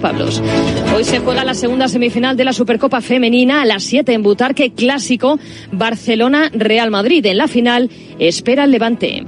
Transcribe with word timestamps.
Pablos. 0.00 0.42
Hoy 0.94 1.04
se 1.04 1.20
juega 1.20 1.44
la 1.44 1.54
segunda 1.54 1.88
semifinal 1.88 2.36
de 2.36 2.44
la 2.44 2.52
Supercopa 2.52 3.00
Femenina 3.00 3.62
a 3.62 3.64
las 3.64 3.84
7 3.84 4.12
en 4.12 4.22
Butarque, 4.22 4.72
clásico 4.72 5.38
Barcelona-Real 5.72 6.90
Madrid. 6.90 7.24
En 7.26 7.38
la 7.38 7.48
final 7.48 7.90
espera 8.18 8.64
el 8.64 8.72
Levante. 8.72 9.24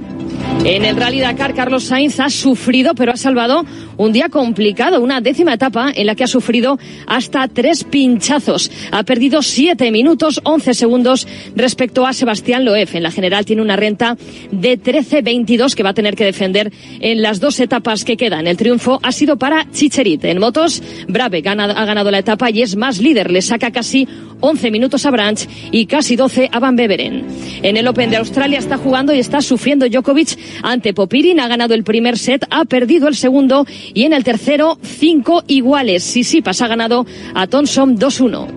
En 0.65 0.85
el 0.85 0.95
Rally 0.95 1.19
Dakar, 1.19 1.53
Carlos 1.53 1.83
Sainz 1.83 2.21
ha 2.21 2.29
sufrido, 2.29 2.95
pero 2.95 3.11
ha 3.11 3.17
salvado 3.17 3.65
un 3.97 4.13
día 4.13 4.29
complicado, 4.29 5.01
una 5.01 5.19
décima 5.19 5.53
etapa 5.53 5.91
en 5.93 6.05
la 6.05 6.15
que 6.15 6.23
ha 6.23 6.27
sufrido 6.27 6.79
hasta 7.05 7.49
tres 7.49 7.83
pinchazos. 7.83 8.71
Ha 8.91 9.03
perdido 9.03 9.41
siete 9.41 9.91
minutos, 9.91 10.39
once 10.45 10.73
segundos 10.73 11.27
respecto 11.53 12.07
a 12.07 12.13
Sebastián 12.13 12.63
Loef. 12.63 12.95
En 12.95 13.03
la 13.03 13.11
general 13.11 13.43
tiene 13.43 13.61
una 13.61 13.75
renta 13.75 14.15
de 14.51 14.79
13-22 14.79 15.75
que 15.75 15.83
va 15.83 15.89
a 15.89 15.93
tener 15.93 16.15
que 16.15 16.23
defender 16.23 16.71
en 17.01 17.21
las 17.21 17.41
dos 17.41 17.59
etapas 17.59 18.05
que 18.05 18.15
quedan. 18.15 18.47
El 18.47 18.55
triunfo 18.55 19.01
ha 19.03 19.11
sido 19.11 19.37
para 19.37 19.69
Chicherit. 19.69 20.23
En 20.23 20.39
motos, 20.39 20.81
Brave 21.09 21.43
ha 21.45 21.85
ganado 21.85 22.09
la 22.09 22.19
etapa 22.19 22.49
y 22.51 22.61
es 22.61 22.77
más 22.77 23.01
líder. 23.01 23.31
Le 23.31 23.41
saca 23.41 23.71
casi 23.71 24.07
11 24.45 24.71
minutos 24.71 25.05
a 25.05 25.11
Branch 25.11 25.39
y 25.71 25.85
casi 25.85 26.17
12 26.17 26.49
a 26.51 26.59
Van 26.59 26.75
Beveren. 26.75 27.25
En 27.61 27.77
el 27.77 27.87
Open 27.87 28.09
de 28.09 28.17
Australia 28.17 28.59
está 28.59 28.77
jugando 28.77 29.13
y 29.13 29.19
está 29.19 29.41
sufriendo 29.41 29.87
Djokovic 29.87 30.37
ante 30.61 30.93
Popirin. 30.93 31.39
Ha 31.39 31.47
ganado 31.47 31.73
el 31.73 31.85
primer 31.85 32.17
set, 32.17 32.45
ha 32.49 32.65
perdido 32.65 33.07
el 33.07 33.15
segundo 33.15 33.65
y 33.93 34.03
en 34.03 34.11
el 34.11 34.25
tercero 34.25 34.77
cinco 34.81 35.43
iguales. 35.47 36.03
Sisipas 36.03 36.61
ha 36.61 36.67
ganado 36.67 37.05
a 37.33 37.47
Thompson 37.47 37.97
2-1. 37.97 38.47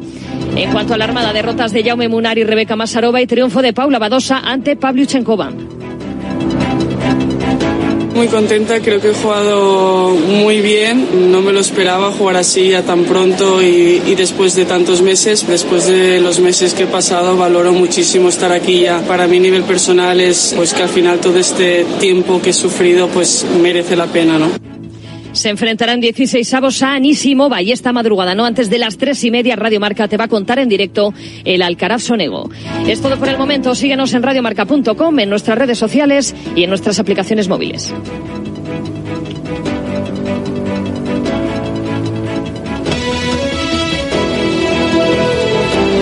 En 0.56 0.72
cuanto 0.72 0.95
a 0.95 0.98
la 0.98 1.04
armada, 1.04 1.32
derrotas 1.32 1.72
de 1.72 1.84
Jaume 1.84 2.09
Munar 2.09 2.37
y 2.37 2.42
Rebeca 2.45 2.74
Masarova 2.74 3.23
y 3.23 3.26
triunfo 3.28 3.62
de 3.62 3.73
Paula 3.73 4.00
Badosa 4.00 4.38
ante 4.38 4.74
Pavlyuchenkova. 4.74 5.52
Muy 8.16 8.29
contenta, 8.29 8.80
creo 8.80 8.98
que 8.98 9.11
he 9.11 9.15
jugado 9.15 10.09
muy 10.09 10.62
bien, 10.62 11.30
no 11.30 11.43
me 11.43 11.52
lo 11.52 11.61
esperaba 11.61 12.11
jugar 12.11 12.38
así 12.38 12.73
a 12.73 12.83
tan 12.83 13.05
pronto 13.05 13.61
y, 13.62 14.02
y, 14.07 14.15
después 14.15 14.57
de 14.57 14.65
tantos 14.65 15.02
meses, 15.02 15.47
después 15.47 15.87
de 15.87 16.18
los 16.21 16.40
meses 16.40 16.73
que 16.73 16.85
he 16.85 16.87
pasado, 16.87 17.37
valoro 17.37 17.74
muchísimo 17.74 18.30
estar 18.30 18.52
aquí 18.52 18.80
ya. 18.80 19.02
Para 19.02 19.27
mi 19.27 19.38
nivel 19.38 19.65
personal 19.65 20.18
es 20.18 20.55
pues 20.57 20.73
que 20.73 20.82
al 20.82 20.88
final 20.88 21.21
todo 21.21 21.38
este 21.38 21.85
tiempo 22.01 22.40
que 22.40 22.51
he 22.51 22.55
sufrido 22.55 23.09
pues 23.09 23.45
merece 23.60 23.96
la 23.96 24.07
pena, 24.07 24.38
¿no? 24.38 24.65
Se 25.37 25.51
enfrentarán 25.51 26.01
16 26.01 26.54
avos 26.54 26.82
a 26.82 26.95
Anísimo 26.95 27.51
y 27.60 27.70
esta 27.70 27.92
madrugada, 27.92 28.34
no 28.34 28.46
antes 28.46 28.70
de 28.70 28.79
las 28.79 28.96
tres 28.96 29.23
y 29.23 29.30
media, 29.30 29.54
Radio 29.54 29.78
Marca 29.80 30.09
te 30.09 30.16
va 30.16 30.24
a 30.24 30.28
contar 30.28 30.59
en 30.59 30.68
directo 30.68 31.12
el 31.45 31.60
Alcaraz 31.60 32.04
Sonego. 32.04 32.48
Es 32.87 33.02
todo 33.02 33.18
por 33.18 33.28
el 33.28 33.37
momento. 33.37 33.74
Síguenos 33.74 34.15
en 34.15 34.23
radiomarca.com, 34.23 35.18
en 35.18 35.28
nuestras 35.28 35.59
redes 35.59 35.78
sociales 35.78 36.34
y 36.54 36.65
en 36.65 36.70
nuestras 36.70 36.98
aplicaciones 36.98 37.48
móviles. 37.48 37.93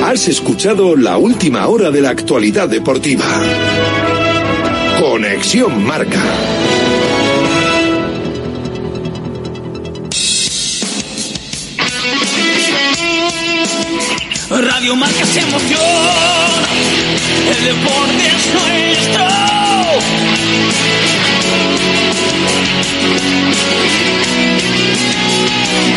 Has 0.04 0.28
escuchado 0.28 0.94
la 0.94 1.18
última 1.18 1.66
hora 1.66 1.90
de 1.90 2.00
la 2.00 2.10
actualidad 2.10 2.68
deportiva. 2.68 3.24
Conexión 5.00 5.84
Marca. 5.84 6.22
Radio 14.60 14.94
Marca 14.94 15.26
se 15.26 15.40
emoción, 15.40 15.80
el 17.50 17.64
deporte 17.64 18.26
es 18.36 18.54
nuestro. 18.54 19.24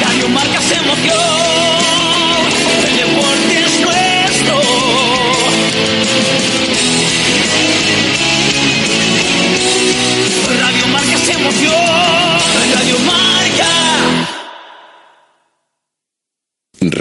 Radio 0.02 0.30
Marca 0.30 0.60
se 0.62 0.76
emoción, 0.76 1.14
el 2.88 2.98
deporte 2.98 3.60
es 3.64 3.80
nuestro. 3.80 4.62
Radio 10.60 10.88
Marca 10.88 11.18
se 11.18 11.32
emoción, 11.34 12.17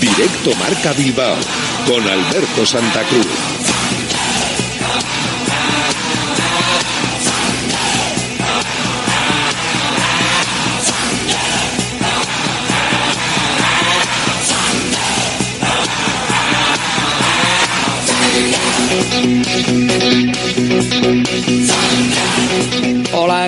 Directo 0.00 0.54
Marca 0.56 0.92
Bilbao 0.92 1.36
con 1.86 2.06
Alberto 2.08 2.66
Santa 2.66 3.02
Cruz. 3.04 3.69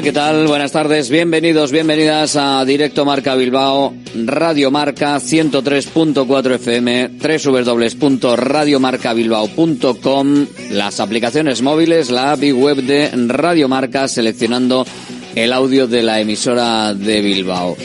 ¿Qué 0.03 0.13
tal? 0.13 0.47
Buenas 0.49 0.73
tardes, 0.73 1.11
bienvenidos, 1.11 1.71
bienvenidas 1.71 2.35
a 2.35 2.65
Directo 2.65 3.05
Marca 3.05 3.37
Bilbao, 3.37 3.95
Radio 4.25 4.73
Marca 4.73 5.15
103.4 5.17 6.55
FM, 6.57 7.11
www.radiomarcabilbao.com, 8.01 10.47
las 10.73 10.99
aplicaciones 10.99 11.63
móviles, 11.63 12.11
la 12.11 12.33
app 12.33 12.43
y 12.43 12.51
web 12.51 12.79
de 12.79 13.13
Radio 13.29 13.69
Marca, 13.69 14.09
seleccionando 14.09 14.85
el 15.37 15.53
audio 15.53 15.87
de 15.87 16.03
la 16.03 16.21
emisora 16.21 16.95
de 16.95 17.21
Bilbao. 17.21 17.77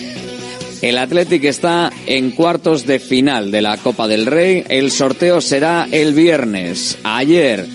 El 0.81 0.97
Athletic 0.97 1.43
está 1.43 1.91
en 2.07 2.31
cuartos 2.31 2.87
de 2.87 2.97
final 2.99 3.51
de 3.51 3.61
la 3.61 3.77
Copa 3.77 4.07
del 4.07 4.25
Rey. 4.25 4.63
El 4.69 4.89
sorteo 4.91 5.39
será 5.39 5.87
el 5.91 6.13
viernes. 6.13 6.97
Ayer 7.03 7.67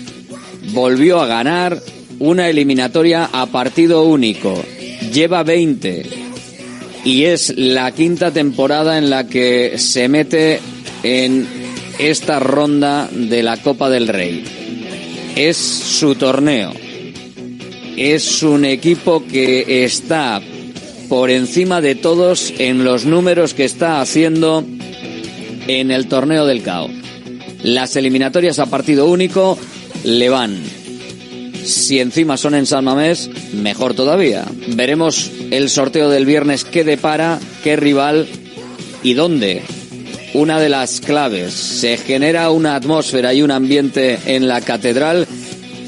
volvió 0.73 1.21
a 1.21 1.27
ganar 1.27 1.81
una 2.19 2.49
eliminatoria 2.49 3.29
a 3.31 3.45
partido 3.47 4.03
único. 4.03 4.61
Lleva 5.11 5.43
20 5.43 6.03
y 7.05 7.23
es 7.25 7.53
la 7.57 7.91
quinta 7.91 8.31
temporada 8.31 8.97
en 8.97 9.09
la 9.09 9.27
que 9.27 9.73
se 9.77 10.07
mete 10.07 10.59
en 11.03 11.45
esta 11.99 12.39
ronda 12.39 13.09
de 13.11 13.43
la 13.43 13.57
Copa 13.57 13.89
del 13.89 14.07
Rey. 14.07 14.43
Es 15.35 15.57
su 15.57 16.15
torneo. 16.15 16.71
Es 17.97 18.41
un 18.43 18.65
equipo 18.65 19.23
que 19.25 19.83
está 19.83 20.41
por 21.09 21.29
encima 21.29 21.81
de 21.81 21.95
todos 21.95 22.53
en 22.57 22.83
los 22.83 23.05
números 23.05 23.53
que 23.53 23.65
está 23.65 24.01
haciendo 24.01 24.65
en 25.67 25.91
el 25.91 26.07
torneo 26.07 26.45
del 26.45 26.63
CAO. 26.63 26.89
Las 27.61 27.95
eliminatorias 27.95 28.59
a 28.59 28.65
partido 28.65 29.07
único 29.07 29.57
le 30.03 30.29
van. 30.29 30.82
Si 31.65 31.99
encima 31.99 32.37
son 32.37 32.55
en 32.55 32.65
San 32.65 32.83
Mamés, 32.83 33.29
mejor 33.53 33.93
todavía. 33.93 34.45
Veremos 34.75 35.31
el 35.51 35.69
sorteo 35.69 36.09
del 36.09 36.25
viernes 36.25 36.65
qué 36.65 36.83
depara, 36.83 37.39
qué 37.63 37.75
rival 37.75 38.27
y 39.01 39.13
dónde. 39.13 39.61
Una 40.33 40.59
de 40.59 40.69
las 40.69 40.99
claves. 40.99 41.53
Se 41.53 41.97
genera 41.97 42.49
una 42.49 42.75
atmósfera 42.75 43.33
y 43.33 43.41
un 43.41 43.51
ambiente 43.51 44.19
en 44.25 44.47
la 44.47 44.61
catedral 44.61 45.27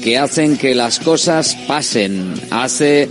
que 0.02 0.18
hacen 0.18 0.56
que 0.56 0.74
las 0.74 0.98
cosas 0.98 1.56
pasen. 1.66 2.34
Hace 2.50 3.08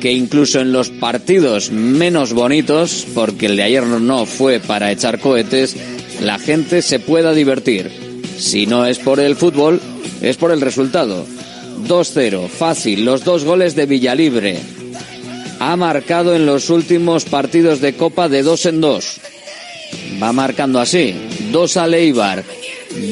que 0.00 0.12
incluso 0.12 0.60
en 0.60 0.72
los 0.72 0.90
partidos 0.90 1.70
menos 1.70 2.32
bonitos, 2.32 3.06
porque 3.14 3.46
el 3.46 3.56
de 3.56 3.64
ayer 3.64 3.84
no 3.84 4.26
fue 4.26 4.60
para 4.60 4.90
echar 4.90 5.20
cohetes, 5.20 5.76
la 6.20 6.38
gente 6.38 6.82
se 6.82 7.00
pueda 7.00 7.32
divertir. 7.32 7.90
Si 8.38 8.66
no 8.66 8.86
es 8.86 8.98
por 8.98 9.20
el 9.20 9.36
fútbol, 9.36 9.80
es 10.20 10.36
por 10.36 10.52
el 10.52 10.60
resultado. 10.60 11.26
2-0, 11.86 12.48
fácil, 12.48 13.04
los 13.04 13.24
dos 13.24 13.44
goles 13.44 13.74
de 13.74 13.86
Villalibre. 13.86 14.58
Ha 15.60 15.76
marcado 15.76 16.34
en 16.34 16.46
los 16.46 16.70
últimos 16.70 17.24
partidos 17.24 17.80
de 17.80 17.94
Copa 17.94 18.28
de 18.28 18.42
dos 18.42 18.66
en 18.66 18.80
dos. 18.80 19.20
Va 20.22 20.32
marcando 20.32 20.80
así. 20.80 21.14
Dos 21.50 21.76
al 21.76 21.94
Eibar, 21.94 22.44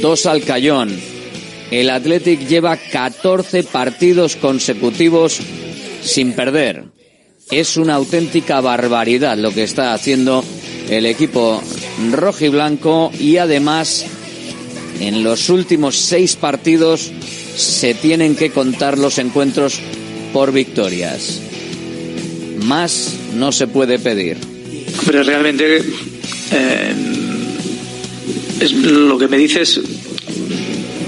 dos 0.00 0.26
al 0.26 0.42
Cayón. 0.42 0.90
el 1.70 1.90
Athletic 1.90 2.46
lleva 2.46 2.76
14 2.76 3.64
partidos 3.64 4.36
consecutivos 4.36 5.38
sin 6.02 6.32
perder. 6.32 6.84
Es 7.50 7.76
una 7.76 7.94
auténtica 7.94 8.60
barbaridad 8.60 9.36
lo 9.36 9.52
que 9.52 9.64
está 9.64 9.94
haciendo 9.94 10.44
el 10.88 11.06
equipo 11.06 11.62
rojiblanco 12.12 13.10
y 13.18 13.38
además 13.38 14.04
en 15.00 15.22
los 15.22 15.48
últimos 15.48 15.96
seis 15.96 16.36
partidos 16.36 17.10
se 17.56 17.94
tienen 17.94 18.36
que 18.36 18.50
contar 18.50 18.98
los 18.98 19.18
encuentros 19.18 19.80
por 20.32 20.52
victorias. 20.52 21.40
Más 22.64 23.14
no 23.34 23.52
se 23.52 23.66
puede 23.66 23.98
pedir. 23.98 24.36
Pero 25.04 25.22
realmente 25.22 25.78
eh, 26.52 26.94
es 28.60 28.72
lo 28.72 29.18
que 29.18 29.28
me 29.28 29.38
dices 29.38 29.80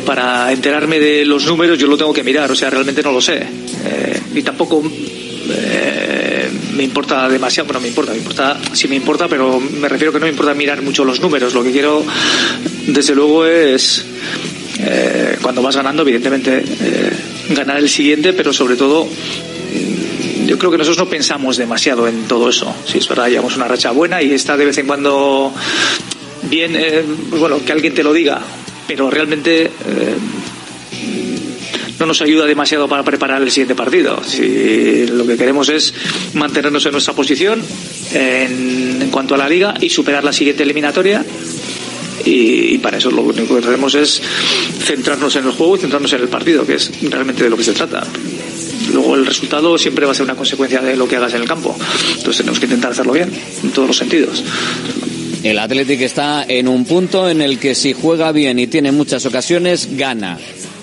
para 0.06 0.50
enterarme 0.52 0.98
de 0.98 1.26
los 1.26 1.44
números 1.44 1.78
yo 1.78 1.86
lo 1.86 1.98
tengo 1.98 2.14
que 2.14 2.24
mirar, 2.24 2.50
o 2.50 2.54
sea, 2.54 2.70
realmente 2.70 3.02
no 3.02 3.12
lo 3.12 3.20
sé. 3.20 3.42
Eh, 3.84 4.20
y 4.34 4.42
tampoco 4.42 4.82
eh, 5.50 6.48
me 6.74 6.82
importa 6.82 7.28
demasiado, 7.28 7.66
bueno, 7.66 7.80
me 7.80 7.88
importa, 7.88 8.12
me 8.12 8.18
importa, 8.18 8.58
sí 8.72 8.88
me 8.88 8.96
importa, 8.96 9.28
pero 9.28 9.60
me 9.60 9.86
refiero 9.86 10.10
que 10.10 10.18
no 10.18 10.24
me 10.24 10.30
importa 10.30 10.54
mirar 10.54 10.80
mucho 10.80 11.04
los 11.04 11.20
números. 11.20 11.52
Lo 11.52 11.62
que 11.62 11.72
quiero, 11.72 12.02
desde 12.86 13.14
luego, 13.14 13.44
es 13.44 14.04
eh, 14.90 15.38
cuando 15.43 15.62
vas 15.62 15.76
ganando, 15.76 16.02
evidentemente, 16.02 16.64
ganar 17.50 17.79
el 17.79 17.88
siguiente, 17.88 18.32
pero 18.32 18.52
sobre 18.52 18.76
todo 18.76 19.06
yo 20.46 20.58
creo 20.58 20.70
que 20.70 20.79
nosotros 20.79 21.05
no 21.05 21.11
pensamos 21.11 21.56
demasiado 21.56 22.08
en 22.08 22.26
todo 22.26 22.49
eso. 22.49 22.75
Si 22.87 22.99
es 22.99 23.08
verdad, 23.08 23.29
llevamos 23.29 23.56
una 23.56 23.69
racha 23.69 23.90
buena 23.90 24.23
y 24.23 24.32
está 24.32 24.56
de 24.56 24.64
vez 24.64 24.79
en 24.79 24.87
cuando 24.87 25.52
bien, 26.44 26.73
pues 27.29 27.40
bueno, 27.40 27.62
que 27.64 27.73
alguien 27.73 27.94
te 27.94 28.02
lo 28.02 28.12
diga, 28.12 28.40
pero 28.87 29.11
realmente 29.11 29.70
no 31.99 32.06
nos 32.06 32.23
ayuda 32.23 32.46
demasiado 32.46 32.88
para 32.88 33.02
preparar 33.02 33.43
el 33.43 33.50
siguiente 33.50 33.75
partido. 33.75 34.23
Si 34.25 35.06
lo 35.06 35.26
que 35.26 35.37
queremos 35.37 35.69
es 35.69 35.93
mantenernos 36.34 36.84
en 36.87 36.93
nuestra 36.93 37.14
posición 37.14 37.62
en, 38.12 39.08
cuanto 39.11 39.34
a 39.34 39.38
la 39.38 39.49
liga 39.49 39.75
y 39.81 39.91
superar 39.91 40.25
la 40.25 40.32
siguiente 40.32 40.62
eliminatoria. 40.62 41.25
Y, 42.28 42.78
para 42.78 42.98
eso 42.98 43.10
lo 43.10 43.22
único 43.22 43.56
que 43.56 43.62
tenemos 43.62 43.94
es 43.94 44.20
centrarnos 44.84 45.34
en 45.36 45.46
el 45.46 45.52
juego 45.52 45.76
y 45.76 45.80
centrarnos 45.80 46.12
en 46.12 46.20
el 46.22 46.28
partido, 46.28 46.66
que 46.66 46.75
es 46.75 46.90
realmente 47.02 47.44
de 47.44 47.50
lo 47.50 47.56
que 47.56 47.64
se 47.64 47.72
trata. 47.72 48.06
Luego 48.92 49.14
el 49.14 49.26
resultado 49.26 49.76
siempre 49.78 50.06
va 50.06 50.12
a 50.12 50.14
ser 50.14 50.25
una 50.25 50.34
consecuencia 50.34 50.80
de 50.80 50.96
lo 50.96 51.08
que 51.08 51.16
hagas 51.16 51.34
en 51.34 51.42
el 51.42 51.48
campo. 51.48 51.76
Entonces 52.16 52.38
tenemos 52.38 52.58
que 52.58 52.66
intentar 52.66 52.92
hacerlo 52.92 53.12
bien, 53.12 53.30
en 53.62 53.70
todos 53.70 53.88
los 53.88 53.96
sentidos. 53.96 54.42
El 55.42 55.58
Athletic 55.58 56.00
está 56.00 56.44
en 56.48 56.69
un 56.69 56.84
punto 56.84 57.28
en 57.28 57.40
el 57.40 57.58
que 57.58 57.75
si 57.75 57.92
juega 57.92 58.32
bien 58.32 58.58
y 58.58 58.66
tiene 58.66 58.92
muchas 58.92 59.24
ocasiones, 59.24 59.88
gana 59.96 60.38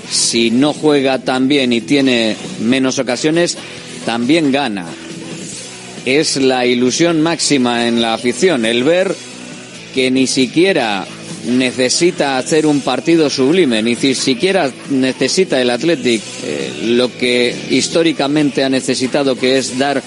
si 0.09 0.51
no 0.51 0.73
juega 0.73 1.19
tan 1.19 1.47
bien 1.47 1.73
y 1.73 1.81
tiene 1.81 2.35
menos 2.59 2.99
ocasiones, 2.99 3.57
también 4.05 4.51
gana. 4.51 4.85
Es 6.05 6.37
la 6.37 6.65
ilusión 6.65 7.21
máxima 7.21 7.87
en 7.87 8.01
la 8.01 8.13
afición, 8.13 8.65
el 8.65 8.83
ver 8.83 9.15
que 9.93 10.11
ni 10.11 10.27
siquiera 10.27 11.05
necesita 11.47 12.37
hacer 12.37 12.65
un 12.65 12.81
partido 12.81 13.29
sublime, 13.29 13.81
ni 13.81 13.95
siquiera 13.95 14.71
necesita 14.89 15.61
el 15.61 15.69
Athletic 15.69 16.21
eh, 16.43 16.73
lo 16.83 17.15
que 17.15 17.55
históricamente 17.69 18.63
ha 18.63 18.69
necesitado, 18.69 19.35
que 19.35 19.57
es 19.57 19.77
dar 19.77 20.01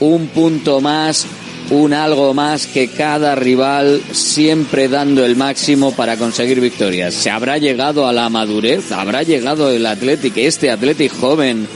un 0.00 0.28
punto 0.28 0.80
más 0.80 1.26
un 1.70 1.92
algo 1.92 2.34
más 2.34 2.66
que 2.66 2.88
cada 2.88 3.36
rival 3.36 4.02
siempre 4.10 4.88
dando 4.88 5.24
el 5.24 5.36
máximo 5.36 5.92
para 5.92 6.16
conseguir 6.16 6.60
victorias. 6.60 7.14
¿Se 7.14 7.30
habrá 7.30 7.58
llegado 7.58 8.08
a 8.08 8.12
la 8.12 8.28
madurez? 8.28 8.90
¿Habrá 8.90 9.22
llegado 9.22 9.70
el 9.70 9.86
Athletic, 9.86 10.36
este 10.36 10.70
Athletic 10.70 11.12
joven, 11.12 11.68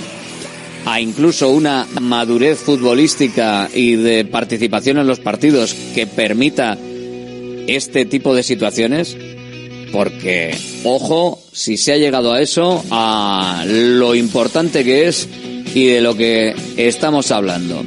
a 0.84 1.00
incluso 1.00 1.50
una 1.50 1.86
madurez 2.00 2.58
futbolística 2.58 3.68
y 3.72 3.94
de 3.94 4.24
participación 4.24 4.98
en 4.98 5.06
los 5.06 5.20
partidos 5.20 5.74
que 5.94 6.08
permita 6.08 6.76
este 7.66 8.04
tipo 8.04 8.34
de 8.34 8.42
situaciones? 8.42 9.16
Porque, 9.92 10.56
ojo, 10.82 11.40
si 11.52 11.76
se 11.76 11.92
ha 11.92 11.96
llegado 11.96 12.32
a 12.32 12.40
eso, 12.42 12.84
a 12.90 13.64
lo 13.66 14.14
importante 14.14 14.84
que 14.84 15.06
es 15.06 15.28
y 15.74 15.86
de 15.86 16.00
lo 16.00 16.16
que 16.16 16.54
estamos 16.76 17.30
hablando 17.30 17.84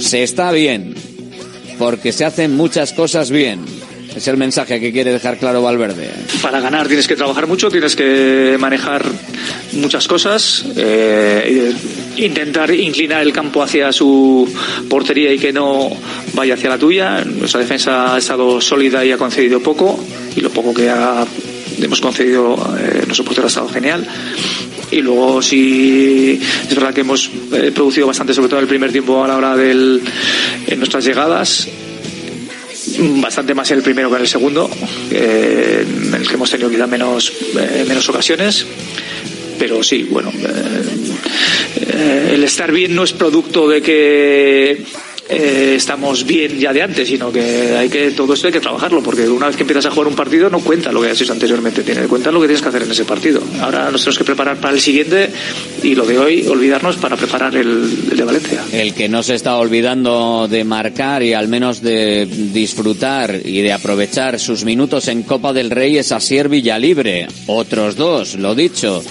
se 0.00 0.22
está 0.22 0.50
bien, 0.50 0.94
porque 1.78 2.12
se 2.12 2.24
hacen 2.24 2.56
muchas 2.56 2.92
cosas 2.92 3.30
bien. 3.30 3.79
Es 4.14 4.26
el 4.26 4.36
mensaje 4.36 4.80
que 4.80 4.92
quiere 4.92 5.12
dejar 5.12 5.38
claro 5.38 5.62
Valverde. 5.62 6.10
Para 6.42 6.60
ganar 6.60 6.88
tienes 6.88 7.06
que 7.06 7.16
trabajar 7.16 7.46
mucho, 7.46 7.70
tienes 7.70 7.94
que 7.94 8.56
manejar 8.58 9.04
muchas 9.72 10.08
cosas, 10.08 10.64
eh, 10.76 11.72
intentar 12.16 12.72
inclinar 12.72 13.22
el 13.22 13.32
campo 13.32 13.62
hacia 13.62 13.92
su 13.92 14.52
portería 14.88 15.32
y 15.32 15.38
que 15.38 15.52
no 15.52 15.90
vaya 16.34 16.54
hacia 16.54 16.70
la 16.70 16.78
tuya. 16.78 17.24
Nuestra 17.24 17.60
defensa 17.60 18.14
ha 18.14 18.18
estado 18.18 18.60
sólida 18.60 19.04
y 19.04 19.12
ha 19.12 19.16
concedido 19.16 19.60
poco, 19.60 20.02
y 20.34 20.40
lo 20.40 20.50
poco 20.50 20.74
que 20.74 20.90
hemos 21.80 22.00
concedido, 22.00 22.54
eh, 22.78 23.02
nuestro 23.06 23.24
portero 23.24 23.46
ha 23.46 23.48
estado 23.48 23.68
genial 23.68 24.06
y 24.90 25.02
luego 25.02 25.40
sí 25.40 26.40
es 26.68 26.74
verdad 26.74 26.92
que 26.92 27.02
hemos 27.02 27.30
eh, 27.52 27.70
producido 27.72 28.08
bastante 28.08 28.34
sobre 28.34 28.48
todo 28.48 28.58
el 28.58 28.66
primer 28.66 28.90
tiempo 28.90 29.22
a 29.22 29.28
la 29.28 29.36
hora 29.36 29.54
en 29.64 30.00
nuestras 30.78 31.04
llegadas 31.04 31.68
bastante 33.20 33.54
más 33.54 33.70
en 33.70 33.78
el 33.78 33.82
primero 33.82 34.10
que 34.10 34.16
en 34.16 34.22
el 34.22 34.28
segundo 34.28 34.70
eh, 35.10 35.84
en 35.86 36.14
el 36.14 36.26
que 36.26 36.34
hemos 36.34 36.50
tenido 36.50 36.70
quizá 36.70 36.86
menos 36.86 37.32
eh, 37.58 37.84
menos 37.86 38.08
ocasiones. 38.08 38.66
Pero 39.58 39.82
sí 39.82 40.06
bueno 40.10 40.32
el 41.92 42.42
estar 42.44 42.72
bien 42.72 42.94
no 42.94 43.04
es 43.04 43.12
producto 43.12 43.68
de 43.68 43.82
que 43.82 44.84
eh, 45.30 45.74
estamos 45.76 46.26
bien 46.26 46.58
ya 46.58 46.72
de 46.72 46.82
antes, 46.82 47.08
sino 47.08 47.30
que 47.30 47.40
hay 47.76 47.88
que 47.88 48.10
todo 48.10 48.34
esto 48.34 48.48
hay 48.48 48.52
que 48.52 48.60
trabajarlo, 48.60 49.02
porque 49.02 49.28
una 49.28 49.46
vez 49.46 49.56
que 49.56 49.62
empiezas 49.62 49.86
a 49.86 49.90
jugar 49.90 50.08
un 50.08 50.16
partido 50.16 50.50
no 50.50 50.58
cuenta 50.60 50.90
lo 50.90 51.00
que 51.00 51.10
has 51.10 51.20
hecho 51.20 51.32
anteriormente, 51.32 51.82
tiene 51.82 52.02
cuenta 52.08 52.30
lo 52.32 52.40
que 52.40 52.48
tienes 52.48 52.62
que 52.62 52.68
hacer 52.68 52.82
en 52.82 52.90
ese 52.90 53.04
partido. 53.04 53.40
Ahora 53.60 53.90
nos 53.90 54.00
tenemos 54.00 54.18
que 54.18 54.24
preparar 54.24 54.56
para 54.56 54.74
el 54.74 54.80
siguiente 54.80 55.30
y 55.82 55.94
lo 55.94 56.04
de 56.04 56.18
hoy 56.18 56.46
olvidarnos 56.48 56.96
para 56.96 57.16
preparar 57.16 57.54
el, 57.54 58.08
de 58.08 58.24
Valencia. 58.24 58.64
El 58.72 58.92
que 58.94 59.08
no 59.08 59.22
se 59.22 59.36
está 59.36 59.56
olvidando 59.56 60.48
de 60.48 60.64
marcar 60.64 61.22
y 61.22 61.32
al 61.32 61.48
menos 61.48 61.80
de 61.80 62.26
disfrutar 62.26 63.40
y 63.44 63.62
de 63.62 63.72
aprovechar 63.72 64.40
sus 64.40 64.64
minutos 64.64 65.06
en 65.08 65.22
Copa 65.22 65.52
del 65.52 65.70
Rey 65.70 65.98
es 65.98 66.10
Asier 66.10 66.48
Villalibre. 66.48 67.28
Otros 67.46 67.94
dos, 67.94 68.34
lo 68.34 68.54
dicho. 68.54 69.02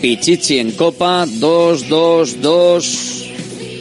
Pichichi 0.00 0.58
en 0.58 0.72
Copa, 0.72 1.26
dos, 1.26 1.88
dos, 1.88 2.42
dos 2.42 3.24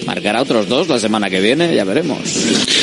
marcará 0.06 0.42
otros 0.42 0.68
dos 0.68 0.88
la 0.88 1.00
semana 1.00 1.30
que 1.30 1.42
viene, 1.42 1.76
ya 1.76 1.84
veremos. 1.84 2.20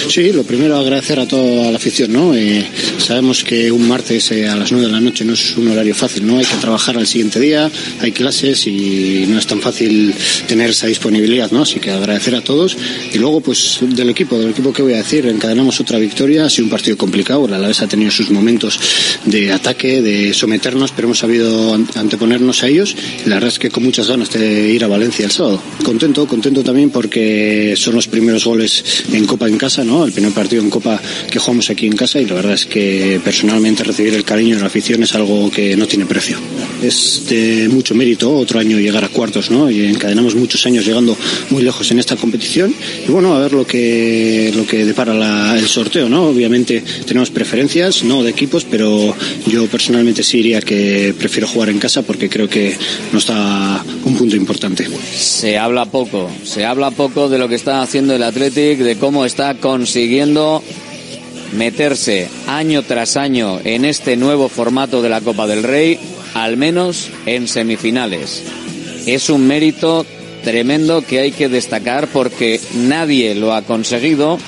Sí, 0.08 0.32
lo 0.32 0.44
primero 0.44 0.78
agradecer 0.78 1.20
a 1.20 1.26
toda 1.26 1.70
la 1.70 1.76
afición, 1.76 2.12
¿no? 2.12 2.34
Eh, 2.34 2.66
sabemos 2.98 3.44
que 3.44 3.70
un 3.70 3.86
martes 3.88 4.32
eh, 4.32 4.48
a 4.48 4.56
las 4.56 4.72
nueve 4.72 4.86
de 4.86 4.92
la 4.92 5.00
noche 5.00 5.24
no 5.24 5.34
es 5.34 5.56
un 5.56 5.68
horario 5.68 5.94
fácil, 5.94 6.26
¿no? 6.26 6.38
Hay 6.38 6.44
que 6.44 6.56
trabajar 6.56 6.96
al 6.96 7.06
siguiente 7.06 7.40
día, 7.40 7.70
hay 8.00 8.12
clases 8.12 8.66
y 8.66 9.24
no 9.28 9.38
es 9.38 9.46
tan 9.46 9.60
fácil 9.60 10.14
tener 10.46 10.70
esa 10.70 10.86
disponibilidad, 10.86 11.50
¿no? 11.50 11.62
Así 11.62 11.80
que 11.80 11.90
agradecer 11.90 12.34
a 12.34 12.40
todos 12.40 12.76
y 13.12 13.18
luego 13.18 13.40
pues 13.40 13.78
del 13.80 14.10
equipo, 14.10 14.38
del 14.38 14.50
equipo 14.50 14.72
que 14.72 14.82
voy 14.82 14.94
a 14.94 14.98
decir, 14.98 15.26
encadenamos 15.26 15.80
otra 15.80 15.98
victoria, 15.98 16.46
ha 16.46 16.50
sido 16.50 16.64
un 16.64 16.70
partido 16.70 16.96
complicado, 16.96 17.46
la 17.46 17.58
vez 17.58 17.80
ha 17.82 17.86
tenido 17.86 18.10
sus 18.10 18.30
momentos 18.30 18.78
de 19.24 19.52
ataque, 19.52 20.02
de 20.02 20.34
someternos, 20.34 20.92
pero 20.92 21.06
hemos 21.08 21.18
sabido 21.18 21.74
anteponernos 21.94 22.62
a 22.62 22.68
ellos 22.68 22.96
la 23.26 23.36
verdad 23.36 23.48
es 23.48 23.58
que 23.58 23.70
con 23.70 23.84
muchas 23.84 24.08
ganas 24.08 24.30
de 24.30 24.70
ir 24.70 24.84
a 24.84 24.88
Valencia 24.88 25.24
el 25.24 25.30
sábado. 25.30 25.60
Contento, 25.82 26.26
contento 26.26 26.62
también 26.62 26.90
porque 26.90 27.09
que 27.10 27.74
son 27.76 27.94
los 27.96 28.08
primeros 28.08 28.44
goles 28.44 29.04
en 29.12 29.26
Copa 29.26 29.48
en 29.48 29.58
casa, 29.58 29.84
¿no? 29.84 30.04
El 30.04 30.12
primer 30.12 30.32
partido 30.32 30.62
en 30.62 30.70
Copa 30.70 31.00
que 31.30 31.38
jugamos 31.38 31.68
aquí 31.70 31.86
en 31.86 31.96
casa 31.96 32.20
y 32.20 32.26
la 32.26 32.34
verdad 32.34 32.54
es 32.54 32.66
que 32.66 33.20
personalmente 33.22 33.84
recibir 33.84 34.14
el 34.14 34.24
cariño 34.24 34.54
de 34.54 34.60
la 34.62 34.68
afición 34.68 35.02
es 35.02 35.14
algo 35.14 35.50
que 35.50 35.76
no 35.76 35.86
tiene 35.86 36.06
precio. 36.06 36.38
Es 36.82 37.24
de 37.28 37.68
mucho 37.68 37.94
mérito 37.94 38.34
otro 38.34 38.60
año 38.60 38.78
llegar 38.78 39.04
a 39.04 39.08
cuartos, 39.08 39.50
¿no? 39.50 39.70
Y 39.70 39.84
encadenamos 39.84 40.34
muchos 40.34 40.64
años 40.66 40.86
llegando 40.86 41.16
muy 41.50 41.62
lejos 41.62 41.90
en 41.90 41.98
esta 41.98 42.16
competición 42.16 42.74
y 43.06 43.10
bueno, 43.10 43.34
a 43.34 43.40
ver 43.40 43.52
lo 43.52 43.66
que 43.66 44.52
lo 44.54 44.64
que 44.66 44.84
depara 44.84 45.58
el 45.58 45.66
sorteo, 45.66 46.08
¿no? 46.08 46.28
Obviamente 46.28 46.82
tenemos 47.06 47.30
preferencias, 47.30 48.04
no 48.04 48.22
de 48.22 48.30
equipos, 48.30 48.64
pero 48.64 49.14
yo 49.46 49.66
personalmente 49.66 50.22
sí 50.22 50.38
diría 50.38 50.60
que 50.60 51.14
prefiero 51.18 51.48
jugar 51.48 51.70
en 51.70 51.78
casa 51.78 52.02
porque 52.02 52.28
creo 52.28 52.48
que 52.48 52.76
nos 53.12 53.26
da 53.26 53.84
un 54.04 54.16
punto 54.16 54.36
importante. 54.36 54.86
Se 55.16 55.58
habla 55.58 55.86
poco, 55.86 56.30
se 56.44 56.64
habla 56.64 56.90
poco 56.90 56.99
de 57.08 57.38
lo 57.38 57.48
que 57.48 57.54
está 57.54 57.80
haciendo 57.80 58.14
el 58.14 58.22
Athletic, 58.22 58.78
de 58.80 58.98
cómo 58.98 59.24
está 59.24 59.54
consiguiendo 59.54 60.62
meterse 61.56 62.28
año 62.46 62.82
tras 62.82 63.16
año 63.16 63.58
en 63.64 63.86
este 63.86 64.18
nuevo 64.18 64.50
formato 64.50 65.00
de 65.00 65.08
la 65.08 65.22
Copa 65.22 65.46
del 65.46 65.62
Rey, 65.62 65.98
al 66.34 66.58
menos 66.58 67.08
en 67.24 67.48
semifinales. 67.48 68.42
Es 69.06 69.30
un 69.30 69.46
mérito 69.46 70.04
tremendo 70.44 71.00
que 71.00 71.20
hay 71.20 71.32
que 71.32 71.48
destacar 71.48 72.06
porque 72.08 72.60
nadie 72.74 73.34
lo 73.34 73.54
ha 73.54 73.62
conseguido 73.62 74.38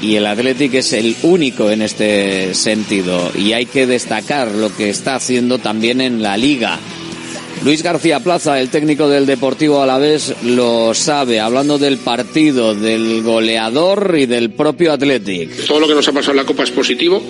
y 0.00 0.16
el 0.16 0.26
Athletic 0.26 0.72
es 0.72 0.94
el 0.94 1.14
único 1.22 1.70
en 1.70 1.82
este 1.82 2.54
sentido 2.54 3.30
y 3.36 3.52
hay 3.52 3.66
que 3.66 3.86
destacar 3.86 4.50
lo 4.50 4.74
que 4.74 4.88
está 4.88 5.16
haciendo 5.16 5.58
también 5.58 6.00
en 6.00 6.22
la 6.22 6.38
liga. 6.38 6.78
Luis 7.64 7.82
García 7.82 8.20
Plaza, 8.20 8.60
el 8.60 8.68
técnico 8.68 9.08
del 9.08 9.24
Deportivo 9.24 9.80
Alavés, 9.80 10.34
lo 10.44 10.92
sabe, 10.92 11.40
hablando 11.40 11.78
del 11.78 11.96
partido, 11.96 12.74
del 12.74 13.22
goleador 13.22 14.16
y 14.18 14.26
del 14.26 14.50
propio 14.50 14.92
Athletic. 14.92 15.64
Todo 15.66 15.80
lo 15.80 15.88
que 15.88 15.94
nos 15.94 16.06
ha 16.06 16.12
pasado 16.12 16.32
en 16.32 16.36
la 16.36 16.44
Copa 16.44 16.64
es 16.64 16.70
positivo. 16.70 17.22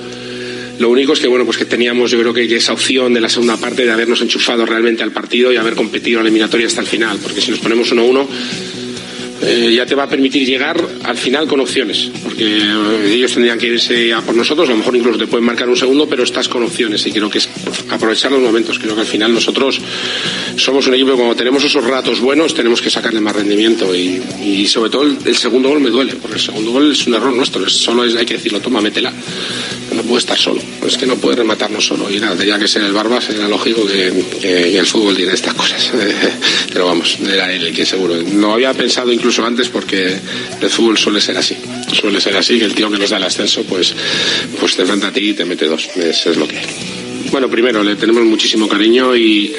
Lo 0.81 0.91
único 0.91 1.13
es 1.13 1.21
que 1.21 1.29
bueno, 1.29 1.45
pues 1.45 1.57
que 1.57 1.67
teníamos 1.67 2.11
yo 2.11 2.19
creo 2.19 2.35
que 2.35 2.53
esa 2.53 2.73
opción 2.73 3.15
de 3.15 3.21
la 3.21 3.29
segunda 3.29 3.57
parte 3.59 3.85
de 3.85 3.93
habernos 3.93 4.23
enchufado 4.23 4.67
realmente 4.67 5.05
al 5.05 5.13
partido 5.13 5.53
y 5.53 5.57
haber 5.57 5.77
competido 5.77 6.19
la 6.19 6.25
eliminatoria 6.25 6.67
hasta 6.67 6.81
el 6.81 6.89
final, 6.89 7.17
porque 7.23 7.41
si 7.41 7.53
nos 7.53 7.61
ponemos 7.61 7.93
1-1 7.93 8.27
eh, 9.45 9.73
ya 9.75 9.87
te 9.87 9.95
va 9.95 10.05
a 10.05 10.09
permitir 10.09 10.47
llegar 10.47 10.83
al 11.03 11.17
final 11.17 11.47
con 11.47 11.61
opciones, 11.61 12.11
porque 12.23 12.45
eh, 12.45 13.15
ellos 13.15 13.33
tendrían 13.33 13.59
que 13.59 13.67
irse 13.67 14.13
a 14.13 14.21
por 14.21 14.35
nosotros, 14.35 14.69
a 14.69 14.73
lo 14.73 14.79
mejor 14.79 14.97
incluso 14.97 15.19
te 15.19 15.27
pueden 15.27 15.45
marcar 15.45 15.69
un 15.69 15.77
segundo, 15.77 16.09
pero 16.09 16.23
estás 16.23 16.49
con 16.49 16.63
opciones 16.63 17.07
y 17.07 17.13
creo 17.13 17.29
que 17.29 17.39
es 17.39 17.49
aprovechar 17.91 18.33
los 18.33 18.41
momentos. 18.41 18.79
Creo 18.79 18.95
que 18.95 19.03
al 19.03 19.07
final 19.07 19.33
nosotros 19.33 19.81
somos 20.57 20.87
un 20.87 20.95
equipo 20.95 21.11
que 21.11 21.17
cuando 21.17 21.37
tenemos 21.37 21.63
esos 21.65 21.85
ratos 21.85 22.21
buenos 22.21 22.55
tenemos 22.55 22.81
que 22.81 22.91
sacarle 22.91 23.21
más 23.21 23.37
rendimiento 23.37 23.95
y, 23.95 24.67
sobre 24.67 24.91
todo 24.91 25.03
el, 25.03 25.37
segundo 25.37 25.69
gol 25.69 25.81
me 25.81 25.91
duele, 25.91 26.15
porque 26.17 26.37
el 26.37 26.43
segundo 26.43 26.73
gol 26.73 26.93
es 26.93 27.07
un 27.07 27.15
error 27.15 27.35
nuestro, 27.35 27.69
solo 27.69 28.05
es, 28.05 28.15
hay 28.17 28.27
que 28.27 28.35
decirlo, 28.35 28.61
toma, 28.61 28.81
métela. 28.81 29.13
No 29.95 30.03
puede 30.03 30.21
estar 30.21 30.39
solo, 30.39 30.61
es 30.87 30.97
que 30.97 31.07
no 31.07 31.17
puede 31.17 31.37
rematarnos 31.37 31.87
solo 31.87 32.11
y 32.11 32.19
nada, 32.19 32.37
tenía 32.37 32.59
que 32.59 32.67
ser 32.67 32.83
el 32.83 32.93
Barbas, 32.93 33.31
era 33.31 33.49
lógico 33.49 33.87
que, 33.87 34.79
el 34.79 34.87
fútbol 34.87 35.17
tiene 35.17 35.33
estas 35.33 35.55
cosas, 35.55 35.91
pero 36.73 36.87
vamos, 36.87 37.19
era 37.21 37.53
él 37.53 37.67
el 37.67 37.75
que 37.75 37.87
seguro. 37.87 38.17
No 38.33 38.55
había 38.55 38.73
pensado 38.75 39.13
incluso 39.13 39.34
antes 39.43 39.69
porque 39.69 40.19
el 40.61 40.71
fútbol 40.71 40.99
suele 40.99 41.21
ser 41.21 41.39
así. 41.39 41.57
Suele 41.93 42.21
ser 42.21 42.37
así, 42.37 42.59
que 42.59 42.67
el 42.67 42.75
tío 42.75 42.91
que 42.91 42.99
nos 42.99 43.11
da 43.11 43.17
el 43.17 43.25
ascenso, 43.25 43.63
pues, 43.65 43.95
pues 44.61 44.77
te 44.77 44.83
enfrenta 44.83 45.09
a 45.09 45.13
ti 45.13 45.31
y 45.31 45.35
te 45.35 45.45
mete 45.45 45.67
dos. 45.67 45.89
Es, 45.97 46.27
es 46.27 46.37
lo 46.37 46.47
que. 46.47 46.61
Bueno, 47.31 47.49
primero, 47.49 47.83
le 47.83 47.97
tenemos 47.97 48.23
muchísimo 48.23 48.69
cariño 48.69 49.17
y 49.17 49.53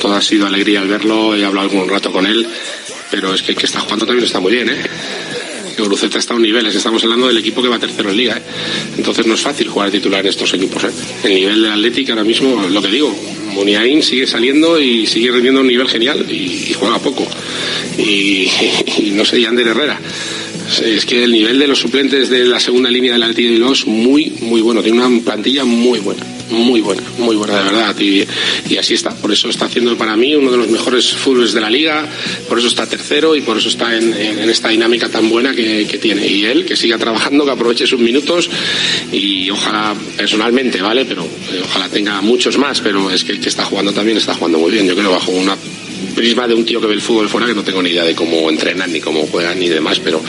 todo 0.00 0.14
ha 0.14 0.22
sido 0.22 0.46
alegría 0.46 0.80
al 0.80 0.88
verlo. 0.88 1.36
He 1.36 1.44
hablado 1.44 1.68
algún 1.68 1.88
rato 1.88 2.10
con 2.10 2.26
él, 2.26 2.46
pero 3.10 3.34
es 3.34 3.42
que 3.42 3.52
el 3.52 3.58
que 3.58 3.66
está 3.66 3.80
jugando 3.80 4.06
también 4.06 4.24
está 4.24 4.40
muy 4.40 4.52
bien, 4.52 4.70
¿eh? 4.70 4.82
Que 5.76 5.82
Guruceta 5.82 6.18
está 6.18 6.32
a 6.32 6.36
un 6.36 6.42
nivel, 6.42 6.66
estamos 6.66 7.02
hablando 7.04 7.28
del 7.28 7.36
equipo 7.38 7.62
que 7.62 7.68
va 7.68 7.78
tercero 7.78 8.10
en 8.10 8.16
liga, 8.16 8.36
¿eh? 8.38 8.42
entonces 8.96 9.26
no 9.26 9.34
es 9.34 9.40
fácil 9.40 9.68
jugar 9.68 9.90
titular 9.90 10.20
en 10.20 10.28
estos 10.28 10.52
equipos. 10.54 10.84
¿eh? 10.84 10.90
El 11.24 11.34
nivel 11.34 11.62
del 11.62 11.72
Atlético 11.72 12.12
ahora 12.12 12.24
mismo, 12.24 12.66
lo 12.68 12.82
que 12.82 12.88
digo, 12.88 13.14
Muniain 13.52 14.02
sigue 14.02 14.26
saliendo 14.26 14.80
y 14.80 15.06
sigue 15.06 15.30
rindiendo 15.30 15.60
a 15.60 15.62
un 15.62 15.68
nivel 15.68 15.88
genial 15.88 16.26
y, 16.30 16.72
juega 16.74 16.98
poco. 16.98 17.26
Y, 17.98 18.48
no 19.12 19.24
sé, 19.24 19.40
Yander 19.40 19.68
Herrera. 19.68 20.00
Es 20.84 21.06
que 21.06 21.22
el 21.22 21.30
nivel 21.30 21.58
de 21.58 21.68
los 21.68 21.78
suplentes 21.78 22.28
de 22.28 22.44
la 22.44 22.58
segunda 22.58 22.90
línea 22.90 23.12
del 23.12 23.22
Atlético 23.22 23.66
de 23.66 23.72
es 23.72 23.86
muy, 23.86 24.32
muy 24.40 24.60
bueno. 24.60 24.82
Tiene 24.82 25.04
una 25.04 25.22
plantilla 25.22 25.64
muy 25.64 26.00
buena 26.00 26.35
muy 26.50 26.80
buena, 26.80 27.02
muy 27.18 27.36
buena 27.36 27.58
de 27.58 27.64
verdad. 27.64 27.96
Y, 27.98 28.24
y, 28.68 28.76
así 28.76 28.94
está. 28.94 29.10
Por 29.10 29.32
eso 29.32 29.48
está 29.48 29.66
haciendo 29.66 29.96
para 29.96 30.16
mí 30.16 30.34
uno 30.34 30.50
de 30.50 30.56
los 30.56 30.68
mejores 30.68 31.12
fútboles 31.12 31.52
de 31.52 31.60
la 31.60 31.70
liga, 31.70 32.06
por 32.48 32.58
eso 32.58 32.68
está 32.68 32.86
tercero 32.86 33.34
y 33.34 33.40
por 33.40 33.58
eso 33.58 33.68
está 33.68 33.96
en, 33.96 34.12
en 34.14 34.48
esta 34.50 34.68
dinámica 34.68 35.08
tan 35.08 35.28
buena 35.28 35.54
que, 35.54 35.86
que, 35.86 35.98
tiene. 35.98 36.26
Y 36.26 36.44
él, 36.44 36.64
que 36.64 36.76
siga 36.76 36.98
trabajando, 36.98 37.44
que 37.44 37.50
aproveche 37.50 37.86
sus 37.86 38.00
minutos 38.00 38.48
y 39.12 39.50
ojalá 39.50 39.94
personalmente, 40.16 40.80
¿vale? 40.80 41.04
Pero 41.04 41.22
eh, 41.24 41.62
ojalá 41.64 41.88
tenga 41.88 42.20
muchos 42.20 42.58
más, 42.58 42.80
pero 42.80 43.10
es 43.10 43.24
que 43.24 43.32
el 43.32 43.40
que 43.40 43.48
está 43.48 43.64
jugando 43.64 43.92
también 43.92 44.18
está 44.18 44.34
jugando 44.34 44.58
muy 44.58 44.70
bien. 44.70 44.86
Yo 44.86 44.94
creo 44.94 45.10
bajo 45.10 45.32
una 45.32 45.56
prisma 46.14 46.48
de 46.48 46.54
un 46.54 46.64
tío 46.64 46.80
que 46.80 46.86
ve 46.86 46.94
el 46.94 47.00
fútbol 47.00 47.28
fuera 47.28 47.46
que 47.46 47.54
no 47.54 47.62
tengo 47.62 47.82
ni 47.82 47.90
idea 47.90 48.04
de 48.04 48.14
cómo 48.14 48.48
entrenan 48.48 48.92
ni 48.92 49.00
cómo 49.00 49.26
juegan 49.26 49.58
ni 49.58 49.68
demás, 49.68 50.00
pero 50.00 50.20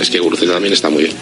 es 0.00 0.10
que 0.10 0.18
Guruceta 0.18 0.52
también 0.52 0.74
está 0.74 0.90
muy 0.90 1.04
bien. 1.04 1.16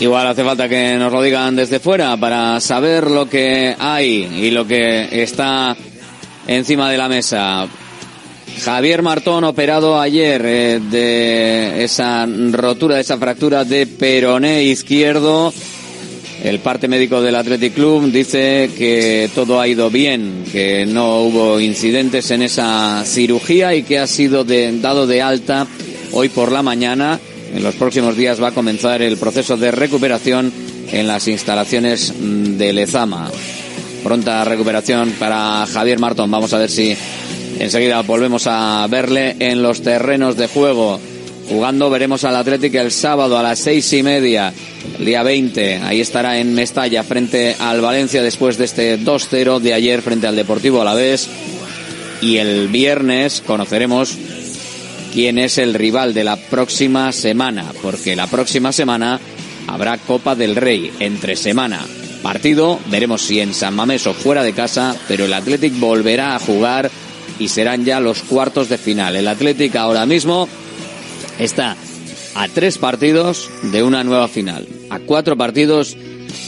Igual 0.00 0.28
hace 0.28 0.44
falta 0.44 0.68
que 0.68 0.94
nos 0.96 1.12
lo 1.12 1.20
digan 1.20 1.56
desde 1.56 1.80
fuera 1.80 2.16
para 2.16 2.60
saber 2.60 3.10
lo 3.10 3.28
que 3.28 3.74
hay 3.76 4.28
y 4.42 4.50
lo 4.50 4.64
que 4.64 5.22
está 5.22 5.76
encima 6.46 6.88
de 6.88 6.98
la 6.98 7.08
mesa. 7.08 7.66
Javier 8.64 9.02
Martón 9.02 9.42
operado 9.42 10.00
ayer 10.00 10.42
eh, 10.44 10.80
de 10.88 11.82
esa 11.82 12.26
rotura, 12.26 12.94
de 12.96 13.00
esa 13.00 13.18
fractura 13.18 13.64
de 13.64 13.88
peroné 13.88 14.62
izquierdo. 14.64 15.52
El 16.44 16.60
parte 16.60 16.86
médico 16.86 17.20
del 17.20 17.34
Athletic 17.34 17.74
Club 17.74 18.12
dice 18.12 18.70
que 18.78 19.28
todo 19.34 19.60
ha 19.60 19.66
ido 19.66 19.90
bien, 19.90 20.44
que 20.52 20.86
no 20.86 21.22
hubo 21.22 21.58
incidentes 21.58 22.30
en 22.30 22.42
esa 22.42 23.02
cirugía 23.04 23.74
y 23.74 23.82
que 23.82 23.98
ha 23.98 24.06
sido 24.06 24.44
dado 24.44 25.08
de 25.08 25.22
alta 25.22 25.66
hoy 26.12 26.28
por 26.28 26.52
la 26.52 26.62
mañana. 26.62 27.18
En 27.54 27.62
los 27.62 27.74
próximos 27.74 28.16
días 28.16 28.42
va 28.42 28.48
a 28.48 28.54
comenzar 28.54 29.02
el 29.02 29.16
proceso 29.16 29.56
de 29.56 29.70
recuperación 29.70 30.52
en 30.92 31.06
las 31.06 31.28
instalaciones 31.28 32.12
de 32.18 32.72
Lezama. 32.72 33.30
Pronta 34.02 34.44
recuperación 34.44 35.12
para 35.18 35.66
Javier 35.66 35.98
Martón. 35.98 36.30
Vamos 36.30 36.52
a 36.52 36.58
ver 36.58 36.70
si 36.70 36.96
enseguida 37.58 38.02
volvemos 38.02 38.46
a 38.46 38.86
verle 38.88 39.36
en 39.38 39.62
los 39.62 39.82
terrenos 39.82 40.36
de 40.36 40.46
juego 40.46 41.00
jugando. 41.48 41.90
Veremos 41.90 42.24
al 42.24 42.36
Atlético 42.36 42.78
el 42.78 42.92
sábado 42.92 43.38
a 43.38 43.42
las 43.42 43.58
seis 43.58 43.92
y 43.92 44.02
media, 44.02 44.52
el 44.98 45.04
día 45.04 45.22
20. 45.22 45.76
Ahí 45.76 46.00
estará 46.00 46.38
en 46.38 46.54
Mestalla 46.54 47.02
frente 47.02 47.56
al 47.58 47.80
Valencia 47.80 48.22
después 48.22 48.58
de 48.58 48.66
este 48.66 49.00
2-0 49.00 49.58
de 49.60 49.74
ayer 49.74 50.02
frente 50.02 50.26
al 50.26 50.36
Deportivo 50.36 50.80
Alavés. 50.80 51.28
Y 52.20 52.36
el 52.36 52.68
viernes 52.68 53.42
conoceremos 53.46 54.16
quién 55.12 55.38
es 55.38 55.58
el 55.58 55.74
rival 55.74 56.14
de 56.14 56.24
la 56.24 56.36
próxima 56.36 57.12
semana, 57.12 57.72
porque 57.82 58.16
la 58.16 58.26
próxima 58.26 58.72
semana 58.72 59.20
habrá 59.66 59.98
Copa 59.98 60.34
del 60.34 60.56
Rey 60.56 60.90
entre 61.00 61.36
semana. 61.36 61.80
Partido, 62.22 62.80
veremos 62.90 63.22
si 63.22 63.40
en 63.40 63.54
San 63.54 63.74
Mamés 63.74 64.06
o 64.06 64.14
fuera 64.14 64.42
de 64.42 64.52
casa, 64.52 64.96
pero 65.06 65.26
el 65.26 65.32
Athletic 65.32 65.78
volverá 65.78 66.34
a 66.34 66.38
jugar 66.38 66.90
y 67.38 67.48
serán 67.48 67.84
ya 67.84 68.00
los 68.00 68.22
cuartos 68.22 68.68
de 68.68 68.78
final. 68.78 69.14
El 69.16 69.28
Athletic 69.28 69.76
ahora 69.76 70.04
mismo 70.06 70.48
está 71.38 71.76
a 72.34 72.48
tres 72.48 72.78
partidos 72.78 73.50
de 73.72 73.82
una 73.82 74.04
nueva 74.04 74.28
final, 74.28 74.66
a 74.90 74.98
cuatro 74.98 75.36
partidos 75.36 75.96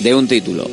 de 0.01 0.15
un 0.15 0.27
título. 0.27 0.69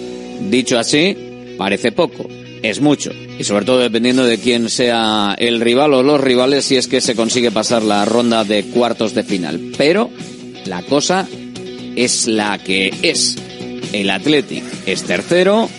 Dicho 0.49 0.77
así, 0.77 1.55
parece 1.57 1.91
poco, 1.91 2.27
es 2.63 2.81
mucho, 2.81 3.11
y 3.37 3.43
sobre 3.43 3.65
todo 3.65 3.79
dependiendo 3.79 4.25
de 4.25 4.37
quién 4.37 4.69
sea 4.69 5.35
el 5.37 5.61
rival 5.61 5.93
o 5.93 6.03
los 6.03 6.19
rivales 6.19 6.65
si 6.65 6.75
es 6.75 6.87
que 6.87 7.01
se 7.01 7.15
consigue 7.15 7.51
pasar 7.51 7.83
la 7.83 8.05
ronda 8.05 8.43
de 8.43 8.63
cuartos 8.63 9.13
de 9.13 9.23
final. 9.23 9.71
Pero 9.77 10.09
la 10.65 10.81
cosa 10.83 11.27
es 11.95 12.27
la 12.27 12.57
que 12.57 12.93
es. 13.01 13.35
El 13.93 14.09
Athletic 14.09 14.63
es 14.85 15.03
tercero, 15.03 15.69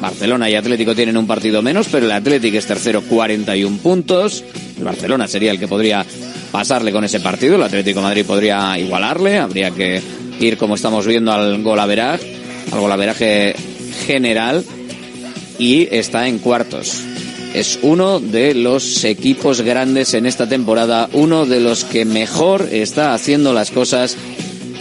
Barcelona 0.00 0.48
y 0.48 0.54
Atlético 0.54 0.94
tienen 0.94 1.16
un 1.16 1.26
partido 1.26 1.62
menos, 1.62 1.88
pero 1.90 2.06
el 2.06 2.12
Athletic 2.12 2.54
es 2.54 2.66
tercero 2.66 3.02
41 3.02 3.78
puntos. 3.78 4.42
El 4.78 4.84
Barcelona 4.84 5.28
sería 5.28 5.50
el 5.50 5.58
que 5.58 5.68
podría 5.68 6.04
pasarle 6.50 6.90
con 6.90 7.04
ese 7.04 7.20
partido. 7.20 7.56
El 7.56 7.62
Atlético 7.62 8.00
Madrid 8.00 8.24
podría 8.24 8.78
igualarle. 8.78 9.38
Habría 9.38 9.70
que 9.70 10.00
ir, 10.40 10.56
como 10.56 10.74
estamos 10.74 11.06
viendo, 11.06 11.32
al 11.32 11.62
golaveraje, 11.62 12.34
al 12.72 12.80
golaveraje 12.80 13.54
general. 14.06 14.64
Y 15.60 15.94
está 15.94 16.26
en 16.26 16.38
cuartos. 16.38 17.04
Es 17.54 17.78
uno 17.82 18.18
de 18.18 18.54
los 18.54 19.04
equipos 19.04 19.60
grandes 19.60 20.14
en 20.14 20.24
esta 20.24 20.48
temporada, 20.48 21.08
uno 21.12 21.44
de 21.44 21.60
los 21.60 21.84
que 21.84 22.04
mejor 22.04 22.68
está 22.72 23.12
haciendo 23.12 23.52
las 23.52 23.70
cosas 23.70 24.16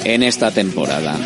en 0.05 0.23
esta 0.23 0.51
temporada. 0.51 1.17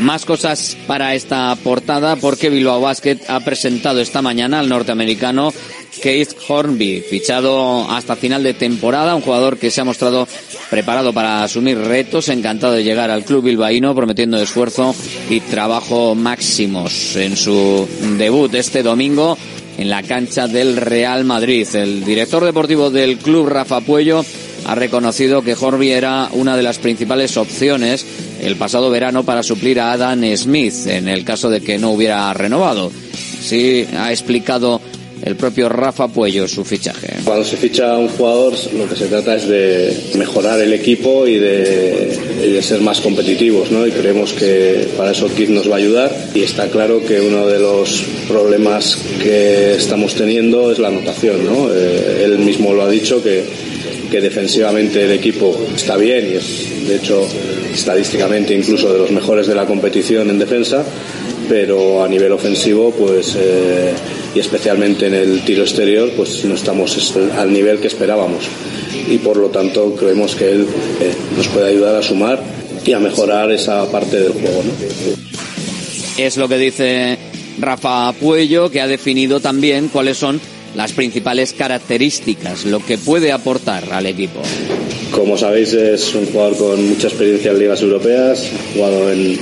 Más 0.00 0.24
cosas 0.26 0.76
para 0.86 1.14
esta 1.14 1.54
portada 1.62 2.16
porque 2.16 2.50
Bilbao 2.50 2.80
Basket 2.80 3.18
ha 3.28 3.40
presentado 3.40 4.00
esta 4.00 4.20
mañana 4.20 4.58
al 4.58 4.68
norteamericano 4.68 5.52
Keith 6.00 6.30
Hornby, 6.48 7.02
fichado 7.08 7.90
hasta 7.90 8.16
final 8.16 8.42
de 8.42 8.54
temporada, 8.54 9.14
un 9.14 9.22
jugador 9.22 9.58
que 9.58 9.70
se 9.70 9.80
ha 9.80 9.84
mostrado 9.84 10.26
preparado 10.70 11.12
para 11.12 11.42
asumir 11.42 11.78
retos, 11.78 12.28
encantado 12.28 12.74
de 12.74 12.84
llegar 12.84 13.10
al 13.10 13.24
club 13.24 13.44
bilbaíno, 13.44 13.94
prometiendo 13.94 14.38
esfuerzo 14.38 14.94
y 15.30 15.40
trabajo 15.40 16.14
máximos 16.14 17.16
en 17.16 17.36
su 17.36 17.88
debut 18.18 18.54
este 18.54 18.82
domingo 18.82 19.36
en 19.78 19.90
la 19.90 20.02
cancha 20.02 20.48
del 20.48 20.76
Real 20.76 21.24
Madrid. 21.24 21.66
El 21.74 22.04
director 22.04 22.44
deportivo 22.44 22.90
del 22.90 23.18
club, 23.18 23.48
Rafa 23.48 23.80
Puello, 23.80 24.24
ha 24.66 24.74
reconocido 24.74 25.42
que 25.42 25.54
Horby 25.54 25.90
era 25.90 26.28
una 26.32 26.56
de 26.56 26.62
las 26.62 26.78
principales 26.78 27.36
opciones 27.36 28.04
el 28.40 28.56
pasado 28.56 28.90
verano 28.90 29.24
para 29.24 29.42
suplir 29.42 29.80
a 29.80 29.92
Adam 29.92 30.22
Smith 30.36 30.86
en 30.86 31.08
el 31.08 31.24
caso 31.24 31.50
de 31.50 31.60
que 31.60 31.78
no 31.78 31.90
hubiera 31.90 32.32
renovado. 32.34 32.90
Sí, 33.40 33.86
ha 33.96 34.10
explicado 34.10 34.80
el 35.26 35.34
propio 35.34 35.68
Rafa 35.68 36.06
Puello 36.06 36.46
su 36.46 36.64
fichaje. 36.64 37.16
Cuando 37.24 37.44
se 37.44 37.56
ficha 37.56 37.98
un 37.98 38.08
jugador 38.08 38.54
lo 38.74 38.88
que 38.88 38.94
se 38.94 39.06
trata 39.06 39.34
es 39.34 39.48
de 39.48 40.12
mejorar 40.14 40.60
el 40.60 40.72
equipo 40.72 41.26
y 41.26 41.34
de, 41.34 42.62
ser 42.62 42.80
más 42.80 43.00
competitivos, 43.00 43.70
¿no? 43.70 43.86
Y 43.86 43.90
creemos 43.90 44.32
que 44.32 44.88
para 44.96 45.10
eso 45.10 45.28
Kid 45.28 45.50
nos 45.50 45.68
va 45.70 45.74
a 45.74 45.78
ayudar 45.78 46.30
y 46.34 46.42
está 46.42 46.68
claro 46.68 47.04
que 47.04 47.20
uno 47.20 47.46
de 47.46 47.58
los 47.58 48.02
problemas 48.26 48.98
que 49.22 49.74
estamos 49.74 50.14
teniendo 50.14 50.72
es 50.72 50.78
la 50.78 50.88
anotación, 50.88 51.44
¿no? 51.44 51.68
Eh, 51.72 52.22
él 52.24 52.38
mismo 52.38 52.72
lo 52.72 52.82
ha 52.82 52.88
dicho 52.88 53.22
que 53.22 53.44
que 54.10 54.20
defensivamente 54.20 55.04
el 55.04 55.10
equipo 55.10 55.58
está 55.74 55.96
bien 55.96 56.30
y 56.30 56.36
es, 56.36 56.86
de 56.86 56.96
hecho, 56.96 57.26
estadísticamente 57.74 58.54
incluso 58.54 58.92
de 58.92 59.00
los 59.00 59.10
mejores 59.10 59.48
de 59.48 59.54
la 59.56 59.66
competición 59.66 60.30
en 60.30 60.38
defensa, 60.38 60.84
pero 61.48 62.04
a 62.04 62.08
nivel 62.08 62.32
ofensivo, 62.32 62.92
pues, 62.92 63.36
eh, 63.36 63.92
y 64.36 64.38
especialmente 64.38 65.06
en 65.06 65.14
el 65.14 65.42
tiro 65.46 65.62
exterior, 65.62 66.10
pues 66.14 66.44
no 66.44 66.54
estamos 66.54 67.16
al 67.38 67.50
nivel 67.50 67.78
que 67.78 67.86
esperábamos. 67.86 68.44
Y 69.08 69.16
por 69.16 69.38
lo 69.38 69.48
tanto, 69.48 69.94
creemos 69.94 70.34
que 70.34 70.50
él 70.50 70.66
eh, 71.00 71.14
nos 71.34 71.48
puede 71.48 71.70
ayudar 71.70 71.96
a 71.96 72.02
sumar 72.02 72.42
y 72.84 72.92
a 72.92 72.98
mejorar 72.98 73.50
esa 73.50 73.90
parte 73.90 74.20
del 74.20 74.32
juego. 74.32 74.62
Es 76.18 76.36
lo 76.36 76.48
que 76.48 76.58
dice 76.58 77.16
Rafa 77.58 78.12
Puello, 78.12 78.70
que 78.70 78.82
ha 78.82 78.86
definido 78.86 79.40
también 79.40 79.88
cuáles 79.88 80.18
son 80.18 80.38
las 80.74 80.92
principales 80.92 81.54
características, 81.54 82.66
lo 82.66 82.80
que 82.80 82.98
puede 82.98 83.32
aportar 83.32 83.90
al 83.90 84.04
equipo. 84.04 84.42
Como 85.12 85.38
sabéis, 85.38 85.72
es 85.72 86.14
un 86.14 86.26
jugador 86.26 86.58
con 86.58 86.88
mucha 86.90 87.08
experiencia 87.08 87.52
en 87.52 87.58
ligas 87.58 87.80
europeas, 87.80 88.50
jugado 88.74 89.10
en 89.10 89.38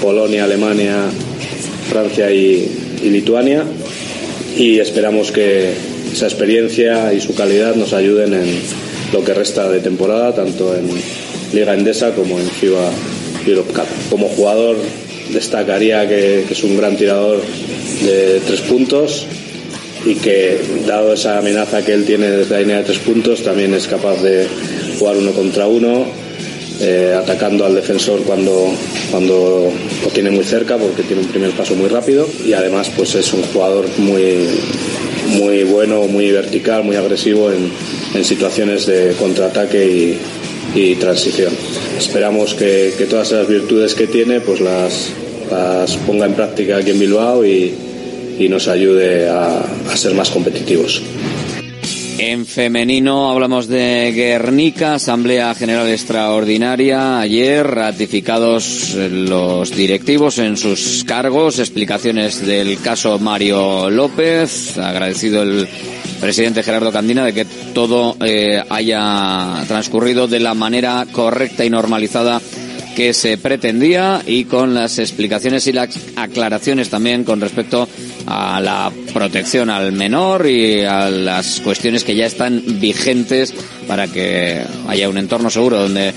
Polonia, 0.00 0.44
Alemania, 0.44 0.98
Francia 1.90 2.30
y, 2.30 2.70
y 3.02 3.10
Lituania, 3.10 3.64
y 4.56 4.80
esperamos 4.80 5.32
que 5.32 5.72
esa 6.12 6.26
experiencia 6.26 7.12
y 7.12 7.20
su 7.20 7.34
calidad 7.34 7.74
nos 7.74 7.92
ayuden 7.92 8.34
en 8.34 8.46
lo 9.12 9.22
que 9.22 9.34
resta 9.34 9.68
de 9.68 9.80
temporada, 9.80 10.34
tanto 10.34 10.74
en 10.74 10.88
Liga 11.52 11.74
Endesa 11.74 12.14
como 12.14 12.38
en 12.38 12.46
FIBA 12.48 12.90
Europe 13.46 13.72
Cup. 13.72 13.86
Como 14.10 14.28
jugador 14.28 14.76
destacaría 15.32 16.08
que, 16.08 16.44
que 16.46 16.54
es 16.54 16.64
un 16.64 16.76
gran 16.76 16.96
tirador 16.96 17.42
de 18.04 18.40
tres 18.46 18.60
puntos 18.62 19.26
y 20.04 20.14
que 20.14 20.58
dado 20.86 21.12
esa 21.12 21.38
amenaza 21.38 21.84
que 21.84 21.92
él 21.92 22.04
tiene 22.04 22.30
desde 22.30 22.54
la 22.54 22.60
línea 22.60 22.78
de 22.78 22.84
tres 22.84 22.98
puntos 22.98 23.42
también 23.42 23.74
es 23.74 23.86
capaz 23.86 24.22
de 24.22 24.46
jugar 24.98 25.16
uno 25.16 25.32
contra 25.32 25.66
uno 25.66 26.06
eh, 26.80 27.14
atacando 27.16 27.64
al 27.64 27.74
defensor 27.74 28.20
cuando, 28.22 28.70
cuando 29.10 29.72
lo 30.02 30.08
tiene 30.10 30.30
muy 30.30 30.44
cerca 30.44 30.76
porque 30.76 31.02
tiene 31.02 31.22
un 31.22 31.28
primer 31.28 31.52
paso 31.52 31.74
muy 31.74 31.88
rápido 31.88 32.28
y 32.44 32.52
además 32.52 32.90
pues 32.94 33.14
es 33.14 33.32
un 33.32 33.42
jugador 33.44 33.86
muy 33.98 34.48
muy 35.28 35.64
bueno, 35.64 36.02
muy 36.02 36.30
vertical, 36.30 36.84
muy 36.84 36.96
agresivo 36.96 37.50
en, 37.50 37.70
en 38.14 38.24
situaciones 38.24 38.86
de 38.86 39.14
contraataque 39.18 40.18
y, 40.74 40.94
transición. 40.96 41.52
Esperamos 41.98 42.54
que, 42.54 42.92
que, 42.98 43.06
todas 43.06 43.28
esas 43.28 43.48
virtudes 43.48 43.94
que 43.94 44.06
tiene 44.06 44.40
pues 44.40 44.60
las, 44.60 45.08
las 45.50 45.96
ponga 45.96 46.26
en 46.26 46.34
práctica 46.34 46.76
aquí 46.76 46.90
en 46.90 46.98
Bilbao 46.98 47.46
y, 47.46 47.72
y 48.38 48.48
nos 48.50 48.68
ayude 48.68 49.28
a, 49.28 49.60
a 49.60 49.96
ser 49.96 50.12
más 50.14 50.28
competitivos. 50.28 51.00
En 52.18 52.46
femenino 52.46 53.30
hablamos 53.30 53.68
de 53.68 54.10
Guernica, 54.12 54.94
Asamblea 54.94 55.54
General 55.54 55.86
Extraordinaria. 55.88 57.20
Ayer 57.20 57.66
ratificados 57.66 58.94
los 58.94 59.70
directivos 59.76 60.38
en 60.38 60.56
sus 60.56 61.04
cargos, 61.04 61.58
explicaciones 61.58 62.44
del 62.46 62.80
caso 62.80 63.18
Mario 63.18 63.90
López. 63.90 64.78
Agradecido 64.78 65.42
el 65.42 65.68
presidente 66.18 66.62
Gerardo 66.62 66.90
Candina 66.90 67.22
de 67.22 67.34
que 67.34 67.44
todo 67.74 68.16
eh, 68.24 68.62
haya 68.70 69.62
transcurrido 69.68 70.26
de 70.26 70.40
la 70.40 70.54
manera 70.54 71.06
correcta 71.12 71.66
y 71.66 71.70
normalizada 71.70 72.40
que 72.96 73.12
se 73.12 73.36
pretendía 73.36 74.22
y 74.26 74.44
con 74.44 74.72
las 74.72 74.98
explicaciones 74.98 75.66
y 75.66 75.72
las 75.74 75.90
aclaraciones 76.16 76.88
también 76.88 77.24
con 77.24 77.42
respecto 77.42 77.86
a 78.26 78.58
la 78.58 78.90
protección 79.12 79.68
al 79.68 79.92
menor 79.92 80.46
y 80.46 80.80
a 80.80 81.10
las 81.10 81.60
cuestiones 81.60 82.04
que 82.04 82.16
ya 82.16 82.24
están 82.24 82.80
vigentes 82.80 83.52
para 83.86 84.08
que 84.08 84.62
haya 84.88 85.10
un 85.10 85.18
entorno 85.18 85.50
seguro 85.50 85.82
donde 85.82 86.14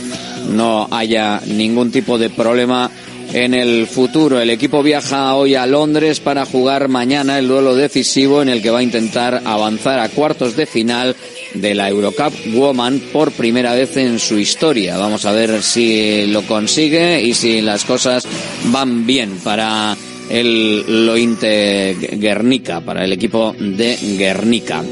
no 0.52 0.88
haya 0.90 1.42
ningún 1.46 1.92
tipo 1.92 2.18
de 2.18 2.30
problema 2.30 2.90
en 3.34 3.54
el 3.54 3.86
futuro. 3.86 4.40
El 4.40 4.50
equipo 4.50 4.82
viaja 4.82 5.36
hoy 5.36 5.56
a 5.56 5.66
Londres 5.66 6.22
para 6.22 6.46
jugar 6.46 6.88
mañana 6.88 7.40
el 7.40 7.50
duelo 7.50 7.76
decisivo 7.76 8.42
en 8.42 8.48
el 8.48 8.62
que 8.62 8.72
va 8.72 8.80
a 8.80 8.84
intentar 8.84 9.42
avanzar 9.44 10.00
a 10.00 10.08
cuartos 10.08 10.56
de 10.56 10.66
final 10.66 11.16
de 11.54 11.76
la 11.76 11.90
Eurocup 11.90 12.34
Woman 12.54 13.02
por 13.12 13.32
primera 13.32 13.74
vez 13.74 13.98
en 13.98 14.20
su 14.20 14.38
historia. 14.38 14.98
Vamos 14.98 15.26
a 15.26 15.32
ver 15.32 15.62
si 15.62 16.28
lo 16.28 16.44
consigue 16.44 17.22
y 17.22 17.34
si 17.34 17.62
las 17.62 17.86
cosas 17.86 18.28
van 18.66 19.06
bien 19.06 19.38
para 19.44 19.96
el 20.30 21.06
Lointe 21.06 21.96
Guernica, 22.14 22.82
para 22.82 23.04
el 23.04 23.14
equipo 23.14 23.56
de 23.60 23.98
Guernica. 24.18 24.84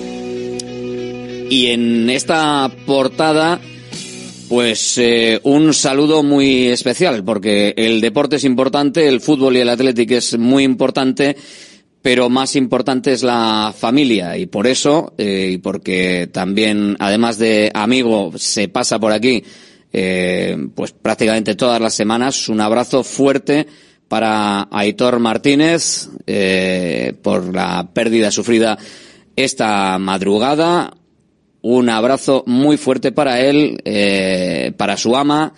Y 1.50 1.68
en 1.68 2.10
esta 2.10 2.70
portada, 2.86 3.60
pues 4.50 4.98
eh, 4.98 5.40
un 5.44 5.74
saludo 5.74 6.24
muy 6.24 6.68
especial, 6.68 7.24
porque 7.24 7.74
el 7.78 8.02
deporte 8.02 8.36
es 8.38 8.44
importante, 8.44 9.08
el 9.08 9.22
fútbol 9.22 9.56
y 9.56 9.62
el 9.62 9.70
atlético 9.70 10.16
es 10.16 10.38
muy 10.38 10.64
importante, 10.64 11.38
pero 12.08 12.30
más 12.30 12.56
importante 12.56 13.12
es 13.12 13.22
la 13.22 13.74
familia 13.78 14.38
y 14.38 14.46
por 14.46 14.66
eso 14.66 15.14
eh, 15.18 15.50
y 15.52 15.58
porque 15.58 16.30
también 16.32 16.96
además 17.00 17.38
de 17.38 17.70
amigo 17.74 18.32
se 18.38 18.70
pasa 18.70 18.98
por 18.98 19.12
aquí 19.12 19.44
eh, 19.92 20.56
pues 20.74 20.94
prácticamente 20.94 21.56
todas 21.56 21.82
las 21.82 21.94
semanas. 21.94 22.48
Un 22.48 22.62
abrazo 22.62 23.04
fuerte 23.04 23.68
para 24.08 24.70
Aitor 24.72 25.20
Martínez 25.20 26.08
eh, 26.26 27.14
por 27.22 27.54
la 27.54 27.90
pérdida 27.92 28.32
sufrida 28.32 28.78
esta 29.36 30.00
madrugada. 30.00 30.94
Un 31.62 31.90
abrazo 31.90 32.46
muy 32.48 32.78
fuerte 32.78 33.12
para 33.12 33.42
él 33.42 33.84
para 34.78 34.96
su 34.96 35.14
ama 35.18 35.54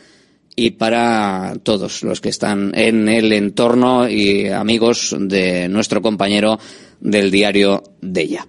y 0.60 0.72
para 0.72 1.56
todos 1.64 2.04
los 2.04 2.20
que 2.20 2.28
están 2.28 2.74
en 2.76 3.08
el 3.08 3.32
entorno 3.32 4.10
y 4.10 4.48
amigos 4.48 5.16
de 5.18 5.70
nuestro 5.70 6.02
compañero 6.02 6.60
del 7.00 7.32
diario 7.32 7.82
de 8.02 8.22
ella. 8.22 8.48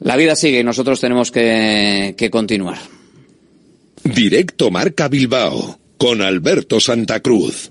La 0.00 0.16
vida 0.16 0.34
sigue 0.34 0.58
y 0.58 0.64
nosotros 0.64 1.00
tenemos 1.00 1.30
que, 1.30 2.16
que 2.18 2.30
continuar. 2.30 2.78
Directo 4.02 4.72
Marca 4.72 5.06
Bilbao 5.06 5.78
con 5.96 6.20
Alberto 6.20 6.80
Santa 6.80 7.20
Cruz. 7.20 7.70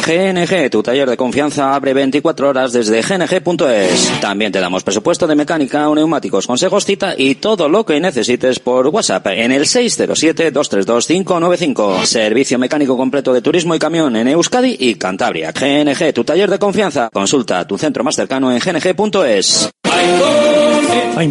GNG, 0.00 0.70
tu 0.70 0.82
taller 0.82 1.08
de 1.08 1.16
confianza 1.16 1.74
abre 1.74 1.94
24 1.94 2.48
horas 2.48 2.72
desde 2.72 3.02
gng.es. 3.02 4.12
También 4.20 4.50
te 4.50 4.60
damos 4.60 4.82
presupuesto 4.82 5.26
de 5.26 5.34
mecánica, 5.34 5.88
neumáticos, 5.94 6.46
consejos, 6.46 6.84
cita 6.84 7.14
y 7.16 7.36
todo 7.36 7.68
lo 7.68 7.84
que 7.84 8.00
necesites 8.00 8.58
por 8.58 8.88
WhatsApp 8.88 9.26
en 9.28 9.52
el 9.52 9.64
607-232-595. 9.64 12.04
Servicio 12.04 12.58
mecánico 12.58 12.96
completo 12.96 13.32
de 13.32 13.42
turismo 13.42 13.74
y 13.74 13.78
camión 13.78 14.16
en 14.16 14.28
Euskadi 14.28 14.76
y 14.78 14.94
Cantabria. 14.96 15.52
GNG, 15.52 16.12
tu 16.12 16.24
taller 16.24 16.50
de 16.50 16.58
confianza. 16.58 17.08
Consulta 17.12 17.66
tu 17.66 17.78
centro 17.78 18.02
más 18.02 18.16
cercano 18.16 18.52
en 18.52 18.58
gng.es. 18.58 19.70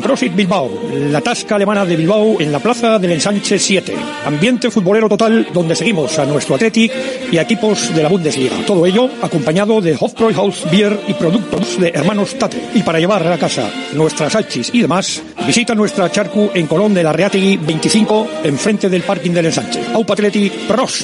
Profit 0.02 0.36
Bilbao, 0.36 0.70
la 1.12 1.22
tasca 1.22 1.56
alemana 1.56 1.86
de 1.86 1.96
Bilbao 1.96 2.40
en 2.40 2.52
la 2.52 2.60
plaza 2.60 2.98
del 2.98 3.12
Ensanche 3.12 3.60
7. 3.60 3.94
Ambiente 4.26 4.72
futbolero 4.72 5.10
total 5.10 5.48
donde 5.54 5.76
seguimos 5.76 6.18
a 6.18 6.26
nuestro 6.26 6.56
Athletic 6.56 6.92
y 7.32 7.38
a 7.38 7.42
equipos 7.42 7.94
de 7.94 8.04
la 8.04 8.10
Bundesliga. 8.10 8.51
Todo 8.66 8.86
ello 8.86 9.10
acompañado 9.22 9.82
de 9.82 9.98
Hofbräuhaus 10.00 10.70
Beer 10.72 11.00
y 11.08 11.14
productos 11.14 11.80
de 11.80 11.90
hermanos 11.90 12.38
Tate. 12.38 12.62
Y 12.74 12.84
para 12.84 13.00
llevar 13.00 13.26
a 13.28 13.38
casa 13.38 13.70
nuestras 13.94 14.34
salchis 14.34 14.70
y 14.74 14.82
demás, 14.82 15.22
Visita 15.46 15.74
nuestra 15.74 16.10
charcu 16.12 16.52
en 16.54 16.68
Colón 16.68 16.94
de 16.94 17.04
la 17.04 17.12
Reategui 17.12 17.58
25, 17.58 18.28
enfrente 18.44 18.90
del 18.90 19.02
parking 19.02 19.32
del 19.32 19.48
ensanche. 19.48 19.82
Aupa 19.94 20.14
Atleti, 20.14 20.52
pros. 20.68 21.04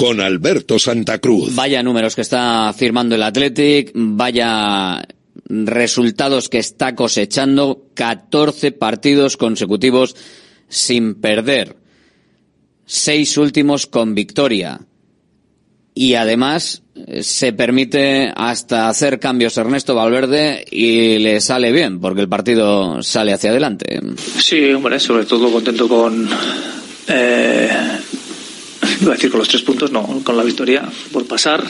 con 0.00 0.18
Alberto 0.18 0.78
Santa 0.78 1.18
Cruz. 1.18 1.54
Vaya 1.54 1.82
números 1.82 2.14
que 2.14 2.22
está 2.22 2.72
firmando 2.72 3.14
el 3.14 3.22
Athletic, 3.22 3.92
vaya 3.94 5.06
resultados 5.46 6.48
que 6.48 6.58
está 6.58 6.94
cosechando, 6.94 7.84
14 7.92 8.72
partidos 8.72 9.36
consecutivos 9.36 10.16
sin 10.70 11.16
perder, 11.16 11.76
seis 12.86 13.36
últimos 13.36 13.86
con 13.86 14.14
victoria. 14.14 14.80
Y 15.92 16.14
además 16.14 16.82
eh, 16.94 17.22
se 17.22 17.52
permite 17.52 18.32
hasta 18.34 18.88
hacer 18.88 19.20
cambios 19.20 19.58
Ernesto 19.58 19.94
Valverde 19.94 20.64
y 20.70 21.18
le 21.18 21.42
sale 21.42 21.72
bien, 21.72 22.00
porque 22.00 22.22
el 22.22 22.28
partido 22.28 23.02
sale 23.02 23.34
hacia 23.34 23.50
adelante. 23.50 24.00
Sí, 24.16 24.72
hombre, 24.72 24.98
sobre 24.98 25.26
todo 25.26 25.52
contento 25.52 25.86
con 25.88 26.26
eh, 27.06 27.68
iba 29.00 29.12
a 29.12 29.14
decir 29.14 29.30
con 29.30 29.38
los 29.38 29.48
tres 29.48 29.62
puntos, 29.62 29.90
no, 29.90 30.20
con 30.22 30.36
la 30.36 30.42
victoria 30.42 30.82
por 31.12 31.24
pasar. 31.26 31.64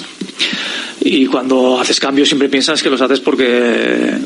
Y 1.01 1.27
cuando 1.27 1.81
haces 1.81 1.99
cambios 2.01 2.29
siempre 2.29 2.49
piensas 2.49 2.83
que 2.83 2.91
los 2.91 3.01
haces 3.01 3.21
porque 3.21 4.19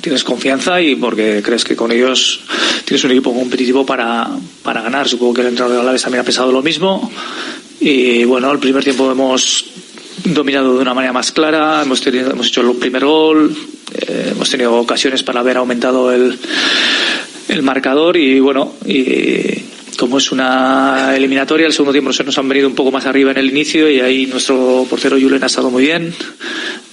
tienes 0.00 0.24
confianza 0.24 0.80
y 0.80 0.96
porque 0.96 1.42
crees 1.44 1.64
que 1.64 1.76
con 1.76 1.90
ellos 1.90 2.40
tienes 2.84 3.02
un 3.04 3.10
equipo 3.12 3.34
competitivo 3.34 3.84
para, 3.86 4.28
para 4.62 4.82
ganar. 4.82 5.08
Supongo 5.08 5.34
que 5.34 5.40
el 5.42 5.48
entrenador 5.48 5.76
de 5.76 5.82
Alaves 5.82 6.02
también 6.02 6.20
ha 6.20 6.24
pensado 6.24 6.52
lo 6.52 6.62
mismo. 6.62 7.10
Y 7.80 8.24
bueno, 8.24 8.50
el 8.50 8.58
primer 8.58 8.82
tiempo 8.82 9.10
hemos 9.10 9.64
dominado 10.24 10.74
de 10.74 10.82
una 10.82 10.94
manera 10.94 11.12
más 11.12 11.32
clara, 11.32 11.82
hemos, 11.82 12.00
tenido, 12.00 12.30
hemos 12.30 12.48
hecho 12.48 12.60
el 12.60 12.76
primer 12.76 13.04
gol, 13.04 13.56
eh, 13.94 14.30
hemos 14.32 14.50
tenido 14.50 14.74
ocasiones 14.74 15.22
para 15.22 15.40
haber 15.40 15.56
aumentado 15.56 16.12
el, 16.12 16.38
el 17.48 17.62
marcador 17.62 18.16
y 18.16 18.40
bueno, 18.40 18.74
y 18.84 19.62
como 19.98 20.18
es 20.18 20.30
una 20.30 21.12
eliminatoria, 21.16 21.66
el 21.66 21.72
segundo 21.72 21.92
tiempo 21.92 22.12
se 22.12 22.22
nos 22.24 22.38
han 22.38 22.48
venido 22.48 22.68
un 22.68 22.74
poco 22.74 22.90
más 22.92 23.04
arriba 23.06 23.32
en 23.32 23.38
el 23.38 23.48
inicio 23.50 23.90
y 23.90 24.00
ahí 24.00 24.26
nuestro 24.26 24.86
portero 24.88 25.18
Julen 25.20 25.42
ha 25.42 25.46
estado 25.46 25.70
muy 25.70 25.82
bien. 25.82 26.14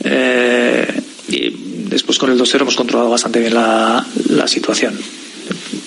Eh, 0.04 1.02
y 1.30 1.50
después 1.90 2.18
con 2.18 2.32
el 2.32 2.40
2-0 2.40 2.62
hemos 2.62 2.76
controlado 2.76 3.10
bastante 3.10 3.40
bien 3.40 3.54
la, 3.54 4.06
situación. 4.48 4.98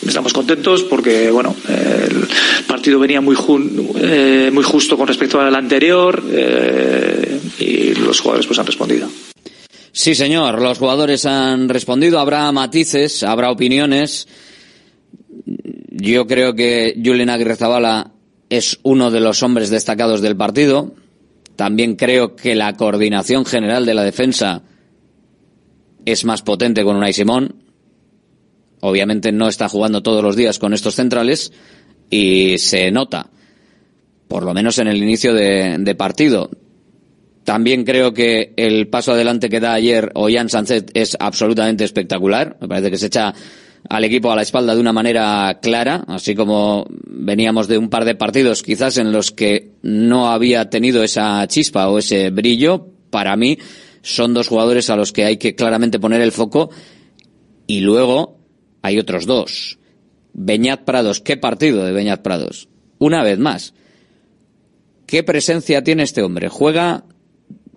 Estamos 0.07 0.33
contentos 0.33 0.85
porque 0.85 1.31
bueno 1.31 1.54
el 1.68 2.26
partido 2.66 2.98
venía 2.98 3.20
muy 3.20 3.35
ju- 3.37 3.92
eh, 4.00 4.50
muy 4.52 4.62
justo 4.64 4.96
con 4.96 5.07
respecto 5.07 5.40
al 5.40 5.54
anterior 5.54 6.22
eh, 6.33 7.40
y 7.59 7.94
los 7.94 8.20
jugadores 8.20 8.46
pues 8.46 8.59
han 8.59 8.66
respondido. 8.66 9.09
Sí, 9.92 10.14
señor, 10.14 10.61
los 10.62 10.78
jugadores 10.78 11.26
han 11.26 11.68
respondido, 11.68 12.20
habrá 12.20 12.50
matices, 12.52 13.22
habrá 13.24 13.50
opiniones. 13.50 14.28
Yo 16.00 16.28
creo 16.28 16.54
que 16.54 16.94
Julen 17.04 17.28
Aguirrezabala 17.28 18.12
es 18.50 18.78
uno 18.84 19.11
de 19.11 19.18
los 19.18 19.42
hombres 19.42 19.68
destacados 19.68 20.22
del 20.22 20.37
partido. 20.37 20.94
También 21.56 21.96
creo 21.96 22.37
que 22.37 22.54
la 22.54 22.74
coordinación 22.74 23.44
general 23.44 23.84
de 23.84 23.94
la 23.94 24.04
defensa 24.04 24.62
es 26.04 26.24
más 26.24 26.42
potente 26.42 26.84
con 26.84 26.94
Unai 26.94 27.12
Simón. 27.12 27.56
Obviamente 28.80 29.32
no 29.32 29.48
está 29.48 29.68
jugando 29.68 30.00
todos 30.00 30.22
los 30.22 30.37
días 30.37 30.61
con 30.61 30.72
estos 30.72 30.94
centrales 30.94 31.52
y 32.11 32.58
se 32.58 32.92
nota, 32.92 33.30
por 34.28 34.44
lo 34.44 34.54
menos 34.54 34.78
en 34.78 34.87
el 34.87 35.02
inicio 35.02 35.34
de, 35.34 35.94
partido. 35.98 36.48
También 37.42 37.84
creo 37.84 38.14
que 38.14 38.54
el 38.56 38.87
paso 38.87 39.12
adelante 39.12 39.48
que 39.48 39.58
da 39.58 39.72
ayer 39.72 40.12
Ollán 40.14 40.48
Sánchez 40.48 40.87
es 40.94 41.16
absolutamente 41.18 41.82
espectacular. 41.82 42.56
Me 42.61 42.68
parece 42.68 42.92
que 42.92 42.98
se 42.98 43.06
echa 43.06 43.34
al 43.88 44.04
equipo 44.04 44.30
a 44.30 44.36
la 44.36 44.42
espalda 44.42 44.74
de 44.74 44.80
una 44.80 44.92
manera 44.92 45.58
clara, 45.62 46.04
así 46.08 46.34
como 46.34 46.86
veníamos 46.90 47.68
de 47.68 47.78
un 47.78 47.88
par 47.88 48.04
de 48.04 48.14
partidos 48.14 48.62
quizás 48.62 48.98
en 48.98 49.12
los 49.12 49.30
que 49.30 49.72
no 49.82 50.30
había 50.30 50.70
tenido 50.70 51.02
esa 51.02 51.46
chispa 51.46 51.88
o 51.88 51.98
ese 51.98 52.30
brillo. 52.30 52.88
Para 53.10 53.36
mí 53.36 53.58
son 54.02 54.34
dos 54.34 54.48
jugadores 54.48 54.90
a 54.90 54.96
los 54.96 55.12
que 55.12 55.24
hay 55.24 55.36
que 55.38 55.54
claramente 55.54 55.98
poner 55.98 56.20
el 56.20 56.32
foco 56.32 56.70
y 57.66 57.80
luego 57.80 58.38
hay 58.82 58.98
otros 58.98 59.26
dos. 59.26 59.78
Beñat 60.32 60.84
Prados, 60.84 61.20
qué 61.20 61.36
partido 61.36 61.84
de 61.84 61.92
Beñat 61.92 62.22
Prados. 62.22 62.68
Una 62.98 63.22
vez 63.22 63.38
más. 63.38 63.74
¿Qué 65.06 65.22
presencia 65.22 65.82
tiene 65.82 66.02
este 66.02 66.22
hombre? 66.22 66.48
¿Juega 66.48 67.04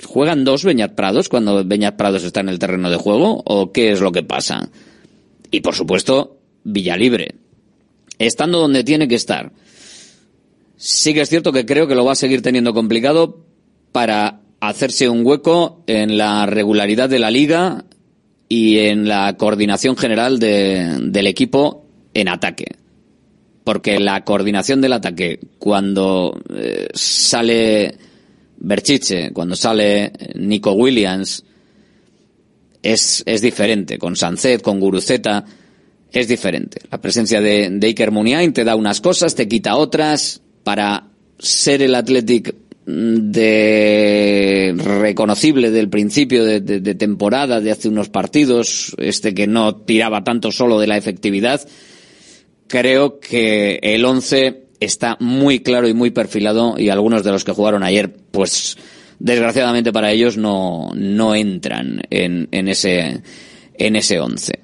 ¿Juegan 0.05 0.43
dos 0.43 0.63
Beñat 0.63 0.93
Prados 0.93 1.29
cuando 1.29 1.63
Beñat 1.63 1.95
Prados 1.95 2.23
está 2.23 2.41
en 2.41 2.49
el 2.49 2.59
terreno 2.59 2.89
de 2.89 2.97
juego? 2.97 3.41
¿O 3.45 3.71
qué 3.71 3.91
es 3.91 4.01
lo 4.01 4.11
que 4.11 4.23
pasa? 4.23 4.69
Y 5.51 5.61
por 5.61 5.75
supuesto, 5.75 6.37
Villalibre. 6.63 7.35
Estando 8.17 8.59
donde 8.59 8.83
tiene 8.83 9.07
que 9.07 9.15
estar. 9.15 9.51
Sí 10.77 11.13
que 11.13 11.21
es 11.21 11.29
cierto 11.29 11.51
que 11.51 11.65
creo 11.65 11.87
que 11.87 11.95
lo 11.95 12.05
va 12.05 12.13
a 12.13 12.15
seguir 12.15 12.41
teniendo 12.41 12.73
complicado 12.73 13.45
para 13.91 14.41
hacerse 14.59 15.09
un 15.09 15.25
hueco 15.25 15.83
en 15.87 16.17
la 16.17 16.45
regularidad 16.45 17.09
de 17.09 17.19
la 17.19 17.31
liga 17.31 17.85
y 18.47 18.79
en 18.79 19.07
la 19.07 19.35
coordinación 19.37 19.97
general 19.97 20.39
de- 20.39 20.97
del 21.01 21.27
equipo 21.27 21.85
en 22.13 22.29
ataque. 22.29 22.75
Porque 23.63 23.99
la 23.99 24.23
coordinación 24.23 24.81
del 24.81 24.93
ataque, 24.93 25.39
cuando 25.59 26.39
eh, 26.53 26.87
sale 26.93 27.95
Berchiche, 28.57 29.31
cuando 29.33 29.55
sale 29.55 30.11
Nico 30.35 30.71
Williams, 30.73 31.43
es, 32.83 33.23
es 33.25 33.41
diferente. 33.41 33.97
Con 33.97 34.15
Sancet, 34.15 34.61
con 34.61 34.79
Guruceta, 34.79 35.45
es 36.11 36.27
diferente. 36.27 36.81
La 36.91 36.99
presencia 36.99 37.39
de, 37.41 37.69
de 37.69 37.87
Iker 37.87 38.11
Muniain 38.11 38.53
te 38.53 38.63
da 38.63 38.75
unas 38.75 39.01
cosas, 39.01 39.35
te 39.35 39.47
quita 39.47 39.75
otras. 39.75 40.41
Para 40.63 41.07
ser 41.39 41.81
el 41.81 41.95
Athletic 41.95 42.53
mm, 42.85 43.31
de 43.31 44.75
reconocible 44.77 45.71
del 45.71 45.89
principio 45.89 46.45
de, 46.45 46.61
de- 46.61 46.79
de 46.79 46.95
temporada, 46.95 47.59
de 47.61 47.71
hace 47.71 47.87
unos 47.89 48.09
partidos, 48.09 48.93
este 48.99 49.33
que 49.33 49.47
no 49.47 49.75
tiraba 49.75 50.23
tanto 50.23 50.51
solo 50.51 50.79
de 50.79 50.87
la 50.87 50.97
efectividad, 50.97 51.67
creo 52.67 53.19
que 53.19 53.79
el 53.81 54.05
11 54.05 54.63
está 54.79 55.17
muy 55.19 55.59
claro 55.61 55.87
y 55.87 55.93
muy 55.93 56.11
perfilado 56.11 56.75
y 56.77 56.89
algunos 56.89 57.23
de 57.23 57.31
los 57.31 57.43
que 57.43 57.51
jugaron 57.53 57.83
ayer, 57.83 58.13
pues 58.31 58.77
desgraciadamente 59.21 59.93
para 59.93 60.11
ellos 60.11 60.37
no, 60.37 60.91
no 60.95 61.35
entran 61.35 62.01
en, 62.09 62.47
en 62.51 62.67
ese 62.67 63.21
en 63.77 63.95
ese 63.95 64.19
11. 64.19 64.59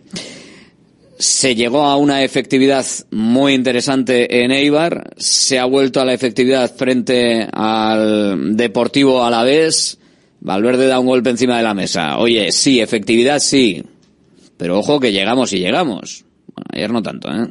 Se 1.18 1.56
llegó 1.56 1.84
a 1.84 1.96
una 1.98 2.24
efectividad 2.24 2.86
muy 3.10 3.54
interesante 3.54 4.44
en 4.44 4.52
Eibar, 4.52 5.14
se 5.18 5.58
ha 5.58 5.66
vuelto 5.66 6.00
a 6.00 6.06
la 6.06 6.14
efectividad 6.14 6.76
frente 6.76 7.48
al 7.52 8.56
Deportivo 8.56 9.24
Alavés. 9.24 9.98
Valverde 10.40 10.86
da 10.86 11.00
un 11.00 11.08
golpe 11.08 11.32
encima 11.32 11.58
de 11.58 11.64
la 11.64 11.74
mesa. 11.74 12.20
Oye, 12.20 12.52
sí, 12.52 12.80
efectividad 12.80 13.40
sí, 13.40 13.84
pero 14.56 14.78
ojo 14.78 15.00
que 15.00 15.12
llegamos 15.12 15.52
y 15.54 15.60
llegamos. 15.60 16.24
Bueno, 16.54 16.68
ayer 16.72 16.92
no 16.92 17.02
tanto, 17.02 17.30
¿eh? 17.30 17.48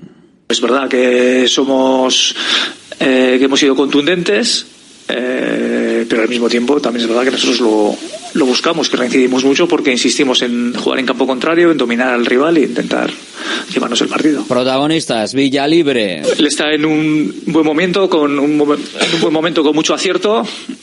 Es 0.49 0.61
verdad 0.61 0.89
que 0.89 1.49
somos, 1.49 2.37
eh, 3.01 3.35
que 3.37 3.45
hemos 3.47 3.59
sido 3.59 3.75
contundentes, 3.75 4.65
eh, 5.09 6.07
pero 6.09 6.23
al 6.23 6.29
mismo 6.29 6.49
tiempo 6.49 6.81
también 6.81 7.05
es 7.05 7.09
verdad 7.09 7.25
que 7.25 7.31
nosotros 7.31 7.61
lo, 7.61 7.97
lo 8.35 8.47
buscamos, 8.47 8.89
que 8.89 8.97
reincidimos 8.97 9.45
mucho 9.45 9.69
porque 9.69 9.91
insistimos 9.91 10.43
en 10.43 10.75
jugar 10.75 10.99
en 10.99 11.07
campo 11.07 11.27
contrario, 11.27 11.71
en 11.71 11.79
dominar 11.79 12.13
al 12.13 12.27
rival 12.27 12.57
e 12.57 12.63
intentar 12.63 13.11
llevarnos 13.73 14.01
el 14.01 14.09
partido. 14.09 14.45
Protagonistas, 14.45 15.35
Villa 15.35 15.67
Libre. 15.67 16.23
Él 16.39 16.47
está 16.47 16.73
en 16.73 16.85
un 16.85 17.43
buen 17.47 17.65
momento, 17.65 18.09
con 18.09 18.39
un, 18.39 18.53
en 18.53 19.15
un 19.15 19.21
buen 19.21 19.33
momento 19.33 19.63
con 19.63 19.75
mucho 19.75 19.95
acierto 19.95 20.43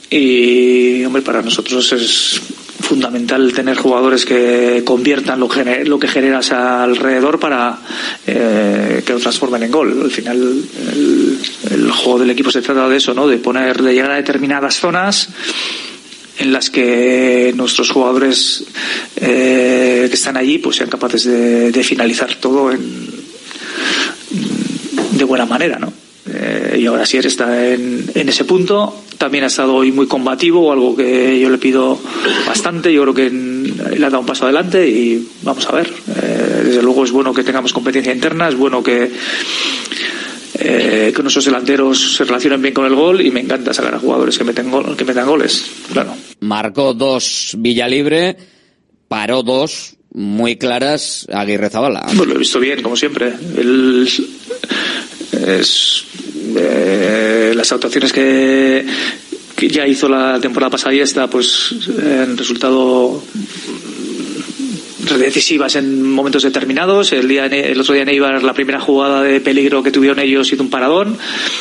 Y, 0.09 1.03
hombre, 1.05 1.21
para 1.21 1.41
nosotros 1.41 1.91
es 1.93 2.41
fundamental 2.83 3.53
tener 3.53 3.77
jugadores 3.77 4.25
que 4.25 4.83
conviertan 4.85 5.39
lo, 5.39 5.49
lo 5.85 5.99
que 5.99 6.07
generas 6.07 6.51
alrededor 6.51 7.39
para 7.39 7.79
eh, 8.27 9.01
que 9.05 9.13
lo 9.13 9.19
transformen 9.19 9.63
en 9.63 9.71
gol. 9.71 10.01
Al 10.03 10.11
final, 10.11 10.63
el, 11.71 11.91
juego 11.91 12.19
del 12.19 12.31
equipo 12.31 12.51
se 12.51 12.61
trata 12.61 12.87
de 12.89 12.97
eso, 12.97 13.13
¿no? 13.13 13.27
De 13.27 13.37
poner, 13.37 13.81
de 13.81 13.93
llegar 13.93 14.11
a 14.11 14.15
determinadas 14.15 14.75
zonas 14.75 15.29
en 16.37 16.51
las 16.51 16.69
que 16.69 17.53
nuestros 17.55 17.89
jugadores 17.91 18.65
eh, 19.15 20.07
que 20.09 20.15
están 20.15 20.35
allí 20.35 20.57
pues 20.57 20.77
sean 20.77 20.89
capaces 20.89 21.23
de, 21.23 21.83
finalizar 21.83 22.35
todo 22.35 22.71
en, 22.71 22.81
de 25.11 25.23
buena 25.23 25.45
manera, 25.45 25.79
¿no? 25.79 26.02
Eh, 26.33 26.77
y 26.79 26.85
ahora 26.85 27.05
sí 27.05 27.17
está 27.17 27.67
en, 27.73 28.09
en 28.15 28.29
ese 28.29 28.45
punto 28.45 29.03
también 29.23 29.45
ha 29.45 29.47
estado 29.47 29.75
hoy 29.75 29.93
muy 29.93 30.05
combativo, 30.05 30.69
algo 30.69 30.97
que 30.97 31.39
yo 31.39 31.49
le 31.49 31.57
pido 31.57 31.97
bastante. 32.45 32.91
Yo 32.91 33.03
creo 33.03 33.13
que 33.13 33.29
le 33.29 34.05
ha 34.05 34.09
dado 34.09 34.19
un 34.19 34.25
paso 34.25 34.43
adelante 34.43 34.85
y 34.85 35.25
vamos 35.43 35.65
a 35.67 35.71
ver. 35.71 35.87
Eh, 35.87 36.61
desde 36.65 36.81
luego 36.81 37.05
es 37.05 37.11
bueno 37.11 37.33
que 37.33 37.43
tengamos 37.43 37.71
competencia 37.71 38.13
interna, 38.13 38.49
es 38.49 38.55
bueno 38.55 38.83
que, 38.83 39.09
eh, 40.55 41.13
que 41.15 41.21
nuestros 41.21 41.45
delanteros 41.45 42.15
se 42.17 42.25
relacionen 42.25 42.61
bien 42.61 42.73
con 42.73 42.85
el 42.85 42.95
gol 42.95 43.21
y 43.21 43.31
me 43.31 43.39
encanta 43.39 43.73
sacar 43.73 43.95
a 43.95 43.99
jugadores 43.99 44.37
que 44.37 44.43
meten, 44.43 44.69
gol, 44.69 44.97
que 44.97 45.05
metan 45.05 45.25
goles. 45.25 45.67
Claro. 45.93 46.13
Marcó 46.41 46.93
dos 46.93 47.55
Villalibre, 47.57 48.35
paró 49.07 49.41
dos 49.41 49.95
muy 50.13 50.57
claras 50.57 51.27
Aguirre 51.31 51.69
Zabala. 51.69 52.05
Pues 52.15 52.27
lo 52.27 52.35
he 52.35 52.39
visto 52.39 52.59
bien, 52.59 52.81
como 52.81 52.97
siempre. 52.97 53.33
El, 53.57 54.07
es 55.45 56.05
eh, 56.55 57.53
las 57.55 57.71
actuaciones 57.71 58.11
que, 58.13 58.85
ya 59.69 59.87
hizo 59.87 60.09
la 60.09 60.41
temporada 60.41 60.71
pasada 60.71 60.93
y 60.93 60.99
esta, 60.99 61.29
pues 61.29 61.73
en 61.97 62.37
resultado 62.37 63.23
decisivas 65.17 65.75
en 65.75 66.11
momentos 66.11 66.43
determinados. 66.43 67.13
El 67.13 67.27
día 67.27 67.45
el 67.45 67.79
otro 67.79 67.93
día 67.93 68.03
en 68.03 68.09
Eibar 68.09 68.43
la 68.43 68.53
primera 68.53 68.79
jugada 68.79 69.21
de 69.21 69.39
peligro 69.41 69.83
que 69.83 69.91
tuvieron 69.91 70.19
ellos 70.19 70.51
hizo 70.51 70.63
un 70.63 70.69
paradón 70.69 71.17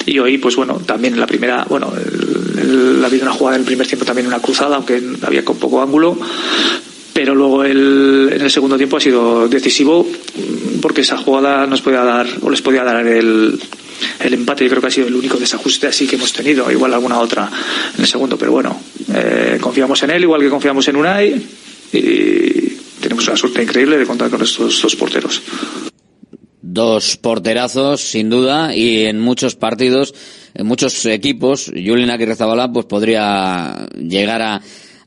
y 0.07 0.19
hoy 0.19 0.39
pues 0.39 0.57
bueno 0.57 0.81
también 0.85 1.19
la 1.19 1.27
primera 1.27 1.65
bueno 1.69 1.93
ha 1.93 3.07
habido 3.07 3.23
una 3.25 3.33
jugada 3.33 3.57
en 3.57 3.63
el 3.63 3.67
primer 3.67 3.87
tiempo 3.87 4.05
también 4.05 4.27
una 4.27 4.41
cruzada 4.41 4.77
aunque 4.77 5.03
había 5.23 5.45
con 5.45 5.59
poco 5.59 5.83
ángulo 5.83 6.19
pero 7.13 7.35
luego 7.35 7.65
el, 7.65 8.31
en 8.33 8.41
el 8.41 8.51
segundo 8.51 8.77
tiempo 8.77 8.97
ha 8.97 9.01
sido 9.01 9.49
decisivo 9.49 10.07
porque 10.81 11.03
esa 11.03 11.17
jugada 11.19 11.67
nos 11.67 11.83
podía 11.83 12.03
dar 12.03 12.27
o 12.43 12.51
les 12.51 12.63
podía 12.63 12.85
dar 12.85 13.07
el, 13.07 13.61
el 14.21 14.35
empate. 14.35 14.65
Yo 14.65 14.71
creo 14.71 14.81
que 14.81 14.89
ha 14.89 14.91
sido 14.91 15.09
el 15.09 15.15
único 15.15 15.37
desajuste 15.37 15.87
así 15.87 16.07
que 16.07 16.17
hemos 16.17 16.33
tenido, 16.33 16.71
igual 16.71 16.95
alguna 16.95 17.19
otra 17.19 17.51
en 17.95 18.01
el 18.01 18.07
segundo, 18.07 18.37
pero 18.37 18.53
bueno, 18.53 18.81
eh, 19.15 19.59
confiamos 19.61 20.03
en 20.03 20.11
él 20.11 20.23
igual 20.23 20.41
que 20.41 20.49
confiamos 20.49 20.87
en 20.89 20.97
Unai 20.97 21.43
y 21.93 22.63
tenemos 23.01 23.27
una 23.27 23.37
suerte 23.37 23.63
increíble 23.63 23.99
de 23.99 24.07
contar 24.07 24.31
con 24.31 24.43
estos 24.43 24.81
dos 24.81 24.97
porteros. 24.97 25.43
Dos 26.65 27.19
porterazos, 27.19 28.01
sin 28.01 28.31
duda, 28.31 28.75
y 28.75 29.05
en 29.05 29.21
muchos 29.21 29.57
partidos, 29.57 30.15
en 30.55 30.67
muchos 30.67 31.05
equipos, 31.05 31.67
Julián 31.67 32.11
Aguirre 32.11 32.37
Zabala 32.37 32.73
pues 32.73 32.87
podría 32.87 33.89
llegar 33.99 34.41
a, 34.41 34.63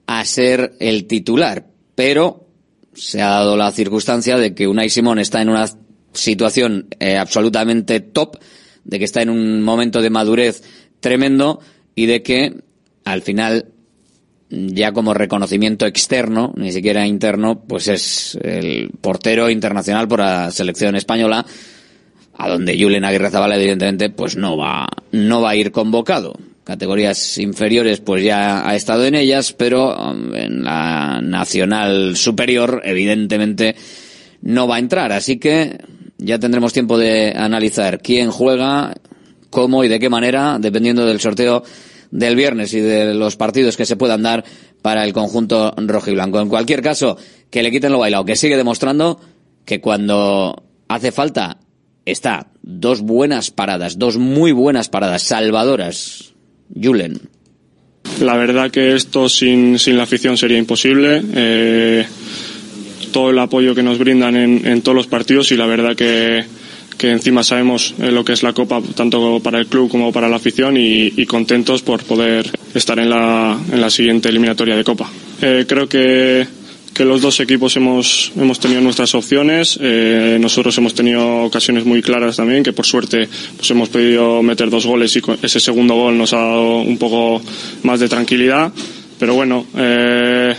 a 0.05 0.25
ser 0.25 0.75
el 0.79 1.07
titular, 1.07 1.65
pero 1.95 2.47
se 2.93 3.21
ha 3.21 3.29
dado 3.29 3.57
la 3.57 3.71
circunstancia 3.71 4.37
de 4.37 4.53
que 4.53 4.67
Unai 4.67 4.89
Simón 4.89 5.19
está 5.19 5.41
en 5.41 5.49
una 5.49 5.67
situación 6.13 6.87
eh, 6.99 7.17
absolutamente 7.17 7.99
top 7.99 8.37
de 8.83 8.99
que 8.99 9.05
está 9.05 9.21
en 9.21 9.29
un 9.29 9.63
momento 9.63 10.01
de 10.01 10.09
madurez 10.09 10.63
tremendo 10.99 11.59
y 11.95 12.05
de 12.05 12.23
que 12.23 12.55
al 13.03 13.21
final 13.21 13.71
ya 14.49 14.91
como 14.91 15.13
reconocimiento 15.13 15.85
externo, 15.85 16.53
ni 16.55 16.71
siquiera 16.71 17.07
interno, 17.07 17.63
pues 17.67 17.87
es 17.87 18.37
el 18.41 18.91
portero 19.01 19.49
internacional 19.49 20.07
por 20.07 20.19
la 20.19 20.51
selección 20.51 20.95
española, 20.95 21.45
a 22.37 22.49
donde 22.49 22.77
Julen 22.79 23.05
Aguirre 23.05 23.31
Zabala 23.31 23.57
evidentemente 23.57 24.09
pues 24.09 24.37
no 24.37 24.55
va, 24.57 24.87
no 25.11 25.41
va 25.41 25.51
a 25.51 25.55
ir 25.55 25.71
convocado. 25.71 26.37
Categorías 26.65 27.37
inferiores 27.37 28.01
pues 28.01 28.23
ya 28.23 28.67
ha 28.67 28.75
estado 28.75 29.05
en 29.05 29.13
ellas, 29.13 29.53
pero 29.53 29.95
um, 29.95 30.35
en 30.35 30.63
la 30.63 31.21
nacional 31.21 32.17
superior 32.17 32.81
evidentemente 32.83 33.75
no 34.41 34.67
va 34.67 34.77
a 34.77 34.79
entrar. 34.79 35.11
Así 35.11 35.37
que 35.37 35.77
ya 36.17 36.39
tendremos 36.39 36.73
tiempo 36.73 36.97
de 36.97 37.33
analizar 37.37 38.01
quién 38.01 38.31
juega, 38.31 38.95
cómo 39.51 39.83
y 39.83 39.87
de 39.87 39.99
qué 39.99 40.09
manera, 40.09 40.57
dependiendo 40.59 41.05
del 41.05 41.21
sorteo 41.21 41.63
del 42.09 42.35
viernes 42.35 42.73
y 42.73 42.79
de 42.79 43.13
los 43.13 43.35
partidos 43.35 43.77
que 43.77 43.85
se 43.85 43.95
puedan 43.95 44.23
dar 44.23 44.43
para 44.81 45.03
el 45.03 45.13
conjunto 45.13 45.73
rojo 45.77 46.09
y 46.09 46.13
blanco. 46.13 46.39
En 46.39 46.49
cualquier 46.49 46.81
caso, 46.81 47.17
que 47.49 47.61
le 47.61 47.71
quiten 47.71 47.91
lo 47.91 47.99
bailado, 47.99 48.25
que 48.25 48.35
sigue 48.35 48.57
demostrando 48.57 49.19
que 49.65 49.81
cuando 49.81 50.63
hace 50.87 51.11
falta 51.11 51.59
está 52.05 52.47
dos 52.61 53.01
buenas 53.01 53.51
paradas, 53.51 53.99
dos 53.99 54.17
muy 54.17 54.51
buenas 54.51 54.89
paradas, 54.89 55.23
salvadoras. 55.23 56.34
Julen. 56.73 57.19
La 58.21 58.37
verdad 58.37 58.71
que 58.71 58.95
esto 58.95 59.27
sin, 59.27 59.77
sin 59.79 59.97
la 59.97 60.03
afición 60.03 60.37
sería 60.37 60.57
imposible. 60.57 61.21
Eh, 61.33 62.05
todo 63.11 63.29
el 63.29 63.39
apoyo 63.39 63.75
que 63.75 63.83
nos 63.83 63.97
brindan 63.97 64.35
en, 64.35 64.81
todos 64.81 64.95
los 64.95 65.07
partidos 65.07 65.51
y 65.51 65.57
la 65.57 65.65
verdad 65.65 65.95
que, 65.95 66.43
que 66.97 67.11
encima 67.11 67.43
sabemos 67.43 67.95
eh, 67.99 68.11
lo 68.11 68.25
que 68.25 68.33
es 68.33 68.43
la 68.43 68.53
Copa 68.53 68.81
tanto 68.93 69.39
para 69.41 69.59
el 69.59 69.67
club 69.67 69.89
como 69.89 70.11
para 70.11 70.27
la 70.27 70.35
afición 70.35 70.75
y, 70.77 71.25
contentos 71.25 71.81
por 71.81 72.03
poder 72.03 72.49
estar 72.73 72.99
en 72.99 73.09
la, 73.09 73.57
en 73.71 73.81
la 73.81 73.89
siguiente 73.89 74.29
eliminatoria 74.29 74.75
de 74.75 74.83
Copa. 74.83 75.09
Eh, 75.41 75.65
creo 75.67 75.87
que, 75.87 76.45
que 76.95 77.03
los 77.03 77.21
dos 77.21 77.41
equipos 77.41 77.75
hemos, 77.75 78.31
hemos 78.37 78.57
tenido 78.57 78.79
nuestras 78.79 79.13
opciones. 79.15 79.77
Eh, 79.81 80.37
nosotros 80.39 80.75
hemos 80.77 80.95
tenido 80.95 81.43
ocasiones 81.43 81.85
muy 81.85 82.01
claras 82.01 82.37
también, 82.37 82.63
que 82.63 82.71
por 82.71 82.85
suerte 82.85 83.27
pues 83.57 83.69
hemos 83.69 83.89
podido 83.89 84.41
meter 84.41 84.69
dos 84.69 84.85
goles 84.85 85.13
y 85.17 85.21
ese 85.43 85.59
segundo 85.59 85.93
gol 85.95 86.17
nos 86.17 86.31
ha 86.33 86.37
dado 86.37 86.79
un 86.79 86.97
poco 86.97 87.41
más 87.83 87.99
de 87.99 88.07
tranquilidad. 88.07 88.71
Pero 89.19 89.33
bueno, 89.33 89.67
eh, 89.75 90.55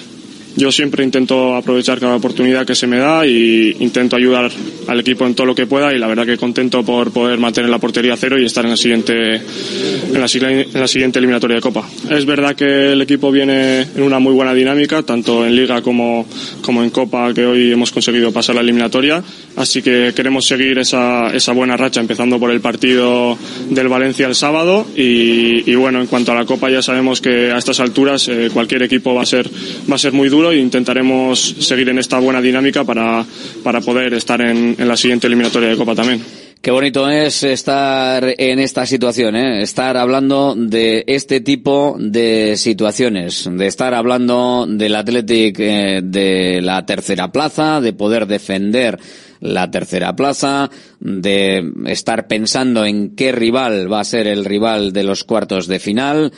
yo 0.56 0.72
siempre 0.72 1.04
intento 1.04 1.54
aprovechar 1.54 2.00
cada 2.00 2.16
oportunidad 2.16 2.66
que 2.66 2.74
se 2.74 2.86
me 2.86 2.98
da 2.98 3.26
y 3.26 3.76
intento 3.80 4.16
ayudar 4.16 4.50
al 4.86 5.00
equipo 5.00 5.26
en 5.26 5.34
todo 5.34 5.46
lo 5.46 5.54
que 5.54 5.66
pueda 5.66 5.94
y 5.94 5.98
la 5.98 6.06
verdad 6.06 6.26
que 6.26 6.36
contento 6.36 6.84
por 6.84 7.12
poder 7.12 7.38
mantener 7.38 7.70
la 7.70 7.78
portería 7.78 8.16
cero 8.16 8.38
y 8.38 8.44
estar 8.44 8.64
en 8.64 8.70
la 8.70 8.76
siguiente 8.76 9.36
en 9.36 10.20
la, 10.20 10.26
en 10.26 10.80
la 10.80 10.88
siguiente 10.88 11.18
eliminatoria 11.18 11.56
de 11.56 11.62
Copa. 11.62 11.88
Es 12.10 12.24
verdad 12.24 12.54
que 12.54 12.92
el 12.92 13.02
equipo 13.02 13.30
viene 13.30 13.82
en 13.82 14.02
una 14.02 14.18
muy 14.18 14.32
buena 14.32 14.54
dinámica, 14.54 15.02
tanto 15.02 15.46
en 15.46 15.54
Liga 15.54 15.82
como, 15.82 16.26
como 16.62 16.82
en 16.82 16.90
Copa, 16.90 17.32
que 17.34 17.44
hoy 17.44 17.72
hemos 17.72 17.90
conseguido 17.90 18.32
pasar 18.32 18.54
la 18.54 18.60
eliminatoria, 18.62 19.22
así 19.56 19.82
que 19.82 20.12
queremos 20.14 20.46
seguir 20.46 20.78
esa, 20.78 21.28
esa 21.34 21.52
buena 21.52 21.76
racha, 21.76 22.00
empezando 22.00 22.38
por 22.38 22.50
el 22.50 22.60
partido 22.60 23.38
del 23.70 23.88
Valencia 23.88 24.26
el 24.26 24.34
sábado. 24.34 24.86
Y, 24.96 25.74
bueno, 25.74 26.00
en 26.00 26.06
cuanto 26.06 26.32
a 26.32 26.34
la 26.34 26.44
Copa 26.44 26.70
ya 26.70 26.82
sabemos 26.82 27.20
que 27.20 27.50
a 27.50 27.58
estas 27.58 27.80
alturas 27.80 28.28
eh, 28.28 28.50
cualquier 28.52 28.82
equipo 28.82 29.14
va 29.14 29.22
a 29.22 29.26
ser, 29.26 29.48
va 29.90 29.96
a 29.96 29.98
ser 29.98 30.12
muy 30.12 30.28
duro 30.28 30.45
e 30.52 30.58
intentaremos 30.58 31.56
seguir 31.60 31.88
en 31.88 31.98
esta 31.98 32.18
buena 32.18 32.40
dinámica 32.40 32.84
para, 32.84 33.24
para 33.62 33.80
poder 33.80 34.14
estar 34.14 34.40
en, 34.40 34.76
la 34.78 34.96
siguiente 34.96 35.26
eliminatoria 35.26 35.70
de 35.70 35.76
Copa 35.76 35.94
también. 35.94 36.22
Qué 36.60 36.70
bonito 36.70 37.08
es 37.08 37.44
estar 37.44 38.34
en 38.38 38.58
esta 38.58 38.86
situación, 38.86 39.36
¿eh? 39.36 39.62
estar 39.62 39.96
hablando 39.96 40.54
de 40.56 41.04
este 41.06 41.40
tipo 41.40 41.96
de 41.98 42.56
situaciones, 42.56 43.48
de 43.52 43.66
estar 43.66 43.94
hablando 43.94 44.66
del 44.66 44.96
Athletic 44.96 45.60
eh, 45.60 46.00
de 46.02 46.60
la 46.62 46.84
tercera 46.84 47.30
plaza, 47.30 47.80
de 47.80 47.92
poder 47.92 48.26
defender 48.26 48.98
la 49.40 49.70
tercera 49.70 50.16
plaza, 50.16 50.70
de 50.98 51.72
estar 51.86 52.26
pensando 52.26 52.84
en 52.84 53.14
qué 53.14 53.32
rival 53.32 53.92
va 53.92 54.00
a 54.00 54.04
ser 54.04 54.26
el 54.26 54.44
rival 54.44 54.92
de 54.92 55.04
los 55.04 55.24
cuartos 55.24 55.66
de 55.66 55.78
final. 55.78 56.32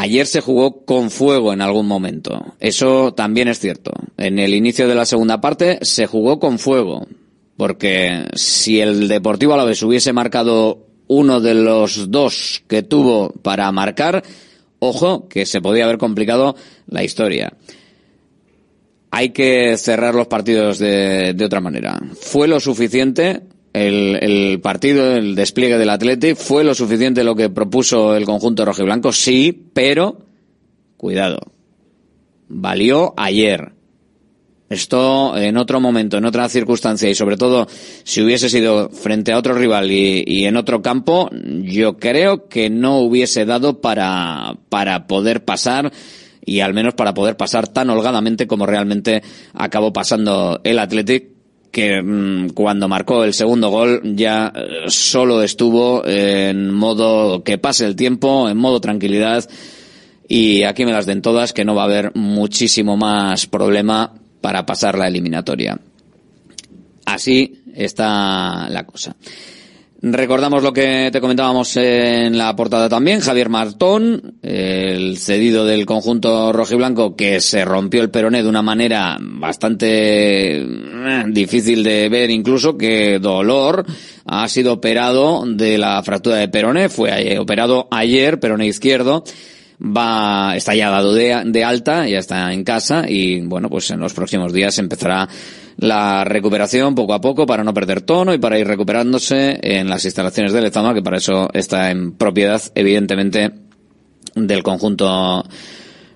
Ayer 0.00 0.26
se 0.26 0.40
jugó 0.40 0.86
con 0.86 1.10
fuego 1.10 1.52
en 1.52 1.60
algún 1.60 1.86
momento. 1.86 2.54
Eso 2.58 3.12
también 3.12 3.48
es 3.48 3.58
cierto. 3.58 3.92
En 4.16 4.38
el 4.38 4.54
inicio 4.54 4.88
de 4.88 4.94
la 4.94 5.04
segunda 5.04 5.42
parte 5.42 5.78
se 5.82 6.06
jugó 6.06 6.40
con 6.40 6.58
fuego. 6.58 7.06
Porque 7.58 8.24
si 8.32 8.80
el 8.80 9.08
Deportivo 9.08 9.52
Alavés 9.52 9.82
hubiese 9.82 10.14
marcado 10.14 10.86
uno 11.06 11.40
de 11.40 11.52
los 11.52 12.10
dos 12.10 12.62
que 12.66 12.82
tuvo 12.82 13.34
para 13.42 13.70
marcar, 13.72 14.22
ojo, 14.78 15.28
que 15.28 15.44
se 15.44 15.60
podía 15.60 15.84
haber 15.84 15.98
complicado 15.98 16.56
la 16.86 17.04
historia. 17.04 17.52
Hay 19.10 19.34
que 19.34 19.76
cerrar 19.76 20.14
los 20.14 20.28
partidos 20.28 20.78
de, 20.78 21.34
de 21.34 21.44
otra 21.44 21.60
manera. 21.60 22.00
Fue 22.18 22.48
lo 22.48 22.58
suficiente 22.58 23.42
el, 23.72 24.18
el, 24.20 24.60
partido, 24.60 25.16
el 25.16 25.34
despliegue 25.34 25.78
del 25.78 25.90
Athletic, 25.90 26.36
fue 26.36 26.64
lo 26.64 26.74
suficiente 26.74 27.24
lo 27.24 27.36
que 27.36 27.50
propuso 27.50 28.16
el 28.16 28.24
conjunto 28.24 28.64
rojo 28.64 28.82
y 28.82 28.84
blanco, 28.84 29.12
sí, 29.12 29.68
pero 29.72 30.18
cuidado. 30.96 31.38
Valió 32.48 33.14
ayer. 33.16 33.72
Esto 34.68 35.36
en 35.36 35.56
otro 35.56 35.80
momento, 35.80 36.18
en 36.18 36.24
otra 36.24 36.48
circunstancia 36.48 37.10
y 37.10 37.14
sobre 37.16 37.36
todo 37.36 37.66
si 38.04 38.22
hubiese 38.22 38.48
sido 38.48 38.88
frente 38.90 39.32
a 39.32 39.38
otro 39.38 39.54
rival 39.54 39.90
y, 39.90 40.22
y, 40.24 40.44
en 40.44 40.56
otro 40.56 40.80
campo, 40.80 41.28
yo 41.32 41.96
creo 41.96 42.46
que 42.46 42.70
no 42.70 43.00
hubiese 43.00 43.44
dado 43.44 43.80
para, 43.80 44.58
para 44.68 45.08
poder 45.08 45.44
pasar 45.44 45.90
y 46.44 46.60
al 46.60 46.72
menos 46.72 46.94
para 46.94 47.14
poder 47.14 47.36
pasar 47.36 47.66
tan 47.66 47.90
holgadamente 47.90 48.46
como 48.46 48.64
realmente 48.64 49.22
acabó 49.54 49.92
pasando 49.92 50.60
el 50.62 50.78
Athletic 50.78 51.39
que 51.70 52.02
mmm, 52.02 52.50
cuando 52.50 52.88
marcó 52.88 53.24
el 53.24 53.34
segundo 53.34 53.70
gol 53.70 54.02
ya 54.16 54.52
eh, 54.54 54.84
solo 54.88 55.42
estuvo 55.42 56.06
en 56.06 56.72
modo 56.72 57.42
que 57.42 57.58
pase 57.58 57.86
el 57.86 57.96
tiempo, 57.96 58.48
en 58.48 58.56
modo 58.56 58.80
tranquilidad 58.80 59.48
y 60.28 60.62
aquí 60.62 60.84
me 60.84 60.92
las 60.92 61.06
den 61.06 61.22
todas 61.22 61.52
que 61.52 61.64
no 61.64 61.74
va 61.74 61.82
a 61.82 61.86
haber 61.86 62.14
muchísimo 62.14 62.96
más 62.96 63.46
problema 63.46 64.14
para 64.40 64.64
pasar 64.64 64.96
la 64.96 65.08
eliminatoria. 65.08 65.78
Así 67.04 67.62
está 67.74 68.68
la 68.68 68.84
cosa. 68.84 69.16
Recordamos 70.02 70.62
lo 70.62 70.72
que 70.72 71.10
te 71.12 71.20
comentábamos 71.20 71.76
en 71.76 72.38
la 72.38 72.56
portada 72.56 72.88
también, 72.88 73.20
Javier 73.20 73.50
Martón, 73.50 74.38
el 74.40 75.18
cedido 75.18 75.66
del 75.66 75.84
conjunto 75.84 76.54
rojiblanco 76.54 77.14
que 77.14 77.38
se 77.42 77.66
rompió 77.66 78.00
el 78.00 78.10
peroné 78.10 78.42
de 78.42 78.48
una 78.48 78.62
manera 78.62 79.18
bastante 79.20 80.56
eh, 80.56 81.24
difícil 81.28 81.84
de 81.84 82.08
ver 82.08 82.30
incluso, 82.30 82.78
que 82.78 83.18
dolor, 83.18 83.84
ha 84.24 84.48
sido 84.48 84.72
operado 84.72 85.44
de 85.44 85.76
la 85.76 86.02
fractura 86.02 86.36
de 86.36 86.48
peroné, 86.48 86.88
fue 86.88 87.38
operado 87.38 87.86
ayer, 87.90 88.40
peroné 88.40 88.68
izquierdo, 88.68 89.22
va, 89.82 90.56
está 90.56 90.74
ya 90.74 90.88
dado 90.88 91.12
de, 91.12 91.42
de, 91.44 91.62
alta, 91.62 92.08
ya 92.08 92.20
está 92.20 92.54
en 92.54 92.64
casa 92.64 93.04
y 93.06 93.42
bueno, 93.42 93.68
pues 93.68 93.90
en 93.90 94.00
los 94.00 94.14
próximos 94.14 94.54
días 94.54 94.78
empezará 94.78 95.28
la 95.80 96.24
recuperación 96.24 96.94
poco 96.94 97.14
a 97.14 97.20
poco 97.22 97.46
para 97.46 97.64
no 97.64 97.72
perder 97.72 98.02
tono 98.02 98.34
y 98.34 98.38
para 98.38 98.58
ir 98.58 98.66
recuperándose 98.66 99.58
en 99.62 99.88
las 99.88 100.04
instalaciones 100.04 100.52
del 100.52 100.64
Lezama, 100.64 100.92
que 100.92 101.02
para 101.02 101.16
eso 101.16 101.48
está 101.54 101.90
en 101.90 102.12
propiedad, 102.12 102.60
evidentemente, 102.74 103.50
del 104.34 104.62
conjunto 104.62 105.42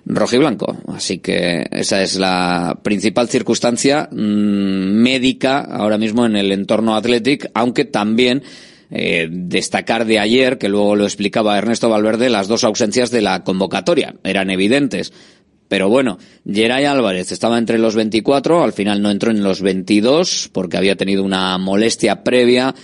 rojiblanco. 0.05 0.77
Así 0.87 1.17
que 1.17 1.65
esa 1.71 2.03
es 2.03 2.17
la 2.17 2.77
principal 2.83 3.27
circunstancia 3.27 4.07
mmm, 4.11 4.15
médica 4.15 5.61
ahora 5.61 5.97
mismo 5.97 6.27
en 6.27 6.35
el 6.35 6.51
entorno 6.51 6.95
Athletic, 6.95 7.49
aunque 7.55 7.85
también 7.85 8.43
eh, 8.91 9.27
destacar 9.31 10.05
de 10.05 10.19
ayer, 10.19 10.59
que 10.59 10.69
luego 10.69 10.95
lo 10.95 11.05
explicaba 11.05 11.57
Ernesto 11.57 11.89
Valverde, 11.89 12.29
las 12.29 12.47
dos 12.47 12.63
ausencias 12.63 13.09
de 13.09 13.23
la 13.23 13.43
convocatoria. 13.43 14.13
Eran 14.23 14.51
evidentes. 14.51 15.11
Pero 15.67 15.89
bueno, 15.89 16.19
Geray 16.49 16.85
Álvarez 16.85 17.31
estaba 17.31 17.57
entre 17.57 17.79
los 17.79 17.95
24, 17.95 18.63
al 18.63 18.73
final 18.73 19.01
no 19.01 19.09
entró 19.09 19.31
en 19.31 19.43
los 19.43 19.61
22 19.61 20.49
porque 20.53 20.77
había 20.77 20.95
tenido 20.95 21.23
una 21.23 21.57
molestia 21.57 22.23
previa 22.23 22.75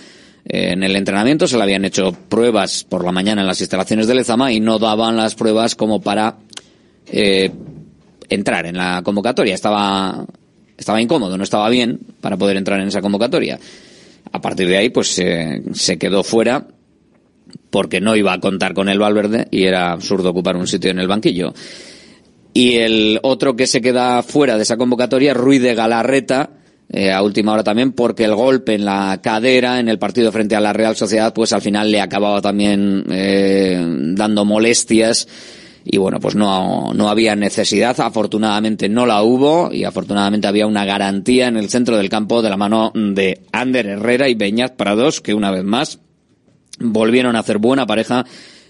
eh, 0.44 0.72
en 0.72 0.82
el 0.82 0.96
entrenamiento, 0.96 1.46
se 1.46 1.56
le 1.56 1.62
habían 1.62 1.84
hecho 1.84 2.12
pruebas 2.28 2.84
por 2.84 3.04
la 3.04 3.12
mañana 3.12 3.42
en 3.42 3.46
las 3.46 3.60
instalaciones 3.60 4.08
de 4.08 4.16
Lezama 4.16 4.52
y 4.52 4.58
no 4.58 4.78
daban 4.78 5.16
las 5.16 5.36
pruebas 5.36 5.76
como 5.76 6.00
para 6.00 6.38
eh, 7.06 7.50
entrar 8.28 8.66
en 8.66 8.76
la 8.76 9.02
convocatoria. 9.04 9.54
Estaba, 9.54 10.26
estaba 10.76 11.00
incómodo, 11.00 11.36
no 11.38 11.44
estaba 11.44 11.68
bien 11.68 12.00
para 12.20 12.36
poder 12.36 12.56
entrar 12.56 12.80
en 12.80 12.88
esa 12.88 13.00
convocatoria. 13.00 13.60
A 14.32 14.40
partir 14.40 14.66
de 14.66 14.76
ahí, 14.76 14.88
pues 14.88 15.08
se 15.08 15.98
quedó 15.98 16.24
fuera 16.24 16.66
porque 17.70 18.00
no 18.00 18.16
iba 18.16 18.32
a 18.32 18.40
contar 18.40 18.74
con 18.74 18.88
el 18.88 18.98
Valverde 18.98 19.48
y 19.50 19.64
era 19.64 19.92
absurdo 19.92 20.30
ocupar 20.30 20.56
un 20.56 20.66
sitio 20.66 20.90
en 20.90 20.98
el 20.98 21.08
banquillo. 21.08 21.52
Y 22.54 22.76
el 22.76 23.18
otro 23.22 23.56
que 23.56 23.66
se 23.66 23.80
queda 23.80 24.22
fuera 24.22 24.56
de 24.56 24.62
esa 24.62 24.76
convocatoria, 24.76 25.32
Ruiz 25.32 25.62
de 25.62 25.74
Galarreta, 25.74 26.50
eh, 26.90 27.10
a 27.10 27.22
última 27.22 27.52
hora 27.52 27.64
también, 27.64 27.92
porque 27.92 28.24
el 28.24 28.34
golpe 28.34 28.74
en 28.74 28.84
la 28.84 29.20
cadera 29.22 29.80
en 29.80 29.88
el 29.88 29.98
partido 29.98 30.30
frente 30.30 30.54
a 30.54 30.60
la 30.60 30.74
Real 30.74 30.94
Sociedad, 30.94 31.32
pues 31.32 31.54
al 31.54 31.62
final 31.62 31.90
le 31.90 32.02
acababa 32.02 32.42
también 32.42 33.04
eh, 33.10 33.82
dando 34.14 34.44
molestias. 34.44 35.26
Y 35.84 35.96
bueno, 35.96 36.20
pues 36.20 36.36
no, 36.36 36.92
no 36.94 37.08
había 37.08 37.34
necesidad, 37.34 37.98
afortunadamente 37.98 38.88
no 38.88 39.04
la 39.04 39.22
hubo 39.22 39.72
y 39.72 39.82
afortunadamente 39.82 40.46
había 40.46 40.66
una 40.66 40.84
garantía 40.84 41.48
en 41.48 41.56
el 41.56 41.70
centro 41.70 41.96
del 41.96 42.08
campo 42.08 42.40
de 42.40 42.50
la 42.50 42.56
mano 42.56 42.92
de 42.94 43.40
Ander 43.50 43.86
Herrera 43.86 44.28
y 44.28 44.34
Beñat 44.34 44.76
Prados, 44.76 45.20
que 45.20 45.34
una 45.34 45.50
vez 45.50 45.64
más 45.64 45.98
volvieron 46.78 47.34
a 47.34 47.40
hacer 47.40 47.58
buena 47.58 47.86
pareja 47.86 48.24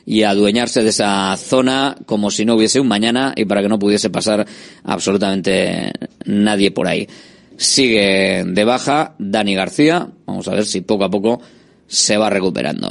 y 0.05 0.23
adueñarse 0.23 0.83
de 0.83 0.91
esa 0.91 1.37
zona 1.37 1.97
como 2.07 2.31
si 2.31 2.45
no 2.45 2.55
hubiese 2.57 2.81
un 2.81 2.88
mañana 2.88 3.33
y 3.37 3.45
para 3.45 3.62
que 3.62 3.69
no 3.69 3.79
pudiese 3.79 4.11
pasar 4.11 4.47
absolutamente 4.85 5.93
nadie 6.25 6.71
por 6.71 6.88
ahí. 6.88 7.09
Sigue 7.57 8.45
de 8.47 8.65
baja 8.65 9.15
Dani 9.19 9.55
García, 9.55 10.09
vamos 10.27 10.49
a 10.49 10.55
ver 10.55 10.65
si 10.65 10.81
poco 10.81 11.05
a 11.05 11.11
poco 11.11 11.41
se 11.87 12.17
va 12.17 12.31
recuperando. 12.31 12.91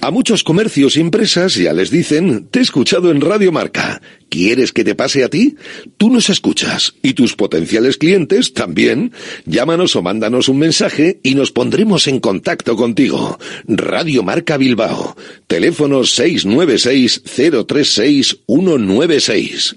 A 0.00 0.10
muchos 0.10 0.44
comercios 0.44 0.96
y 0.96 1.00
empresas 1.00 1.54
ya 1.54 1.72
les 1.72 1.90
dicen, 1.90 2.48
te 2.50 2.60
he 2.60 2.62
escuchado 2.62 3.10
en 3.10 3.20
Radio 3.20 3.52
Marca. 3.52 4.00
¿Quieres 4.28 4.72
que 4.72 4.84
te 4.84 4.94
pase 4.94 5.24
a 5.24 5.28
ti? 5.28 5.56
Tú 5.96 6.10
nos 6.10 6.28
escuchas 6.30 6.94
y 7.02 7.14
tus 7.14 7.34
potenciales 7.34 7.96
clientes 7.96 8.52
también. 8.52 9.12
Llámanos 9.44 9.96
o 9.96 10.02
mándanos 10.02 10.48
un 10.48 10.58
mensaje 10.58 11.20
y 11.22 11.34
nos 11.34 11.52
pondremos 11.52 12.06
en 12.08 12.20
contacto 12.20 12.76
contigo. 12.76 13.38
Radio 13.66 14.22
Marca 14.22 14.56
Bilbao. 14.56 15.16
Teléfono 15.46 16.04
696 16.04 17.22
036 17.66 18.38
196. 18.46 19.76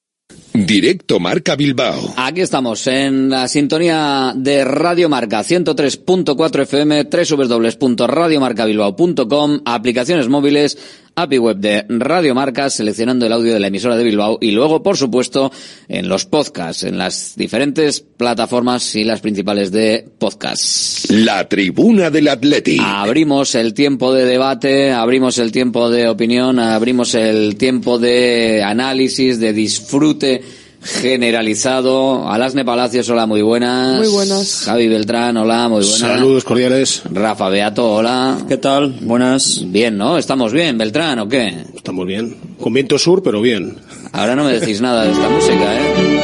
Directo 0.53 1.19
Marca 1.19 1.55
Bilbao. 1.55 2.13
Aquí 2.17 2.41
estamos 2.41 2.85
en 2.87 3.29
la 3.29 3.47
sintonía 3.47 4.33
de 4.35 4.65
Radio 4.65 5.07
Marca 5.07 5.39
103.4 5.39 6.63
FM, 6.63 7.05
www.radiomarcabilbao.com, 7.05 9.61
aplicaciones 9.63 10.27
móviles, 10.27 10.77
API 11.15 11.37
web 11.37 11.57
de 11.57 11.85
Radio 11.89 12.33
Marca, 12.33 12.69
seleccionando 12.69 13.25
el 13.25 13.33
audio 13.33 13.53
de 13.53 13.59
la 13.59 13.67
emisora 13.67 13.97
de 13.97 14.03
Bilbao 14.03 14.37
y 14.41 14.51
luego, 14.51 14.81
por 14.81 14.97
supuesto, 14.97 15.51
en 15.87 16.07
los 16.07 16.25
podcasts, 16.25 16.83
en 16.83 16.97
las 16.97 17.33
diferentes 17.35 17.99
plataformas 18.01 18.95
y 18.95 19.03
las 19.03 19.21
principales 19.21 19.71
de 19.71 20.07
podcasts. 20.17 21.09
La 21.09 21.47
tribuna 21.47 22.09
del 22.09 22.27
Atleti. 22.27 22.77
Abrimos 22.81 23.55
el 23.55 23.73
tiempo 23.73 24.13
de 24.13 24.25
debate, 24.25 24.91
abrimos 24.91 25.37
el 25.37 25.51
tiempo 25.51 25.89
de 25.89 26.07
opinión, 26.07 26.59
abrimos 26.59 27.15
el 27.15 27.55
tiempo 27.55 27.99
de 27.99 28.63
análisis, 28.63 29.39
de 29.39 29.53
disfrute 29.53 30.41
generalizado. 30.81 32.29
Alasne 32.29 32.65
Palacios, 32.65 33.09
hola, 33.09 33.25
muy 33.25 33.41
buenas. 33.41 33.97
Muy 33.97 34.07
buenas. 34.07 34.63
Javi 34.65 34.87
Beltrán, 34.87 35.37
hola, 35.37 35.69
muy 35.69 35.81
buenas. 35.81 35.99
Saludos 35.99 36.43
cordiales. 36.43 37.03
Rafa 37.11 37.49
Beato, 37.49 37.91
hola. 37.91 38.37
¿Qué 38.47 38.57
tal? 38.57 38.95
Buenas. 39.01 39.63
Bien, 39.67 39.97
¿no? 39.97 40.17
¿Estamos 40.17 40.51
bien, 40.53 40.77
Beltrán, 40.77 41.19
o 41.19 41.27
qué? 41.27 41.65
Estamos 41.75 42.05
bien. 42.05 42.35
Con 42.59 42.73
viento 42.73 42.97
sur, 42.97 43.21
pero 43.23 43.41
bien. 43.41 43.77
Ahora 44.11 44.35
no 44.35 44.43
me 44.43 44.53
decís 44.53 44.81
nada 44.81 45.05
de 45.05 45.11
esta 45.11 45.29
música, 45.29 45.75
¿eh? 45.75 46.20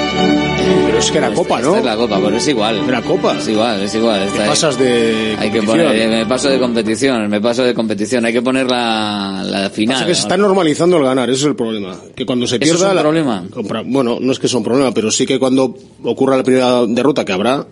Pero 0.97 1.05
es 1.05 1.11
que 1.11 1.17
era 1.19 1.31
copa, 1.31 1.61
¿no? 1.61 1.67
Esta 1.75 1.77
es 1.79 1.85
la 1.85 1.95
copa, 1.95 2.19
pero 2.23 2.37
es 2.37 2.47
igual. 2.47 2.81
Era 2.89 3.01
copa. 3.03 3.37
Es 3.37 3.47
igual, 3.47 3.81
es 3.83 3.93
igual. 3.93 4.19
Te 4.21 4.25
Esta 4.29 4.43
es- 4.45 4.49
pasas 4.49 4.79
de 4.79 5.35
Hay 5.37 5.51
que 5.51 5.61
poner, 5.61 6.09
me 6.09 6.25
paso 6.25 6.49
de 6.49 6.57
competición, 6.57 7.29
me 7.29 7.39
paso 7.39 7.63
de 7.63 7.75
competición. 7.75 8.25
Hay 8.25 8.33
que 8.33 8.41
poner 8.41 8.65
la, 8.65 9.43
la 9.45 9.69
final. 9.69 10.03
Que 10.07 10.15
se 10.15 10.21
está 10.21 10.37
normalizando 10.37 10.97
el 10.97 11.03
ganar, 11.03 11.29
ese 11.29 11.41
es 11.41 11.45
el 11.45 11.55
problema. 11.55 11.95
Que 12.15 12.25
cuando 12.25 12.47
se 12.47 12.55
¿Eso 12.55 12.63
pierda... 12.63 12.85
es 12.85 12.89
un 12.89 12.95
la- 12.95 13.01
problema? 13.03 13.45
compra- 13.51 13.83
Bueno, 13.85 14.17
no 14.19 14.31
es 14.31 14.39
que 14.39 14.47
sea 14.47 14.57
un 14.57 14.63
problema, 14.63 14.91
pero 14.91 15.11
sí 15.11 15.27
que 15.27 15.37
cuando 15.37 15.77
ocurra 16.03 16.35
la 16.35 16.41
primera 16.41 16.83
derrota 16.87 17.23
que 17.23 17.31
habrá, 17.31 17.67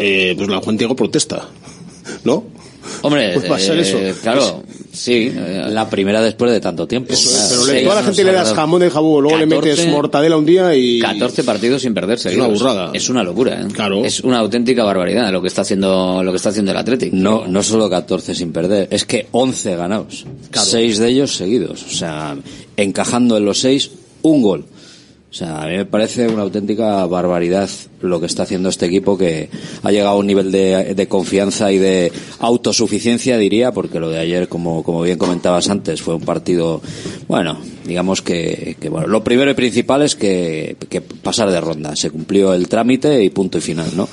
eh, 0.00 0.34
pues 0.36 0.48
la 0.48 0.58
Juan 0.58 0.76
Diego 0.76 0.96
protesta, 0.96 1.46
¿no? 2.24 2.42
Hombre, 3.02 3.32
Pues 3.34 3.50
va 3.50 3.56
a 3.56 3.58
ser 3.58 3.78
eh, 3.78 4.14
claro, 4.22 4.62
sí. 4.92 5.32
eh, 5.34 5.64
La 5.68 5.88
primera 5.88 6.20
después 6.22 6.50
de 6.52 6.60
tanto 6.60 6.86
tiempo. 6.86 7.12
Eso 7.12 7.30
es, 7.30 7.36
Claro, 7.48 7.62
pero 7.66 7.72
le- 7.78 7.82
toda 7.84 7.94
la 7.96 8.02
gente 8.02 8.24
le 8.24 8.32
das 8.32 8.52
jamón 8.52 8.80
de 8.80 8.90
jabón, 8.90 9.22
luego 9.22 9.38
le 9.38 9.46
14 9.48 9.70
metes 9.70 9.88
mortadela 9.88 10.36
un 10.36 10.46
día 10.46 10.74
y... 10.74 10.98
14 11.00 11.44
partidos 11.44 11.82
sin 11.82 11.94
perder 11.94 12.16
Es 12.16 12.22
seguidos. 12.22 12.46
una 12.48 12.58
burrada. 12.58 12.90
Es 12.94 13.08
una 13.08 13.22
locura, 13.22 13.60
¿eh? 13.60 13.66
Claro. 13.72 14.04
Es 14.04 14.20
una 14.20 14.38
auténtica 14.38 14.84
barbaridad 14.84 15.30
lo 15.32 15.40
que 15.42 15.48
está 15.48 15.62
haciendo, 15.62 16.22
lo 16.22 16.30
que 16.32 16.36
está 16.36 16.48
haciendo 16.50 16.72
el 16.72 16.78
Athletic. 16.78 17.12
No, 17.12 17.46
no 17.46 17.62
solo 17.62 17.88
14 17.88 18.34
sin 18.34 18.52
perder, 18.52 18.88
es 18.90 19.04
que 19.04 19.28
11 19.32 19.76
ganados. 19.76 20.24
Seis 20.52 20.98
de 20.98 21.08
ellos 21.08 21.34
seguidos. 21.36 21.82
O 21.84 21.90
sea, 21.90 22.36
encajando 22.76 23.36
en 23.36 23.44
los 23.44 23.58
seis 23.58 23.90
un 24.22 24.42
gol. 24.42 24.64
O 25.30 25.34
sea, 25.34 25.62
a 25.62 25.66
mí 25.66 25.76
me 25.76 25.86
parece 25.86 26.28
una 26.28 26.42
auténtica 26.42 27.06
barbaridad 27.06 27.68
lo 28.02 28.20
que 28.20 28.26
está 28.26 28.42
haciendo 28.44 28.68
este 28.68 28.86
equipo 28.86 29.16
que 29.16 29.48
ha 29.82 29.90
llegado 29.90 30.10
a 30.10 30.18
un 30.18 30.26
nivel 30.26 30.52
de, 30.52 30.94
de 30.94 31.08
confianza 31.08 31.72
y 31.72 31.78
de 31.78 32.12
autosuficiencia, 32.38 33.38
diría, 33.38 33.72
porque 33.72 34.00
lo 34.00 34.10
de 34.10 34.18
ayer, 34.18 34.48
como, 34.48 34.82
como 34.82 35.02
bien 35.02 35.18
comentabas 35.18 35.68
antes, 35.70 36.02
fue 36.02 36.14
un 36.14 36.22
partido, 36.22 36.80
bueno, 37.28 37.58
digamos 37.84 38.22
que, 38.22 38.76
que 38.80 38.88
bueno, 38.88 39.06
lo 39.06 39.24
primero 39.24 39.50
y 39.50 39.54
principal 39.54 40.02
es 40.02 40.14
que, 40.16 40.76
que 40.88 41.00
pasar 41.00 41.50
de 41.50 41.60
ronda. 41.60 41.96
Se 41.96 42.10
cumplió 42.10 42.54
el 42.54 42.68
trámite 42.68 43.22
y 43.22 43.30
punto 43.30 43.58
y 43.58 43.60
final, 43.60 43.90
¿no? 43.96 44.08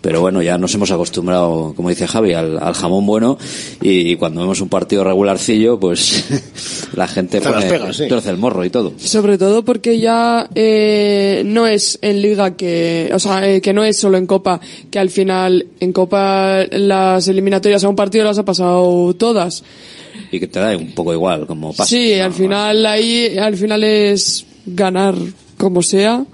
Pero 0.00 0.20
bueno, 0.20 0.42
ya 0.42 0.58
nos 0.58 0.74
hemos 0.74 0.90
acostumbrado, 0.90 1.72
como 1.74 1.88
dice 1.88 2.06
Javi, 2.06 2.34
al, 2.34 2.58
al 2.58 2.74
jamón 2.74 3.06
bueno 3.06 3.38
y, 3.80 4.16
cuando 4.16 4.40
vemos 4.40 4.60
un 4.60 4.68
partido 4.68 5.04
regularcillo, 5.04 5.78
pues 5.78 6.24
la 6.94 7.08
gente 7.08 7.40
pone, 7.40 7.66
pegas, 7.66 7.96
sí. 7.96 8.08
tuerce 8.08 8.30
el 8.30 8.38
morro 8.38 8.64
y 8.64 8.70
todo. 8.70 8.92
Sobre 8.98 9.38
todo 9.38 9.64
porque 9.64 9.98
ya 9.98 10.48
eh, 10.54 11.42
no 11.44 11.66
es 11.66 11.98
en 12.02 12.22
Liga 12.22 12.56
que, 12.56 13.10
o 13.12 13.18
sea, 13.18 13.27
eh, 13.42 13.60
que 13.60 13.72
no 13.72 13.84
es 13.84 13.98
solo 13.98 14.18
en 14.18 14.26
Copa, 14.26 14.60
que 14.90 14.98
al 14.98 15.10
final 15.10 15.66
en 15.80 15.92
Copa 15.92 16.64
las 16.70 17.28
eliminatorias 17.28 17.84
a 17.84 17.88
un 17.88 17.96
partido 17.96 18.24
las 18.24 18.38
ha 18.38 18.44
pasado 18.44 19.14
todas. 19.14 19.62
Y 20.30 20.40
que 20.40 20.46
te 20.46 20.60
da 20.60 20.76
un 20.76 20.92
poco 20.92 21.12
igual, 21.12 21.46
como 21.46 21.72
pasa. 21.72 21.88
Sí, 21.88 22.14
al 22.14 22.32
final 22.32 22.84
ahí, 22.86 23.38
al 23.38 23.56
final 23.56 23.84
es 23.84 24.46
ganar 24.66 25.14
como 25.56 25.82
sea 25.82 26.24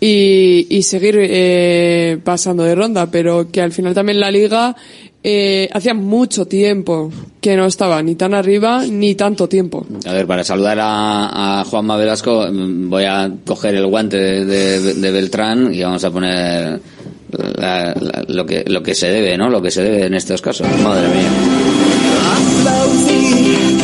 y, 0.00 0.66
y 0.70 0.82
seguir 0.82 1.16
eh, 1.18 2.18
pasando 2.22 2.62
de 2.62 2.74
ronda, 2.74 3.10
pero 3.10 3.50
que 3.50 3.60
al 3.60 3.72
final 3.72 3.94
también 3.94 4.20
la 4.20 4.30
Liga 4.30 4.76
eh, 5.24 5.68
hacía 5.72 5.94
mucho 5.94 6.46
tiempo 6.46 7.10
que 7.40 7.56
no 7.56 7.66
estaba 7.66 8.02
ni 8.02 8.14
tan 8.14 8.34
arriba 8.34 8.84
ni 8.88 9.14
tanto 9.14 9.48
tiempo. 9.48 9.84
A 10.06 10.12
ver, 10.12 10.26
para 10.26 10.44
saludar 10.44 10.78
a, 10.80 11.60
a 11.60 11.64
Juanma 11.64 11.96
Velasco, 11.96 12.46
mm, 12.50 12.88
voy 12.90 13.04
a 13.04 13.30
coger 13.46 13.74
el 13.74 13.86
guante 13.86 14.16
de, 14.16 14.44
de- 14.80 14.94
de 14.94 15.10
Beltrán 15.10 15.74
y 15.74 15.82
vamos 15.82 16.04
a 16.04 16.10
poner 16.10 16.80
la- 17.56 17.94
la- 17.94 18.24
lo, 18.28 18.46
que, 18.46 18.64
lo 18.66 18.82
que 18.82 18.94
se 18.94 19.08
debe, 19.10 19.36
¿no? 19.36 19.50
Lo 19.50 19.60
que 19.60 19.70
se 19.70 19.82
debe 19.82 20.06
en 20.06 20.14
estos 20.14 20.40
casos. 20.40 20.66
Madre 20.82 21.08
mía. 21.08 21.28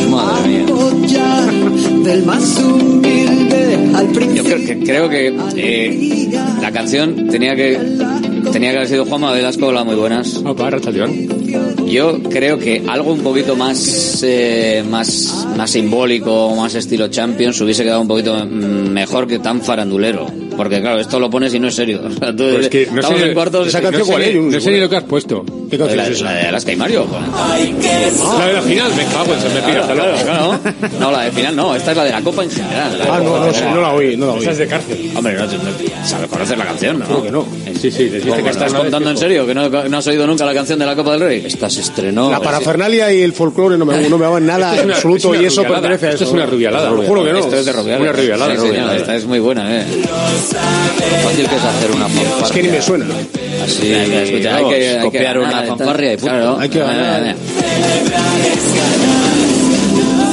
Madre 0.09 0.47
mía. 0.47 0.64
Del 2.03 2.25
más 2.25 2.59
humilde 2.59 3.89
al 3.95 4.35
Yo 4.35 4.43
creo 4.43 4.65
que, 4.65 4.79
creo 4.79 5.09
que 5.09 5.35
eh, 5.55 6.29
la 6.61 6.71
canción 6.71 7.27
tenía 7.27 7.55
que 7.55 7.79
tenía 8.51 8.71
que 8.71 8.77
haber 8.77 8.87
sido 8.87 9.05
Juanma 9.05 9.31
Velasco, 9.31 9.67
hola, 9.67 9.83
muy 9.83 9.95
buenas. 9.95 10.41
Yo 11.87 12.21
creo 12.23 12.59
que 12.59 12.83
algo 12.87 13.13
un 13.13 13.21
poquito 13.21 13.55
más 13.55 14.21
eh, 14.23 14.83
más 14.89 15.47
más 15.57 15.71
simbólico, 15.71 16.55
más 16.55 16.75
estilo 16.75 17.07
Champions 17.07 17.59
hubiese 17.61 17.83
quedado 17.83 18.01
un 18.01 18.07
poquito 18.07 18.45
mm, 18.45 18.89
mejor 18.89 19.27
que 19.27 19.39
tan 19.39 19.61
farandulero, 19.61 20.27
porque 20.57 20.81
claro, 20.81 20.99
esto 20.99 21.19
lo 21.19 21.29
pones 21.29 21.53
y 21.53 21.59
no 21.59 21.67
es 21.67 21.75
serio. 21.75 22.01
O 22.05 22.09
sea, 22.11 22.31
tú- 22.35 22.43
Pues 22.51 22.63
es 22.65 22.69
que 22.69 22.87
no 22.91 23.01
estamos 23.01 23.19
sé, 23.19 23.27
en 23.27 23.33
cuartos. 23.33 23.67
esa 23.67 23.81
canción 23.81 24.07
cuál 24.07 24.21
es, 24.23 24.35
no 24.35 24.59
sé 24.61 24.71
ni 24.71 24.79
lo 24.79 24.89
que 24.89 24.95
has 24.97 25.03
puesto. 25.03 25.45
¿Qué 25.69 25.77
canción 25.77 25.97
la, 25.97 26.03
es 26.05 26.09
esa? 26.11 26.23
la 26.25 26.31
de 26.33 26.41
Alaska 26.47 26.71
y 26.71 26.75
Mario. 26.75 27.05
joder. 27.07 28.39
La 28.39 28.45
de 28.47 28.53
la 28.53 28.61
final, 28.61 28.91
me 28.95 29.03
cago 29.05 29.33
en 29.33 29.41
se 29.41 29.49
me 29.49 29.61
pira. 29.61 29.81
Claro, 29.85 29.95
claro, 30.23 30.59
claro. 30.59 30.59
No, 30.99 31.11
la 31.11 31.21
de 31.23 31.31
final 31.31 31.55
no, 31.55 31.75
esta 31.75 31.91
es 31.91 31.97
la 31.97 32.03
de 32.05 32.11
la 32.11 32.21
Copa 32.21 32.43
en 32.43 32.51
general. 32.51 32.99
Ah, 33.09 33.19
no, 33.23 33.45
no, 33.45 33.53
sé, 33.53 33.65
no 33.65 33.81
la 33.81 33.93
oí, 33.93 34.15
no 34.17 34.27
la 34.27 34.33
oí. 34.33 34.41
Esa 34.41 34.51
es 34.51 34.57
de 34.59 34.67
cárcel. 34.67 35.11
Hombre, 35.15 35.33
no, 35.33 35.45
no, 35.45 35.49
sabes 36.05 36.29
conocer 36.29 36.57
la 36.57 36.65
canción, 36.65 36.99
¿no? 36.99 37.05
Creo 37.05 37.23
que 37.23 37.31
no. 37.31 37.45
Sí, 37.81 37.91
sí, 37.91 38.11
¿Cómo, 38.27 38.43
que 38.43 38.49
¿Estás 38.49 38.73
contando 38.73 39.09
en 39.09 39.17
serio? 39.17 39.45
¿Que 39.45 39.53
no, 39.53 39.69
no 39.69 39.97
has 39.97 40.07
oído 40.07 40.25
nunca 40.27 40.45
la 40.45 40.53
canción 40.53 40.79
de 40.79 40.85
la 40.85 40.95
Copa 40.95 41.11
del 41.11 41.21
Rey? 41.21 41.43
Esta 41.45 41.69
se 41.69 41.81
estrenó. 41.81 42.29
La 42.31 42.39
parafernalia 42.39 43.11
y 43.13 43.21
el 43.21 43.33
folclore 43.33 43.77
no 43.77 43.85
me, 43.85 44.07
no 44.09 44.17
me 44.17 44.27
van 44.27 44.45
nada 44.47 44.75
en 44.77 44.85
una- 44.85 44.95
absoluto 44.95 45.33
es 45.33 45.39
una 45.39 45.41
y 45.41 45.45
eso 45.45 45.63
pertenece 45.63 46.05
a 46.05 46.09
eso. 46.09 46.23
Esto 46.23 46.25
es 46.25 46.31
una 46.31 46.45
rubialada. 46.45 46.89
Te 46.89 46.95
lo 46.95 47.01
juro 47.03 47.23
que 47.23 47.33
no. 47.33 47.39
Esto 47.39 47.55
es 47.57 47.65
de. 47.65 47.71
Una 47.75 48.11
rubialada, 48.11 48.51
Sí, 48.51 48.57
señor, 48.57 48.67
rubialada. 48.69 48.97
esta 48.97 49.15
es 49.15 49.25
muy 49.25 49.39
buena, 49.39 49.81
¿eh? 49.81 49.85
Fácil 50.53 51.47
que 51.47 51.55
es 51.55 51.63
hacer 51.63 51.91
una 51.91 52.07
fanfarria. 52.07 52.45
Es 52.45 52.51
que 52.51 52.63
ni 52.63 52.69
me 52.69 52.81
suena. 52.81 53.05
Así, 53.63 53.93
Hay 53.93 54.09
que 54.09 54.23
escuchar, 54.23 54.53
hay 54.55 54.63
vamos, 54.63 54.73
que- 54.75 54.89
hay 54.89 54.95
que 54.97 55.03
copiar 55.03 55.39
ganar, 55.39 55.63
una 55.63 55.63
fanfarria 55.75 56.13
y 56.13 56.17
punto. 56.17 56.31
Claro, 56.35 56.57
Hay 56.59 56.69
que 56.69 56.79
ganar. 56.79 57.35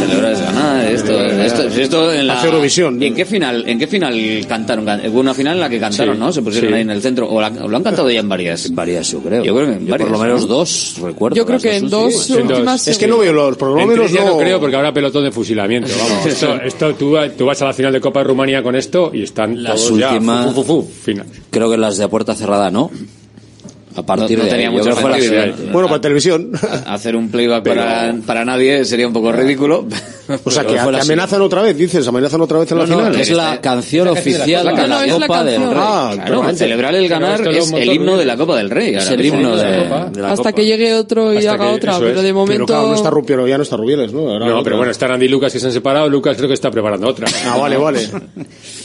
Celebrar 0.07 0.87
esto, 0.93 1.21
esto, 1.21 1.63
esto 1.63 2.13
en 2.13 2.27
la... 2.27 2.35
Hace 2.35 2.47
Eurovisión. 2.47 3.03
¿Y 3.03 3.07
en 3.07 3.15
qué 3.15 3.25
final, 3.25 3.65
en 3.69 3.79
qué 3.79 3.87
final 3.87 4.15
cantaron? 4.49 4.85
Can- 4.85 5.01
Hubo 5.09 5.21
una 5.21 5.35
final 5.35 5.55
en 5.55 5.61
la 5.61 5.69
que 5.69 5.79
cantaron, 5.81 6.15
Sí, 6.17 6.21
¿no? 6.21 6.33
Se 6.33 6.43
pusieron 6.43 6.71
sí. 6.71 6.75
ahí 6.77 6.83
en 6.83 6.91
el 6.91 7.03
centro, 7.03 7.29
o, 7.31 7.41
la- 7.41 7.49
o 7.49 7.69
lo 7.69 7.77
han 7.77 7.83
cantado 7.83 8.11
ya 8.11 8.21
en 8.21 8.29
varias. 8.29 8.73
Varias, 8.75 9.11
yo 9.11 9.21
creo. 9.21 9.43
Yo 9.45 9.55
creo 9.55 9.67
que 9.69 9.73
en 9.75 9.89
varias, 9.89 10.09
por 10.11 10.19
lo 10.19 10.25
menos 10.25 10.41
¿no? 10.43 10.47
dos, 10.49 10.95
recuerdo. 11.03 11.37
Yo 11.37 11.47
creo 11.47 11.59
que 11.61 11.77
en 11.77 11.89
dos 11.91 12.05
últimas. 12.15 12.27
Sí, 12.27 12.33
en 12.35 12.49
dos. 12.49 12.59
últimas 12.59 12.89
Es 12.89 12.99
que 12.99 13.07
no 13.07 13.19
veo 13.19 13.33
los, 13.33 13.57
por 13.57 13.69
lo 13.71 13.79
En 13.81 13.89
menos 13.89 14.13
ya 14.13 14.25
no. 14.25 14.31
no 14.33 14.39
creo 14.39 14.61
porque 14.61 14.77
habrá 14.77 14.93
pelotón 14.93 15.25
de 15.25 15.33
fusilamiento. 15.33 15.89
Vamos, 15.99 16.27
esto, 16.27 16.55
esto 16.63 16.95
tú, 16.95 17.15
tú 17.37 17.47
vas 17.47 17.61
a 17.63 17.67
la 17.67 17.73
final 17.73 17.93
de 17.93 18.01
Copa 18.01 18.21
de 18.21 18.25
Rumanía 18.25 18.63
con 18.63 18.75
esto 18.77 19.11
y 19.15 19.23
están 19.23 19.63
Las 19.63 19.85
todos 19.87 19.99
ya. 19.99 20.13
últimas- 20.13 20.47
fu, 20.47 20.53
fu, 20.53 20.63
fu, 20.65 20.83
fu, 20.83 20.89
final. 21.05 21.27
Creo 21.51 21.71
que 21.71 21.77
las 21.77 21.97
de 21.99 22.05
a 22.05 22.09
puerta 22.09 22.35
cerrada 22.35 22.71
no. 22.71 22.91
A 23.95 24.03
partir 24.03 24.39
No- 24.39 24.45
no 24.45 24.51
de 24.51 24.57
tenía 24.57 24.71
la 24.71 24.83
sentido, 24.95 25.19
siguiente. 25.21 25.69
Bueno, 25.73 25.89
para 25.89 26.01
televisión. 26.01 26.51
Hacer 26.87 27.15
un 27.17 27.31
playback 27.31 27.65
para, 27.65 28.15
para 28.27 28.45
nadie 28.45 28.85
sería 28.85 29.07
un 29.07 29.13
poco 29.13 29.33
ridículo. 29.33 29.87
O 30.45 30.51
sea, 30.51 30.63
que, 30.63 30.73
Pero 30.75 30.87
que 30.87 30.93
la 30.93 31.03
amenazan 31.03 31.43
otra 31.43 31.63
vez, 31.63 31.77
dices, 31.77 32.07
amenazan 32.09 32.41
otra 32.41 32.59
vez 32.61 32.71
en 32.73 32.79
la 32.79 32.87
No, 32.87 32.97
no, 32.97 33.07
final. 33.07 33.21
es 33.21 33.31
la 33.31 33.61
canción 33.61 34.09
oficial 34.09 34.65
de 34.65 34.87
la 34.89 35.09
Copa 35.19 35.45
del 35.45 35.61
Rey. 35.63 35.71
Ah, 35.77 36.13
Claro, 36.25 36.55
celebrar 36.55 36.95
el 36.95 37.09
ganar 37.09 37.39
Pero 37.39 37.51
es 37.51 37.73
el 37.73 37.93
himno 37.93 38.17
de 38.17 38.25
la 38.25 38.37
Copa 38.37 38.57
del 38.57 38.71
Rey. 38.71 38.95
Es 38.95 39.11
el 39.11 39.25
himno 39.27 39.57
de- 39.57 39.65
de 40.13 40.21
la 40.23 40.31
Hasta 40.31 40.37
Copa. 40.37 40.53
que 40.53 40.65
llegue 40.65 40.95
otro 40.95 41.33
y 41.35 41.39
Hasta 41.39 41.53
haga 41.55 41.69
que- 41.71 41.75
otra, 41.75 41.99
pero 41.99 42.19
es. 42.19 42.23
de 42.23 42.33
momento... 42.33 42.53
Pero 42.53 42.67
claro, 42.67 42.89
no 42.89 42.95
está 42.95 43.11
Rupiero, 43.11 43.47
ya 43.47 43.57
no 43.57 43.63
está 43.65 43.77
Rubiales, 43.77 44.13
¿no? 44.13 44.31
Ahora 44.31 44.47
No, 44.47 44.63
pero 44.63 44.77
bueno, 44.77 44.91
está 44.93 45.07
Randy 45.09 45.27
y 45.27 45.29
Lucas 45.29 45.53
que 45.53 45.59
se 45.61 45.67
han 45.67 45.73
separado. 45.73 46.09
Lucas 46.09 46.37
creo 46.37 46.49
que 46.49 46.55
está 46.55 46.71
preparando 46.71 47.09
otra. 47.09 47.27
Ah, 47.47 47.59
vale, 47.59 47.77
vale. 47.77 48.09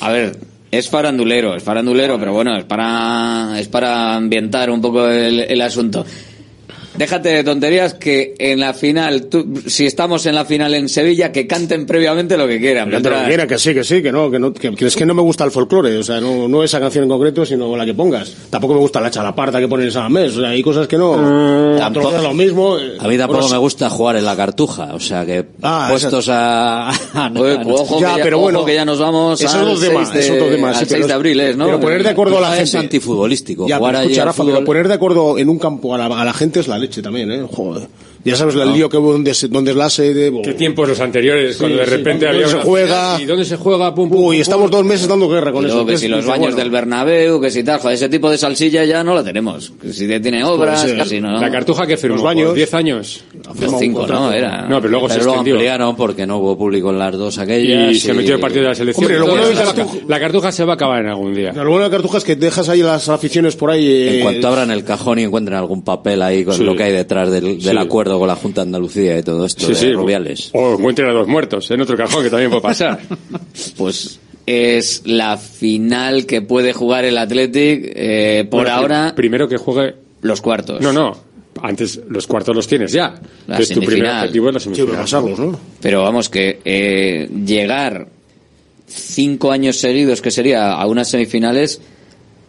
A 0.02 0.12
ver, 0.12 0.38
es 0.72 0.90
farandulero, 0.90 1.56
es 1.56 1.64
farandulero, 1.64 2.20
pero 2.20 2.34
bueno, 2.34 2.56
es 2.58 2.66
para, 2.66 3.60
es 3.60 3.68
para 3.68 4.16
ambientar 4.16 4.70
un 4.70 4.82
poco 4.82 5.08
el, 5.08 5.42
el 5.42 5.62
asunto. 5.62 6.06
Déjate 6.98 7.30
de 7.30 7.44
tonterías 7.44 7.94
que 7.94 8.34
en 8.40 8.60
la 8.60 8.74
final, 8.74 9.26
tú- 9.28 9.62
si 9.68 9.86
estamos 9.86 10.26
en 10.26 10.36
la 10.36 10.46
final 10.46 10.74
en 10.74 10.90
Sevilla, 10.90 11.32
que 11.32 11.46
canten 11.48 11.86
previamente 11.86 12.38
lo 12.38 12.48
que 12.48 12.60
quieran. 12.60 12.90
Que 12.90 12.98
te 12.98 13.04
lo 13.04 13.10
Mientras- 13.10 13.28
quiera, 13.28 13.48
que 13.48 13.58
sí, 13.58 13.74
que 13.74 13.84
sí, 13.84 14.02
que 14.02 14.12
no, 14.12 14.32
que 14.32 14.40
no, 14.40 14.54
que, 14.54 14.74
que 14.76 14.86
es 14.88 14.96
que 14.96 15.06
no 15.06 15.14
me 15.14 15.22
gusta 15.22 15.44
el 15.44 15.52
folclore, 15.52 15.96
o 15.98 16.04
sea, 16.04 16.20
no, 16.20 16.48
no 16.48 16.64
esa 16.64 16.80
canción 16.80 17.04
en 17.04 17.10
concreto, 17.10 17.46
sino 17.46 17.76
la 17.78 17.86
que 17.86 17.94
pongas. 17.94 18.34
Tampoco 18.50 18.74
me 18.74 18.80
gusta 18.80 19.00
la 19.00 19.12
chalaparta 19.12 19.60
que 19.60 19.68
pones 19.68 19.96
a 19.96 20.10
mes, 20.10 20.36
o 20.38 20.42
sea, 20.42 20.50
hay 20.50 20.62
cosas 20.64 20.88
que 20.88 20.98
no. 20.98 21.12
Tampoco- 21.78 22.08
Tampoco 22.10 22.24
lo 22.24 22.34
mismo. 22.34 22.78
eh, 22.80 22.98
A 23.00 23.08
mí 23.08 23.18
tampoco 23.18 23.42
bueno, 23.42 23.54
me 23.56 23.60
gusta 23.60 23.90
jugar 23.90 24.16
en 24.18 24.26
la 24.26 24.36
cartuja, 24.36 24.90
o 24.94 25.00
sea 25.00 25.26
que 25.26 25.46
Ah, 25.62 25.88
puestos 25.92 26.28
a... 26.30 26.90
a- 27.14 27.32
Oye, 27.36 27.60
ojo, 27.66 28.00
Ya, 28.00 28.14
que 28.14 28.18
ya, 28.18 28.24
pero 28.24 28.38
ojo 28.38 28.44
bueno, 28.46 28.66
que 28.66 28.74
ya 28.74 28.86
nos 28.86 29.00
vamos 29.00 29.40
eso 29.40 29.50
es 29.50 29.56
al 29.56 29.68
otro 29.68 29.80
tema, 29.80 30.04
6 30.06 30.14
de, 30.14 30.20
es 30.20 30.30
otro 30.32 30.48
tema, 30.50 30.74
sí, 30.74 30.80
al 30.80 30.86
pero 30.88 30.90
6 30.90 31.00
de 31.02 31.06
es- 31.08 31.12
abril, 31.16 31.40
¿es, 31.42 31.58
¿no? 31.58 31.66
pero 31.66 31.80
poner 31.80 32.04
de 32.04 32.10
acuerdo 32.10 32.38
a 32.40 32.42
la 32.42 32.54
Es 32.60 32.72
gente. 32.72 32.86
antifutbolístico. 32.86 33.68
Ya, 33.68 33.78
jugar 33.78 33.94
pero 33.94 34.04
escucha, 34.06 34.26
Rafa, 34.26 34.44
fútbol- 34.44 34.54
pero 34.54 34.66
poner 34.66 34.88
de 34.88 34.94
acuerdo 34.96 35.38
en 35.38 35.50
un 35.50 35.60
campo 35.60 35.94
a 35.94 35.98
la, 35.98 36.06
a 36.08 36.26
la 36.26 36.34
gente 36.34 36.60
es 36.60 36.68
la 36.68 36.80
leche 36.88 37.02
también, 37.02 37.32
¿eh? 37.32 37.46
Joder. 37.50 37.88
Ya 38.32 38.36
sabes 38.36 38.56
el 38.56 38.74
lío 38.74 38.90
que 38.90 38.98
hubo 38.98 39.12
donde, 39.14 39.34
se- 39.34 39.48
donde 39.48 39.72
es 39.72 39.78
la 39.78 39.90
sede. 39.90 40.32
¿Qué 40.44 40.54
tiempos 40.54 40.88
los 40.88 41.00
anteriores? 41.00 41.58
cuando 41.58 41.78
de 41.78 41.86
sí, 41.86 41.90
repente 41.92 42.26
¿dónde 42.26 42.44
había 42.46 42.48
se 42.60 42.64
juega? 42.66 43.22
¿Y 43.22 43.26
dónde 43.26 43.46
se 43.46 43.56
juega? 43.58 43.94
Pum, 43.96 44.10
pum, 44.10 44.18
Uy, 44.20 44.36
pum, 44.38 44.42
estamos 44.42 44.72
dos 44.72 44.84
meses 44.86 45.08
dando 45.08 45.30
guerra 45.30 45.52
con 45.52 45.64
Y 45.64 45.68
eso. 45.68 45.86
que 45.86 45.94
Es- 45.94 46.00
si 46.00 46.08
los 46.08 46.26
baños 46.26 46.48
bueno, 46.48 46.58
del 46.58 46.70
Bernabéu, 46.72 47.40
que 47.42 47.50
si 47.52 47.64
tal, 47.64 47.80
joder, 47.80 47.96
ese 47.96 48.10
tipo 48.10 48.30
de 48.30 48.38
salsilla 48.38 48.84
ya 48.86 49.04
no 49.04 49.14
la 49.16 49.24
tenemos. 49.24 49.72
Que 49.82 49.94
si 49.94 50.08
tiene 50.20 50.44
obras, 50.44 50.82
Pues, 50.82 50.94
eh, 50.94 50.98
casi 50.98 51.22
no. 51.22 51.40
La 51.40 51.52
cartuja 51.52 51.86
que 51.88 51.98
firmó 51.98 52.16
Los 52.18 52.24
baños. 52.24 52.48
por 52.48 52.56
10 52.56 52.74
años. 52.74 53.24
Por 53.44 53.80
cinco, 53.80 54.06
¿no? 54.08 54.32
Era. 54.32 54.64
No, 54.68 54.78
pero 54.82 54.90
luego 54.92 55.08
se 55.10 55.16
Pero 55.16 55.26
lo 55.26 55.32
extendió. 55.32 55.54
ampliaron 55.56 55.96
porque 55.96 56.26
no 56.28 56.38
hubo 56.38 56.58
público 56.58 56.90
en 56.92 57.00
las 57.00 57.14
dos 57.18 57.38
aquellas. 57.38 57.92
Y 57.96 58.00
se 58.00 58.14
metió 58.14 58.36
el 58.36 58.42
partido 58.42 58.64
de 58.64 58.70
la 58.70 58.76
selección. 58.76 59.06
Hombre, 59.06 59.20
lo 59.20 59.28
bueno 59.28 59.48
Entonces, 59.48 60.02
de 60.02 60.10
la 60.10 60.20
cartuja 60.20 60.52
se 60.52 60.64
va 60.66 60.74
a 60.74 60.76
acabar 60.76 61.02
en 61.04 61.10
algún 61.10 61.34
día. 61.34 61.52
Lo 61.54 61.64
bueno 61.70 61.84
de 61.86 61.90
la 61.90 61.92
cartuja 61.92 62.18
es 62.18 62.24
que 62.24 62.36
dejas 62.36 62.68
ahí 62.70 62.82
las 62.82 63.10
aficiones 63.10 63.56
por 63.56 63.72
ahí. 63.72 63.88
eh, 63.88 64.18
En 64.18 64.24
cuanto 64.24 64.48
abran 64.48 64.72
el 64.72 64.84
cajón 64.84 65.20
y 65.20 65.24
encuentren 65.24 65.58
algún 65.58 65.84
papel 65.84 66.22
ahí 66.22 66.44
con 66.44 66.56
Sí. 66.56 66.64
lo 66.64 66.76
que 66.76 66.84
hay 66.84 66.92
detrás 66.92 67.32
del, 67.32 67.78
acuerdo 67.78 68.17
con 68.20 68.28
la 68.28 68.36
Junta 68.36 68.62
de 68.62 68.68
Andalucía 68.68 69.18
y 69.18 69.24
todo 69.24 69.46
esto 69.46 69.66
Sí, 69.66 69.74
de 69.74 69.76
sí. 69.76 69.92
Rubiales. 69.94 70.50
O 70.54 70.74
encuentren 70.74 71.10
a 71.10 71.14
dos 71.14 71.28
muertos 71.28 71.70
en 71.72 71.82
otro 71.82 71.96
cajón 71.98 72.24
que 72.24 72.30
también 72.30 72.50
puede 72.50 72.62
pasar. 72.64 73.00
Pues 73.78 74.20
es 74.46 75.02
la 75.06 75.38
final 75.38 76.26
que 76.26 76.42
puede 76.42 76.72
jugar 76.74 77.04
el 77.06 77.18
Athletic 77.18 77.92
eh, 77.96 78.48
por 78.50 78.62
Bueno, 78.64 78.76
ahora 78.78 79.14
Primero 79.16 79.48
que 79.50 79.58
juegue. 79.58 79.96
los 80.22 80.42
cuartos. 80.42 80.82
No, 80.82 80.94
no. 80.94 81.18
Antes 81.62 82.00
los 82.10 82.28
cuartos 82.28 82.56
los 82.56 82.68
tienes 82.68 82.92
ya. 82.92 83.20
La 83.48 83.56
Entonces 83.58 83.76
tu 83.76 83.82
primer 83.82 84.10
objetivo 84.12 84.48
es 84.50 84.54
la 84.54 84.60
semifinal. 84.60 85.58
Pero 85.82 86.04
vamos, 86.04 86.30
que 86.30 86.60
eh, 86.64 87.28
llegar 87.46 88.08
cinco 88.88 89.52
años 89.52 89.78
seguidos, 89.78 90.22
que 90.22 90.32
sería 90.32 90.74
a 90.74 90.86
unas 90.88 91.10
semifinales, 91.10 91.82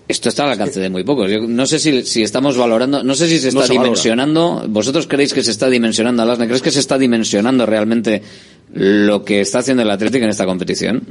esto 0.09 0.29
está 0.31 0.45
al 0.45 0.51
alcance 0.51 0.81
de 0.81 0.89
muy 0.91 1.05
pocos. 1.05 1.31
Yo 1.31 1.41
no 1.47 1.67
sé 1.67 1.79
si, 1.79 2.03
si 2.05 2.23
estamos 2.23 2.57
valorando, 2.57 3.03
no 3.05 3.15
sé 3.15 3.29
si 3.29 3.39
se 3.39 3.53
No 3.53 3.61
está 3.61 3.73
valora. 3.75 3.85
dimensionando. 3.85 4.65
¿Vosotros 4.69 5.07
creéis 5.07 5.35
que 5.35 5.43
se 5.43 5.51
está 5.51 5.69
dimensionando, 5.69 6.23
Alasne? 6.23 6.47
¿Crees 6.47 6.63
que 6.63 6.71
se 6.71 6.81
está 6.81 6.99
dimensionando 6.99 7.67
realmente 7.67 8.23
lo 8.73 9.25
que 9.25 9.41
está 9.41 9.59
haciendo 9.61 9.83
el 9.83 9.91
Atlético 9.91 10.25
en 10.25 10.31
esta 10.31 10.47
competición? 10.47 11.03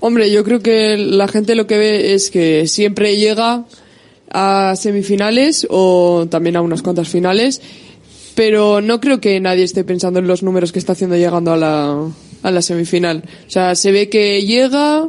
Hombre, 0.00 0.30
yo 0.30 0.42
creo 0.44 0.60
que 0.60 0.96
la 0.96 1.28
gente 1.28 1.54
lo 1.54 1.66
que 1.66 1.78
ve 1.78 2.14
es 2.14 2.30
que 2.30 2.66
siempre 2.66 3.16
llega 3.16 3.64
a 4.30 4.74
semifinales 4.76 5.66
o 5.70 6.26
también 6.30 6.56
a 6.56 6.60
unas 6.62 6.82
cuantas 6.82 7.08
finales, 7.08 7.62
pero 8.34 8.80
no 8.80 9.00
creo 9.00 9.20
que 9.20 9.38
nadie 9.40 9.64
esté 9.64 9.84
pensando 9.84 10.18
en 10.18 10.26
los 10.26 10.42
números 10.42 10.72
que 10.72 10.78
está 10.78 10.92
haciendo 10.92 11.16
llegando 11.16 11.52
a 11.52 11.56
la, 11.56 12.08
a 12.42 12.50
la 12.50 12.62
semifinal. 12.62 13.22
O 13.46 13.50
sea, 13.50 13.74
se 13.76 13.92
ve 13.92 14.08
que 14.08 14.42
llega, 14.44 15.08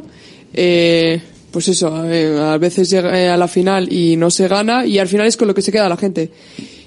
eh, 0.54 1.20
pues 1.56 1.68
eso, 1.68 2.04
eh, 2.04 2.38
a 2.38 2.58
veces 2.58 2.90
llega 2.90 3.18
eh, 3.18 3.30
a 3.30 3.36
la 3.38 3.48
final 3.48 3.90
y 3.90 4.14
no 4.18 4.30
se 4.30 4.46
gana 4.46 4.84
y 4.84 4.98
al 4.98 5.08
final 5.08 5.26
es 5.26 5.38
con 5.38 5.48
lo 5.48 5.54
que 5.54 5.62
se 5.62 5.72
queda 5.72 5.88
la 5.88 5.96
gente. 5.96 6.30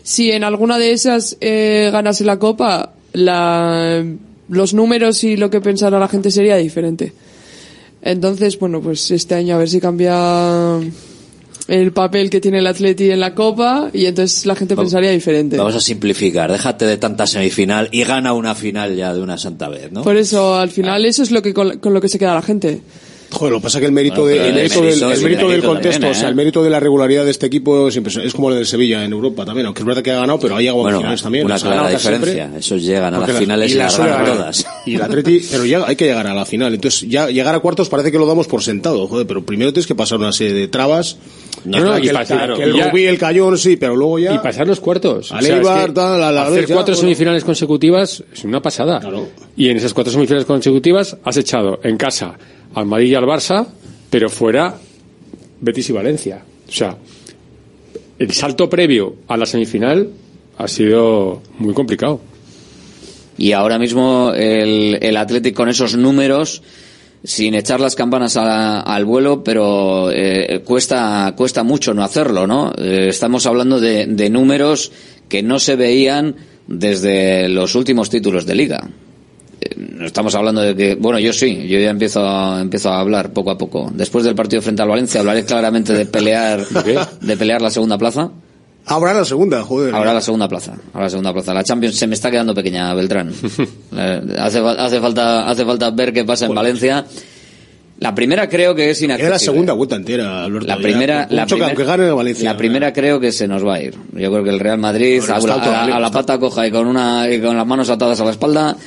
Si 0.03 0.29
en 0.29 0.43
alguna 0.43 0.77
de 0.77 0.91
esas 0.91 1.37
eh, 1.41 1.89
ganase 1.91 2.23
la 2.23 2.37
copa, 2.37 2.93
la, 3.13 4.05
los 4.47 4.75
números 4.75 5.23
y 5.23 5.37
lo 5.37 5.49
que 5.49 5.59
pensara 5.59 5.97
la 5.97 6.07
gente 6.07 6.29
sería 6.29 6.55
diferente. 6.57 7.13
Entonces, 8.03 8.59
bueno, 8.59 8.79
pues 8.79 9.09
este 9.09 9.33
año 9.33 9.55
a 9.55 9.57
ver 9.57 9.69
si 9.69 9.81
cambia 9.81 10.79
el 11.67 11.91
papel 11.91 12.29
que 12.29 12.39
tiene 12.39 12.59
el 12.59 12.67
Atleti 12.67 13.09
en 13.09 13.21
la 13.21 13.33
Copa 13.33 13.89
y 13.91 14.05
entonces 14.05 14.45
la 14.45 14.53
gente 14.53 14.75
pensaría 14.75 15.09
diferente. 15.09 15.57
Vamos 15.57 15.73
a 15.73 15.79
simplificar, 15.79 16.51
déjate 16.51 16.85
de 16.85 16.97
tanta 16.97 17.25
semifinal 17.25 17.89
y 17.91 18.03
gana 18.03 18.33
una 18.33 18.53
final 18.53 18.95
ya 18.95 19.15
de 19.15 19.21
una 19.23 19.39
santa 19.39 19.67
vez, 19.67 19.91
¿no? 19.91 20.03
Por 20.03 20.15
eso, 20.15 20.53
al 20.53 20.69
final, 20.69 21.05
eso 21.05 21.23
es 21.23 21.31
lo 21.31 21.41
que 21.41 21.55
con, 21.55 21.79
con 21.79 21.95
lo 21.95 22.01
que 22.01 22.07
se 22.07 22.19
queda 22.19 22.35
la 22.35 22.43
gente. 22.43 22.81
Joder, 23.31 23.51
lo 23.53 23.59
que 23.59 23.63
pasa 23.63 23.77
es 23.77 23.81
que 23.81 23.85
el 23.85 23.91
mérito, 23.91 24.21
Bueno, 24.23 24.27
de- 24.35 24.41
el 24.41 24.45
el 24.47 24.55
mérito, 24.55 24.81
del, 24.81 25.03
el 25.13 25.21
mérito 25.21 25.49
del 25.49 25.63
contexto, 25.63 25.91
también, 26.01 26.11
o 26.11 26.15
sea, 26.15 26.25
¿eh? 26.27 26.29
el 26.29 26.35
mérito 26.35 26.63
de 26.63 26.69
la 26.71 26.79
regularidad 26.79 27.25
de 27.25 27.31
este 27.31 27.45
equipo 27.45 27.87
es, 27.87 27.95
impresionante. 27.95 28.27
es 28.27 28.33
como 28.33 28.49
el 28.49 28.55
del 28.55 28.65
Sevilla 28.65 29.05
en 29.05 29.11
Europa 29.11 29.45
también, 29.45 29.67
aunque 29.67 29.81
es 29.81 29.85
verdad 29.85 30.01
que 30.01 30.11
ha 30.11 30.15
ganado, 30.15 30.39
pero 30.39 30.55
ha 30.55 30.59
llegado 30.59 30.79
a 30.79 30.81
Bueno, 30.83 30.97
finales 30.99 31.21
también. 31.21 31.45
una 31.45 31.55
o 31.55 31.59
sea, 31.59 31.69
clara 31.71 31.99
siempre. 31.99 32.31
diferencia. 32.31 32.57
Esos 32.59 32.81
llegan 32.83 33.13
a 33.13 33.19
las 33.19 33.29
la- 33.29 33.35
finales 33.39 33.71
y, 33.71 33.75
la 33.75 33.83
las 33.83 33.97
ganan 33.99 34.25
todas. 34.25 34.67
Y 34.87 34.95
el 34.95 35.01
Atleti, 35.03 35.41
pero 35.51 35.65
ya 35.65 35.83
hay 35.85 35.95
que 35.95 36.05
llegar 36.05 36.25
a 36.25 36.33
la 36.33 36.45
final. 36.45 36.73
Entonces, 36.73 37.07
ya 37.07 37.29
llegar 37.29 37.53
a 37.53 37.59
cuartos 37.59 37.87
parece 37.87 38.11
que 38.11 38.17
lo 38.17 38.25
damos 38.25 38.47
por 38.47 38.63
sentado, 38.63 39.07
joder, 39.07 39.27
pero 39.27 39.45
primero 39.45 39.71
tienes 39.73 39.85
que 39.87 39.95
pasar 39.95 40.17
una 40.17 40.31
serie 40.33 40.53
de 40.53 40.67
trabas. 40.67 41.17
No, 41.65 41.79
no, 41.83 41.95
que, 41.99 42.05
y 42.05 42.09
el, 42.09 42.15
pasar- 42.15 42.55
que 42.55 42.63
el 42.63 42.73
y 42.75 42.77
ya- 42.79 42.89
Rubí, 42.89 43.05
el 43.05 43.17
Cayón, 43.19 43.57
sí, 43.57 43.75
pero 43.77 43.95
luego 43.95 44.17
ya. 44.17 44.33
Y 44.33 44.39
pasar 44.39 44.65
los 44.67 44.79
cuartos. 44.79 45.31
Al 45.31 45.45
Eibar, 45.45 45.81
es 45.81 45.85
que 45.87 45.91
tal, 45.93 46.23
a 46.23 46.31
la 46.31 46.43
hacer 46.43 46.61
vez 46.61 46.67
ya, 46.69 46.73
cuatro 46.75 46.93
bueno. 46.95 47.01
semifinales 47.01 47.43
consecutivas 47.43 48.23
es 48.33 48.43
una 48.43 48.61
pasada. 48.61 49.01
Y 49.55 49.69
en 49.69 49.77
esas 49.77 49.93
cuatro 49.93 50.11
semifinales 50.11 50.45
consecutivas 50.45 51.15
has 51.23 51.37
echado 51.37 51.79
en 51.83 51.97
casa 51.97 52.35
al 52.75 53.03
y 53.03 53.15
al 53.15 53.25
Barça, 53.25 53.67
pero 54.09 54.29
fuera 54.29 54.77
Betis 55.61 55.89
y 55.89 55.93
Valencia. 55.93 56.43
O 56.67 56.71
sea, 56.71 56.97
el 58.17 58.31
salto 58.31 58.69
previo 58.69 59.15
a 59.27 59.37
la 59.37 59.45
semifinal 59.45 60.09
ha 60.57 60.67
sido 60.67 61.41
muy 61.57 61.73
complicado. 61.73 62.21
Y 63.37 63.53
ahora 63.53 63.79
mismo 63.79 64.33
el, 64.35 64.97
el 65.01 65.15
Athletic 65.17 65.55
con 65.55 65.69
esos 65.69 65.95
números, 65.95 66.61
sin 67.23 67.55
echar 67.55 67.79
las 67.79 67.95
campanas 67.95 68.35
a- 68.37 68.81
al 68.81 69.05
vuelo, 69.05 69.43
pero 69.43 70.11
eh, 70.11 70.61
cuesta, 70.65 71.33
cuesta 71.37 71.63
mucho 71.63 71.93
no 71.93 72.03
hacerlo, 72.03 72.45
¿no? 72.47 72.73
Eh, 72.77 73.07
estamos 73.09 73.45
hablando 73.45 73.79
de 73.79 74.29
números 74.29 74.91
que 75.29 75.41
no 75.41 75.59
se 75.59 75.75
veían 75.77 76.35
desde 76.67 77.47
los 77.49 77.75
últimos 77.75 78.09
títulos 78.09 78.45
de 78.45 78.55
liga. 78.55 78.89
Eh, 79.79 79.85
No 79.97 80.05
estamos 80.05 80.35
hablando 80.35 80.61
de 80.61 80.75
que, 80.75 80.95
bueno, 80.95 81.19
yo 81.19 81.33
sí, 81.33 81.67
yo 81.67 81.79
ya 81.79 81.89
empiezo 81.89 82.27
a, 82.27 82.61
empiezo 82.61 82.89
a 82.89 82.99
hablar 82.99 83.31
poco 83.33 83.51
a 83.51 83.57
poco. 83.57 83.89
Después 83.93 84.23
del 84.25 84.35
partido 84.35 84.61
frente 84.61 84.81
al 84.81 84.89
Valencia 84.89 85.19
hablaré 85.21 85.45
claramente 85.45 85.93
de 85.93 86.05
pelear, 86.05 86.65
de 86.67 87.37
pelear 87.37 87.61
la 87.61 87.69
segunda 87.71 87.97
plaza. 87.97 88.29
Ahora 88.85 89.13
la 89.13 89.23
segunda, 89.25 89.61
joder. 89.61 89.93
Ahora 89.93 90.13
la 90.15 90.21
segunda 90.21 90.47
plaza. 90.47 90.73
Ahora 90.93 91.05
la 91.05 91.09
segunda 91.11 91.31
plaza. 91.31 91.53
La 91.53 91.63
Champions 91.63 91.95
se 91.95 92.07
me 92.07 92.15
está 92.15 92.31
quedando 92.31 92.53
pequeña, 92.55 92.93
Beltrán. 92.93 93.31
Eh, 93.95 94.21
hace, 94.39 94.59
hace 94.59 94.99
falta, 95.01 95.49
hace 95.49 95.65
falta 95.65 95.89
ver 95.91 96.13
qué 96.13 96.23
pasa 96.23 96.45
en 96.45 96.55
Valencia. 96.55 97.05
La 97.99 98.15
primera 98.15 98.47
creo 98.47 98.73
que 98.73 98.91
es 98.91 98.97
Era 99.01 99.05
inaccesible. 99.15 99.29
la 99.33 99.39
segunda 99.39 99.73
vuelta 99.73 99.95
entera, 99.97 100.45
Alberto. 100.45 100.67
La 100.67 100.77
primera, 100.77 101.27
la 101.29 101.45
que 101.45 101.83
gane 101.83 102.07
el 102.07 102.13
Valencia. 102.13 102.49
la 102.51 102.57
primera 102.57 102.93
creo 102.93 103.19
que 103.19 103.31
se 103.33 103.45
nos 103.47 103.65
va 103.65 103.75
a 103.75 103.81
ir. 103.81 103.93
Yo 104.13 104.31
creo 104.31 104.43
que 104.43 104.49
el 104.51 104.59
Real 104.59 104.77
Madrid 104.77 105.21
a, 105.29 105.37
la, 105.39 105.53
a 105.55 105.99
la- 105.99 106.07
a 106.07 106.11
pata 106.11 106.39
coja 106.39 106.65
y 106.65 106.71
con 106.71 106.87
una 106.87 107.29
y 107.29 107.41
con 107.41 107.57
las 107.57 107.67
manos 107.67 107.89
atadas 107.89 108.21
a 108.21 108.25
la 108.25 108.31
espalda 108.31 108.77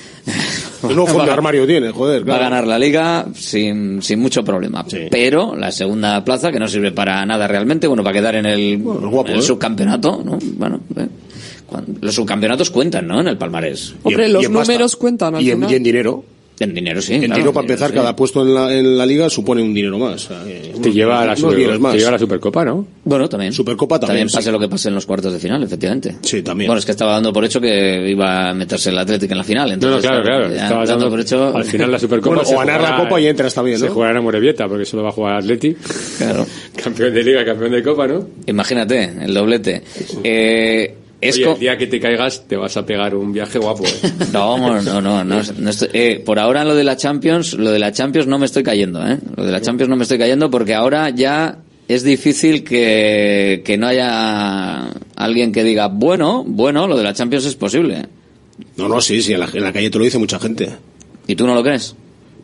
Un 0.82 0.88
nuevo 0.96 1.06
fondo 1.06 1.24
de 1.24 1.30
armario 1.32 1.66
tiene, 1.66 1.90
joder. 1.90 2.28
va 2.28 2.36
a 2.36 2.38
ganar 2.40 2.66
la 2.66 2.78
liga 2.78 3.26
sin, 3.34 4.02
sin 4.02 4.18
mucho 4.20 4.44
problema. 4.44 4.84
Pero 5.10 5.54
la 5.56 5.70
segunda 5.70 6.24
plaza, 6.24 6.50
que 6.52 6.58
no 6.58 6.68
sirve 6.68 6.92
para 6.92 7.24
nada 7.26 7.46
realmente, 7.46 7.86
bueno, 7.86 8.02
para 8.02 8.14
quedar 8.14 8.34
en 8.36 8.46
el, 8.46 8.78
guapo, 8.78 9.28
en 9.28 9.34
el 9.34 9.40
¿eh? 9.40 9.42
subcampeonato, 9.42 10.22
¿no? 10.24 10.38
Bueno, 10.56 10.80
eh, 10.96 11.06
los 12.00 12.14
subcampeonatos 12.14 12.70
cuentan, 12.70 13.06
¿no? 13.06 13.20
En 13.20 13.28
el 13.28 13.38
palmarés. 13.38 13.94
Hombre, 14.02 14.26
en- 14.26 14.32
los 14.32 14.44
en 14.44 14.52
pasta. 14.52 14.72
números 14.72 14.96
cuentan 14.96 15.34
al 15.36 15.42
Y 15.42 15.50
en, 15.52 15.62
y 15.70 15.74
en 15.74 15.82
dinero. 15.82 16.24
En 16.62 16.74
dinero, 16.74 17.00
sí. 17.02 17.14
En 17.14 17.20
claro, 17.22 17.34
dinero, 17.34 17.52
para 17.52 17.64
empezar, 17.64 17.90
sí. 17.90 17.94
cada 17.96 18.14
puesto 18.14 18.42
en 18.42 18.54
la, 18.54 18.72
en 18.72 18.96
la 18.96 19.04
liga 19.06 19.28
supone 19.28 19.62
un 19.62 19.74
dinero 19.74 19.98
más. 19.98 20.28
Eh, 20.46 20.72
Te 20.82 20.92
lleva, 20.92 21.16
a 21.22 21.24
la 21.24 21.32
unos 21.32 21.40
super- 21.40 21.56
millones 21.58 21.80
más. 21.80 21.92
te 21.92 21.98
lleva 21.98 22.08
a 22.10 22.12
la 22.12 22.18
Supercopa, 22.18 22.64
¿no? 22.64 22.86
Bueno, 23.04 23.28
también. 23.28 23.52
Supercopa 23.52 23.98
también, 23.98 24.28
sí. 24.28 24.36
pase 24.36 24.52
lo 24.52 24.58
que 24.60 24.68
pase 24.68 24.88
en 24.88 24.94
los 24.94 25.06
cuartos 25.06 25.32
de 25.32 25.38
final, 25.38 25.62
efectivamente. 25.62 26.16
Sí, 26.22 26.42
también. 26.42 26.68
Bueno, 26.68 26.78
es 26.78 26.84
que 26.86 26.92
estaba 26.92 27.12
dando 27.12 27.32
por 27.32 27.44
hecho 27.44 27.60
que 27.60 28.08
iba 28.10 28.50
a 28.50 28.54
meterse 28.54 28.90
el 28.90 28.98
Atlético 28.98 29.32
en 29.32 29.38
la 29.38 29.44
final. 29.44 29.62
No, 29.62 29.68
no, 29.68 29.74
Entonces, 29.74 30.10
claro, 30.10 30.22
claro. 30.24 30.54
ya 30.54 30.62
Estabas 30.64 30.88
dando 30.88 31.10
por 31.10 31.20
hecho. 31.20 31.56
Al 31.56 31.64
final 31.64 31.90
la 31.90 31.98
Supercopa. 31.98 32.34
Bueno, 32.36 32.48
se 32.48 32.54
o 32.54 32.58
ganar 32.58 32.80
la 32.80 32.96
Copa 32.96 33.20
y 33.20 33.26
entras 33.26 33.52
también, 33.54 33.78
Se 33.78 33.86
¿no? 33.86 33.92
jugará 33.92 34.12
en 34.12 34.18
Amorebieta, 34.18 34.68
porque 34.68 34.84
solo 34.84 35.02
va 35.02 35.08
a 35.08 35.12
jugar 35.12 35.36
Atleti. 35.36 35.74
Claro. 36.18 36.46
Campeón 36.82 37.12
de 37.14 37.22
Liga, 37.24 37.44
campeón 37.44 37.72
de 37.72 37.82
Copa, 37.82 38.06
¿no? 38.06 38.26
Imagínate, 38.46 39.12
el 39.22 39.34
doblete. 39.34 39.82
Eh, 40.24 40.94
es 41.22 41.36
Oye, 41.36 41.52
el 41.52 41.58
día 41.58 41.78
que 41.78 41.86
te 41.86 41.98
caigas 42.00 42.46
te 42.48 42.56
vas 42.56 42.76
a 42.76 42.84
pegar 42.84 43.14
un 43.14 43.32
viaje 43.32 43.58
guapo. 43.58 43.84
¿eh? 43.86 43.90
No, 44.32 44.80
no, 44.82 45.00
no, 45.00 45.24
no, 45.24 45.42
no 45.58 45.70
estoy- 45.70 45.88
eh, 45.94 46.22
por 46.24 46.38
ahora 46.38 46.64
lo 46.64 46.74
de 46.74 46.84
la 46.84 46.96
Champions, 46.96 47.54
lo 47.54 47.70
de 47.70 47.78
la 47.78 47.92
Champions 47.92 48.26
no 48.26 48.38
me 48.38 48.46
estoy 48.46 48.62
cayendo, 48.62 49.06
¿eh? 49.06 49.18
Lo 49.36 49.44
de 49.44 49.52
la 49.52 49.60
Champions 49.60 49.88
no 49.88 49.96
me 49.96 50.02
estoy 50.02 50.18
cayendo 50.18 50.50
porque 50.50 50.74
ahora 50.74 51.08
ya 51.10 51.58
es 51.88 52.02
difícil 52.02 52.64
que, 52.64 53.62
que 53.64 53.78
no 53.78 53.86
haya 53.86 54.88
alguien 55.16 55.52
que 55.52 55.64
diga, 55.64 55.88
bueno, 55.88 56.44
bueno, 56.46 56.86
lo 56.86 56.96
de 56.96 57.04
la 57.04 57.14
Champions 57.14 57.44
es 57.46 57.54
posible. 57.54 58.06
No, 58.76 58.88
no, 58.88 59.00
sí, 59.00 59.22
sí, 59.22 59.32
en 59.32 59.40
la, 59.40 59.48
en 59.52 59.62
la 59.62 59.72
calle 59.72 59.90
te 59.90 59.98
lo 59.98 60.04
dice 60.04 60.18
mucha 60.18 60.38
gente. 60.38 60.68
¿Y 61.26 61.36
tú 61.36 61.46
no 61.46 61.54
lo 61.54 61.62
crees? 61.62 61.94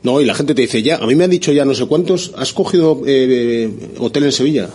No, 0.03 0.21
y 0.21 0.25
la 0.25 0.35
gente 0.35 0.55
te 0.55 0.63
dice, 0.63 0.83
ya, 0.83 0.97
a 0.97 1.07
mí 1.07 1.15
me 1.17 1.25
han 1.25 1.31
dicho 1.31 1.51
ya 1.53 1.65
no 1.65 1.75
sé 1.75 1.85
cuántos, 1.87 2.33
has 2.37 2.53
cogido 2.53 3.03
eh, 3.07 3.69
hotel 3.99 4.25
en 4.25 4.33
Sevilla, 4.33 4.69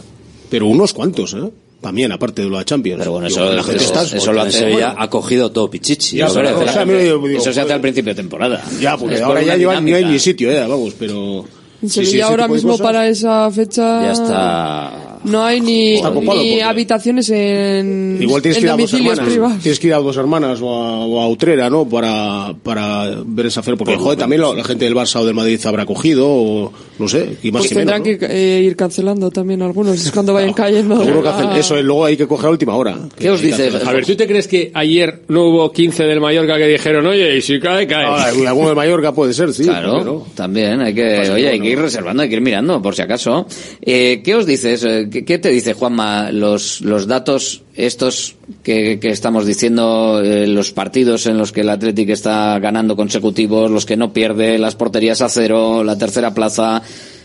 pero 0.49 0.67
unos 0.67 0.93
cuantos, 0.93 1.33
¿eh? 1.33 1.49
También, 1.83 2.11
aparte 2.11 2.41
de 2.41 2.49
lo 2.49 2.57
de 2.57 2.65
Champions. 2.65 2.97
Pero 2.99 3.11
bueno, 3.11 3.27
eso- 3.27 3.53
eso- 3.53 4.15
eso 4.15 4.33
lo 4.33 4.41
hace- 4.41 4.57
Sevilla 4.59 4.95
ha 4.97 5.07
cogido 5.09 5.51
todo 5.51 5.69
Pichichi. 5.69 6.17
Ya, 6.17 6.25
Eso, 6.25 6.35
pero, 6.35 6.57
o 6.57 6.63
la 6.65 6.71
sea, 6.73 6.81
gente- 6.85 7.03
digo, 7.03 7.27
eso 7.27 7.53
se 7.53 7.61
hace 7.61 7.73
al 7.73 7.81
principio 7.81 8.11
de 8.11 8.15
temporada. 8.15 8.63
Ya, 8.79 8.97
porque 8.97 9.15
Es 9.15 9.21
por 9.21 9.29
ahora 9.31 9.43
ya 9.43 9.55
llevan, 9.57 9.85
no 9.85 9.95
hay 9.95 10.05
ni 10.05 10.17
sitio, 10.17 10.49
eh, 10.49 10.65
vamos, 10.67 10.95
pero... 10.97 11.45
En 11.81 11.89
Sí, 11.89 11.99
sí, 11.99 12.05
Sevilla 12.05 12.23
ese 12.23 12.31
ahora 12.31 12.47
mismo 12.47 12.71
cosas. 12.71 12.85
para 12.85 13.07
esa 13.09 13.51
fecha 13.51 14.01
Ya 14.03 14.11
está. 14.13 15.02
No 15.25 15.43
hay 15.43 15.61
ni, 15.61 15.95
copado, 15.97 16.19
ni 16.21 16.25
porque- 16.25 16.63
habitaciones 16.63 17.29
en, 17.29 18.17
Igual 18.21 18.41
tienes 18.41 18.57
en 18.57 18.61
que 18.63 18.67
ir 18.67 18.71
a 18.71 18.77
dos 18.77 18.93
hermanas, 18.93 19.19
privados. 19.25 19.59
tienes 19.61 19.79
que 19.79 19.87
ir 19.87 19.93
a 19.93 19.97
dos 19.97 20.17
hermanas 20.17 20.59
o 20.61 20.69
a, 20.73 21.05
o 21.05 21.21
a 21.21 21.27
Utrera, 21.29 21.69
¿no? 21.69 21.87
Para, 21.87 22.53
para 22.63 23.11
ver 23.25 23.45
esa 23.47 23.61
feria, 23.63 23.77
porque 23.77 23.95
joder, 23.95 24.17
también 24.19 24.41
la, 24.41 24.53
la 24.53 24.63
gente 24.63 24.85
del 24.85 24.95
Barça 24.95 25.19
o 25.19 25.25
del 25.25 25.35
Madrid 25.35 25.59
habrá 25.65 25.85
cogido, 25.85 26.27
o 26.29 26.71
no 26.99 27.07
sé, 27.07 27.37
y 27.43 27.51
más 27.51 27.61
Pues 27.61 27.69
que 27.69 27.75
menos, 27.75 27.93
tendrán 27.93 27.99
¿no? 27.99 28.19
que 28.19 28.25
eh, 28.29 28.61
ir 28.63 28.75
cancelando 28.75 29.31
también 29.31 29.61
algunos, 29.61 30.05
es 30.05 30.11
cuando 30.11 30.33
vayan 30.33 30.53
cayendo. 30.53 31.03
Seguro 31.03 31.21
que 31.23 31.29
hacen 31.29 31.47
Ah. 31.49 31.57
eso, 31.59 31.77
y 31.77 31.83
luego 31.83 32.05
hay 32.05 32.17
que 32.17 32.27
coger 32.27 32.47
a 32.47 32.51
última 32.51 32.75
hora. 32.75 32.97
¿Qué 33.17 33.29
os 33.29 33.41
dice? 33.41 33.69
A 33.85 33.91
ver, 33.91 34.05
¿tú 34.05 34.15
te 34.15 34.27
crees 34.27 34.47
que 34.47 34.71
ayer 34.73 35.21
no 35.27 35.45
hubo 35.47 35.71
15 35.71 36.03
del 36.03 36.19
Mallorca 36.21 36.57
que 36.57 36.67
dijeron, 36.67 37.05
oye, 37.07 37.37
y 37.37 37.41
si 37.41 37.59
cae, 37.59 37.87
cae? 37.87 38.05
Ah, 38.07 38.25
alguno 38.47 38.69
de 38.69 38.75
Mallorca 38.75 39.11
puede 39.13 39.33
ser, 39.33 39.53
sí. 39.53 39.63
Claro, 39.63 39.97
pero- 39.99 40.25
también 40.35 40.81
hay 40.81 40.93
que, 40.93 41.29
oye, 41.31 41.49
hay 41.49 41.59
que 41.59 41.69
ir 41.69 41.79
reservando, 41.79 42.23
hay 42.23 42.29
que 42.29 42.35
ir 42.35 42.41
mirando, 42.41 42.81
por 42.81 42.95
si 42.95 43.01
acaso. 43.01 43.45
Eh, 43.81 44.21
¿Qué 44.23 44.35
os 44.35 44.45
dices? 44.45 44.83
¿Qué, 45.13 45.23
qué 45.25 45.37
te 45.37 45.49
dice 45.49 45.73
Juanma 45.73 46.31
los, 46.31 46.81
los 46.81 47.05
datos 47.05 47.61
estos 47.75 48.35
que, 48.63 48.99
que 48.99 49.09
estamos 49.09 49.45
diciendo, 49.45 50.19
eh, 50.23 50.47
los 50.47 50.71
partidos 50.71 51.27
en 51.27 51.37
los 51.37 51.51
que 51.51 51.61
el 51.61 51.69
Athletic 51.69 52.09
está 52.09 52.57
ganando 52.57 52.95
consecutivos, 52.95 53.69
los 53.69 53.85
que 53.85 53.95
no 53.95 54.11
pierde, 54.11 54.57
las 54.57 54.73
porterías 54.73 55.21
a 55.21 55.29
cero, 55.29 55.83
la 55.83 55.99
tercera 55.99 56.33
plaza, 56.33 56.81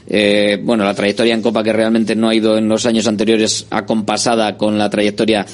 eh, 0.07 0.61
bueno, 0.63 0.85
la 0.85 0.93
trayectoria 0.93 1.33
en 1.33 1.41
Copa 1.41 1.63
que 1.63 1.73
realmente 1.73 2.15
no 2.15 2.29
ha 2.29 2.35
ido 2.35 2.59
en 2.59 2.69
los 2.69 2.85
años 2.85 3.07
anteriores 3.07 3.65
acompasada 3.71 4.59
con 4.59 4.77
la 4.77 4.91
trayectoria 4.91 5.47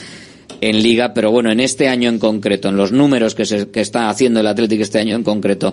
en 0.61 0.83
Liga, 0.83 1.15
pero 1.15 1.31
bueno, 1.31 1.53
en 1.53 1.61
este 1.61 1.87
año 1.87 2.09
en 2.09 2.19
concreto, 2.19 2.69
en 2.69 2.77
los 2.77 2.91
números 2.91 3.37
que, 3.37 3.47
se, 3.47 3.69
que 3.69 3.81
está 3.81 4.09
haciendo 4.09 4.41
el 4.41 4.49
Athletic 4.49 4.81
este 4.81 4.99
año 4.99 5.15
en 5.15 5.23
concreto, 5.23 5.73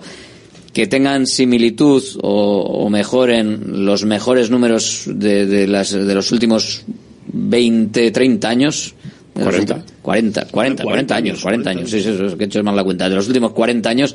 que 0.72 0.86
tengan 0.86 1.26
similitud 1.26 2.02
o, 2.22 2.62
o 2.62 2.88
mejoren 2.90 3.84
los 3.84 4.04
mejores 4.04 4.50
números 4.50 5.04
de, 5.06 5.46
de, 5.46 5.66
las, 5.66 5.92
de 5.92 6.14
los 6.14 6.32
últimos 6.32 6.84
20, 7.32 8.10
30 8.10 8.48
años. 8.48 8.94
De 9.34 9.44
los 9.44 9.54
40. 9.54 9.76
ulti- 9.76 9.92
40, 10.02 10.46
40, 10.50 10.82
40 10.84 11.14
años, 11.14 11.40
40 11.42 11.70
años, 11.70 11.90
sí, 11.90 12.00
sí, 12.02 12.10
sí, 12.16 12.36
que 12.36 12.44
he 12.44 12.46
hecho 12.46 12.62
mal 12.62 12.76
la 12.76 12.84
cuenta. 12.84 13.08
De 13.08 13.14
los 13.14 13.26
últimos 13.28 13.52
40 13.52 13.88
años, 13.88 14.14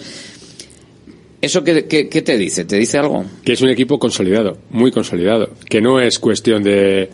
¿eso 1.42 1.64
qué, 1.64 1.86
qué, 1.86 2.08
qué 2.10 2.22
te 2.22 2.38
dice? 2.38 2.66
¿Te 2.66 2.78
dice 2.78 2.98
algo? 2.98 3.26
Que 3.44 3.54
es 3.54 3.62
un 3.62 3.70
equipo 3.70 3.98
consolidado, 4.00 4.58
muy 4.70 4.92
consolidado. 4.92 5.50
Que 5.70 5.82
no 5.82 6.00
es 6.00 6.20
cuestión 6.20 6.64
de. 6.64 7.10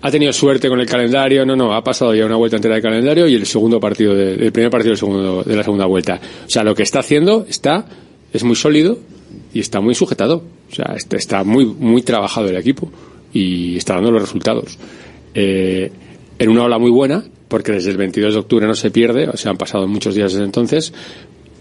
Ha 0.00 0.10
tenido 0.12 0.32
suerte 0.32 0.68
con 0.68 0.78
el 0.78 0.86
calendario, 0.86 1.44
no, 1.44 1.56
no, 1.56 1.74
ha 1.74 1.82
pasado 1.82 2.14
ya 2.14 2.24
una 2.24 2.36
vuelta 2.36 2.54
entera 2.56 2.76
de 2.76 2.82
calendario 2.82 3.26
y 3.26 3.34
el 3.34 3.46
segundo 3.46 3.80
partido, 3.80 4.14
de- 4.14 4.34
el 4.34 4.52
primer 4.52 4.70
partido 4.70 4.90
del 4.90 4.98
segundo, 4.98 5.42
de 5.42 5.56
la 5.56 5.64
segunda 5.64 5.86
vuelta. 5.86 6.20
O 6.46 6.50
sea, 6.50 6.62
lo 6.62 6.74
que 6.76 6.84
está 6.84 7.00
haciendo 7.00 7.44
está, 7.48 7.84
es 8.32 8.44
muy 8.44 8.56
sólido 8.56 8.98
y 9.52 9.60
está 9.60 9.80
muy 9.80 9.94
sujetado. 9.94 10.42
O 10.70 10.74
sea, 10.74 10.94
está, 10.96 11.16
está 11.16 11.44
muy, 11.44 11.64
muy 11.66 12.02
trabajado 12.02 12.48
el 12.48 12.56
equipo 12.56 12.90
y 13.32 13.76
está 13.76 13.94
dando 13.94 14.10
los 14.10 14.22
resultados. 14.22 14.78
Eh, 15.34 15.90
en 16.38 16.48
una 16.48 16.64
ola 16.64 16.78
muy 16.78 16.90
buena, 16.90 17.24
porque 17.48 17.72
desde 17.72 17.90
el 17.90 17.96
22 17.96 18.34
de 18.34 18.40
octubre 18.40 18.66
no 18.66 18.74
se 18.74 18.90
pierde, 18.90 19.28
o 19.28 19.36
sea, 19.36 19.50
han 19.50 19.56
pasado 19.56 19.88
muchos 19.88 20.14
días 20.14 20.32
desde 20.32 20.44
entonces, 20.44 20.92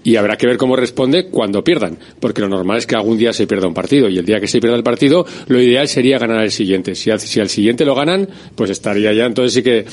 y 0.07 0.15
habrá 0.15 0.37
que 0.37 0.47
ver 0.47 0.55
cómo 0.55 0.77
responde 0.77 1.25
cuando 1.25 1.65
pierdan, 1.65 1.97
porque 2.21 2.39
lo 2.39 2.47
normal 2.47 2.77
es 2.77 2.87
que 2.87 2.95
algún 2.95 3.17
día 3.17 3.33
se 3.33 3.45
pierda 3.45 3.67
un 3.67 3.73
partido, 3.73 4.07
y 4.07 4.17
el 4.17 4.25
día 4.25 4.39
que 4.39 4.47
se 4.47 4.61
pierda 4.61 4.77
el 4.77 4.83
partido, 4.83 5.25
lo 5.49 5.61
ideal 5.61 5.85
sería 5.89 6.17
ganar 6.17 6.45
el 6.45 6.51
siguiente. 6.51 6.95
Si 6.95 7.11
al, 7.11 7.19
si 7.19 7.41
al 7.41 7.49
siguiente 7.49 7.83
lo 7.83 7.93
ganan, 7.93 8.25
pues 8.55 8.69
estaría 8.69 9.11
ya, 9.11 9.25
entonces 9.25 9.51
sí 9.51 9.61
que, 9.61 9.85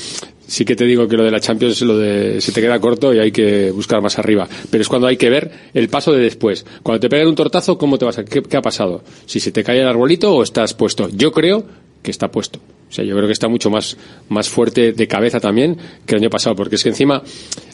sí 0.46 0.64
que 0.64 0.76
te 0.76 0.84
digo 0.84 1.08
que 1.08 1.16
lo 1.16 1.24
de 1.24 1.32
la 1.32 1.40
Champions 1.40 1.82
lo 1.82 1.98
de, 1.98 2.40
se 2.40 2.52
te 2.52 2.60
queda 2.60 2.78
corto 2.78 3.12
y 3.12 3.18
hay 3.18 3.32
que 3.32 3.72
buscar 3.72 4.00
más 4.02 4.16
arriba. 4.16 4.48
Pero 4.70 4.82
es 4.82 4.88
cuando 4.88 5.08
hay 5.08 5.16
que 5.16 5.28
ver 5.30 5.50
el 5.74 5.88
paso 5.88 6.12
de 6.12 6.20
después. 6.22 6.64
Cuando 6.84 7.00
te 7.00 7.08
pegan 7.08 7.26
un 7.26 7.34
tortazo, 7.34 7.76
¿cómo 7.76 7.98
te 7.98 8.04
vas 8.04 8.18
a, 8.18 8.24
qué, 8.24 8.40
qué 8.40 8.56
ha 8.56 8.62
pasado? 8.62 9.02
Si 9.26 9.40
se 9.40 9.50
te 9.50 9.64
cae 9.64 9.80
el 9.80 9.88
arbolito 9.88 10.32
o 10.32 10.44
estás 10.44 10.74
puesto. 10.74 11.08
Yo 11.08 11.32
creo 11.32 11.64
que 12.04 12.12
está 12.12 12.30
puesto. 12.30 12.60
O 12.88 12.92
sea, 12.92 13.04
yo 13.04 13.16
creo 13.16 13.26
que 13.26 13.32
está 13.32 13.48
mucho 13.48 13.68
más, 13.68 13.96
más 14.28 14.48
fuerte 14.48 14.92
de 14.92 15.08
cabeza 15.08 15.40
también 15.40 15.76
que 16.06 16.14
el 16.14 16.22
año 16.22 16.30
pasado, 16.30 16.54
porque 16.54 16.76
es 16.76 16.84
que 16.84 16.90
encima 16.90 17.24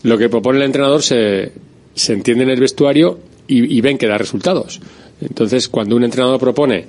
lo 0.04 0.16
que 0.16 0.30
propone 0.30 0.60
el 0.60 0.64
entrenador 0.64 1.02
se, 1.02 1.52
se 1.94 2.12
entiende 2.12 2.44
en 2.44 2.50
el 2.50 2.60
vestuario 2.60 3.18
y, 3.46 3.80
ven 3.80 3.98
que 3.98 4.06
da 4.06 4.16
resultados. 4.16 4.80
Entonces, 5.20 5.68
cuando 5.68 5.96
un 5.96 6.04
entrenador 6.04 6.38
propone 6.38 6.84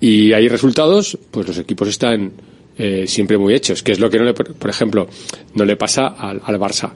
y 0.00 0.32
hay 0.32 0.48
resultados, 0.48 1.18
pues 1.30 1.46
los 1.46 1.58
equipos 1.58 1.88
están 1.88 2.32
eh, 2.78 3.04
siempre 3.06 3.36
muy 3.38 3.54
hechos, 3.54 3.82
que 3.82 3.92
es 3.92 3.98
lo 4.00 4.08
que 4.08 4.18
no 4.18 4.24
le, 4.24 4.34
por 4.34 4.70
ejemplo, 4.70 5.08
no 5.54 5.64
le 5.64 5.76
pasa 5.76 6.06
al, 6.06 6.40
al 6.44 6.58
Barça. 6.58 6.92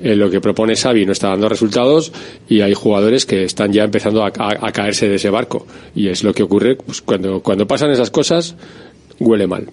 Eh, 0.00 0.16
lo 0.16 0.28
que 0.30 0.40
propone 0.40 0.74
Xavi 0.74 1.06
no 1.06 1.12
está 1.12 1.28
dando 1.28 1.48
resultados 1.48 2.12
y 2.48 2.62
hay 2.62 2.74
jugadores 2.74 3.26
que 3.26 3.44
están 3.44 3.72
ya 3.72 3.84
empezando 3.84 4.24
a, 4.24 4.28
a- 4.36 4.66
a 4.68 4.72
caerse 4.72 5.08
de 5.08 5.16
ese 5.16 5.30
barco. 5.30 5.66
Y 5.94 6.08
es 6.08 6.24
lo 6.24 6.32
que 6.32 6.42
ocurre 6.42 6.76
pues, 6.76 7.00
cuando, 7.02 7.40
cuando 7.40 7.66
pasan 7.66 7.90
esas 7.90 8.10
cosas, 8.10 8.56
huele 9.20 9.46
mal. 9.46 9.68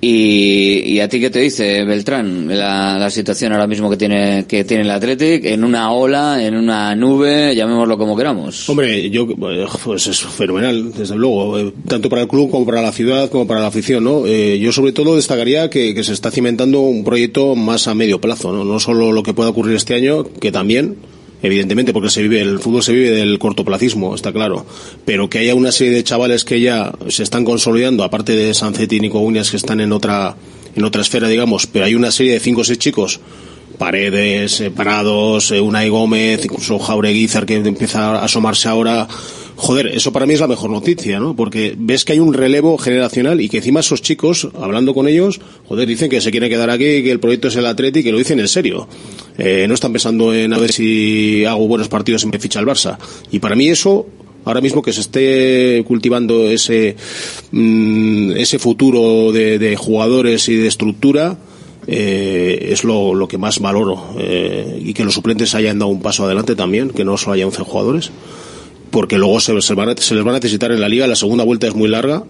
¿Y, 0.00 1.00
a 1.00 1.08
ti 1.08 1.18
qué 1.18 1.28
te 1.28 1.40
dice, 1.40 1.84
Beltrán, 1.84 2.46
la, 2.46 2.98
la 2.98 3.10
situación 3.10 3.52
ahora 3.52 3.66
mismo 3.66 3.90
que 3.90 3.96
tiene, 3.96 4.44
que 4.46 4.62
tiene 4.62 4.84
el 4.84 4.90
Athletic, 4.90 5.44
en 5.44 5.64
una 5.64 5.90
ola, 5.90 6.44
en 6.44 6.54
una 6.54 6.94
nube, 6.94 7.52
llamémoslo 7.56 7.98
como 7.98 8.16
queramos? 8.16 8.68
Hombre, 8.68 9.10
yo, 9.10 9.26
eh, 9.50 9.66
pues 9.84 10.06
es 10.06 10.20
fenomenal, 10.20 10.92
desde 10.92 11.16
luego, 11.16 11.58
eh, 11.58 11.72
tanto 11.88 12.08
para 12.08 12.22
el 12.22 12.28
club 12.28 12.48
como 12.48 12.64
para 12.64 12.80
la 12.80 12.92
ciudad, 12.92 13.28
como 13.28 13.48
para 13.48 13.60
la 13.60 13.66
afición, 13.66 14.04
¿no? 14.04 14.24
Eh, 14.24 14.60
yo 14.60 14.70
sobre 14.70 14.92
todo 14.92 15.16
destacaría 15.16 15.68
que, 15.68 15.94
que 15.94 16.04
se 16.04 16.12
está 16.12 16.30
cimentando 16.30 16.80
un 16.80 17.02
proyecto 17.02 17.56
más 17.56 17.88
a 17.88 17.94
medio 17.94 18.20
plazo, 18.20 18.52
¿no? 18.52 18.64
No 18.64 18.78
solo 18.78 19.10
lo 19.10 19.24
que 19.24 19.34
pueda 19.34 19.50
ocurrir 19.50 19.74
este 19.74 19.94
año, 19.94 20.22
que 20.22 20.52
también, 20.52 20.96
evidentemente, 21.42 21.92
porque 21.92 22.10
se 22.10 22.22
vive, 22.22 22.40
el 22.40 22.58
fútbol 22.58 22.82
se 22.82 22.92
vive 22.92 23.10
del 23.10 23.38
cortoplacismo, 23.38 24.14
está 24.14 24.32
claro, 24.32 24.66
pero 25.04 25.28
que 25.28 25.38
haya 25.38 25.54
una 25.54 25.72
serie 25.72 25.92
de 25.92 26.04
chavales 26.04 26.44
que 26.44 26.60
ya 26.60 26.92
se 27.08 27.22
están 27.22 27.44
consolidando, 27.44 28.04
aparte 28.04 28.34
de 28.34 28.54
Sancetti 28.54 28.96
y 28.96 29.00
Nico 29.00 29.20
Uñas 29.20 29.50
que 29.50 29.56
están 29.56 29.80
en 29.80 29.92
otra, 29.92 30.36
en 30.74 30.84
otra 30.84 31.02
esfera, 31.02 31.28
digamos, 31.28 31.66
pero 31.66 31.84
hay 31.84 31.94
una 31.94 32.10
serie 32.10 32.32
de 32.32 32.40
cinco 32.40 32.62
o 32.62 32.64
seis 32.64 32.78
chicos 32.78 33.20
Paredes, 33.78 34.60
eh, 34.60 34.70
Parados, 34.70 35.52
eh, 35.52 35.60
Unai 35.60 35.88
Gómez, 35.88 36.44
incluso 36.44 36.78
Jaureguizar 36.78 37.46
que 37.46 37.54
empieza 37.54 38.18
a 38.18 38.24
asomarse 38.24 38.68
ahora. 38.68 39.06
Joder, 39.60 39.88
eso 39.88 40.12
para 40.12 40.24
mí 40.24 40.34
es 40.34 40.40
la 40.40 40.46
mejor 40.46 40.70
noticia, 40.70 41.18
¿no? 41.18 41.34
Porque 41.34 41.74
ves 41.76 42.04
que 42.04 42.12
hay 42.12 42.20
un 42.20 42.32
relevo 42.32 42.78
generacional 42.78 43.40
y 43.40 43.48
que 43.48 43.56
encima 43.56 43.80
esos 43.80 44.00
chicos, 44.00 44.48
hablando 44.54 44.94
con 44.94 45.08
ellos, 45.08 45.40
joder, 45.66 45.88
dicen 45.88 46.08
que 46.08 46.20
se 46.20 46.30
quieren 46.30 46.48
quedar 46.48 46.70
aquí, 46.70 47.02
que 47.02 47.10
el 47.10 47.18
proyecto 47.18 47.48
es 47.48 47.56
el 47.56 47.66
Atleti, 47.66 48.04
que 48.04 48.12
lo 48.12 48.18
dicen 48.18 48.38
en 48.38 48.46
serio. 48.46 48.86
Eh, 49.36 49.66
no 49.66 49.74
están 49.74 49.92
pensando 49.92 50.32
en 50.32 50.52
a 50.52 50.58
ver 50.58 50.70
si 50.70 51.44
hago 51.44 51.66
buenos 51.66 51.88
partidos 51.88 52.22
y 52.22 52.28
me 52.28 52.38
ficha 52.38 52.60
el 52.60 52.66
Barça. 52.66 52.98
Y 53.32 53.40
para 53.40 53.56
mí 53.56 53.68
eso, 53.68 54.06
ahora 54.44 54.60
mismo 54.60 54.80
que 54.80 54.92
se 54.92 55.00
esté 55.00 55.82
cultivando 55.88 56.48
ese, 56.48 56.94
mm, 57.50 58.36
ese 58.36 58.60
futuro 58.60 59.32
de, 59.32 59.74
jugadores 59.76 60.48
y 60.48 60.54
de 60.54 60.68
estructura, 60.68 61.36
eh, 61.88 62.68
es 62.70 62.84
lo, 62.84 63.12
lo 63.12 63.26
que 63.26 63.38
más 63.38 63.58
valoro 63.58 64.14
eh, 64.20 64.80
y 64.84 64.94
que 64.94 65.04
los 65.04 65.14
suplentes 65.14 65.56
hayan 65.56 65.80
dado 65.80 65.90
un 65.90 66.00
paso 66.00 66.26
adelante 66.26 66.54
también, 66.54 66.90
que 66.90 67.04
no 67.04 67.16
solo 67.16 67.32
haya 67.32 67.46
11 67.46 67.62
jugadores, 67.64 68.12
porque 68.90 69.18
luego 69.18 69.40
se, 69.40 69.60
se 69.62 69.74
van 69.74 69.90
a- 69.90 69.96
se 69.96 70.14
les 70.14 70.24
va 70.26 70.30
a 70.30 70.34
necesitar 70.34 70.70
en 70.72 70.80
la 70.80 70.88
liga, 70.88 71.06
la 71.06 71.16
segunda 71.16 71.44
vuelta 71.44 71.66
es 71.66 71.74
muy 71.74 71.88
larga 71.88 72.24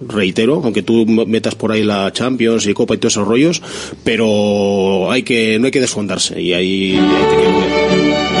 reitero, 0.00 0.60
aunque 0.62 0.82
tú 0.82 1.04
metas 1.06 1.56
por 1.56 1.72
ahí 1.72 1.82
la 1.82 2.12
Champions 2.12 2.66
y 2.68 2.72
Copa 2.74 2.94
y 2.94 2.98
todos 2.98 3.14
esos 3.14 3.26
rollos, 3.26 3.60
pero 4.04 5.10
hay 5.10 5.22
que, 5.24 5.58
no 5.58 5.66
hay 5.66 5.70
que 5.72 5.80
desfondarse 5.80 6.40
y 6.40 6.52
ahí 6.52 6.94
hay 6.96 7.36
que 7.36 7.48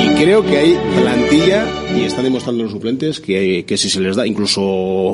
y 0.04 0.22
creo 0.24 0.44
que 0.46 0.56
hay 0.56 0.76
plantilla 1.00 1.66
y 1.98 2.02
están 2.04 2.22
demostrando 2.24 2.62
los 2.62 2.70
suplentes 2.72 3.18
que, 3.18 3.64
que 3.66 3.76
si 3.76 3.90
se 3.90 4.00
les 4.00 4.14
da, 4.14 4.24
incluso 4.26 4.60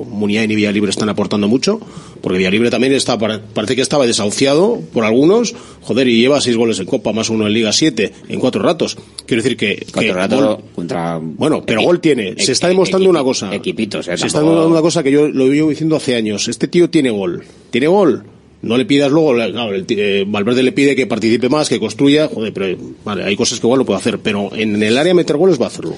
Muniain 0.09 0.51
y 0.51 0.55
Villalibre 0.55 0.91
están 0.91 1.09
aportando 1.09 1.49
mucho, 1.49 1.81
porque 2.25 2.39
Villalibre 2.39 2.71
también 2.71 2.95
está, 2.95 3.19
parece 3.19 3.77
que 3.77 3.83
estaba 3.83 4.07
desahuciado 4.07 4.81
por 4.95 5.05
algunos, 5.05 5.55
joder, 5.83 6.09
y 6.09 6.19
lleva 6.19 6.41
seis 6.41 6.57
goles 6.57 6.81
en 6.81 6.87
Copa, 6.87 7.13
más 7.13 7.29
uno 7.29 7.47
en 7.47 7.53
Liga 7.53 7.71
7, 7.71 8.13
en 8.31 8.41
cuatro 8.41 8.63
ratos. 8.63 8.97
Quiero 9.27 9.43
decir 9.43 9.59
que... 9.59 9.85
Cuatro 9.93 10.01
que 10.01 10.13
ratos 10.15 10.41
gol- 10.41 10.59
contra... 10.75 11.19
bueno, 11.23 11.63
pero 11.67 11.83
gol 11.83 12.01
tiene. 12.01 12.35
Se 12.39 12.53
está 12.53 12.69
demostrando 12.69 13.11
una 13.11 13.23
cosa. 13.23 13.55
Equipitos, 13.55 14.09
eh, 14.09 14.17
Se 14.17 14.27
está 14.27 14.39
demostrando 14.39 14.71
una 14.71 14.81
cosa 14.81 15.03
que 15.03 15.13
yo 15.13 15.29
lo 15.29 15.49
llevo 15.49 15.69
diciendo 15.69 15.97
hace 15.97 16.17
años. 16.17 16.49
Este 16.49 16.67
tío 16.67 16.89
tiene 16.89 17.11
gol. 17.11 17.45
¿Tiene 17.71 17.89
gol? 17.89 18.25
No 18.63 18.79
le 18.79 18.87
pidas 18.87 19.13
luego, 19.13 19.35
claro, 19.35 19.75
el 19.75 19.85
eh, 19.91 20.25
Valverde 20.27 20.63
le 20.63 20.73
pide 20.73 20.97
que 20.97 21.07
participe 21.07 21.51
más, 21.51 21.69
que 21.69 21.79
construya, 21.79 22.29
joder, 22.29 22.55
pero 22.55 22.75
vale, 23.05 23.25
hay 23.25 23.37
cosas 23.37 23.61
que 23.61 23.67
igual 23.67 23.81
lo 23.81 23.85
puede 23.85 23.99
hacer, 23.99 24.19
pero 24.21 24.49
en 24.55 24.83
el 24.83 24.97
área 24.97 25.13
meter 25.13 25.37
goles 25.37 25.61
va 25.61 25.67
a 25.67 25.69
hacerlo. 25.69 25.95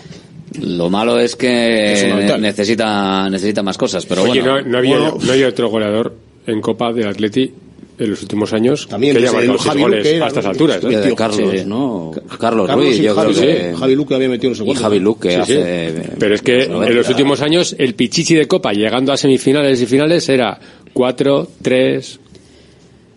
Lo 0.61 0.91
malo 0.91 1.19
es 1.19 1.37
que 1.37 1.93
Es 1.93 2.39
necesita, 2.41 3.29
necesita 3.31 3.63
más 3.63 3.77
cosas, 3.79 4.07
pero 4.07 4.23
Oye, 4.23 4.41
bueno. 4.43 4.61
no, 4.63 4.69
no 4.69 4.79
había, 4.79 4.99
Bueno, 4.99 5.19
no 5.25 5.33
había 5.33 5.49
otro 5.49 5.69
goleador 5.69 6.15
en 6.47 6.61
Copa 6.61 6.93
del 6.93 7.09
Atleti 7.09 7.53
en 7.99 8.11
los 8.11 8.21
últimos 8.23 8.53
años 8.53 8.87
También, 8.89 9.17
que 9.17 9.23
haya 9.27 9.33
marcado 9.33 9.59
seis 9.59 9.63
Javi 9.69 9.83
goles 9.83 10.05
Luque 10.07 10.23
a 10.23 10.27
estas 10.27 10.45
alturas. 10.47 10.85
¿eh? 10.85 10.87
De 10.89 11.15
Carlos, 11.15 11.51
sí, 11.51 11.59
sí. 11.59 11.65
¿no? 11.65 12.11
Carlos, 12.39 12.67
Carlos 12.67 12.71
Ruiz, 12.85 12.99
y 12.99 13.03
yo 13.03 13.15
Javi, 13.15 13.33
creo 13.35 13.47
que... 13.47 13.71
sí. 13.73 13.77
Javi 13.79 13.95
Luque 13.95 14.15
había 14.15 14.29
metido 14.29 14.51
no 14.51 14.57
sé 14.57 14.65
Y. 14.65 14.75
Javi 14.75 14.99
Luque 14.99 15.31
Sí, 15.31 15.35
sí. 15.35 15.41
hace... 15.41 15.95
Pero 16.19 16.35
es 16.35 16.43
que 16.43 16.65
en 16.65 16.95
los 16.95 17.09
últimos 17.09 17.41
años 17.41 17.75
el 17.79 17.95
pichichi 17.95 18.35
de 18.35 18.47
Copa 18.47 18.73
llegando 18.73 19.13
a 19.13 19.17
semifinales 19.17 19.81
y 19.81 19.87
finales 19.87 20.29
era 20.29 20.59
4, 20.93 21.49
3, 21.63 22.21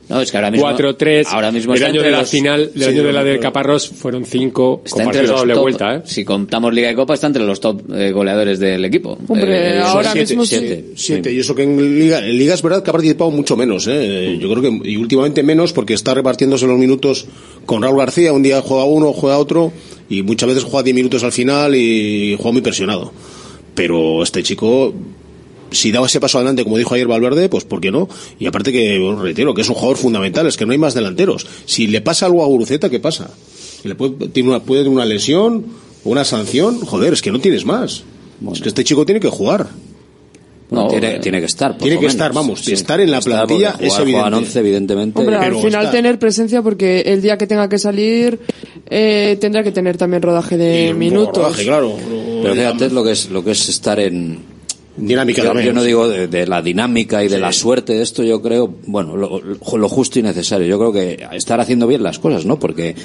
No, 0.10 0.20
es 0.22 0.32
que 0.32 0.38
ahora 0.38 0.49
mismo, 0.49 0.66
4, 0.66 0.95
3. 0.95 1.28
ahora 1.30 1.51
mismo 1.51 1.76
el 1.76 1.84
año 1.84 2.01
de 2.01 2.10
la 2.10 2.20
los- 2.22 2.30
final, 2.30 2.72
del 2.74 2.84
Sí, 2.84 2.89
año 2.89 3.03
de 3.03 3.14
la 3.14 3.24
de 3.24 3.38
Caparrós 3.39 3.88
fueron 3.89 4.26
5 4.26 4.82
está 4.84 5.03
entre 5.03 5.22
los 5.28 5.39
doble 5.39 5.53
top, 5.53 5.62
vuelta, 5.62 5.95
¿eh? 5.97 6.01
Si 6.05 6.26
contamos 6.26 6.74
Liga 6.74 6.88
de 6.88 6.95
Copa, 6.95 7.14
está 7.14 7.28
entre 7.28 7.43
los 7.43 7.60
top 7.60 7.82
eh, 7.93 8.12
goleadores 8.12 8.60
del 8.60 8.84
equipo. 8.86 9.18
Hombre, 9.28 9.78
Eh, 9.78 9.80
ahora 9.80 10.12
siete, 10.14 10.32
mismo 10.34 10.45
sí. 10.45 10.57
siete. 10.57 10.86
Siete, 10.95 11.32
y 11.32 11.39
eso 11.39 11.53
que 11.53 11.62
en 11.64 11.99
Liga, 11.99 12.26
en 12.26 12.38
Liga 12.38 12.55
es 12.55 12.62
verdad 12.64 12.82
que 12.84 12.89
ha 12.89 12.93
participado 12.93 13.30
mucho 13.30 13.55
menos, 13.55 13.86
¿eh? 13.88 14.38
Yo 14.41 14.49
creo 14.49 14.62
que, 14.82 14.89
y 14.89 14.97
últimamente 14.97 15.43
menos 15.43 15.74
porque 15.74 15.93
está 15.93 16.14
repartiéndose 16.16 16.66
los 16.66 16.80
minutos 16.80 17.28
con 17.68 17.84
Raúl 17.84 17.99
García, 17.99 18.34
un 18.34 18.41
día 18.41 18.62
juega 18.62 18.86
uno, 18.86 19.14
juega 19.14 19.38
otro, 19.38 19.72
y 20.10 20.24
muchas 20.24 20.49
veces 20.49 20.64
juega 20.64 20.82
10 20.82 20.95
minutos 20.95 21.24
al 21.24 21.32
final 21.32 21.76
y 21.76 22.36
juega 22.36 22.51
muy 22.51 22.62
presionado. 22.64 23.14
Pero 23.76 24.24
este 24.24 24.41
chico, 24.43 24.93
si 25.72 25.91
daba 25.91 26.07
ese 26.07 26.20
paso 26.20 26.38
adelante, 26.38 26.63
como 26.63 26.78
dijo 26.78 26.93
ayer 26.95 27.07
Valverde, 27.07 27.49
pues 27.49 27.63
¿por 27.65 27.82
qué 27.82 27.91
no? 27.91 28.07
Y 28.39 28.45
aparte 28.47 28.72
que, 28.72 28.97
bueno, 28.99 29.22
reitero, 29.22 29.53
que 29.53 29.61
es 29.61 29.70
un 29.70 29.76
jugador 29.76 29.97
fundamental, 29.97 30.47
es 30.47 30.57
que 30.57 30.65
no 30.65 30.72
hay 30.72 30.78
más 30.78 30.93
delanteros. 30.93 31.45
Si 31.65 31.88
le 31.88 32.01
pasa 32.01 32.26
algo 32.26 32.43
a 32.43 32.47
Guruceta, 32.47 32.89
¿qué 32.89 32.99
pasa? 32.99 33.30
Le 33.84 33.95
puede, 33.95 34.30
tiene 34.30 34.49
una, 34.49 34.59
puede 34.61 34.82
tener 34.84 34.93
una 34.95 35.05
lesión, 35.05 35.65
una 36.03 36.24
sanción, 36.26 36.80
joder, 36.82 37.13
es 37.13 37.22
que 37.22 37.32
no 37.32 37.39
tienes 37.39 37.65
más. 37.65 38.03
Es 38.53 38.61
que 38.61 38.70
este 38.70 38.84
chico 38.84 39.05
tiene 39.05 39.20
que 39.20 39.30
jugar. 39.30 39.67
No, 40.72 40.84
No, 40.84 40.88
tiene, 40.88 41.15
eh, 41.15 41.20
tiene 41.20 41.39
que 41.39 41.47
estar. 41.47 41.72
por 41.72 41.80
tiene 41.80 41.95
que 41.95 42.01
menos. 42.01 42.13
estar, 42.13 42.32
vamos, 42.32 42.59
Sí. 42.59 42.74
estar 42.74 42.99
en 42.99 43.09
la 43.09 43.17
Estar, 43.17 43.47
plantilla 43.47 43.70
es 43.72 43.76
jugar, 43.91 44.03
juegan 44.03 44.07
evidente. 44.28 44.38
11, 44.45 44.59
evidentemente. 44.59 45.20
Hombre, 45.20 45.36
al 45.38 45.55
final 45.55 45.86
está- 45.86 45.91
tener 45.91 46.20
presencia 46.20 46.61
porque 46.61 47.01
el 47.07 47.24
día 47.24 47.39
que 47.39 47.47
tenga 47.47 47.67
que 47.67 47.80
salir 47.80 48.39
eh, 48.88 49.36
tendrá 49.41 49.63
que 49.63 49.72
tener 49.72 49.97
también 49.97 50.22
rodaje 50.22 50.57
de 50.57 50.89
Y 50.89 50.93
minutos. 50.93 51.38
rodaje, 51.43 51.63
claro. 51.63 51.95
Pero 52.43 52.53
fíjate 52.53 52.89
lo 52.91 53.03
que 53.03 53.11
es, 53.13 53.30
lo 53.32 53.43
que 53.43 53.51
es 53.51 53.67
estar 53.70 53.99
en... 53.99 54.39
Dinámica 54.99 55.41
Yo, 55.41 55.47
también. 55.49 55.67
yo 55.67 55.73
no 55.73 55.83
digo 55.83 56.07
de, 56.07 56.27
de 56.27 56.47
la 56.47 56.61
dinámica 56.61 57.23
y 57.23 57.27
de 57.27 57.39
la 57.39 57.51
suerte 57.51 57.93
de 57.93 58.03
esto, 58.03 58.23
yo 58.23 58.41
creo, 58.41 58.73
bueno, 58.85 59.15
lo, 59.15 59.39
lo 59.41 59.89
justo 59.89 60.19
y 60.19 60.23
necesario. 60.23 60.67
Yo 60.67 60.77
creo 60.79 60.91
que 60.93 61.25
estar 61.33 61.59
haciendo 61.59 61.87
bien 61.87 62.03
las 62.03 62.19
cosas, 62.19 62.45
¿no? 62.45 62.59
Porque 62.59 62.95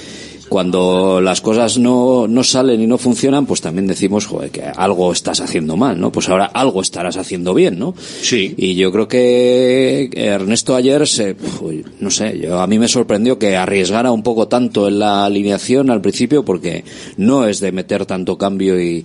cuando 0.48 1.20
las 1.20 1.40
cosas 1.40 1.78
no, 1.78 2.28
no 2.28 2.44
salen 2.44 2.80
y 2.80 2.86
no 2.86 2.98
funcionan, 2.98 3.46
pues 3.46 3.60
también 3.60 3.86
decimos, 3.86 4.26
joder, 4.26 4.50
que 4.50 4.62
algo 4.62 5.12
estás 5.12 5.40
haciendo 5.40 5.76
mal, 5.76 5.98
¿no? 6.00 6.12
Pues 6.12 6.28
ahora 6.28 6.46
algo 6.46 6.80
estarás 6.80 7.16
haciendo 7.16 7.54
bien, 7.54 7.78
¿no? 7.78 7.94
Sí. 8.22 8.54
Y 8.56 8.74
yo 8.74 8.92
creo 8.92 9.08
que 9.08 10.10
Ernesto 10.14 10.76
ayer 10.76 11.06
se, 11.06 11.36
uy, 11.60 11.84
no 12.00 12.10
sé, 12.10 12.38
yo, 12.38 12.60
a 12.60 12.66
mí 12.66 12.78
me 12.78 12.88
sorprendió 12.88 13.38
que 13.38 13.56
arriesgara 13.56 14.12
un 14.12 14.22
poco 14.22 14.48
tanto 14.48 14.88
en 14.88 14.98
la 14.98 15.24
alineación 15.24 15.90
al 15.90 16.00
principio 16.00 16.44
porque 16.44 16.84
no 17.16 17.46
es 17.46 17.60
de 17.60 17.72
meter 17.72 18.06
tanto 18.06 18.36
cambio 18.36 18.80
y, 18.80 19.04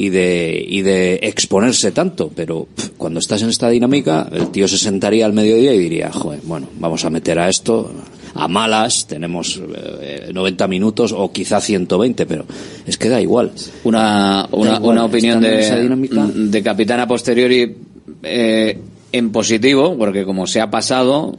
y 0.00 0.10
de, 0.10 0.64
y 0.64 0.82
de 0.82 1.18
exponerse 1.22 1.90
tanto, 1.90 2.30
pero 2.32 2.68
pff, 2.72 2.90
cuando 2.96 3.18
estás 3.18 3.42
en 3.42 3.48
esta 3.48 3.68
dinámica, 3.68 4.28
el 4.30 4.52
tío 4.52 4.68
se 4.68 4.78
sentaría 4.78 5.26
al 5.26 5.32
mediodía 5.32 5.74
y 5.74 5.78
diría, 5.80 6.12
joder, 6.12 6.38
bueno, 6.44 6.68
vamos 6.78 7.04
a 7.04 7.10
meter 7.10 7.36
a 7.40 7.48
esto 7.48 7.90
a 8.32 8.46
malas, 8.46 9.08
tenemos 9.08 9.60
eh, 10.00 10.30
90 10.32 10.68
minutos 10.68 11.12
o 11.12 11.32
quizá 11.32 11.60
120, 11.60 12.26
pero 12.26 12.44
es 12.86 12.96
que 12.96 13.08
da 13.08 13.20
igual. 13.20 13.50
Una, 13.82 14.46
una, 14.52 14.76
igual, 14.76 14.92
una 14.92 15.04
opinión 15.04 15.40
de, 15.40 15.82
dinámica. 15.82 16.28
de 16.32 16.62
capitán 16.62 17.00
a 17.00 17.08
posteriori 17.08 17.74
eh, 18.22 18.78
en 19.10 19.32
positivo, 19.32 19.98
porque 19.98 20.24
como 20.24 20.46
se 20.46 20.60
ha 20.60 20.70
pasado, 20.70 21.36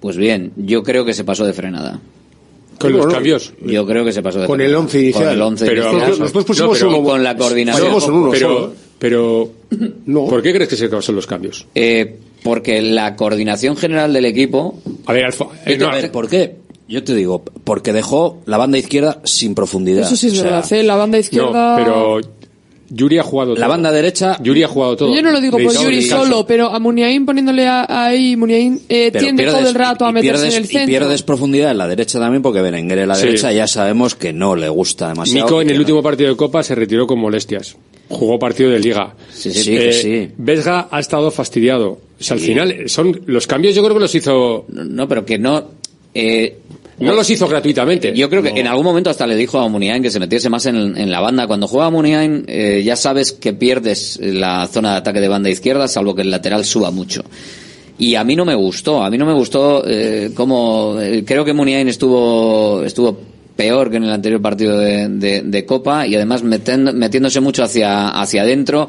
pues 0.00 0.18
bien, 0.18 0.52
yo 0.56 0.82
creo 0.82 1.06
que 1.06 1.14
se 1.14 1.24
pasó 1.24 1.46
de 1.46 1.54
frenada. 1.54 1.98
Con 2.78 2.92
los 2.92 3.00
Bueno, 3.02 3.14
cambios. 3.14 3.52
Yo 3.64 3.86
creo 3.86 4.04
que 4.04 4.12
se 4.12 4.22
pasó 4.22 4.40
de 4.40 4.46
Con 4.46 4.60
el 4.60 4.74
once 4.74 5.00
inicial. 5.00 5.24
Con 5.24 5.32
el 5.32 5.42
once 5.42 5.64
Pero- 5.66 5.82
inicial. 5.82 5.94
Nosotros- 6.00 6.18
nosotros 6.20 6.44
pusimos 6.44 6.80
No, 6.82 6.86
pero- 6.88 6.98
uno. 7.00 7.08
con 7.08 7.22
la 7.24 7.36
coordinación. 7.36 7.86
Uno 7.88 8.30
pero, 8.30 8.48
solo. 8.48 8.72
pero, 8.98 9.50
No. 10.06 10.26
¿por 10.26 10.42
qué 10.42 10.52
crees 10.52 10.68
que 10.68 10.76
se 10.76 10.88
causan 10.90 11.14
los 11.16 11.26
cambios? 11.26 11.66
Eh, 11.74 12.16
porque 12.42 12.82
la 12.82 13.16
coordinación 13.16 13.76
general 13.76 14.12
del 14.12 14.26
equipo 14.26 14.78
A 15.06 15.12
ver, 15.12 15.24
Alfa- 15.24 15.48
eh, 15.66 15.76
no, 15.78 15.88
A 15.88 15.94
ver, 15.94 16.10
¿por 16.12 16.28
qué? 16.28 16.56
Yo 16.86 17.02
te 17.02 17.14
digo, 17.14 17.42
porque 17.64 17.92
dejó 17.94 18.42
la 18.44 18.58
banda 18.58 18.76
izquierda 18.76 19.20
sin 19.24 19.54
profundidad. 19.54 20.02
Eso 20.02 20.16
sí 20.16 20.26
es 20.26 20.32
O 20.34 20.36
sea, 20.36 20.44
verdad, 20.44 20.72
¿eh? 20.74 20.82
La 20.82 20.96
banda 20.96 21.16
no, 21.16 21.20
izquierda... 21.20 21.76
pero 21.76 22.20
Yuri 22.94 23.18
ha 23.18 23.22
jugado 23.22 23.52
todo. 23.54 23.60
La 23.60 23.66
banda 23.68 23.90
derecha 23.90 24.36
Yuri 24.42 24.62
ha 24.62 24.68
jugado 24.68 24.96
todo. 24.96 25.14
Yo 25.14 25.20
no 25.22 25.30
lo 25.32 25.40
digo 25.40 25.58
por 25.58 25.72
Yuri 25.74 26.02
solo, 26.02 26.46
pero 26.46 26.68
a 26.70 26.78
Muniain 26.78 27.26
poniéndole 27.26 27.66
a- 27.66 27.86
ahí, 27.88 28.36
Muniain 28.36 28.80
eh, 28.88 29.10
pero 29.12 29.24
tiende 29.24 29.42
pierdes- 29.42 29.58
todo 29.58 29.68
el 29.68 29.74
rato 29.74 30.06
a 30.06 30.10
y 30.10 30.12
meterse 30.12 30.42
pierdes, 30.42 30.54
en 30.54 30.58
el 30.58 30.64
y 30.64 30.72
centro. 30.72 30.86
pierdes 30.88 31.22
profundidad 31.22 31.70
en 31.72 31.78
la 31.78 31.88
derecha 31.88 32.18
también 32.20 32.42
porque 32.42 32.60
Berenguer 32.60 32.98
en 33.00 33.08
la 33.08 33.14
Sí. 33.16 33.26
derecha 33.26 33.52
ya 33.52 33.66
sabemos 33.66 34.14
que 34.14 34.32
no 34.32 34.54
le 34.56 34.68
gusta 34.68 35.08
demasiado. 35.08 35.46
Nico 35.46 35.60
en 35.62 35.68
y 35.68 35.70
el 35.72 35.76
que 35.76 35.80
último 35.80 36.02
partido 36.02 36.30
de 36.30 36.36
Copa 36.36 36.62
se 36.62 36.74
retiró 36.74 37.06
con 37.06 37.18
molestias. 37.18 37.76
Jugó 38.08 38.38
partido 38.38 38.70
de 38.70 38.78
Liga. 38.80 39.14
Sí, 39.32 39.50
sí, 39.52 39.70
que 39.72 39.92
sí. 39.92 40.28
Vesga 40.36 40.88
ha 40.90 41.00
estado 41.00 41.30
fastidiado. 41.30 41.88
O 41.90 42.22
sea, 42.22 42.34
al 42.34 42.40
final, 42.40 42.88
son 42.88 43.20
los 43.26 43.46
cambios 43.46 43.74
yo 43.74 43.82
creo 43.82 43.94
que 43.94 44.00
los 44.00 44.14
hizo... 44.14 44.66
no, 44.68 45.08
pero 45.08 45.24
que 45.24 45.38
no... 45.38 45.64
eh, 46.14 46.58
No 46.98 47.12
los 47.12 47.28
hizo 47.30 47.48
gratuitamente. 47.48 48.12
Yo 48.14 48.30
creo 48.30 48.42
que 48.42 48.50
en 48.50 48.66
algún 48.66 48.84
momento 48.84 49.10
hasta 49.10 49.26
le 49.26 49.34
dijo 49.36 49.58
a 49.58 49.68
Muniain 49.68 50.02
que 50.02 50.10
se 50.10 50.20
metiese 50.20 50.48
más 50.48 50.66
en, 50.66 50.96
en 50.96 51.10
la 51.10 51.20
banda. 51.20 51.46
Cuando 51.46 51.66
juega 51.66 51.90
Muniain, 51.90 52.44
eh, 52.46 52.82
ya 52.84 52.94
sabes 52.96 53.32
que 53.32 53.52
pierdes 53.52 54.18
la 54.22 54.66
zona 54.68 54.92
de 54.92 54.96
ataque 54.98 55.20
de 55.20 55.28
banda 55.28 55.50
izquierda, 55.50 55.88
salvo 55.88 56.14
que 56.14 56.22
el 56.22 56.30
lateral 56.30 56.64
suba 56.64 56.90
mucho. 56.90 57.24
Y 57.98 58.14
a 58.16 58.24
mí 58.24 58.36
no 58.36 58.44
me 58.44 58.54
gustó, 58.54 59.02
a 59.04 59.10
mí 59.10 59.18
no 59.18 59.26
me 59.26 59.32
gustó 59.34 59.82
eh, 59.86 60.30
cómo... 60.34 60.96
eh, 61.00 61.24
creo 61.26 61.44
que 61.44 61.52
Muniain 61.52 61.88
estuvo, 61.88 62.82
estuvo 62.84 63.18
peor 63.56 63.88
que 63.90 63.98
en 63.98 64.04
el 64.04 64.10
anterior 64.12 64.42
partido 64.42 64.78
de, 64.78 65.08
de- 65.08 65.42
de 65.42 65.64
Copa 65.64 66.06
y 66.06 66.14
además 66.16 66.42
meten- 66.42 66.92
metiéndose 66.92 67.40
mucho 67.40 67.62
hacia, 67.62 68.08
hacia 68.08 68.42
adentro. 68.42 68.88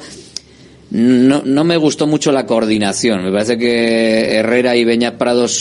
No, 0.91 1.41
no 1.43 1.63
me 1.63 1.77
gustó 1.77 2.07
mucho 2.07 2.31
la 2.31 2.45
coordinación. 2.45 3.23
Me 3.23 3.31
parece 3.31 3.57
que 3.57 4.35
Herrera 4.35 4.75
y 4.75 4.85
Beñat 4.85 5.15
Prados, 5.15 5.51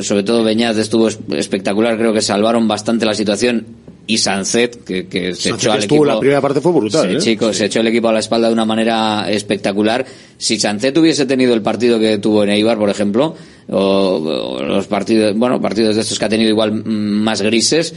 sobre 0.00 0.22
todo 0.24 0.42
Beñat, 0.44 0.76
estuvo 0.76 1.08
es- 1.08 1.18
espectacular. 1.36 1.96
Creo 1.96 2.12
que 2.12 2.20
salvaron 2.20 2.66
bastante 2.68 3.06
la 3.06 3.14
situación. 3.14 3.64
Y 4.06 4.18
Sancet, 4.18 4.84
que, 4.84 5.06
que 5.06 5.34
se 5.34 5.48
Sancet 5.48 5.54
echó 5.60 5.72
al 5.72 5.78
estuvo, 5.78 5.96
equipo. 6.04 6.14
la 6.14 6.20
primera 6.20 6.40
parte 6.42 6.60
fue 6.60 6.72
brutal, 6.72 7.16
¿eh? 7.16 7.18
chico, 7.18 7.54
se 7.54 7.64
echó 7.64 7.80
el 7.80 7.86
equipo 7.86 8.08
a 8.08 8.12
la 8.12 8.18
espalda 8.18 8.48
de 8.48 8.52
una 8.52 8.66
manera 8.66 9.30
espectacular. 9.30 10.04
Si 10.36 10.58
Sancet 10.58 10.98
hubiese 10.98 11.24
tenido 11.24 11.54
el 11.54 11.62
partido 11.62 11.98
que 11.98 12.18
tuvo 12.18 12.44
en 12.44 12.50
Eibar, 12.50 12.76
por 12.76 12.90
ejemplo, 12.90 13.34
o, 13.70 13.78
o 13.78 14.62
los 14.62 14.86
partidos, 14.88 15.34
bueno, 15.38 15.58
partidos 15.58 15.94
de 15.94 16.02
estos 16.02 16.18
que 16.18 16.24
ha 16.26 16.28
tenido 16.28 16.50
igual 16.50 16.72
mm, 16.74 16.84
más 17.22 17.40
grises, 17.40 17.94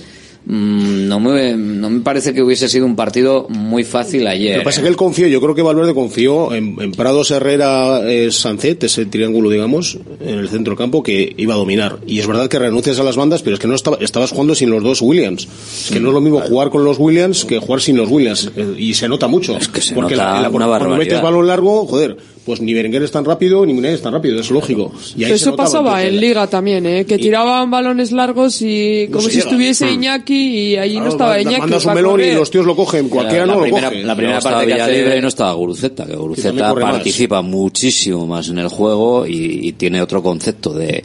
no 0.49 1.19
me, 1.19 1.55
no 1.57 1.89
me 1.89 1.99
parece 1.99 2.33
que 2.33 2.41
hubiese 2.41 2.69
sido 2.69 2.85
un 2.85 2.95
partido 2.95 3.47
muy 3.49 3.83
fácil 3.83 4.25
ayer. 4.27 4.53
Lo 4.53 4.59
que 4.61 4.65
pasa 4.65 4.79
es 4.79 4.79
¿eh? 4.79 4.83
que 4.83 4.89
él 4.89 4.95
confió, 4.95 5.27
yo 5.27 5.41
creo 5.41 5.53
que 5.53 5.61
Valverde 5.61 5.93
confió 5.93 6.53
en, 6.53 6.75
en 6.79 6.91
Prados 6.93 7.31
Herrera 7.31 7.99
eh, 8.09 8.31
Sancet, 8.31 8.81
ese 8.85 9.05
triángulo, 9.05 9.49
digamos, 9.49 9.97
en 10.21 10.39
el 10.39 10.47
centro 10.47 10.75
campo 10.77 11.03
que 11.03 11.33
iba 11.37 11.53
a 11.53 11.57
dominar. 11.57 11.97
Y 12.07 12.19
es 12.19 12.27
verdad 12.27 12.47
que 12.47 12.59
renuncias 12.59 12.97
a 12.99 13.03
las 13.03 13.17
bandas, 13.17 13.41
pero 13.41 13.55
es 13.55 13.59
que 13.59 13.67
no 13.67 13.75
estaba, 13.75 13.97
estabas 13.99 14.31
jugando 14.31 14.55
sin 14.55 14.69
los 14.69 14.81
dos 14.83 15.01
Williams. 15.01 15.47
Es 15.85 15.91
que 15.91 15.99
no 15.99 16.09
es 16.09 16.13
lo 16.13 16.21
mismo 16.21 16.39
jugar 16.39 16.69
con 16.69 16.85
los 16.85 16.97
Williams 16.97 17.43
que 17.43 17.59
jugar 17.59 17.81
sin 17.81 17.97
los 17.97 18.09
Williams. 18.09 18.49
Eh, 18.55 18.75
Y 18.77 18.93
se 18.93 19.09
nota 19.09 19.27
mucho. 19.27 19.57
Es 19.57 19.67
que 19.67 19.81
se 19.81 19.93
porque 19.95 20.15
nota 20.15 20.25
la- 20.25 20.41
la- 20.43 20.49
una 20.49 20.65
cuando 20.65 20.69
barbaridad. 20.69 20.97
metes 20.97 21.21
balón 21.21 21.47
largo, 21.47 21.85
joder, 21.87 22.15
pues 22.47 22.61
ni 22.61 22.73
Berenguer 22.73 23.03
es 23.03 23.11
tan 23.11 23.25
rápido, 23.25 23.65
ni 23.65 23.73
Munir 23.73 23.91
es 23.91 24.01
tan 24.01 24.13
rápido, 24.13 24.39
es 24.39 24.49
lógico. 24.51 24.93
Y 25.17 25.25
Eso 25.25 25.53
pasaba 25.53 26.01
en 26.05 26.17
Liga 26.17 26.47
también, 26.47 26.85
¿eh? 26.85 27.05
que 27.05 27.17
tiraban 27.17 27.69
balones 27.69 28.13
largos 28.13 28.61
y 28.61 29.09
como 29.11 29.27
si 29.27 29.39
estuviese 29.39 29.85
hmm. 29.85 29.93
Iñaki 29.95 30.33
y 30.33 30.77
allí 30.77 30.93
claro, 30.93 31.05
no 31.07 31.11
estaba 31.11 31.41
Iñaki. 31.41 31.59
Mandas 31.59 31.85
un 31.85 31.93
melón 31.93 32.21
y 32.21 32.31
los 32.31 32.49
tíos 32.49 32.65
lo 32.65 32.73
cogen, 32.73 33.09
cualquiera 33.09 33.45
la, 33.45 33.51
la 33.51 33.55
no 33.57 33.61
primera, 33.63 33.87
lo 33.89 33.93
coge. 33.95 34.03
La 34.05 34.15
primera 34.15 34.37
no 34.37 34.43
parte 34.43 34.65
que 34.65 34.81
hace... 34.81 34.93
libre 34.93 35.21
no 35.21 35.27
estaba 35.27 35.51
Guruceta, 35.51 36.05
que 36.05 36.15
Guruceta 36.15 36.73
participa 36.73 37.41
muchísimo 37.41 38.25
más 38.25 38.47
en 38.47 38.59
el 38.59 38.69
juego 38.69 39.27
y 39.27 39.73
tiene 39.73 40.01
otro 40.01 40.23
concepto 40.23 40.71
de 40.73 41.03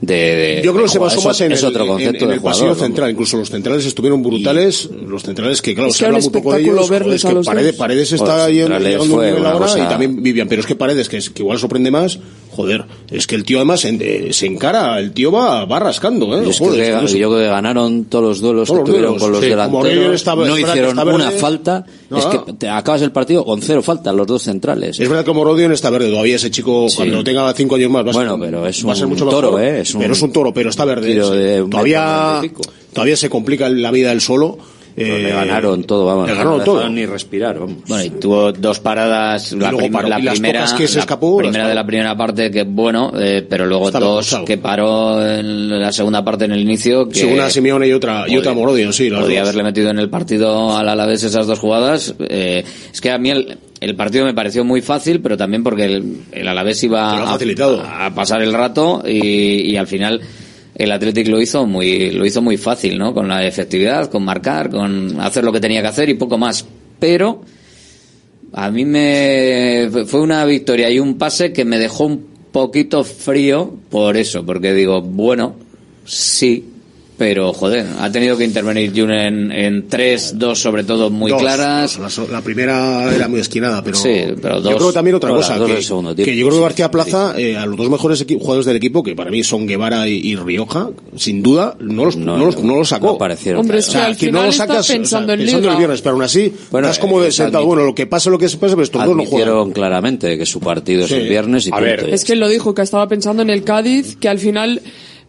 de, 0.00 0.60
yo 0.62 0.72
creo 0.72 0.84
que 0.84 0.90
se 0.90 0.98
basó 0.98 1.22
más 1.22 1.40
en, 1.40 1.52
el, 1.52 1.64
otro 1.64 1.86
concepto 1.86 2.30
el 2.30 2.38
jugador, 2.38 2.76
central. 2.76 3.10
Incluso 3.10 3.36
los 3.38 3.50
centrales 3.50 3.86
estuvieron 3.86 4.22
brutales. 4.22 4.90
Mm. 4.90 5.08
Los 5.08 5.22
centrales 5.22 5.62
que 5.62 5.74
claro 5.74 5.90
se 5.90 6.04
habla 6.04 6.18
muy 6.18 6.30
poco 6.30 6.52
de 6.52 6.60
ellos. 6.62 6.90
que 7.24 7.34
Paredes, 7.44 7.76
Paredes 7.76 8.12
está 8.12 8.48
yendo, 8.50 8.78
la 8.78 9.76
y 9.76 9.88
también 9.88 10.22
Vivian 10.22 10.48
pero 10.48 10.60
es 10.60 10.66
que 10.66 10.74
Paredes 10.74 11.08
que, 11.08 11.16
es, 11.16 11.30
que 11.30 11.42
igual 11.42 11.58
sorprende 11.58 11.90
más 11.90 12.18
joder 12.50 12.84
es 13.10 13.26
que 13.26 13.34
el 13.34 13.44
tío 13.44 13.58
además 13.58 13.84
eh, 13.84 14.28
se 14.32 14.46
encara 14.46 14.98
el 14.98 15.12
tío 15.12 15.30
va, 15.30 15.64
va 15.64 15.78
rascando 15.78 16.38
¿eh? 16.38 16.44
Los 16.44 16.58
joder, 16.58 17.00
que, 17.00 17.18
yo 17.18 17.30
creo 17.30 17.40
que 17.40 17.48
ganaron 17.48 18.04
todos 18.04 18.24
los 18.24 18.40
duelos 18.40 18.70
que 18.70 18.78
tuvieron 18.78 19.12
los 19.14 19.22
con 19.22 19.32
los 19.32 19.40
delanteros. 19.40 20.26
No 20.26 20.58
hicieron 20.58 20.98
una 20.98 21.30
falta 21.30 21.84
es 22.14 22.26
que 22.26 22.52
te 22.52 22.68
acabas 22.68 23.02
el 23.02 23.12
partido 23.12 23.44
con 23.44 23.60
cero 23.62 23.82
faltas 23.82 24.14
los 24.14 24.26
dos 24.26 24.42
centrales. 24.42 25.00
Es 25.00 25.08
verdad 25.08 25.24
que 25.24 25.32
Morodion 25.32 25.72
está 25.72 25.90
verde 25.90 26.08
todavía. 26.10 26.36
Ese 26.36 26.50
chico, 26.50 26.86
cuando 26.94 27.24
tenga 27.24 27.52
cinco 27.54 27.74
años 27.76 27.90
más, 27.90 28.06
va 28.06 28.10
a 28.10 28.12
bueno, 28.12 28.32
ser, 28.32 28.40
pero 28.40 28.66
es 28.66 29.06
mucho 29.06 29.26
toro, 29.26 29.58
¿eh? 29.58 29.82
Pero 29.98 30.12
es 30.12 30.22
un 30.22 30.32
toro, 30.32 30.52
pero 30.54 30.70
está 30.70 30.84
verde. 30.84 31.16
Todavía, 31.68 32.42
todavía 32.92 33.16
se 33.16 33.28
complica 33.28 33.68
la 33.68 33.90
vida 33.90 34.10
del 34.10 34.20
solo 34.20 34.58
eh, 34.98 35.24
le 35.24 35.30
ganaron 35.30 35.84
todo, 35.84 36.06
vamos. 36.06 36.26
Le 36.26 36.32
ganaron, 36.34 36.58
no 36.58 36.64
todo. 36.64 36.88
ni 36.88 37.04
respirar, 37.04 37.58
vamos. 37.58 37.76
Bueno, 37.86 38.04
y 38.04 38.10
tuvo 38.18 38.50
dos 38.52 38.80
paradas. 38.80 39.52
La, 39.52 39.70
luego 39.70 39.90
paró, 39.90 40.08
y 40.18 40.26
primera, 40.26 40.60
las 40.62 40.72
que 40.72 40.88
se 40.88 40.96
la 40.96 41.00
escapó, 41.00 41.36
primera 41.36 41.68
de 41.68 41.74
la 41.74 41.84
primera 41.84 42.16
parte, 42.16 42.50
que 42.50 42.62
bueno, 42.62 43.12
eh, 43.14 43.46
pero 43.48 43.66
luego 43.66 43.90
dos 43.90 44.40
que 44.46 44.56
paró 44.56 45.22
en 45.22 45.80
la 45.80 45.92
segunda 45.92 46.24
parte 46.24 46.46
en 46.46 46.52
el 46.52 46.60
inicio. 46.60 47.10
Que 47.10 47.26
una 47.26 47.50
Simeone 47.50 47.86
y 47.88 47.92
otra, 47.92 48.24
y 48.26 48.38
otra 48.38 48.54
Morodio, 48.54 48.90
sí. 48.90 49.10
Las 49.10 49.20
podía 49.20 49.42
haberle 49.42 49.62
metido 49.62 49.90
en 49.90 49.98
el 49.98 50.08
partido 50.08 50.74
al 50.74 50.88
Alavés 50.88 51.22
esas 51.24 51.46
dos 51.46 51.58
jugadas. 51.58 52.14
Eh, 52.18 52.64
es 52.90 53.00
que 53.02 53.10
a 53.10 53.18
mí 53.18 53.30
el, 53.30 53.58
el 53.80 53.96
partido 53.96 54.24
me 54.24 54.32
pareció 54.32 54.64
muy 54.64 54.80
fácil, 54.80 55.20
pero 55.20 55.36
también 55.36 55.62
porque 55.62 55.84
el, 55.84 56.22
el 56.32 56.48
Alavés 56.48 56.82
iba 56.84 57.10
a, 57.10 57.34
a, 58.06 58.14
pasar 58.14 58.40
el 58.40 58.54
rato 58.54 59.02
y 59.06 59.76
al 59.76 59.86
final 59.86 60.22
el 60.78 60.92
Athletic 60.92 61.28
lo 61.28 61.40
hizo 61.40 61.66
muy, 61.66 62.10
lo 62.10 62.26
hizo 62.26 62.42
muy 62.42 62.58
fácil, 62.58 62.98
¿no? 62.98 63.14
Con 63.14 63.28
la 63.28 63.46
efectividad, 63.46 64.10
con 64.10 64.24
marcar, 64.24 64.68
con 64.68 65.18
hacer 65.20 65.42
lo 65.42 65.52
que 65.52 65.60
tenía 65.60 65.80
que 65.80 65.88
hacer 65.88 66.08
y 66.10 66.14
poco 66.14 66.36
más. 66.36 66.66
Pero 66.98 67.42
a 68.52 68.70
mí 68.70 68.84
me 68.84 69.88
fue 70.06 70.20
una 70.20 70.44
victoria 70.44 70.90
y 70.90 70.98
un 70.98 71.16
pase 71.16 71.52
que 71.52 71.64
me 71.64 71.78
dejó 71.78 72.04
un 72.04 72.26
poquito 72.52 73.04
frío 73.04 73.74
por 73.90 74.18
eso, 74.18 74.44
porque 74.44 74.74
digo, 74.74 75.00
bueno, 75.00 75.56
sí, 76.04 76.64
pero, 77.18 77.54
joder, 77.54 77.86
ha 77.98 78.12
tenido 78.12 78.36
que 78.36 78.44
intervenir 78.44 78.92
June 78.94 79.66
en, 79.66 79.88
tres, 79.88 80.38
dos 80.38 80.58
sobre 80.58 80.84
todo 80.84 81.10
muy 81.10 81.32
claras. 81.32 81.98
La, 82.30 82.42
primera 82.42 83.14
era 83.14 83.26
muy 83.26 83.40
esquinada, 83.40 83.82
pero, 83.82 83.96
sí, 83.96 84.34
pero 84.40 84.60
dos, 84.60 84.70
yo 84.70 84.76
creo 84.76 84.92
también 84.92 85.16
otra 85.16 85.30
cosa, 85.30 85.54
que, 85.54 86.24
que, 86.24 86.36
yo 86.36 86.46
creo 86.46 86.58
que 86.58 86.62
García 86.62 86.90
Plaza, 86.90 87.34
eh, 87.38 87.56
a 87.56 87.64
los 87.64 87.76
dos 87.76 87.88
mejores 87.88 88.24
jugadores 88.28 88.66
del 88.66 88.76
equipo, 88.76 89.02
que 89.02 89.14
para 89.16 89.30
mí 89.30 89.42
son 89.42 89.66
Guevara 89.66 90.06
y, 90.08 90.36
Rioja, 90.36 90.90
sin 91.16 91.42
duda, 91.42 91.74
no 91.80 92.04
los, 92.04 92.16
no, 92.16 92.36
los, 92.36 92.62
no 92.62 92.76
los 92.76 92.88
sacó. 92.88 93.18
No 93.18 93.60
Hombre, 93.60 93.78
o 93.78 93.82
sea, 93.82 94.14
que 94.14 94.30
no 94.30 94.52
sacas 94.52 94.86
pensando, 94.86 95.32
el 95.32 95.46
viernes, 95.46 96.02
pero 96.02 96.14
aún 96.14 96.22
así, 96.22 96.52
bueno, 96.70 96.88
estás 96.88 97.00
como 97.00 97.22
eh, 97.22 97.26
desentado. 97.26 97.64
bueno, 97.64 97.84
lo 97.84 97.94
que 97.94 98.06
pasa, 98.06 98.28
lo 98.28 98.38
que 98.38 98.48
se 98.48 98.58
pasa, 98.58 98.74
pero 98.74 98.84
estos 98.84 99.04
dos 99.04 99.16
no 99.16 99.24
juegan. 99.24 99.70
claramente 99.70 100.36
que 100.36 100.44
su 100.44 100.60
partido 100.60 101.06
es 101.06 101.12
el 101.12 101.28
viernes 101.28 101.66
y 101.66 101.70
a 101.72 101.80
ver. 101.80 102.08
Es 102.10 102.24
que 102.26 102.36
lo 102.36 102.48
dijo, 102.48 102.74
que 102.74 102.82
estaba 102.82 103.08
pensando 103.08 103.42
en 103.42 103.48
el 103.48 103.64
Cádiz, 103.64 104.16
que 104.16 104.28
al 104.28 104.38
final 104.38 104.82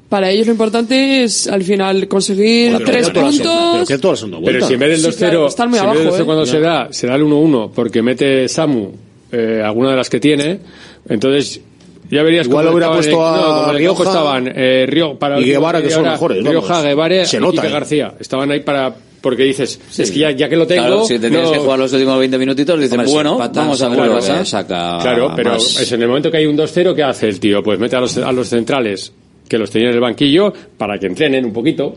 para 0.09 0.29
ellos 0.29 0.47
lo 0.47 0.53
importante 0.53 1.23
es 1.23 1.47
al 1.47 1.63
final 1.63 2.07
conseguir 2.07 2.71
bueno, 2.71 2.85
tres 2.85 3.09
puntos. 3.09 3.85
Pero, 3.87 4.01
pero, 4.01 4.41
pero, 4.43 4.67
si 4.67 4.73
en 4.73 4.79
vez 4.79 5.01
del 5.01 5.11
2-0, 5.11 5.49
sí, 5.49 5.55
claro, 5.55 6.15
si 6.15 6.21
eh. 6.21 6.25
cuando 6.25 6.41
no. 6.41 6.45
se 6.45 6.59
da, 6.59 6.87
se 6.91 7.07
da 7.07 7.15
el 7.15 7.23
1-1 7.23 7.71
porque 7.73 8.01
mete 8.01 8.47
Samu 8.47 8.91
eh, 9.31 9.61
alguna 9.63 9.91
de 9.91 9.97
las 9.97 10.09
que 10.09 10.19
tiene, 10.19 10.59
entonces 11.09 11.59
ya 12.09 12.23
verías 12.23 12.47
Igual 12.47 12.67
cómo 12.67 12.79
lo 12.79 12.85
hubiera 12.87 12.93
puesto 12.93 13.25
a 13.25 13.67
no, 13.67 13.73
Rioja, 13.73 14.03
estaban 14.03 14.53
eh, 14.55 14.85
Río, 14.87 15.19
para, 15.19 15.41
y 15.41 15.45
Guevara, 15.45 15.81
que 15.81 15.89
son 15.89 15.99
ahora, 15.99 16.11
mejores. 16.11 16.43
Rioja. 16.43 16.81
Guevara 16.81 17.25
se 17.25 17.39
nota, 17.39 17.63
y 17.63 17.67
¿eh? 17.67 17.71
García. 17.71 18.13
Estaban 18.19 18.49
ahí 18.51 18.61
para 18.61 18.95
porque 19.19 19.43
dices, 19.43 19.77
sí. 19.89 20.03
es 20.03 20.11
que 20.11 20.19
ya, 20.19 20.31
ya, 20.31 20.47
que 20.47 20.55
lo 20.55 20.65
tengo. 20.65 20.85
Claro, 20.85 21.03
si 21.03 21.19
te 21.19 21.29
tienes 21.29 21.47
no... 21.47 21.51
que 21.51 21.59
jugar 21.59 21.79
los 21.79 21.91
últimos 21.91 22.17
20 22.17 22.37
minutitos, 22.37 22.79
dices, 22.79 22.93
Hombre, 22.93 23.11
bueno, 23.11 23.37
pata, 23.37 23.61
vamos 23.61 23.81
a 23.81 23.89
ver, 23.89 24.39
¿eh? 24.39 24.45
saca. 24.45 24.99
Claro, 25.01 25.33
pero 25.35 25.53
más. 25.53 25.81
es 25.81 25.91
en 25.91 26.01
el 26.01 26.07
momento 26.07 26.31
que 26.31 26.37
hay 26.37 26.45
un 26.45 26.57
2-0, 26.57 26.95
¿qué 26.95 27.03
hace 27.03 27.27
el 27.27 27.39
tío? 27.41 27.61
Pues 27.61 27.77
mete 27.77 27.97
a 27.97 27.99
los, 27.99 28.17
a 28.17 28.31
los 28.31 28.47
centrales 28.47 29.11
que 29.47 29.57
los 29.57 29.71
tenía 29.71 29.89
en 29.89 29.95
el 29.95 30.01
banquillo 30.01 30.53
para 30.77 30.97
que 30.99 31.07
entrenen 31.07 31.45
un 31.45 31.53
poquito. 31.53 31.95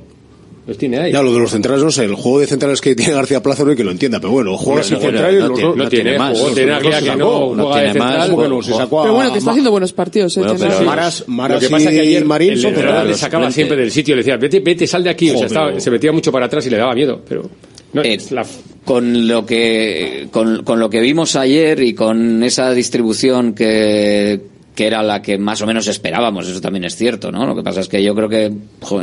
Los 0.67 0.77
tiene 0.77 0.99
ahí. 0.99 1.13
Ya, 1.13 1.23
lo 1.23 1.33
de 1.33 1.41
los 1.41 1.51
centrales, 1.51 1.83
no 1.83 1.91
sé, 1.91 2.05
el 2.05 2.15
juego 2.15 2.41
de 2.41 2.47
centrales 2.47 2.81
que 2.81 2.95
tiene 2.95 3.13
García 3.15 3.43
Plaza 3.43 3.65
no 3.65 3.71
hay 3.71 3.77
que 3.77 3.83
lo 3.83 3.91
entienda, 3.91 4.21
pero 4.21 4.33
bueno, 4.33 4.57
juega 4.57 4.83
sin 4.83 4.99
centrales 4.99 5.41
no, 5.41 5.55
tiene, 5.55 5.75
no, 5.75 5.89
tiene 5.89 6.19
más. 6.19 6.39
Tiene 6.55 6.73
no, 7.17 7.73
tiene 7.73 7.95
más. 7.95 8.29
pero 8.29 9.15
bueno, 9.15 9.33
que 9.33 9.39
está 9.39 9.51
haciendo 9.51 9.71
buenos 9.71 9.93
partidos. 9.93 10.37
Eh, 10.37 10.43
pero 10.45 10.83
Maras, 10.83 11.25
Maras 11.27 11.63
lo 11.63 11.69
que 11.69 11.73
pasa 11.73 11.91
y 11.91 11.95
que 11.95 12.01
ayer 12.01 12.25
Marín 12.25 12.53
el 12.53 12.61
son. 12.61 12.75
Le 12.75 13.15
sacaba 13.15 13.51
siempre 13.51 13.77
del 13.77 13.91
sitio, 13.91 14.15
le 14.15 14.21
decía, 14.21 14.37
vete, 14.37 14.61
vete, 14.61 14.87
sal 14.87 15.03
de 15.03 15.11
aquí. 15.11 15.31
o 15.31 15.39
sea, 15.39 15.47
estaba, 15.47 15.81
se 15.81 15.91
metía 15.91 16.13
mucho 16.13 16.31
para 16.31 16.47
atrás 16.47 16.67
y 16.67 16.71
le 16.71 16.77
daba 16.77 16.95
miedo, 16.95 17.21
pero... 17.27 17.49
No, 17.93 18.03
eh, 18.03 18.19
la... 18.31 18.47
con 18.85 19.27
lo 19.27 19.45
que 19.45 20.29
con, 20.31 20.63
con, 20.63 20.79
lo 20.79 20.89
que 20.89 21.01
vimos 21.01 21.35
ayer 21.35 21.83
y 21.83 21.93
con 21.93 22.45
esa 22.45 22.71
distribución 22.71 23.53
que 23.53 24.41
que 24.81 24.87
era 24.87 25.03
la 25.03 25.21
que 25.21 25.37
más 25.37 25.61
o 25.61 25.67
menos 25.67 25.89
esperábamos, 25.89 26.49
eso 26.49 26.59
también 26.59 26.85
es 26.85 26.97
cierto, 26.97 27.31
¿no? 27.31 27.45
Lo 27.45 27.55
que 27.55 27.63
pasa 27.63 27.81
es 27.81 27.87
que 27.87 28.03
yo 28.03 28.15
creo 28.15 28.31
que, 28.31 28.51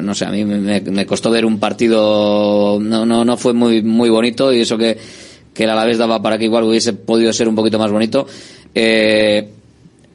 no 0.02 0.16
sé, 0.16 0.26
a 0.26 0.32
mí 0.32 0.44
me, 0.44 1.06
costó 1.06 1.30
ver 1.30 1.46
un 1.46 1.60
partido, 1.60 2.80
no, 2.82 3.06
no, 3.06 3.24
no 3.24 3.38
fue 3.38 3.54
muy, 3.54 3.84
muy 3.84 4.10
bonito 4.10 4.52
y 4.52 4.62
eso 4.62 4.76
que, 4.76 4.98
que 5.54 5.66
el 5.66 5.70
Alavés 5.70 6.00
daba 6.00 6.20
para 6.20 6.40
que 6.40 6.46
igual 6.46 6.64
hubiese 6.64 6.94
podido 6.94 7.32
ser 7.32 7.48
un 7.48 7.54
poquito 7.54 7.78
más 7.78 7.92
bonito. 7.92 8.26
Eh, 8.74 9.50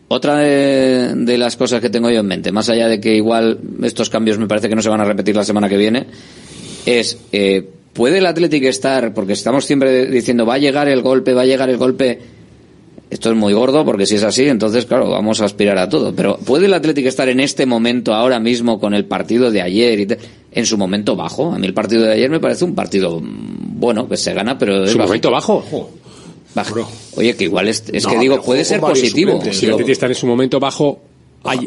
otra 0.09 0.39
de, 0.39 1.39
las 1.39 1.57
cosas 1.57 1.81
que 1.81 1.91
tengo 1.91 2.11
yo 2.11 2.19
en 2.19 2.27
mente, 2.27 2.51
más 2.51 2.69
allá 2.69 2.89
de 2.89 2.99
que 2.99 3.15
igual 3.15 3.61
estos 3.85 4.11
cambios 4.11 4.39
me 4.39 4.49
parece 4.49 4.69
que 4.69 4.75
no 4.75 4.83
se 4.83 4.89
van 4.89 5.01
a 5.01 5.05
repetir 5.05 5.37
la 5.37 5.45
semana 5.45 5.69
que 5.69 5.77
viene, 5.77 6.07
es 6.87 7.19
eh, 7.31 7.69
puede 7.93 8.19
el 8.19 8.27
Atlético 8.27 8.67
estar, 8.67 9.15
porque 9.15 9.35
estamos 9.35 9.65
siempre 9.65 10.07
diciendo 10.07 10.45
va 10.45 10.55
a 10.55 10.59
llegar 10.59 10.89
el 10.89 11.03
golpe, 11.03 11.35
va 11.35 11.43
a 11.43 11.47
llegar 11.47 11.71
el 11.71 11.77
golpe 11.77 12.42
esto 13.13 13.31
es 13.31 13.37
muy 13.37 13.53
gordo 13.53 13.85
porque 13.85 14.07
si 14.07 14.15
es 14.15 14.23
así, 14.23 14.49
entonces 14.49 14.87
claro, 14.87 15.11
vamos 15.11 15.43
a 15.43 15.45
aspirar 15.45 15.77
a 15.77 15.87
todo. 15.87 16.15
Pero 16.15 16.39
¿puede 16.39 16.65
el 16.65 16.73
Atlético 16.73 17.11
estar 17.11 17.29
en 17.29 17.41
este 17.41 17.67
momento 17.67 18.15
ahora 18.15 18.41
mismo 18.41 18.81
con 18.81 18.95
el 18.95 19.05
partido 19.05 19.51
de 19.51 19.61
ayer 19.61 20.01
y 20.01 20.09
en 20.51 20.65
su 20.65 20.79
momento 20.79 21.15
bajo? 21.15 21.53
A 21.53 21.59
mí 21.59 21.67
el 21.67 21.75
partido 21.75 22.05
de 22.05 22.15
ayer 22.15 22.31
me 22.31 22.41
parece 22.41 22.65
un 22.65 22.75
partido 22.75 23.21
mm, 23.21 23.79
bueno 23.79 24.09
que 24.09 24.17
se 24.17 24.33
gana, 24.33 24.57
pero 24.57 24.87
su 24.87 24.97
momento 24.97 25.31
bajo. 25.31 25.63
Oye, 27.17 27.37
que 27.37 27.45
igual 27.45 27.69
es, 27.69 27.85
es 27.93 28.07
que 28.07 28.19
digo, 28.19 28.41
puede 28.41 28.65
ser 28.65 28.81
positivo. 28.81 29.43
Si 29.51 29.67
el 29.67 29.73
Atlético 29.73 29.93
está 29.93 30.07
en 30.07 30.15
su 30.15 30.27
momento 30.27 30.59
bajo, 30.59 31.03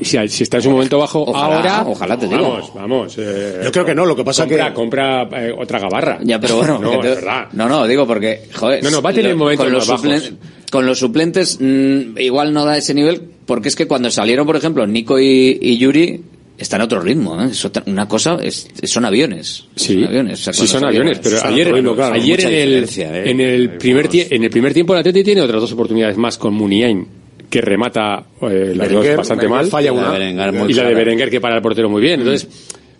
si, 0.01 0.17
está 0.17 0.57
en 0.57 0.63
su 0.63 0.71
momento 0.71 0.97
bajo 0.97 1.21
ojalá, 1.27 1.55
ahora. 1.55 1.83
Ojalá 1.87 2.17
te 2.17 2.27
digo. 2.27 2.41
Vamos, 2.41 2.73
vamos. 2.73 3.15
Eh, 3.19 3.61
Yo 3.65 3.71
creo 3.71 3.85
que 3.85 3.93
no, 3.93 4.05
lo 4.05 4.15
que 4.15 4.23
pasa 4.23 4.43
compra, 4.45 4.69
que. 4.69 4.73
Compra 4.73 5.23
eh, 5.31 5.55
otra 5.55 5.77
gabarra. 5.77 6.19
Ya, 6.23 6.39
pero 6.39 6.57
bueno. 6.57 6.79
no, 6.79 6.93
es 6.93 7.01
verdad. 7.01 7.47
No, 7.53 7.69
no, 7.69 7.85
digo 7.85 8.07
porque. 8.07 8.49
Joder, 8.53 8.83
no, 8.83 8.89
no, 8.89 9.01
va 9.01 9.11
a 9.11 9.13
tener 9.13 9.35
momentos 9.35 10.01
con 10.01 10.37
con 10.75 10.85
los 10.85 10.99
suplentes 10.99 11.57
mm, 11.61 12.17
igual 12.17 12.51
no 12.51 12.65
da 12.65 12.77
ese 12.77 12.93
nivel, 12.93 13.21
porque 13.45 13.69
es 13.69 13.77
que 13.77 13.87
cuando 13.87 14.11
salieron, 14.11 14.45
por 14.45 14.57
ejemplo, 14.57 14.85
Nico 14.85 15.17
y, 15.17 15.77
Yuri, 15.77 16.19
están 16.57 16.81
a 16.81 16.83
otro 16.83 16.99
ritmo. 16.99 17.41
¿eh? 17.41 17.47
Es 17.49 17.63
otra, 17.63 17.81
una 17.85 18.09
cosa, 18.09 18.37
son 18.83 19.05
aviones. 19.05 19.67
Sí, 19.77 19.93
son 19.93 20.03
aviones, 20.03 20.39
sí 20.51 20.67
son 20.67 20.83
aviones 20.83 21.19
pero 21.23 21.37
ayer, 21.45 21.73
ayer 22.11 22.41
en, 22.41 22.53
el, 22.53 22.89
en, 22.99 23.39
el 23.39 23.65
¿eh? 23.67 23.69
primer 23.79 24.09
en 24.11 24.43
el 24.43 24.49
primer 24.49 24.73
tiempo 24.73 24.91
el 24.91 24.99
Atleti 24.99 25.23
tiene 25.23 25.39
otras 25.39 25.61
dos 25.61 25.71
oportunidades 25.71 26.17
más 26.17 26.37
con 26.37 26.53
Muniain 26.53 27.07
que 27.49 27.61
remata 27.61 28.25
eh, 28.41 28.73
las 28.75 28.91
dos 28.91 29.15
bastante 29.15 29.47
Berenguer 29.47 29.49
mal. 29.49 29.67
Falla 29.67 29.93
una. 29.93 30.69
y 30.69 30.73
la 30.73 30.89
de 30.89 30.93
Berenguer 30.93 31.29
que 31.29 31.39
para 31.39 31.55
el 31.55 31.61
portero 31.61 31.89
muy 31.89 32.01
bien. 32.01 32.19
Mm. 32.19 32.23
Entonces, 32.23 32.49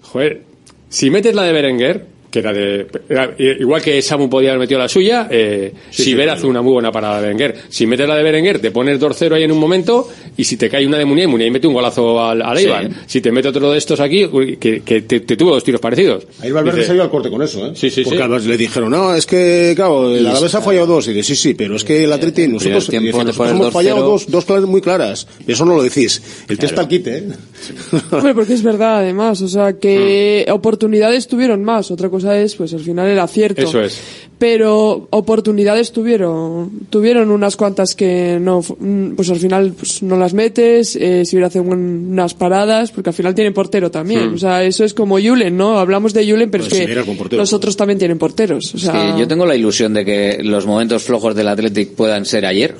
joder, 0.02 0.44
si 0.88 1.10
metes 1.10 1.36
la 1.36 1.44
de 1.44 1.52
Berenguer, 1.52 2.06
que 2.36 2.40
era 2.40 2.54
de 2.54 2.88
era, 3.10 3.36
eh, 3.38 3.58
igual 3.60 3.82
que 3.82 4.02
Samu 4.02 4.30
podía 4.30 4.50
haber 4.50 4.60
metido 4.60 4.80
la 4.80 4.90
suya 4.90 5.28
eh, 5.30 5.74
sí, 5.90 6.04
Siver 6.04 6.26
sí, 6.26 6.36
hace 6.36 6.48
una 6.48 6.62
muy 6.62 6.74
buena 6.74 6.92
parada 6.92 7.18
de 7.18 7.22
Berenguer. 7.24 7.56
Si 7.70 7.88
metes 7.88 8.08
la 8.08 8.16
de 8.16 8.24
Berenguer 8.24 8.60
te 8.60 8.72
pones 8.72 9.00
2-0 9.00 9.34
ahí 9.34 9.44
en 9.44 9.52
un 9.52 9.60
momento 9.60 10.08
y 10.38 10.44
si 10.44 10.58
te 10.58 10.70
cae 10.70 10.86
una 10.86 10.98
de 10.98 11.06
Munier 11.06 11.28
Munier 11.28 11.52
mete 11.52 11.68
un 11.68 11.74
golazo 11.74 12.24
al, 12.24 12.42
al 12.42 12.58
Eibar. 12.58 12.90
Si 13.06 13.22
te 13.22 13.32
mete 13.32 13.48
otro 13.48 13.72
de 13.72 13.78
estos 13.78 14.00
aquí 14.00 14.28
que, 14.60 14.82
que 14.82 15.02
te, 15.02 15.20
te, 15.22 15.38
tuvo 15.38 15.52
dos 15.52 15.64
tiros 15.64 15.82
parecidos. 15.82 16.28
Ahí 16.42 16.52
Valverde 16.52 16.86
se 16.86 16.92
ha 16.92 16.96
ido 16.96 17.04
al 17.04 17.10
corte 17.10 17.30
con 17.30 17.42
eso 17.42 17.68
¿eh? 17.68 17.72
sí, 17.76 17.90
sí, 17.90 18.04
porque 18.04 18.20
además 18.20 18.46
le 18.46 18.58
dijeron 18.58 18.92
no 18.92 19.16
es 19.16 19.26
que 19.26 19.74
claro 19.76 20.16
el 20.16 20.26
Alavés 20.26 20.56
ha 20.56 20.62
fallado 20.62 20.88
dos 20.88 21.08
y 21.08 21.14
dice 21.14 21.36
sí 21.36 21.42
sí 21.42 21.54
pero 21.54 21.76
es 21.76 21.84
que 21.84 22.04
el 22.04 22.12
Atleti 22.12 22.48
nosotros, 22.48 22.90
el 22.90 23.04
dice, 23.04 23.24
nosotros 23.24 23.50
hemos 23.52 23.74
fallado 23.74 24.02
dos, 24.04 24.30
dos 24.30 24.46
claras 24.46 24.66
muy 24.66 24.82
claras 24.82 25.28
eso 25.48 25.66
no 25.66 25.76
lo 25.76 25.84
decís. 25.84 26.22
El 26.48 26.58
claro. 26.58 26.60
test 26.60 26.80
al 26.80 26.88
quite 26.88 27.18
¿eh? 27.18 27.28
Hombre, 28.12 28.34
porque 28.34 28.54
es 28.54 28.64
verdad 28.64 28.98
además. 29.00 29.42
O 29.42 29.48
sea 29.48 29.74
que 29.74 30.46
hmm. 30.48 30.52
oportunidades 30.52 31.28
tuvieron 31.28 31.64
más. 31.64 31.92
Otra 31.92 32.10
cosa 32.10 32.25
¿sabes? 32.26 32.56
Pues 32.56 32.74
al 32.74 32.82
final 32.82 33.08
el 33.08 33.20
acierto. 33.20 33.62
Eso 33.62 33.82
es. 33.82 34.00
Pero 34.38 35.08
oportunidades 35.12 35.94
tuvieron, 35.94 36.70
tuvieron 36.90 37.32
unas 37.32 37.56
cuantas 37.56 37.96
que 37.96 38.38
no, 38.42 38.60
mm, 38.62 39.12
pues 39.16 39.30
al 39.30 39.38
final 39.40 39.72
pues 39.78 40.04
no 40.04 40.18
las 40.18 40.34
metes, 40.34 40.98
eh, 40.98 41.24
si 41.26 41.38
hubiera 41.38 41.48
hecho 41.48 41.62
un- 41.62 42.10
unas 42.12 42.34
paradas, 42.34 42.92
porque 42.92 43.12
al 43.12 43.14
final 43.14 43.34
tienen 43.34 43.54
portero 43.54 43.90
también. 43.90 44.32
Hmm. 44.32 44.36
O 44.36 44.38
sea, 44.38 44.64
eso 44.64 44.84
es 44.84 44.94
como 44.94 45.18
Julen, 45.20 45.56
¿no? 45.56 45.80
Hablamos 45.80 46.14
de 46.14 46.30
Julen, 46.30 46.52
pero 46.52 46.64
Pues 46.66 46.74
es 46.74 46.80
si 46.80 46.86
que 46.86 47.38
los 47.38 47.54
otros 47.54 47.78
también 47.78 47.98
tienen 47.98 48.18
porteros. 48.18 48.76
O 48.76 48.78
sea, 48.78 49.14
Sí, 49.14 49.20
yo 49.20 49.28
tengo 49.28 49.46
la 49.46 49.56
ilusión 49.56 49.94
de 49.94 50.04
que 50.04 50.40
los 50.44 50.66
momentos 50.66 51.04
flojos 51.04 51.34
del 51.34 51.48
Athletic 51.48 51.92
puedan 51.96 52.26
ser 52.26 52.46
ayer. 52.46 52.76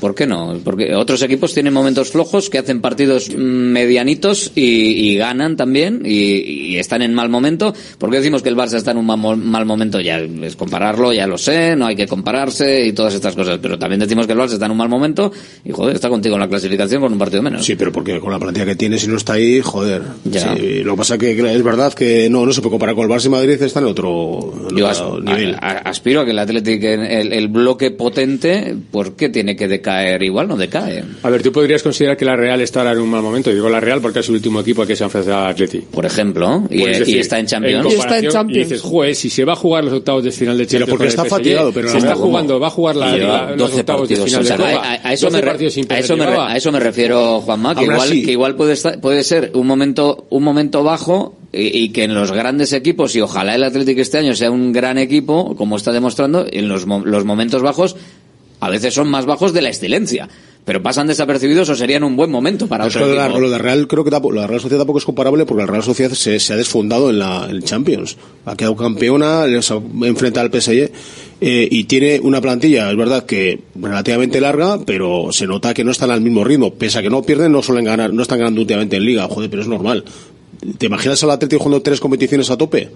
¿Por 0.00 0.14
qué 0.14 0.26
no? 0.26 0.58
Porque 0.62 0.94
otros 0.94 1.22
equipos 1.22 1.54
tienen 1.54 1.72
momentos 1.72 2.10
flojos 2.10 2.50
que 2.50 2.58
hacen 2.58 2.80
partidos 2.80 3.30
medianitos 3.36 4.52
y, 4.54 4.62
y 4.62 5.16
ganan 5.16 5.56
también 5.56 6.02
y, 6.04 6.72
y 6.72 6.76
están 6.78 7.02
en 7.02 7.14
mal 7.14 7.28
momento. 7.28 7.72
¿Por 7.98 8.10
qué 8.10 8.18
decimos 8.18 8.42
que 8.42 8.48
el 8.50 8.56
Barça 8.56 8.74
está 8.76 8.90
en 8.90 8.98
un 8.98 9.06
mal, 9.06 9.18
mo- 9.18 9.36
mal 9.36 9.64
momento? 9.66 10.00
Ya 10.00 10.18
es 10.18 10.56
compararlo, 10.56 11.12
ya 11.12 11.26
lo 11.26 11.38
sé, 11.38 11.76
no 11.76 11.86
hay 11.86 11.96
que 11.96 12.06
compararse 12.06 12.86
y 12.86 12.92
todas 12.92 13.14
estas 13.14 13.34
cosas. 13.34 13.58
Pero 13.62 13.78
también 13.78 14.00
decimos 14.00 14.26
que 14.26 14.32
el 14.34 14.38
Barça 14.38 14.52
está 14.52 14.66
en 14.66 14.72
un 14.72 14.78
mal 14.78 14.88
momento 14.88 15.32
y 15.64 15.72
joder, 15.72 15.94
está 15.94 16.08
contigo 16.08 16.34
en 16.36 16.40
la 16.40 16.48
clasificación 16.48 17.00
con 17.00 17.12
un 17.12 17.18
partido 17.18 17.42
menos. 17.42 17.64
Sí, 17.64 17.74
pero 17.76 17.90
porque 17.92 18.20
con 18.20 18.32
la 18.32 18.38
plantilla 18.38 18.66
que 18.66 18.76
tiene, 18.76 18.98
si 18.98 19.08
no 19.08 19.16
está 19.16 19.34
ahí, 19.34 19.60
joder. 19.62 20.02
Ya. 20.24 20.54
Sí, 20.56 20.82
lo 20.84 20.92
que 20.92 20.98
pasa 20.98 21.18
que 21.18 21.36
que 21.36 21.54
es 21.54 21.62
verdad 21.62 21.92
que 21.94 22.28
no, 22.30 22.44
no 22.46 22.52
se 22.52 22.60
puede 22.60 22.72
comparar 22.72 22.94
con 22.94 23.10
el 23.10 23.16
Barça 23.16 23.26
y 23.26 23.30
Madrid, 23.30 23.60
está 23.62 23.80
en 23.80 23.86
otro, 23.86 24.52
en 24.70 24.76
Yo 24.76 24.88
otro 24.88 25.20
nivel. 25.20 25.54
a- 25.54 25.58
a- 25.58 25.78
aspiro 25.90 26.20
a 26.20 26.24
que 26.24 26.30
el 26.32 26.38
Athletic, 26.38 26.82
el, 26.84 27.32
el 27.32 27.48
bloque 27.48 27.90
potente, 27.90 28.74
¿por 28.90 29.16
qué 29.16 29.28
tiene 29.28 29.56
que 29.56 29.68
decaer? 29.68 29.85
Igual 30.20 30.48
no 30.48 30.56
decae. 30.56 31.04
A 31.22 31.30
ver, 31.30 31.42
tú 31.42 31.52
podrías 31.52 31.82
considerar 31.82 32.16
que 32.16 32.24
la 32.24 32.36
Real 32.36 32.60
está 32.60 32.80
ahora 32.80 32.92
en 32.92 32.98
un 32.98 33.10
mal 33.10 33.22
momento. 33.22 33.50
Digo 33.50 33.68
la 33.68 33.80
Real 33.80 34.00
porque 34.00 34.20
es 34.20 34.28
el 34.28 34.34
último 34.36 34.60
equipo 34.60 34.82
al 34.82 34.88
que 34.88 34.96
se 34.96 35.04
ha 35.04 35.06
enfrentado 35.06 35.44
al 35.44 35.50
Atleti. 35.52 35.78
Por 35.78 36.04
ejemplo, 36.06 36.64
y, 36.70 36.80
Pues 36.80 36.90
es 36.92 36.96
y 36.96 37.00
decir, 37.00 37.18
está 37.20 37.38
en 37.38 37.46
Champions. 37.46 37.86
Y 38.48 38.58
dices, 38.58 38.80
joder, 38.82 39.14
si 39.14 39.30
se 39.30 39.44
va 39.44 39.52
a 39.52 39.56
jugar 39.56 39.84
los 39.84 39.94
octavos 39.94 40.24
de 40.24 40.30
final 40.32 40.58
de 40.58 40.66
Champions. 40.66 40.90
porque 40.90 40.96
con 40.98 41.06
el 41.06 41.08
está 41.10 41.22
PSG, 41.24 41.30
fatigado, 41.30 41.72
pero 41.72 41.88
se 41.88 41.94
no, 41.94 41.98
está 42.00 42.14
jugando, 42.14 42.60
va 42.60 42.66
a 42.66 42.70
jugar 42.70 42.96
la, 42.96 43.16
los 43.50 43.58
12 43.58 43.80
octavos 43.80 44.08
de 44.08 44.16
final 44.16 44.40
o 44.40 44.44
sea, 44.44 44.56
de 44.56 44.64
a, 44.64 44.72
Copa. 44.74 44.86
a- 44.88 45.08
a 45.08 45.12
eso 45.12 45.26
12 45.26 45.36
me 45.36 45.40
re- 45.42 45.46
partidos 45.48 45.72
sin 45.74 45.84
a 45.84 45.88
perder 45.88 46.04
eso 46.04 46.16
me 46.16 46.24
re- 46.24 46.30
llevaba. 46.32 46.52
a 46.52 46.56
eso 46.56 46.72
me 46.72 46.80
refiero, 46.80 47.40
Juanma, 47.40 47.74
que 47.74 47.82
igual, 47.84 48.08
que 48.10 48.32
igual 48.32 48.56
puede, 48.56 48.72
estar- 48.74 49.00
puede 49.00 49.22
ser 49.24 49.50
un 49.54 49.66
momento, 49.66 50.26
un 50.30 50.42
momento 50.42 50.82
bajo 50.82 51.36
y, 51.52 51.84
y 51.84 51.88
que 51.90 52.04
en 52.04 52.14
los 52.14 52.32
grandes 52.32 52.72
equipos, 52.72 53.14
y 53.16 53.20
ojalá 53.20 53.54
el 53.54 53.64
Atlético 53.64 54.00
este 54.00 54.18
año 54.18 54.34
sea 54.34 54.50
un 54.50 54.72
gran 54.72 54.98
equipo, 54.98 55.54
como 55.56 55.76
está 55.76 55.92
demostrando, 55.92 56.44
en 56.50 56.68
los, 56.68 56.86
mo- 56.86 57.02
los 57.04 57.24
momentos 57.24 57.62
bajos 57.62 57.96
a 58.66 58.70
veces 58.70 58.92
son 58.92 59.08
más 59.08 59.26
bajos 59.26 59.52
de 59.52 59.62
la 59.62 59.68
excelencia. 59.68 60.28
Pero 60.64 60.82
pasan 60.82 61.06
desapercibidos 61.06 61.68
o 61.68 61.76
serían 61.76 62.02
un 62.02 62.16
buen 62.16 62.28
momento 62.28 62.66
para 62.66 62.86
otro 62.86 63.02
lo 63.02 63.08
de, 63.08 63.14
la, 63.14 63.26
equipo. 63.26 63.38
lo 63.38 63.50
de 63.50 63.58
Real 63.58 63.86
creo 63.86 64.02
que 64.02 64.10
tampoco, 64.10 64.34
lo 64.34 64.40
de 64.40 64.48
Real 64.48 64.60
Sociedad 64.60 64.80
tampoco 64.80 64.98
es 64.98 65.04
comparable 65.04 65.46
porque 65.46 65.62
la 65.62 65.68
Real 65.68 65.84
Sociedad 65.84 66.10
se, 66.10 66.40
se 66.40 66.52
ha 66.52 66.56
desfondado 66.56 67.08
en 67.10 67.20
la 67.20 67.46
en 67.48 67.62
Champions. 67.62 68.16
Ha 68.44 68.56
quedado 68.56 68.74
campeona, 68.74 69.44
enfrentado 69.46 70.44
al 70.44 70.60
PSG 70.60 70.90
eh, 71.40 71.68
y 71.70 71.84
tiene 71.84 72.18
una 72.20 72.40
plantilla, 72.40 72.90
es 72.90 72.96
verdad 72.96 73.24
que 73.24 73.60
relativamente 73.76 74.40
larga, 74.40 74.80
pero 74.84 75.28
se 75.30 75.46
nota 75.46 75.72
que 75.72 75.84
no 75.84 75.92
están 75.92 76.10
al 76.10 76.20
mismo 76.20 76.42
ritmo. 76.42 76.74
Pese 76.74 76.98
a 76.98 77.02
que 77.02 77.10
no 77.10 77.22
pierden, 77.22 77.52
no 77.52 77.62
suelen 77.62 77.84
ganar, 77.84 78.12
no 78.12 78.22
están 78.22 78.40
ganando 78.40 78.60
últimamente 78.60 78.96
en 78.96 79.04
Liga, 79.04 79.28
joder, 79.28 79.48
pero 79.48 79.62
es 79.62 79.68
normal. 79.68 80.04
¿Te 80.78 80.86
imaginas 80.86 81.22
al 81.22 81.30
Atlético 81.30 81.62
jugando 81.62 81.82
tres 81.82 82.00
competiciones 82.00 82.50
a 82.50 82.56
tope? 82.56 82.90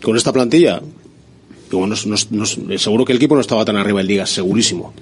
Con 0.00 0.16
esta 0.16 0.32
plantilla. 0.32 0.80
Digo, 1.70 1.86
no- 1.86 2.76
seguro 2.78 3.04
que 3.04 3.12
el 3.12 3.16
equipo 3.16 3.34
no 3.34 3.40
estaba 3.40 3.64
tan 3.64 3.76
arriba 3.76 4.00
en 4.00 4.06
Liga, 4.08 4.26
segurísimo. 4.26 4.92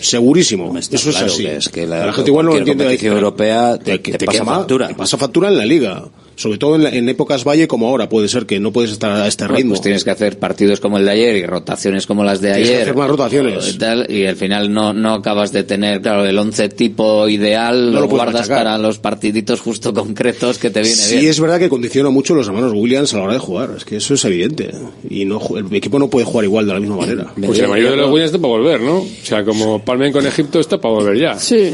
Segurísimo. 0.00 0.76
Eso 0.78 1.10
es 1.10 1.16
así. 1.16 1.42
que 1.42 1.56
es 1.56 1.68
que 1.68 1.86
la- 1.86 2.06
la 2.06 2.12
gente 2.12 2.30
igual 2.30 2.46
no 2.46 2.52
entiende. 2.56 2.84
competición 2.84 3.14
europea 3.14 3.78
te- 3.78 4.00
que 4.00 4.12
te 4.12 4.18
te 4.18 4.26
pasa 4.26 4.38
quema, 4.38 4.54
factura. 4.56 4.88
te 4.88 4.94
pasa 4.94 5.18
factura 5.18 5.48
en 5.48 5.58
la 5.58 5.66
liga. 5.66 6.04
Sobre 6.38 6.56
todo 6.56 6.76
en, 6.76 6.84
la- 6.84 6.90
en 6.90 7.08
épocas 7.08 7.42
valle 7.42 7.66
como 7.66 7.88
ahora. 7.88 8.08
Puede 8.08 8.28
ser 8.28 8.46
que 8.46 8.60
no 8.60 8.72
puedes 8.72 8.92
estar 8.92 9.10
a 9.10 9.26
este 9.26 9.48
ritmo. 9.48 9.70
Pues 9.70 9.80
tienes 9.82 10.04
que 10.04 10.10
hacer 10.12 10.38
partidos 10.38 10.78
como 10.78 10.96
el 10.98 11.04
de 11.04 11.10
ayer 11.10 11.36
y 11.36 11.44
rotaciones 11.44 12.06
como 12.06 12.22
las 12.22 12.40
de 12.40 12.50
Tienes 12.52 12.68
que 12.68 12.74
ayer. 12.74 12.82
hacer 12.84 12.96
más 12.96 13.08
rotaciones. 13.10 13.74
Y, 13.74 13.78
tal, 13.78 14.06
y 14.08 14.24
al 14.24 14.36
final 14.36 14.72
no, 14.72 14.92
no 14.92 15.14
acabas 15.14 15.50
de 15.50 15.64
tener, 15.64 16.00
claro, 16.00 16.24
el 16.24 16.38
once 16.38 16.68
tipo 16.68 17.28
ideal, 17.28 17.92
No 17.92 18.02
lo, 18.02 18.08
guardas 18.08 18.34
machacar. 18.48 18.58
para 18.58 18.78
los 18.78 18.98
partiditos 18.98 19.60
justo 19.60 19.92
concretos 19.92 20.58
que 20.58 20.70
te 20.70 20.80
viene 20.80 20.94
Sí, 20.96 21.16
bien. 21.16 21.30
es 21.30 21.40
verdad 21.40 21.58
que 21.58 21.68
condiciona 21.68 22.10
mucho 22.10 22.36
los 22.36 22.46
hermanos 22.46 22.72
Williams 22.72 23.12
a 23.14 23.16
la 23.16 23.22
hora 23.24 23.32
de 23.32 23.40
jugar. 23.40 23.70
Es 23.76 23.84
que 23.84 23.96
eso 23.96 24.14
es 24.14 24.24
evidente. 24.24 24.70
Y 25.10 25.24
no 25.24 25.40
el 25.56 25.74
equipo 25.74 25.98
no 25.98 26.08
puede 26.08 26.24
jugar 26.24 26.44
igual 26.44 26.66
de 26.68 26.72
la 26.74 26.78
misma 26.80 26.98
manera. 26.98 27.32
Pues 27.44 27.58
la 27.58 27.66
mayoría 27.66 27.90
de 27.90 27.96
los 27.96 28.10
Williams 28.12 28.26
está 28.32 28.38
para 28.38 28.52
volver, 28.54 28.80
¿no? 28.80 28.98
O 28.98 29.06
sea, 29.24 29.44
como 29.44 29.84
palmen 29.84 30.12
con 30.12 30.24
Egipto 30.24 30.60
está 30.60 30.80
para 30.80 30.94
volver 30.94 31.18
ya. 31.18 31.36
Sí. 31.36 31.72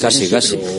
casi, 0.00 0.28
casi. 0.28 0.56
Pero, 0.56 0.72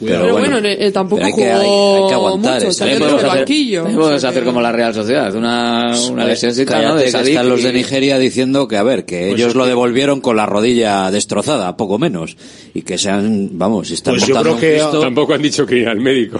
bueno, 0.00 0.58
eh, 0.62 0.90
tampoco 0.92 1.16
Pero 1.22 1.26
hay 1.26 1.32
que- 1.34 1.48
jugó 1.54 1.96
hay- 1.96 2.02
hay 2.02 2.08
que 2.08 2.14
aguantar 2.14 2.54
mucho, 2.54 2.68
eso. 2.68 2.84
podemos 2.84 3.12
hacer- 3.14 3.26
banquillo. 3.38 3.78
también 3.82 4.00
podemos 4.00 4.24
hacer 4.24 4.44
como 4.44 4.60
la 4.60 4.72
Real 4.72 4.94
Sociedad, 4.94 5.34
una, 5.34 5.94
una 6.10 6.24
lesióncita, 6.24 6.74
¿no? 6.76 6.80
Cállate, 6.82 6.98
De 6.98 7.04
que 7.04 7.10
Sadik 7.10 7.28
están 7.28 7.48
los 7.48 7.60
y- 7.60 7.64
de 7.64 7.72
Nigeria 7.72 8.18
diciendo 8.18 8.68
que, 8.68 8.76
a 8.76 8.82
ver, 8.82 9.04
que 9.04 9.28
Pues 9.28 9.40
ellos 9.40 9.54
lo 9.54 9.62
que- 9.64 9.68
devolvieron 9.70 10.20
con 10.20 10.36
la 10.36 10.46
rodilla 10.46 11.10
destrozada, 11.10 11.76
poco 11.76 11.98
menos. 11.98 12.36
Y 12.74 12.82
que 12.82 12.98
sean, 12.98 13.50
vamos, 13.52 13.90
están 13.90 14.14
Pues 14.14 14.26
yo 14.26 14.34
montando 14.34 14.58
creo 14.58 14.70
un 14.70 14.76
que- 14.76 14.80
Cristo. 14.82 15.00
Tampoco 15.00 15.34
han 15.34 15.42
dicho 15.42 15.66
que 15.66 15.76
ir 15.78 15.88
al 15.88 16.00
médico. 16.00 16.38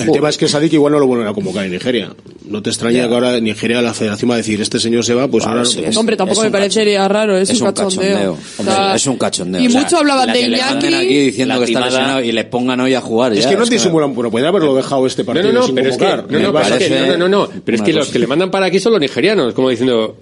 El 0.00 0.10
tema 0.12 0.28
es 0.28 0.36
que 0.38 0.48
Sadik 0.48 0.72
igual 0.72 0.92
no 0.92 0.98
lo 0.98 1.06
vuelven 1.06 1.26
a 1.28 1.32
convocar 1.34 1.64
en 1.64 1.72
Nigeria. 1.72 2.10
No 2.48 2.62
te 2.62 2.70
extraña 2.70 3.06
que 3.08 3.14
ahora 3.14 3.36
en 3.36 3.44
Nigeria 3.44 3.82
la 3.82 3.92
federación 3.92 4.30
va 4.30 4.34
a 4.34 4.38
decir 4.38 4.60
este 4.60 4.78
señor 4.78 5.04
se 5.04 5.14
va, 5.14 5.28
pues 5.28 5.44
ahora... 5.46 5.64
sí, 5.64 5.82
es- 5.84 5.96
Hombre, 5.96 6.16
tampoco 6.16 6.42
me 6.42 6.50
parecería 6.50 7.06
raro, 7.08 7.36
es, 7.36 7.50
es 7.50 7.60
un 7.60 7.66
cachondeo. 7.72 8.02
cachondeo. 8.02 8.32
O 8.32 8.60
Hombre, 8.60 8.74
sea, 8.74 8.94
es 8.94 9.06
un 9.06 9.16
cachondeo. 9.16 9.62
Y 9.62 9.66
O 9.66 9.70
sea, 9.70 9.80
mucho 9.82 9.96
hablaban 9.98 10.26
la 10.28 10.32
de 10.32 10.38
que 10.40 10.46
Iñaki. 10.46 10.94
aquí 10.94 11.18
diciendo 11.26 11.58
que 11.58 11.64
está 11.64 11.80
lesionado 11.80 12.20
y 12.22 12.32
le 12.32 12.44
pongan 12.44 12.80
a 12.94 13.00
jugar 13.00 13.32
Es 13.32 13.44
ya, 13.44 13.50
que 13.50 13.56
no 13.56 13.62
es 13.64 13.68
que- 13.70 13.76
disimulan, 13.76 14.14
bueno, 14.14 14.30
podría 14.30 14.48
haberlo 14.48 14.74
dejado 14.74 15.06
este 15.06 15.22
No, 15.22 15.26
partido 15.26 15.52
no, 15.52 15.60
no, 15.60 15.66
sin 15.66 15.74
pero 15.74 15.88
es 15.90 15.96
que, 15.96 16.04
convocar. 16.04 16.30
no, 16.32 16.38
no, 16.38 16.52
parece 16.52 17.00
no, 17.08 17.16
no, 17.16 17.28
no, 17.28 17.48
pero 17.64 17.76
es 17.76 17.82
que 17.82 17.92
los 17.92 18.08
que 18.08 18.18
le 18.18 18.26
mandan 18.26 18.50
para 18.50 18.66
aquí 18.66 18.78
son 18.78 18.92
los 18.92 19.00
nigerianos, 19.00 19.54
como 19.54 19.68
diciendo, 19.70 20.16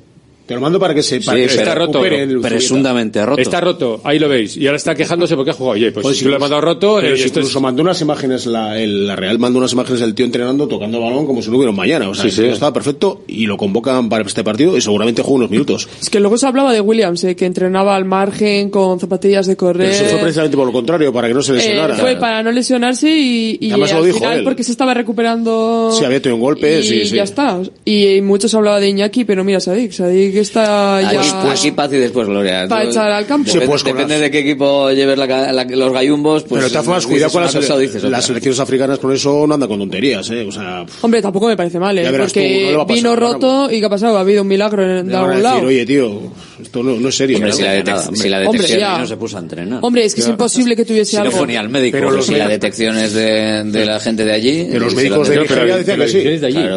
Te 0.46 0.54
lo 0.54 0.60
mando 0.60 0.78
para 0.78 0.94
que 0.94 1.02
se... 1.02 1.20
Para 1.20 1.38
Sí, 1.38 1.44
que 1.44 1.48
se 1.50 1.58
está 1.60 1.74
roto, 1.74 2.02
presuntamente 2.42 3.24
roto. 3.24 3.40
está 3.40 3.60
roto, 3.60 4.00
ahí 4.04 4.18
lo 4.18 4.28
veis, 4.28 4.56
y 4.56 4.66
ahora 4.66 4.76
está 4.76 4.94
quejándose 4.94 5.34
porque 5.36 5.50
ha 5.52 5.54
jugado. 5.54 5.72
Oye, 5.74 5.90
pues, 5.90 6.02
Pues 6.02 6.18
si 6.18 6.24
lo 6.26 6.34
has 6.34 6.40
mandado 6.40 6.60
roto, 6.60 6.98
pero 7.00 7.14
eh, 7.14 7.16
si 7.18 7.24
esto 7.24 7.40
es- 7.40 7.44
incluso 7.46 7.60
mandó 7.60 7.82
unas 7.82 8.00
imágenes, 8.02 8.46
la, 8.46 8.78
el- 8.78 9.06
la 9.06 9.16
Real 9.16 9.38
mandó 9.38 9.58
unas 9.58 9.72
imágenes 9.72 10.00
del 10.00 10.14
tío 10.14 10.26
entrenando, 10.26 10.68
tocando 10.68 11.00
balón 11.00 11.26
como 11.26 11.40
si 11.42 11.50
no 11.50 11.56
hubiera 11.56 11.70
un 11.70 11.76
mañana. 11.76 12.08
O 12.08 12.14
sea, 12.14 12.24
Sí, 12.24 12.30
sí. 12.30 12.44
estaba 12.44 12.72
perfecto 12.72 13.22
y 13.26 13.46
lo 13.46 13.56
convocan 13.56 14.08
para 14.08 14.22
este 14.24 14.44
partido 14.44 14.76
y 14.76 14.80
seguramente 14.80 15.22
juega 15.22 15.36
unos 15.36 15.50
minutos. 15.50 15.88
Es 16.00 16.10
que 16.10 16.20
luego 16.20 16.36
se 16.36 16.46
hablaba 16.46 16.72
de 16.72 16.80
Williams, 16.80 17.24
eh, 17.24 17.34
que 17.36 17.46
entrenaba 17.46 17.96
al 17.96 18.04
margen 18.04 18.70
con 18.70 19.00
zapatillas 19.00 19.46
de 19.46 19.56
Pero 19.56 19.66
correr. 19.72 19.90
eso 19.90 20.04
fue 20.04 20.18
precisamente 20.18 20.56
por 20.56 20.66
lo 20.66 20.72
contrario, 20.72 21.12
para 21.12 21.28
que 21.28 21.34
no 21.34 21.42
se 21.42 21.52
Eh, 21.52 21.56
lesionara. 21.56 21.94
fue 21.96 22.16
para 22.16 22.42
no 22.42 22.52
lesionarse 22.52 23.08
y, 23.10 23.56
y 23.60 23.70
Además 23.70 23.92
lo 23.92 23.98
al 23.98 24.04
dijo 24.06 24.18
final 24.18 24.38
él. 24.38 24.44
porque 24.44 24.62
se 24.62 24.72
estaba 24.72 24.92
recuperando 24.94 25.90
Sí, 25.98 26.04
había 26.04 26.20
tenido 26.20 26.36
un 26.36 26.42
golpe, 26.42 26.80
y 26.80 26.82
sí, 26.82 27.06
sí. 27.06 27.16
ya 27.16 27.22
está 27.22 27.60
y, 27.84 28.20
muchos 28.20 28.54
hablaban 28.54 28.80
de 28.80 28.88
Iñaki 28.88 29.24
pero 29.24 29.42
mira 29.44 29.58
Sadik 29.60 29.92
Sadik 29.92 30.33
está 30.40 31.00
ya 31.02 31.20
Aquí, 31.20 31.28
aquí 31.50 31.70
paz 31.72 31.92
y 31.92 31.96
después 31.96 32.26
gloria. 32.28 32.66
Para 32.68 32.84
echar 32.88 33.10
al 33.10 33.26
campo. 33.26 33.46
Depende, 33.46 33.66
Sí, 33.66 33.70
pues, 33.70 33.84
depende 33.84 34.14
las- 34.14 34.20
de 34.22 34.30
qué 34.30 34.38
equipo 34.40 34.90
lleves 34.90 35.18
la 35.18 35.26
la- 35.52 35.64
los 35.64 35.92
gallumbos, 35.92 36.42
pues. 36.44 36.50
pero 36.60 36.64
de 36.64 36.70
todas 36.70 36.84
formas, 36.84 37.02
dices 37.04 37.12
cuidado 37.12 37.32
con 37.32 37.42
las, 37.42 37.54
cosa 37.54 37.78
dices 37.78 38.02
las 38.04 38.24
selecciones 38.24 38.60
africanas, 38.60 38.98
con 38.98 39.12
eso 39.12 39.46
no 39.46 39.54
andan 39.54 39.68
con 39.68 39.78
tonterías, 39.78 40.28
¿eh? 40.30 40.44
O 40.48 40.52
sea, 40.52 40.84
hombre 41.02 41.20
tampoco 41.22 41.48
me 41.48 41.56
parece 41.56 41.78
mal 41.78 41.96
¿eh? 41.98 42.10
Verás 42.10 42.32
tú, 42.32 42.40
porque 42.40 42.70
no 42.72 42.86
pasar 42.86 42.96
vino 42.96 43.16
roto 43.16 43.70
y 43.70 43.80
qué 43.80 43.86
ha 43.86 43.90
pasado 43.90 44.16
ha 44.16 44.20
habido 44.20 44.42
un 44.42 44.48
milagro 44.48 44.82
en, 44.82 45.08
de 45.08 45.14
algún 45.14 45.30
decir, 45.30 45.42
lado 45.44 45.66
oye, 45.66 45.86
tío, 45.86 46.20
esto 46.62 46.82
no, 46.82 46.96
no 46.96 47.08
es 47.08 47.16
serio. 47.16 47.36
Hombre, 47.36 47.50
¿no? 47.50 47.56
si 47.56 47.62
la, 47.62 47.72
si 47.74 47.78
Hombre, 48.46 48.62
detección. 48.62 49.00
no 49.00 49.06
se 49.06 49.16
puso 49.16 49.36
a 49.36 49.40
entrenar. 49.40 49.78
hombre 49.82 50.04
es 50.04 50.14
que 50.14 50.20
es 50.20 50.28
imposible 50.28 50.76
que 50.76 50.84
tuviese 50.84 51.12
si 51.12 51.16
no 51.16 51.22
algo 51.24 51.46
ni 51.46 51.56
al 51.56 51.68
médico. 51.68 51.98
Pero 51.98 52.22
si 52.22 52.34
la 52.34 52.48
detección 52.48 52.96
es 52.98 53.12
de, 53.14 53.64
de 53.64 53.84
la 53.86 54.00
gente 54.00 54.24
de 54.24 54.32
allí. 54.32 54.68
Pero 54.70 54.84
los 54.86 54.94
médicos 54.94 55.28
de 55.28 55.36
No, 55.36 55.42
Nigeria 55.42 55.76
decían 55.76 55.98
que 56.00 56.08
sí. 56.08 56.24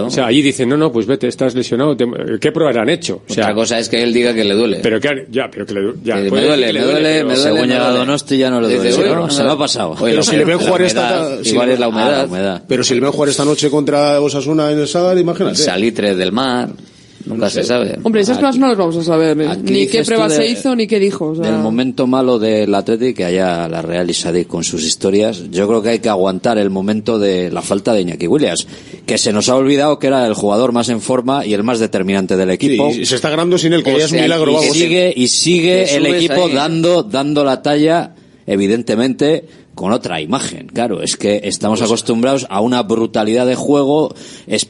O 0.07 0.09
sea, 0.09 0.25
allí 0.27 0.41
dicen, 0.41 0.69
no, 0.69 0.77
no, 0.77 0.91
pues 0.91 1.05
vete, 1.05 1.27
estás 1.27 1.55
lesionado. 1.55 1.95
te- 1.95 2.05
¿Qué 2.39 2.51
pruebas 2.51 2.75
le 2.75 2.81
han 2.81 2.89
hecho? 2.89 3.21
O 3.27 3.33
sea, 3.33 3.46
Otra 3.47 3.55
cosa 3.55 3.79
es 3.79 3.89
que 3.89 4.01
él 4.03 4.13
diga 4.13 4.33
que 4.33 4.43
le 4.43 4.53
duele. 4.53 4.79
pero 4.83 4.99
que 4.99 5.07
han- 5.07 5.25
ya, 5.31 5.49
pero 5.51 5.65
que 5.65 5.73
le, 5.73 5.93
ya, 6.03 6.15
Que 6.15 6.21
me 6.23 6.29
duele, 6.41 6.67
que 6.67 6.73
me 6.73 6.73
le 6.73 6.81
duele, 6.85 7.01
pero- 7.01 7.27
me 7.27 7.35
duele. 7.35 7.35
Según 7.37 7.61
me 7.61 7.67
llega 7.67 7.83
duele. 7.89 7.99
Donosti 7.99 8.37
ya 8.37 8.49
no 8.49 8.61
le 8.61 8.75
duele. 8.75 8.93
"Uy, 8.95 9.03
no, 9.09 9.15
no, 9.15 9.29
se 9.29 9.39
no". 9.41 9.47
me 9.49 9.53
ha 9.53 9.57
pasado. 9.57 9.89
Oye, 9.99 10.11
Pero 10.11 10.23
si 10.23 10.35
le 10.37 10.45
ven 10.45 10.57
jugar 10.59 10.81
esta- 10.81 11.29
igual 11.43 11.69
es 11.69 11.79
la 11.79 11.85
Ah, 11.87 11.89
la 11.89 12.25
humedad. 12.25 12.61
Pero 12.67 12.83
si 12.83 12.93
le 12.95 13.01
ven 13.01 13.11
jugar 13.11 13.29
esta 13.29 13.45
noche 13.45 13.69
contra 13.69 14.19
Osasuna 14.21 14.71
en 14.71 14.79
el 14.79 14.87
Sadar, 14.87 15.17
imagínate. 15.17 15.55
Salitre 15.57 16.15
del 16.15 16.31
mar. 16.31 16.69
Nunca 17.27 17.49
se 17.49 17.63
sabe. 17.63 17.97
hombre 18.03 18.21
esas 18.21 18.37
cosas 18.37 18.57
no 18.57 18.67
las 18.67 18.77
vamos 18.77 18.95
a 18.97 19.03
saber 19.03 19.39
¿eh? 19.41 19.47
aquí 19.49 19.71
ni 19.73 19.87
qué 19.87 20.03
prueba 20.03 20.27
de- 20.27 20.35
se 20.35 20.47
hizo 20.47 20.75
ni 20.75 20.87
qué 20.87 20.99
dijo 20.99 21.27
o 21.27 21.35
sea. 21.35 21.45
Del 21.51 21.61
momento 21.61 22.07
malo 22.07 22.39
del 22.39 22.73
Atlético 22.73 23.17
que 23.17 23.25
haya 23.25 23.67
la 23.67 23.81
Real 23.81 24.09
y 24.09 24.13
Sadik 24.13 24.47
con 24.47 24.63
sus 24.63 24.83
historias, 24.83 25.43
yo 25.51 25.67
creo 25.67 25.81
que 25.81 25.89
hay 25.89 25.99
que 25.99 26.09
aguantar 26.09 26.57
el 26.57 26.69
momento 26.69 27.19
de 27.19 27.51
la 27.51 27.61
falta 27.61 27.93
de 27.93 28.01
Iñaki 28.01 28.27
Williams, 28.27 28.67
que 29.05 29.17
se 29.17 29.33
nos 29.33 29.49
ha 29.49 29.55
olvidado 29.55 29.99
que 29.99 30.07
era 30.07 30.25
el 30.25 30.33
jugador 30.33 30.71
más 30.71 30.89
en 30.89 31.01
forma 31.01 31.45
y 31.45 31.53
el 31.53 31.63
más 31.63 31.79
determinante 31.79 32.35
del 32.37 32.49
equipo. 32.51 32.91
Sí, 32.91 33.01
y 33.01 33.05
se 33.05 33.15
está 33.15 33.29
ganando 33.29 33.57
sin 33.57 33.73
él, 33.73 33.83
que 33.83 33.93
O 33.93 33.97
ya 33.97 34.05
es 34.05 34.11
un 34.11 34.21
milagro, 34.21 34.51
y 34.51 34.55
vamos. 34.55 34.75
sigue 34.77 35.13
y 35.15 35.27
sigue 35.27 35.95
el 35.95 36.05
equipo 36.05 36.45
ahí. 36.45 36.53
dando 36.53 37.03
dando 37.03 37.43
la 37.43 37.61
talla 37.61 38.13
evidentemente 38.45 39.45
con 39.77 39.93
otra 39.93 40.19
imagen. 40.19 40.67
Claro, 40.73 41.01
es 41.01 41.15
que 41.15 41.39
estamos 41.45 41.81
acostumbrados 41.81 42.47
a 42.49 42.59
una 42.61 42.81
brutalidad 42.83 43.45
de 43.45 43.53
juego, 43.55 44.13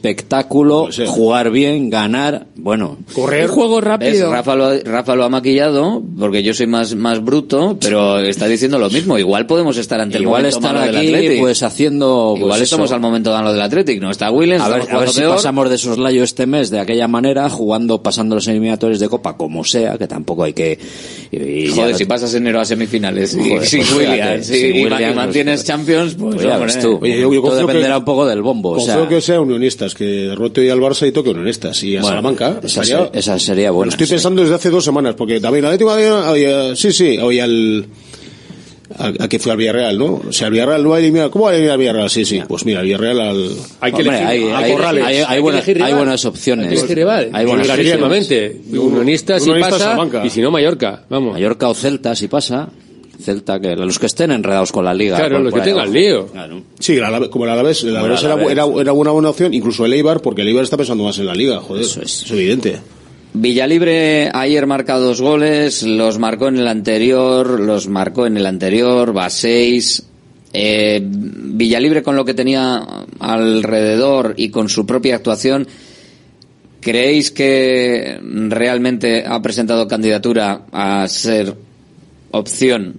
espectáculo, 0.02 0.88
jugar 1.06 1.50
bien, 1.50 1.90
ganar, 1.90 2.46
bueno. 2.56 2.98
Un 3.16 3.48
juego 3.48 3.80
rápido. 3.80 4.30
Rafa, 4.30 4.54
lo, 4.54 4.66
ha- 4.66 4.78
Rafa 4.84 5.16
lo 5.16 5.24
ha 5.24 5.28
maquillado 5.28 6.02
porque 6.18 6.42
yo 6.42 6.54
soy 6.54 6.66
más, 6.66 6.94
más 6.94 7.24
bruto, 7.24 7.76
pero 7.80 8.18
está 8.20 8.46
diciendo 8.46 8.78
lo 8.78 8.90
mismo. 8.90 9.18
Igual 9.18 9.46
podemos 9.46 9.76
estar 9.76 10.00
ante 10.00 10.18
el 10.18 10.22
Igual 10.24 10.42
momento 10.42 10.58
estar 10.58 10.74
malo 10.74 10.86
del 10.86 10.96
aquí, 10.96 11.08
Athletic. 11.08 11.40
pues 11.40 11.62
haciendo. 11.62 12.28
pues, 12.32 12.40
Igual 12.42 12.56
eso. 12.56 12.64
estamos 12.64 12.92
al 12.92 13.00
momento 13.00 13.30
dando 13.32 13.52
del 13.52 13.62
Athletic, 13.62 14.00
¿no? 14.00 14.10
Está 14.10 14.30
Willens, 14.30 14.62
A 14.62 14.68
ver, 14.68 14.82
a 14.90 14.98
ver 14.98 15.08
si 15.08 15.20
peor. 15.20 15.34
pasamos 15.36 15.68
de 15.70 15.78
soslayo 15.78 16.22
este 16.22 16.46
mes 16.46 16.70
de 16.70 16.78
aquella 16.80 17.08
manera, 17.08 17.48
jugando, 17.48 18.02
pasando 18.02 18.34
los 18.36 18.46
eliminatorios 18.46 19.00
de 19.00 19.08
Copa 19.08 19.36
como 19.36 19.64
sea, 19.64 19.98
que 19.98 20.06
tampoco 20.06 20.44
hay 20.44 20.52
que. 20.52 20.78
y- 21.32 21.36
y 21.38 21.68
Joder, 21.68 21.92
ya- 21.92 21.98
si 21.98 22.04
pasas 22.04 22.32
enero 22.34 22.60
a 22.60 22.64
semifinales 22.64 23.34
y 23.34 23.38
Joder, 23.50 23.66
sin 23.66 23.80
pues 23.80 23.94
Williams 23.96 24.50
y- 24.50 24.54
y, 25.00 25.02
Williams, 25.04 25.14
y 25.14 25.16
mantienes 25.16 25.64
Champions, 25.64 26.14
pues, 26.14 26.34
pues 26.36 26.46
ya 26.46 26.58
ves 26.58 26.78
tú. 26.80 26.98
Oye, 27.02 27.20
yo, 27.20 27.32
yo 27.32 27.40
Todo 27.42 27.56
dependerá 27.56 27.94
que- 27.94 27.98
un 27.98 28.04
poco 28.04 28.26
del 28.26 28.42
bombo. 28.42 28.70
O 28.70 28.74
confío 28.76 28.94
sea, 28.94 29.08
que 29.08 29.20
sea 29.20 29.40
unionistas, 29.40 29.94
que 29.94 30.04
derrote 30.04 30.60
hoy 30.62 30.70
al 30.70 30.80
Barça 30.80 31.06
y 31.08 31.12
toque 31.12 31.30
unionistas. 31.30 31.82
Y 31.82 31.96
a 31.96 32.00
Bueno, 32.00 32.16
Salamanca. 32.16 32.60
esa 32.62 32.82
estaría- 32.82 33.10
se- 33.12 33.18
esa 33.18 33.38
sería 33.38 33.70
buena, 33.70 33.86
Lo 33.86 33.90
estoy 33.92 34.06
sí. 34.06 34.12
pensando 34.14 34.42
desde 34.42 34.54
hace 34.54 34.70
dos 34.70 34.84
semanas, 34.84 35.14
porque 35.16 35.40
también 35.40 35.64
la 35.64 35.70
última 35.72 35.94
oye, 35.94 36.76
sí, 36.76 36.92
sí, 36.92 37.18
hoy 37.18 37.40
al. 37.40 37.86
A, 38.98 39.08
a 39.24 39.28
que 39.28 39.38
fue 39.38 39.52
al 39.52 39.58
Villarreal, 39.58 39.98
¿no? 39.98 40.22
O 40.28 40.32
sea, 40.32 40.46
el 40.46 40.54
Villarreal 40.54 40.82
no 40.82 40.88
va 40.88 40.96
a 40.96 40.98
eliminar. 40.98 41.28
¿Cómo 41.28 41.44
va 41.44 41.50
a 41.50 41.54
eliminar 41.54 41.74
al 41.74 41.78
Villarreal? 41.78 42.08
Sí, 42.10 42.24
sí. 42.24 42.40
Pues 42.48 42.64
mira, 42.64 42.80
el 42.80 42.86
Villarreal 42.86 43.20
al. 43.20 43.50
Hay 43.80 43.92
que 43.92 43.96
Hombre, 44.02 44.18
elegir 44.18 44.26
hay- 44.26 44.48
a 44.50 44.58
hay- 44.58 44.72
Corrales. 44.72 45.04
hay- 45.04 45.16
hay 45.18 45.26
que 45.36 45.40
buena- 45.40 45.58
elegir 45.58 45.82
hay 45.82 45.92
buenas 45.92 46.24
opciones. 46.24 46.64
Hay 46.68 46.72
que 46.72 46.78
elegir 46.80 46.96
rival. 46.96 47.30
Hay 47.34 47.44
buenas 47.46 47.66
Clarísimamente. 47.66 48.60
Unionistas 48.72 49.42
si 49.44 49.50
pasa, 49.50 49.78
Salamanca. 49.78 50.24
y 50.24 50.30
si 50.30 50.40
no 50.40 50.50
Mallorca. 50.50 51.04
Vamos. 51.10 51.34
Mallorca 51.34 51.68
o 51.68 51.74
Celta, 51.74 52.16
si 52.16 52.28
pasa. 52.28 52.70
Celta, 53.20 53.58
que 53.60 53.74
los 53.74 53.98
que 53.98 54.06
estén 54.06 54.30
enredados 54.30 54.70
con 54.72 54.84
la 54.84 54.94
liga. 54.94 55.16
Claro, 55.16 55.36
por- 55.36 55.44
los 55.46 55.54
que 55.54 55.60
tengan 55.60 55.92
lío. 55.92 56.26
Claro. 56.28 56.62
Sí, 56.78 56.96
Alavés- 56.98 57.30
como 57.30 57.44
el 57.46 57.50
Alavés, 57.50 57.82
el 57.82 57.96
Alavés 57.96 58.22
era, 58.22 58.34
Alavés. 58.34 58.52
era, 58.52 58.64
era 58.80 58.92
una 58.92 59.10
buena 59.10 59.30
opción, 59.30 59.52
incluso 59.54 59.84
el 59.86 59.92
Eibar, 59.92 60.20
porque 60.22 60.42
el 60.42 60.48
Eibar 60.48 60.64
está 60.64 60.76
pensando 60.76 61.02
más 61.04 61.18
en 61.18 61.26
la 61.26 61.34
liga, 61.34 61.58
joder. 61.60 61.82
Eso 61.84 62.00
es. 62.02 62.30
evidente. 62.30 62.78
Villalibre 63.34 64.30
ayer 64.32 64.66
marca 64.66 64.96
dos 64.98 65.20
goles, 65.20 65.82
los 65.82 66.18
marcó 66.18 66.48
en 66.48 66.56
el 66.58 66.66
anterior, 66.68 67.60
los 67.60 67.86
marcó 67.88 68.26
en 68.26 68.36
el 68.36 68.46
anterior, 68.46 69.16
va 69.16 69.28
seis. 69.30 70.04
Eh, 70.52 71.00
Villalibre 71.04 72.02
con 72.02 72.16
lo 72.16 72.24
que 72.24 72.34
tenía 72.34 72.82
alrededor 73.18 74.34
y 74.36 74.48
con 74.48 74.68
su 74.68 74.86
propia 74.86 75.16
actuación, 75.16 75.66
¿creéis 76.80 77.30
que 77.30 78.18
realmente 78.48 79.24
ha 79.26 79.42
presentado 79.42 79.86
candidatura 79.88 80.62
a 80.72 81.06
ser 81.08 81.54
opción 82.30 82.94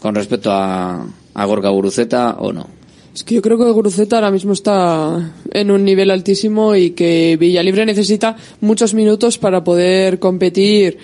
con 0.00 0.14
respecto 0.14 0.50
a, 0.52 1.06
a 1.34 1.44
Gorka 1.44 1.68
Guruceta 1.68 2.36
o 2.38 2.52
no? 2.52 2.80
Es 3.14 3.24
que 3.24 3.34
yo 3.34 3.42
creo 3.42 3.58
que 3.58 3.70
Guruceta 3.70 4.16
ahora 4.16 4.30
mismo 4.30 4.52
está 4.52 5.32
en 5.52 5.70
un 5.70 5.84
nivel 5.84 6.10
altísimo 6.10 6.76
y 6.76 6.90
que 6.90 7.36
Villalibre 7.38 7.84
necesita 7.84 8.36
muchos 8.60 8.94
minutos 8.94 9.36
para 9.36 9.64
poder 9.64 10.18
competir 10.18 10.98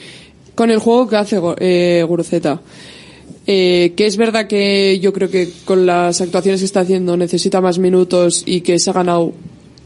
con 0.54 0.70
el 0.70 0.78
juego 0.78 1.08
que 1.08 1.16
hace 1.16 1.40
eh, 1.58 2.04
Guruceta. 2.06 2.60
Eh, 3.48 3.92
que 3.96 4.06
es 4.06 4.16
verdad 4.16 4.48
que 4.48 4.98
yo 5.00 5.12
creo 5.12 5.30
que 5.30 5.50
con 5.64 5.86
las 5.86 6.20
actuaciones 6.20 6.60
que 6.60 6.66
está 6.66 6.80
haciendo 6.80 7.16
necesita 7.16 7.60
más 7.60 7.78
minutos 7.78 8.42
y 8.44 8.60
que 8.60 8.78
se 8.78 8.90
ha 8.90 8.92
ganado 8.92 9.32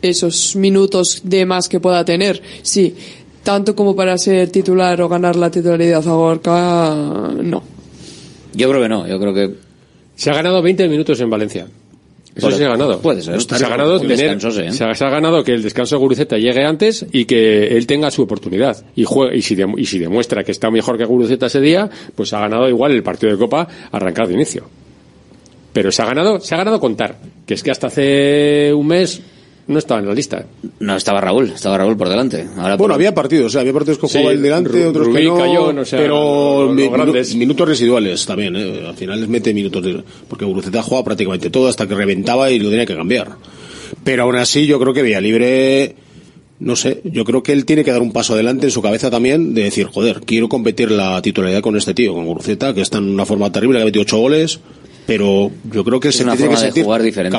esos 0.00 0.56
minutos 0.56 1.20
de 1.24 1.44
más 1.46 1.68
que 1.68 1.80
pueda 1.80 2.04
tener. 2.04 2.40
Sí, 2.62 2.94
tanto 3.42 3.74
como 3.74 3.96
para 3.96 4.16
ser 4.18 4.50
titular 4.50 5.00
o 5.02 5.08
ganar 5.08 5.36
la 5.36 5.50
titularidad 5.50 6.06
a 6.06 6.12
Gorka, 6.12 6.94
no. 7.42 7.79
Yo 8.54 8.68
creo 8.70 8.82
que 8.82 8.88
no, 8.88 9.06
yo 9.06 9.18
creo 9.20 9.34
que 9.34 9.50
Se 10.16 10.30
ha 10.30 10.34
ganado 10.34 10.60
20 10.62 10.88
minutos 10.88 11.20
en 11.20 11.30
Valencia. 11.30 11.66
Eso 12.34 12.50
se 12.52 12.64
ha 12.64 12.68
ganado. 12.68 13.00
puede 13.00 13.22
ser. 13.22 13.40
Se 13.42 13.64
ha 13.64 13.68
ganado 13.68 13.98
tener- 14.00 14.16
descanso, 14.16 14.60
¿eh? 14.60 14.70
se, 14.72 14.84
ha, 14.84 14.94
se 14.94 15.04
ha 15.04 15.10
ganado 15.10 15.42
que 15.42 15.52
el 15.52 15.62
descanso 15.62 15.96
de 15.96 16.00
Guruceta 16.00 16.38
llegue 16.38 16.64
antes 16.64 17.04
y 17.12 17.24
que 17.24 17.66
él 17.76 17.86
tenga 17.86 18.10
su 18.10 18.22
oportunidad. 18.22 18.84
Y, 18.94 19.02
juegue, 19.04 19.36
y, 19.36 19.42
si, 19.42 19.56
y 19.76 19.84
si 19.86 19.98
demuestra 19.98 20.44
que 20.44 20.52
está 20.52 20.70
mejor 20.70 20.96
que 20.96 21.04
Guruceta 21.04 21.46
ese 21.46 21.60
día, 21.60 21.90
pues 22.14 22.32
ha 22.32 22.38
ganado 22.40 22.68
igual 22.68 22.92
el 22.92 23.02
partido 23.02 23.32
de 23.32 23.38
Copa 23.38 23.66
arrancar 23.90 24.28
de 24.28 24.34
inicio. 24.34 24.64
Pero 25.72 25.90
se 25.90 26.02
ha 26.02 26.06
ganado, 26.06 26.38
se 26.40 26.54
ha 26.54 26.58
ganado 26.58 26.78
contar. 26.80 27.18
Que 27.46 27.54
es 27.54 27.62
que 27.62 27.70
hasta 27.72 27.88
hace 27.88 28.72
un 28.74 28.86
mes 28.86 29.20
no 29.66 29.78
estaba 29.78 30.00
en 30.00 30.06
la 30.08 30.14
lista. 30.14 30.46
no 30.80 30.96
estaba 30.96 31.20
Raúl, 31.20 31.50
estaba 31.54 31.78
Raúl 31.78 31.96
por 31.96 32.08
delante. 32.08 32.42
Ahora 32.56 32.76
Bueno, 32.76 32.78
por- 32.78 32.92
había 32.92 33.14
partidos, 33.14 33.46
o 33.46 33.50
sea, 33.50 33.60
había 33.60 33.72
partidos 33.72 33.98
que 33.98 34.08
Sí, 34.08 34.14
jugaba 34.18 34.32
el 34.32 34.42
delante, 34.42 34.70
Ru- 34.70 34.88
otros 34.88 35.06
que 35.08 35.12
Rubí, 35.14 35.24
no, 35.26 35.36
Cayón, 35.38 35.78
o 35.78 35.84
sea, 35.84 35.98
pero 35.98 36.74
grandes. 36.90 37.34
minu- 37.34 37.38
minutos 37.38 37.68
residuales 37.68 38.26
también, 38.26 38.56
¿eh? 38.56 38.84
al 38.88 38.94
final 38.96 39.20
les 39.20 39.28
mete 39.28 39.54
minutos, 39.54 39.82
de- 39.84 40.02
porque 40.28 40.44
Guruceta 40.44 40.82
jugaba 40.82 41.04
prácticamente 41.04 41.50
todo 41.50 41.68
hasta 41.68 41.86
que 41.86 41.94
reventaba 41.94 42.50
y 42.50 42.58
lo 42.58 42.70
tenía 42.70 42.86
que 42.86 42.96
cambiar. 42.96 43.28
Pero 44.04 44.22
aún 44.24 44.36
así 44.36 44.66
yo 44.66 44.78
creo 44.80 44.92
que 44.94 45.02
Villalibre, 45.02 45.94
no 46.58 46.76
sé, 46.76 47.00
yo 47.04 47.24
creo 47.24 47.42
que 47.42 47.52
él 47.52 47.64
tiene 47.64 47.84
que 47.84 47.90
dar 47.92 48.02
un 48.02 48.12
paso 48.12 48.34
adelante 48.34 48.66
en 48.66 48.70
su 48.70 48.82
cabeza 48.82 49.10
también 49.10 49.54
de 49.54 49.64
decir, 49.64 49.86
joder, 49.86 50.20
quiero 50.26 50.48
competir 50.48 50.90
la 50.90 51.20
titularidad 51.22 51.60
con 51.62 51.76
este 51.76 51.94
tío, 51.94 52.14
con 52.14 52.26
Guruceta, 52.26 52.74
que 52.74 52.80
está 52.82 52.98
en 52.98 53.04
una 53.08 53.24
forma 53.26 53.50
terrible, 53.52 53.78
que 53.78 53.82
ha 53.82 53.86
metido 53.86 54.02
ocho 54.02 54.18
goles, 54.18 54.60
pero 55.10 55.50
yo 55.72 55.82
creo 55.82 55.98
que 55.98 56.10
Es 56.10 56.16
se 56.18 56.22
una 56.22 56.36
tiene 56.36 56.50
que 56.50 56.54
de 56.54 56.66
sentir 56.66 56.84
jugar 56.84 57.02
diferente. 57.02 57.36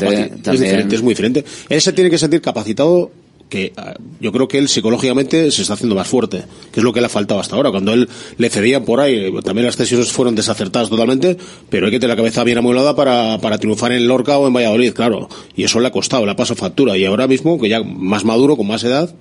Es 0.51 0.59
diferente, 0.59 0.93
es 0.93 1.01
muy 1.01 1.11
diferente. 1.13 1.45
Él 1.69 1.79
se 1.79 1.93
tiene 1.93 2.09
que 2.09 2.17
sentir 2.17 2.41
capacitado 2.41 3.11
que 3.47 3.71
ah, 3.77 3.93
yo 4.19 4.33
creo 4.33 4.49
que 4.49 4.57
él 4.57 4.67
psicológicamente 4.67 5.49
se 5.51 5.61
está 5.61 5.75
haciendo 5.75 5.95
más 5.95 6.05
fuerte, 6.05 6.43
que 6.73 6.81
es 6.81 6.83
lo 6.83 6.91
que 6.91 6.99
le 6.99 7.05
ha 7.05 7.09
faltado 7.09 7.39
hasta 7.39 7.55
ahora. 7.55 7.71
Cuando 7.71 7.93
él 7.93 8.09
le 8.37 8.49
cedían 8.49 8.83
por 8.83 8.99
ahí, 8.99 9.31
también 9.45 9.67
las 9.67 9.77
decisiones 9.77 10.11
fueron 10.11 10.35
desacertadas 10.35 10.89
totalmente, 10.89 11.37
pero 11.69 11.85
hay 11.85 11.93
que 11.93 11.99
tener 12.01 12.13
la 12.13 12.17
cabeza 12.17 12.43
bien 12.43 12.57
amueblada 12.57 12.93
para, 12.93 13.37
para 13.39 13.57
triunfar 13.57 13.93
en 13.93 14.05
Lorca 14.05 14.37
o 14.37 14.47
en 14.47 14.53
Valladolid, 14.53 14.91
claro. 14.91 15.29
Y 15.55 15.63
eso 15.63 15.79
le 15.79 15.87
ha 15.87 15.91
costado, 15.91 16.25
le 16.25 16.33
ha 16.33 16.35
pasado 16.35 16.57
factura. 16.57 16.97
Y 16.97 17.05
ahora 17.05 17.25
mismo, 17.27 17.57
que 17.57 17.69
ya 17.69 17.81
más 17.81 18.25
maduro, 18.25 18.57
con 18.57 18.67
más 18.67 18.83
edad, 18.83 19.15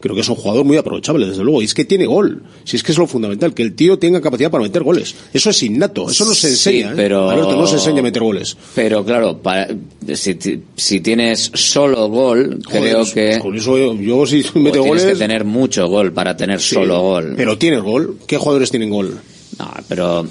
creo 0.00 0.14
que 0.14 0.20
es 0.20 0.28
un 0.28 0.36
jugador 0.36 0.64
muy 0.64 0.76
aprovechable, 0.76 1.26
desde 1.26 1.42
luego. 1.44 1.60
Y 1.62 1.64
es 1.66 1.74
que 1.74 1.84
tiene 1.84 2.06
gol. 2.06 2.42
Si 2.64 2.76
es 2.76 2.82
que 2.82 2.92
es 2.92 2.98
lo 2.98 3.06
fundamental, 3.06 3.54
que 3.54 3.62
el 3.62 3.74
tío 3.74 3.98
tenga 3.98 4.20
capacidad 4.20 4.50
para 4.50 4.62
meter 4.64 4.82
goles. 4.82 5.14
Eso 5.32 5.50
es 5.50 5.62
innato, 5.62 6.10
eso 6.10 6.24
no 6.24 6.34
se 6.34 6.48
Sí, 6.48 6.80
enseña. 6.80 6.90
¿eh? 6.92 6.94
pero- 6.96 7.30
Alberto, 7.30 7.56
no 7.56 7.66
se 7.66 7.74
enseña 7.76 8.00
a 8.00 8.02
meter 8.02 8.22
goles. 8.22 8.56
Pero 8.74 9.04
claro, 9.04 9.38
para- 9.38 9.68
si, 10.14 10.38
si 10.76 11.00
tienes 11.00 11.50
solo 11.54 12.08
gol, 12.08 12.60
creo 12.68 13.04
Joder, 13.04 13.14
que 13.34 13.38
Con 13.40 13.56
eso 13.56 13.76
yo, 13.78 13.94
yo 13.94 14.26
si 14.26 14.40
o 14.54 14.58
mete 14.58 14.78
tienes 14.78 14.88
goles. 14.88 15.04
que 15.04 15.14
tener 15.16 15.44
mucho 15.44 15.86
gol 15.88 16.12
para 16.12 16.36
tener 16.36 16.60
Sí, 16.60 16.74
solo 16.76 17.00
gol. 17.00 17.34
Pero 17.36 17.58
tienes 17.58 17.82
gol. 17.82 18.16
¿Qué 18.26 18.36
jugadores 18.36 18.70
tienen 18.70 18.90
gol? 18.90 19.18
No, 19.58 19.70
pero 19.88 20.26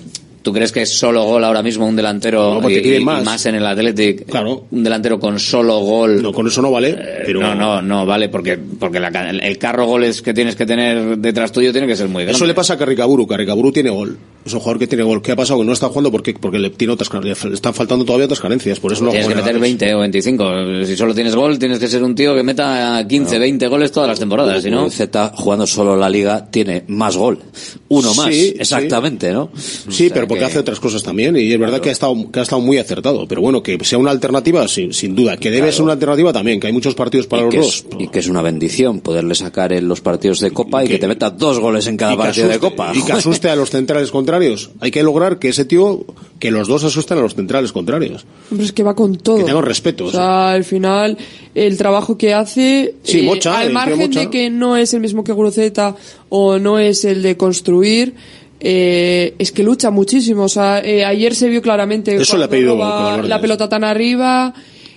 ¿tú 0.48 0.54
crees 0.54 0.72
que 0.72 0.84
es 0.84 0.89
solo 0.89 1.26
gol 1.26 1.43
ahora 1.43 1.62
mismo 1.62 1.86
un 1.86 1.98
delantero 1.98 2.54
No, 2.54 2.62
porque 2.62 2.98
y, 2.98 3.04
más. 3.04 3.22
más 3.26 3.45
en 3.48 3.56
el 3.56 3.66
Athletic? 3.66 4.26
Claro. 4.28 4.64
Un 4.72 4.82
delantero 4.82 5.20
con 5.20 5.38
solo 5.39 5.80
gol. 5.80 6.22
No, 6.22 6.32
con 6.32 6.48
eso 6.48 6.62
no 6.62 6.72
vale. 6.72 6.98
Pero 7.26 7.41
No, 7.41 7.54
no, 7.54 7.82
no, 7.82 8.06
vale, 8.06 8.30
porque, 8.30 8.58
porque 8.58 9.02
la 9.02 9.12
ca- 9.12 9.30
el 9.30 9.58
carro 9.58 9.86
goles 9.86 10.22
que 10.22 10.34
tienes 10.34 10.56
que 10.56 10.66
tener 10.66 11.18
detrás 11.18 11.52
tuyo 11.52 11.74
tiene 11.74 11.86
que 11.86 11.98
ser 11.98 12.08
muy 12.08 12.24
grande. 12.24 12.38
Eso 12.38 12.45
le 12.45 12.54
pasa 12.54 12.76
a 12.76 12.78
Carricaburu. 12.78 13.28
Carricaburu 13.28 13.74
tiene 13.74 13.89
gol. 13.89 14.18
Es 14.45 14.54
un 14.54 14.60
jugador 14.62 14.80
que 14.80 14.88
tiene 14.88 15.04
gol. 15.04 15.22
¿Qué 15.22 15.34
ha 15.34 15.36
pasado? 15.36 15.60
Que 15.60 15.66
no 15.66 15.74
está 15.74 15.89
jugando 15.89 16.10
porque, 16.12 16.34
porque 16.34 16.60
le, 16.60 16.70
tiene 16.70 16.93
otras, 16.93 17.10
carencias. 17.10 17.43
le 17.43 17.56
están 17.56 17.74
faltando 17.74 18.06
todavía 18.06 18.26
otras 18.28 18.39
carencias. 18.39 18.80
Por 18.80 18.93
eso 18.93 19.04
no 19.04 19.10
Tienes 19.12 19.28
que 19.28 19.36
meter 19.36 19.54
nada. 19.54 19.62
20 19.62 19.93
o 19.95 20.00
25. 20.00 20.86
Si 20.86 20.95
solo 20.95 21.14
tienes 21.14 21.36
gol, 21.36 21.60
tienes 21.60 21.80
que 21.80 21.89
ser 21.89 22.02
un 22.04 22.16
tío 22.16 22.34
que 22.34 22.43
meta 22.43 23.06
15, 23.06 23.38
20 23.39 23.68
goles 23.68 23.91
todas 23.91 24.08
las 24.08 24.20
temporadas, 24.20 24.64
si 24.64 24.70
no... 24.72 24.89
Z 24.89 25.34
jugando 25.36 25.68
solo 25.68 25.98
la 25.98 26.10
liga 26.10 26.48
tiene 26.50 26.84
más 26.88 27.18
gol. 27.18 27.39
Uno 27.89 28.14
más, 28.14 28.28
Sí, 28.28 28.54
exactamente, 28.58 29.32
¿no? 29.34 29.50
Sí, 29.56 30.10
pero 30.14 30.28
porque 30.40 30.46
hace 30.46 30.60
otras 30.60 30.80
cosas 30.80 31.04
también. 31.04 31.36
Y 31.38 31.52
es 31.52 31.60
verdad 31.60 31.80
que 31.82 31.90
ha, 31.90 31.92
estado, 31.92 32.16
que 32.32 32.40
ha 32.40 32.44
estado 32.44 32.62
muy 32.62 32.78
acertado. 32.78 33.28
Pero 33.28 33.42
bueno, 33.42 33.62
que 33.64 33.78
sea 33.84 33.98
una 33.98 34.12
alternativa, 34.12 34.68
sin, 34.68 34.94
sin 34.94 35.16
duda. 35.16 35.38
Que 35.38 35.52
debe 35.52 35.72
ser 35.72 35.84
una 35.84 35.94
alternativa 35.94 36.34
también. 36.34 36.60
Que 36.60 36.68
hay 36.68 36.74
muchos 36.74 36.96
partidos 36.96 37.28
para 37.28 37.44
y 37.44 37.46
los 37.46 37.56
dos. 37.56 37.86
es, 37.92 38.00
y 38.00 38.08
que 38.08 38.20
es 38.20 38.28
una 38.28 38.42
bendición 38.42 39.00
poderle 39.02 39.36
sacar 39.36 39.74
en 39.74 39.88
los 39.88 40.02
partidos 40.02 40.40
de 40.40 40.52
Copa 40.52 40.84
y, 40.84 40.88
que, 40.88 40.98
te 41.00 41.08
meta 41.08 41.30
dos 41.30 41.60
goles 41.60 41.88
en 41.88 41.98
cada 41.98 42.16
partido 42.18 42.48
de 42.48 42.56
asuste- 42.56 42.60
Copa. 42.60 42.92
Y 42.96 43.02
que 43.04 43.12
asuste 43.14 43.50
a 43.50 43.56
los 43.56 43.70
centrales 43.70 44.12
contrarios. 44.12 44.72
Hay 44.80 44.92
que 44.92 45.04
lograr 45.04 45.40
que 45.40 45.50
ese 45.50 45.66
tío, 45.66 46.06
que 46.40 46.52
los 46.52 46.68
dos 46.68 46.84
asusten 46.84 47.18
a 47.18 47.22
los 47.22 47.36
centrales 47.36 47.72
contrarios. 47.72 48.26
Hombre, 48.52 48.66
es 48.66 48.72
que 48.72 48.84
va 48.84 48.96
con 48.96 49.18
todo. 49.18 49.38
Que 49.38 49.44
tengan 49.44 49.64
respeto. 49.64 50.06
O 50.06 50.12
sea, 50.12 50.52
al 50.52 50.64
final, 50.64 51.18
el 51.56 51.78
trabajo 51.78 52.18
que 52.18 52.34
hace, 52.34 52.96
Sí, 53.04 53.20
eh, 53.20 53.24
mocha, 53.24 53.58
al 53.60 53.72
margen 53.74 53.98
mocha. 54.00 54.20
de 54.22 54.30
que 54.30 54.50
no 54.50 54.78
es 54.78 54.94
el 54.94 55.00
mismo 55.02 55.24
que 55.24 55.32
Guruceta 55.32 55.96
o 56.30 56.60
no 56.60 56.80
es 56.80 57.06
el 57.06 57.22
de 57.24 57.38
construir, 57.38 58.16
eh, 58.60 59.36
es 59.38 59.51
que 59.51 59.64
lucha 59.64 59.91
muchísimo. 59.91 60.43
O 60.43 60.49
sea, 60.49 60.80
eh, 60.84 61.05
ayer 61.05 61.36
se 61.36 61.49
vio 61.49 61.62
claramente 61.62 62.16
Eso 62.16 62.38
le 62.38 62.45
ha 62.45 62.47
cuando 62.47 62.49
pedido 62.49 62.74
roba 62.76 63.03
Valverde. 63.03 63.30
la 63.30 63.41
pelota 63.41 63.70
tan 63.70 63.84
arriba, 63.84 64.53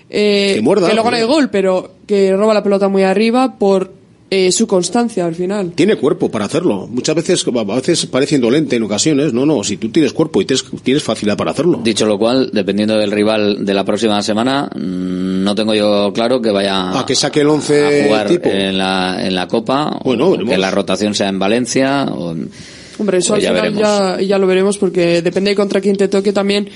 eh, 0.08 0.52
Que 0.56 0.62
muerda, 0.62 0.92
luego 0.92 1.10
no 1.10 1.16
hay 1.16 1.22
joder. 1.22 1.34
gol, 1.36 1.50
pero 1.50 1.92
que 2.06 2.34
roba 2.36 2.54
la 2.54 2.62
pelota 2.62 2.88
muy 2.88 3.02
arriba 3.02 3.56
por 3.58 3.92
eh, 4.32 4.52
su 4.52 4.68
constancia 4.68 5.26
al 5.26 5.34
final. 5.34 5.72
Tiene 5.74 5.96
cuerpo 5.96 6.30
para 6.30 6.44
hacerlo. 6.44 6.86
Muchas 6.88 7.16
veces, 7.16 7.44
a 7.46 7.64
veces 7.74 8.06
parece 8.06 8.36
indolente 8.36 8.76
en 8.76 8.84
ocasiones. 8.84 9.32
No, 9.32 9.44
no, 9.44 9.64
si 9.64 9.76
tú 9.76 9.88
tienes 9.90 10.12
cuerpo 10.12 10.40
y 10.40 10.44
tienes, 10.44 10.64
tienes 10.84 11.02
facilidad 11.02 11.36
para 11.36 11.50
hacerlo. 11.50 11.80
Dicho 11.82 12.06
lo 12.06 12.16
cual, 12.16 12.48
dependiendo 12.52 12.96
del 12.96 13.10
rival 13.10 13.64
de 13.66 13.74
la 13.74 13.84
próxima 13.84 14.22
semana, 14.22 14.70
mm, 14.72 15.42
no 15.42 15.54
tengo 15.56 15.74
yo 15.74 16.12
claro 16.14 16.40
que 16.40 16.52
vaya 16.52 16.96
A 17.00 17.04
que 17.04 17.16
saque 17.16 17.40
el 17.40 17.48
once 17.48 17.84
a 17.84 18.04
jugar 18.06 18.28
tipo. 18.28 18.48
en 18.50 18.78
la, 18.78 19.18
en 19.26 19.34
la 19.34 19.48
Copa, 19.48 19.98
Bueno, 20.04 20.28
o 20.28 20.30
veremos. 20.30 20.52
que 20.52 20.58
la 20.58 20.70
rotación 20.70 21.12
sea 21.14 21.28
en 21.28 21.38
Valencia. 21.40 22.06
o- 22.12 22.36
Hombre, 23.00 23.18
eso 23.18 23.34
Pues 23.34 23.44
al 23.46 23.54
ya 23.56 23.62
final 23.62 23.82
ya, 23.82 24.20
ya 24.22 24.38
lo 24.38 24.46
veremos 24.46 24.78
porque 24.78 25.22
depende 25.22 25.50
de 25.50 25.56
contra 25.56 25.80
quién 25.80 25.96
te 25.96 26.06
toque 26.06 26.32
también. 26.32 26.68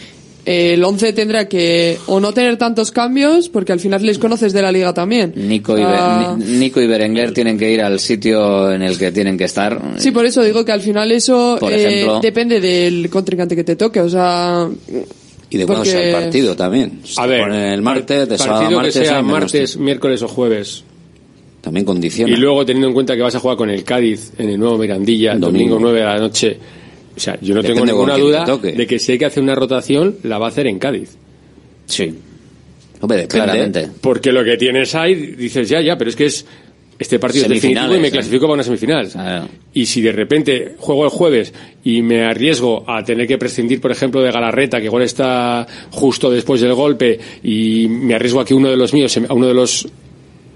el 0.47 0.85
11 0.85 1.13
tendrá 1.15 1.49
que 1.49 1.97
o 2.07 2.21
no 2.21 2.33
tener 2.35 2.59
tantos 2.59 2.91
cambios, 2.91 3.49
porque 3.49 3.73
al 3.73 3.81
final 3.81 4.05
les 4.05 4.19
conoces 4.19 4.53
de 4.53 4.61
la 4.61 4.71
liga 4.73 4.93
también. 4.93 5.33
Nico 5.37 5.77
y. 5.79 5.83
Be- 5.83 6.37
Ni- 6.37 6.59
Nico 6.59 6.81
y 6.83 6.87
Berenguer 6.87 7.33
tienen 7.33 7.57
que 7.59 7.73
ir 7.73 7.81
al 7.81 7.99
sitio 8.01 8.71
en 8.73 8.83
el 8.83 8.99
que 8.99 9.11
tienen 9.13 9.39
que 9.39 9.45
estar. 9.45 9.81
Sí, 9.97 10.11
por 10.11 10.27
eso 10.27 10.43
digo 10.43 10.63
que 10.65 10.73
al 10.73 10.81
final 10.83 11.13
eso 11.13 11.57
Por 11.61 11.73
eh, 11.73 12.07
depende 12.21 12.61
del 12.61 13.09
contrincante 13.09 13.55
que 13.57 13.65
te 13.65 13.77
toque, 13.77 14.01
o 14.01 14.09
sea... 14.09 14.69
Y 15.51 15.57
de 15.57 15.67
cuándo 15.67 15.85
sea 15.85 16.03
el 16.03 16.13
partido 16.25 16.57
también. 16.57 17.01
A 17.17 17.27
ver, 17.27 17.49
el 17.51 17.81
martes, 17.83 18.29
de 18.29 18.37
sábado 18.39 18.61
partido 18.63 18.79
martes, 18.81 18.99
que 18.99 19.67
sea 19.67 19.79
miércoles 19.79 20.23
o 20.23 20.29
jueves. 20.29 20.85
También 21.65 21.87
condiciona. 21.87 22.31
Y 22.31 22.37
luego 22.37 22.67
teniendo 22.67 22.89
en 22.89 22.93
cuenta 22.95 23.17
que 23.17 23.23
vas 23.23 23.35
a 23.35 23.41
jugar 23.41 23.57
con 23.57 23.71
el 23.71 23.85
Cádiz 23.85 24.33
en 24.37 24.51
el 24.51 24.59
nuevo 24.59 24.77
Mirandilla, 24.77 25.33
el 25.33 25.41
domingo, 25.41 25.77
Domingo. 25.77 25.93
9 25.93 25.99
de 25.99 26.05
la 26.05 26.19
noche. 26.19 26.59
O 27.17 27.19
sea, 27.19 27.39
yo 27.41 27.55
no 27.55 27.63
Depende 27.63 27.81
tengo 27.81 28.07
ninguna 28.07 28.19
duda 28.19 28.59
de 28.59 28.87
que 28.87 28.99
si 28.99 29.13
hay 29.13 29.19
que 29.19 29.25
hacer 29.25 29.43
una 29.43 29.55
rotación, 29.55 30.17
la 30.25 30.37
va 30.37 30.47
a 30.47 30.49
hacer 30.51 30.67
en 30.67 30.79
Cádiz. 30.79 31.17
Sí. 31.87 32.13
Hombre, 33.01 33.23
depende. 33.23 33.45
Claramente. 33.45 33.89
Porque 33.99 34.31
lo 34.31 34.45
que 34.45 34.59
tienes 34.59 34.95
ahí, 34.95 35.15
dices, 35.15 35.67
ya, 35.67 35.81
ya, 35.81 35.97
pero 35.97 36.11
es 36.11 36.17
que 36.17 36.27
es 36.27 36.45
este 36.99 37.19
partido 37.19 37.45
es 37.47 37.51
definitivo 37.51 37.97
y 37.97 38.01
me 38.01 38.09
¿eh? 38.09 38.11
clasifico 38.11 38.43
para 38.43 38.55
una 38.55 38.63
semifinal. 38.63 39.11
Y 39.73 39.87
si 39.87 40.03
de 40.03 40.13
repente 40.13 40.75
juego 40.79 41.05
el 41.05 41.11
jueves 41.11 41.53
y 41.83 42.03
me 42.03 42.25
arriesgo 42.25 42.85
a 42.87 43.03
tener 43.03 43.27
que 43.27 43.39
prescindir, 43.39 43.81
por 43.81 43.91
ejemplo, 43.91 44.21
de 44.21 44.31
Galarreta, 44.31 44.81
que 44.81 44.87
igual 44.87 45.03
está 45.03 45.67
justo 45.91 46.31
después 46.31 46.61
del 46.61 46.75
golpe, 46.75 47.19
y 47.43 47.89
me 47.89 48.15
arriesgo 48.15 48.41
a 48.41 48.45
que 48.45 48.55
uno 48.55 48.69
de 48.69 48.77
los 48.77 48.93
míos, 48.93 49.17
a 49.17 49.33
uno 49.33 49.49
de 49.49 49.55
los 49.55 49.89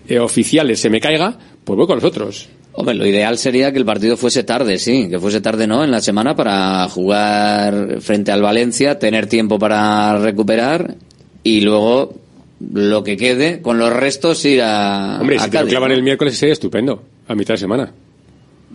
eh, 0.09 0.19
oficiales 0.19 0.81
se 0.81 0.91
me 0.91 1.01
caiga, 1.01 1.39
pues 1.65 1.77
voy 1.77 1.87
con 1.87 1.97
los 1.97 2.05
otros. 2.05 2.49
Hombre, 2.73 2.95
lo 2.95 3.07
ideal 3.07 3.39
sería 3.39 3.73
que 3.73 3.79
el 3.79 3.85
partido 3.85 4.17
fuese 4.17 4.45
tarde, 4.45 4.79
sí, 4.79 5.09
que 5.11 5.19
fuese 5.19 5.41
tarde, 5.41 5.67
¿no? 5.67 5.83
En 5.83 5.91
la 5.91 6.01
semana 6.01 6.37
para 6.37 6.89
jugar 6.89 8.01
frente 8.01 8.31
al 8.31 8.41
Valencia, 8.41 8.99
tener 8.99 9.27
tiempo 9.27 9.59
para 9.59 10.17
recuperar 10.19 10.95
y 11.43 11.61
luego 11.61 12.15
lo 12.61 13.03
que 13.03 13.17
quede 13.17 13.61
con 13.61 13.79
los 13.79 13.93
restos 13.93 14.45
ir 14.45 14.63
a, 14.63 15.19
Hombre, 15.21 15.37
a 15.37 15.45
si 15.45 15.51
te 15.51 15.61
lo 15.61 15.67
clavan 15.67 15.91
¿no? 15.91 15.95
el 15.97 16.03
miércoles 16.03 16.39
sería 16.39 16.53
estupendo, 16.53 17.03
a 17.27 17.35
mitad 17.35 17.55
de 17.55 17.59
semana. 17.59 17.93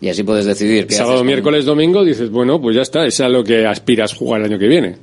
Y 0.01 0.09
así 0.09 0.23
puedes 0.23 0.45
decidir 0.45 0.85
qué 0.85 0.95
Sábado, 0.95 1.15
haces 1.15 1.25
miércoles, 1.25 1.63
domingo, 1.63 2.03
dices, 2.03 2.29
bueno, 2.29 2.59
pues 2.61 2.75
ya 2.75 2.81
está, 2.81 3.05
es 3.05 3.21
a 3.21 3.29
lo 3.29 3.43
que 3.43 3.65
aspiras 3.65 4.13
jugar 4.13 4.41
el 4.41 4.47
año 4.47 4.59
que 4.59 4.67
viene. 4.67 4.97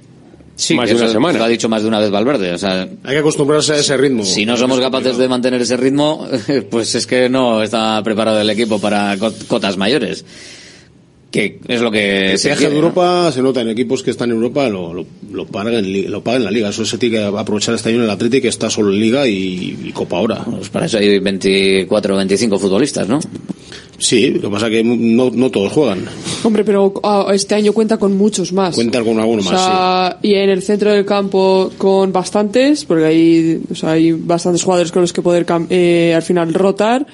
Sí, 0.61 0.75
más 0.75 0.89
de 0.89 0.95
una 0.97 1.09
semana. 1.09 1.39
Lo 1.39 1.45
ha 1.45 1.49
dicho 1.49 1.69
más 1.69 1.83
de 1.83 1.89
una 1.89 1.99
vez 1.99 2.11
Valverde. 2.11 2.53
O 2.53 2.59
sea, 2.59 2.83
Hay 2.83 3.13
que 3.15 3.19
acostumbrarse 3.19 3.73
a 3.73 3.77
ese 3.77 3.97
ritmo. 3.97 4.25
si 4.25 4.45
no 4.45 4.57
somos 4.57 4.79
capaces 4.81 5.17
de 5.17 5.29
mantener 5.29 5.61
ese 5.63 5.77
ritmo, 5.77 6.29
pues 6.71 6.95
es 6.95 7.07
que 7.07 7.29
no 7.29 7.63
está 7.63 8.03
preparado 8.03 8.41
el 8.41 8.51
equipo 8.51 8.79
para 8.81 9.17
co- 9.19 9.33
cotas 9.49 9.77
mayores. 9.77 10.25
Que 11.31 11.61
es 11.69 11.81
lo 11.81 11.93
que 11.93 12.33
El 12.33 12.39
se 12.39 12.49
viaje 12.49 12.65
de 12.65 12.71
¿no? 12.71 12.77
Europa 12.77 13.31
se 13.33 13.41
nota 13.41 13.61
en 13.61 13.69
equipos 13.69 14.03
que 14.03 14.11
están 14.11 14.31
en 14.31 14.37
Europa 14.37 14.69
lo, 14.69 14.93
lo, 14.93 15.07
lo 15.33 15.47
pagan 15.47 16.11
lo 16.11 16.25
pagan 16.25 16.45
la 16.45 16.51
liga. 16.51 16.71
Eso 16.71 16.85
se 16.85 16.99
tiene 16.99 17.19
que 17.19 17.23
aprovechar 17.25 17.75
este 17.77 17.91
año 17.91 17.99
en 17.99 18.05
el 18.05 18.11
Atlético 18.11 18.43
que 18.43 18.49
está 18.49 18.69
solo 18.69 18.91
en 18.93 18.99
liga 19.01 19.29
y, 19.29 19.79
y 19.85 19.93
Copa 19.93 20.17
ahora. 20.19 20.45
Pues 20.45 20.69
para 20.71 20.87
eso 20.87 20.99
hay 20.99 21.21
24 21.21 22.15
o 22.15 22.17
25 22.17 22.59
futbolistas, 22.59 23.09
¿no? 23.09 23.21
Sí, 23.99 24.31
lo 24.31 24.41
que 24.41 24.49
pasa 24.49 24.67
es 24.69 24.73
que 24.73 24.83
no, 24.83 25.31
no 25.31 25.51
todos 25.51 25.71
juegan. 25.73 26.07
Hombre, 26.43 26.65
pero 26.65 26.95
ah, 27.05 27.27
este 27.35 27.55
año 27.55 27.73
cuenta 27.75 27.99
con 27.99 28.17
muchos 28.17 28.51
más. 28.53 28.75
Cuentan 28.75 29.05
con 29.05 29.21
alguno 29.21 29.43
O 29.43 29.45
más, 29.45 29.61
sea, 29.63 30.19
y 30.23 30.35
en 30.35 30.49
el 30.51 30.63
centro 30.63 30.91
del 30.91 31.05
campo 31.05 31.71
con 31.79 32.11
bastantes, 32.11 32.85
porque 32.87 33.05
hay, 33.05 33.61
o 33.71 33.75
sea, 33.75 33.93
hay 33.93 34.13
bastantes 34.13 34.63
jugadores 34.65 34.91
con 34.91 35.03
los 35.03 35.13
que 35.13 35.21
poder 35.23 35.45
cam- 35.47 35.67
eh, 35.71 36.13
al 36.17 36.23
final 36.23 36.53
rotar. 36.55 37.07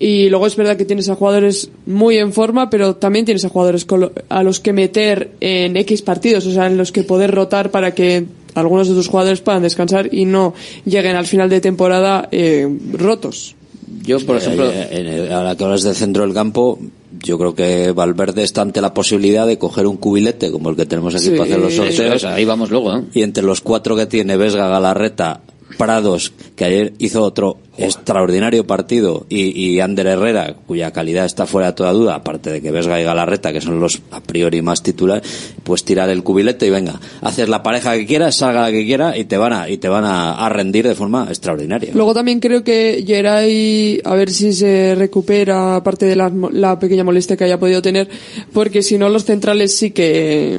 Y 0.00 0.28
luego 0.28 0.46
es 0.46 0.54
verdad 0.54 0.76
que 0.76 0.84
tienes 0.84 1.08
a 1.08 1.16
jugadores 1.16 1.70
muy 1.86 2.18
en 2.18 2.32
forma, 2.32 2.70
pero 2.70 2.94
también 2.96 3.24
tienes 3.24 3.44
a 3.44 3.48
jugadores 3.48 3.84
a 4.28 4.42
los 4.44 4.60
que 4.60 4.72
meter 4.72 5.32
en 5.40 5.76
X 5.76 6.02
partidos, 6.02 6.46
o 6.46 6.52
sea, 6.52 6.66
en 6.68 6.76
los 6.76 6.92
que 6.92 7.02
poder 7.02 7.32
rotar 7.32 7.70
para 7.72 7.94
que 7.94 8.24
algunos 8.54 8.88
de 8.88 8.94
tus 8.94 9.08
jugadores 9.08 9.40
puedan 9.40 9.62
descansar 9.62 10.08
y 10.14 10.24
no 10.24 10.54
lleguen 10.84 11.16
al 11.16 11.26
final 11.26 11.48
de 11.50 11.60
temporada 11.60 12.28
eh, 12.30 12.68
rotos. 12.92 13.56
Yo, 14.04 14.18
por 14.24 14.36
ejemplo, 14.36 14.70
Eh, 14.70 14.88
en 14.92 15.06
el- 15.06 15.32
ahora 15.32 15.56
que 15.56 15.64
hablas 15.64 15.82
del 15.82 15.94
centro 15.94 16.22
del 16.22 16.32
campo, 16.34 16.78
yo 17.22 17.36
creo 17.38 17.54
que 17.54 17.90
Valverde 17.92 18.42
está 18.44 18.62
ante 18.62 18.80
la 18.80 18.94
posibilidad 18.94 19.46
de 19.46 19.58
coger 19.58 19.86
un 19.86 19.96
cubilete 19.96 20.52
como 20.52 20.70
el 20.70 20.76
que 20.76 20.86
tenemos 20.86 21.14
aquí 21.14 21.24
Sí, 21.24 21.30
para 21.30 21.42
hacer 21.44 21.58
los 21.58 21.74
sorteos. 21.74 22.16
es, 22.16 22.24
ahí 22.24 22.44
vamos 22.44 22.70
luego, 22.70 22.96
¿eh? 22.96 23.02
Y 23.14 23.22
entre 23.22 23.42
los 23.42 23.60
cuatro 23.62 23.96
que 23.96 24.06
tiene 24.06 24.36
Vesga, 24.36 24.68
Galarreta, 24.68 25.40
Prados, 25.78 26.32
que 26.56 26.64
ayer 26.64 26.92
hizo 26.98 27.22
otro 27.22 27.56
extraordinario 27.78 28.66
partido, 28.66 29.24
y, 29.28 29.56
y 29.56 29.78
Ander 29.78 30.08
Herrera, 30.08 30.56
cuya 30.66 30.90
calidad 30.90 31.24
está 31.24 31.46
fuera 31.46 31.68
de 31.68 31.72
toda 31.74 31.92
duda, 31.92 32.16
aparte 32.16 32.50
de 32.50 32.60
que 32.60 32.72
Vesga 32.72 33.00
y 33.00 33.04
Galarreta, 33.04 33.52
que 33.52 33.60
son 33.60 33.78
los 33.78 34.02
a 34.10 34.20
priori 34.20 34.60
más 34.60 34.82
titulares, 34.82 35.54
pues 35.62 35.84
tirar 35.84 36.10
el 36.10 36.24
cubilete 36.24 36.66
y 36.66 36.70
venga, 36.70 37.00
haces 37.22 37.48
la 37.48 37.62
pareja 37.62 37.94
que 37.94 38.04
quieras, 38.06 38.34
salga 38.34 38.62
la 38.62 38.70
que 38.72 38.84
quiera 38.84 39.16
y 39.16 39.26
te 39.26 39.36
van 39.36 39.52
a, 39.52 39.68
y 39.70 39.78
te 39.78 39.88
van 39.88 40.04
a, 40.04 40.44
a 40.44 40.48
rendir 40.48 40.88
de 40.88 40.96
forma 40.96 41.26
extraordinaria. 41.28 41.92
Luego 41.94 42.12
también 42.12 42.40
creo 42.40 42.64
que 42.64 43.04
Geray, 43.06 44.00
a 44.04 44.14
ver 44.14 44.30
si 44.30 44.52
se 44.52 44.96
recupera, 44.96 45.76
aparte 45.76 46.06
de 46.06 46.16
la, 46.16 46.32
la 46.50 46.78
pequeña 46.80 47.04
molestia 47.04 47.36
que 47.36 47.44
haya 47.44 47.60
podido 47.60 47.80
tener, 47.80 48.08
porque 48.52 48.82
si 48.82 48.98
no 48.98 49.08
los 49.08 49.24
centrales 49.24 49.76
sí 49.76 49.92
que 49.92 50.58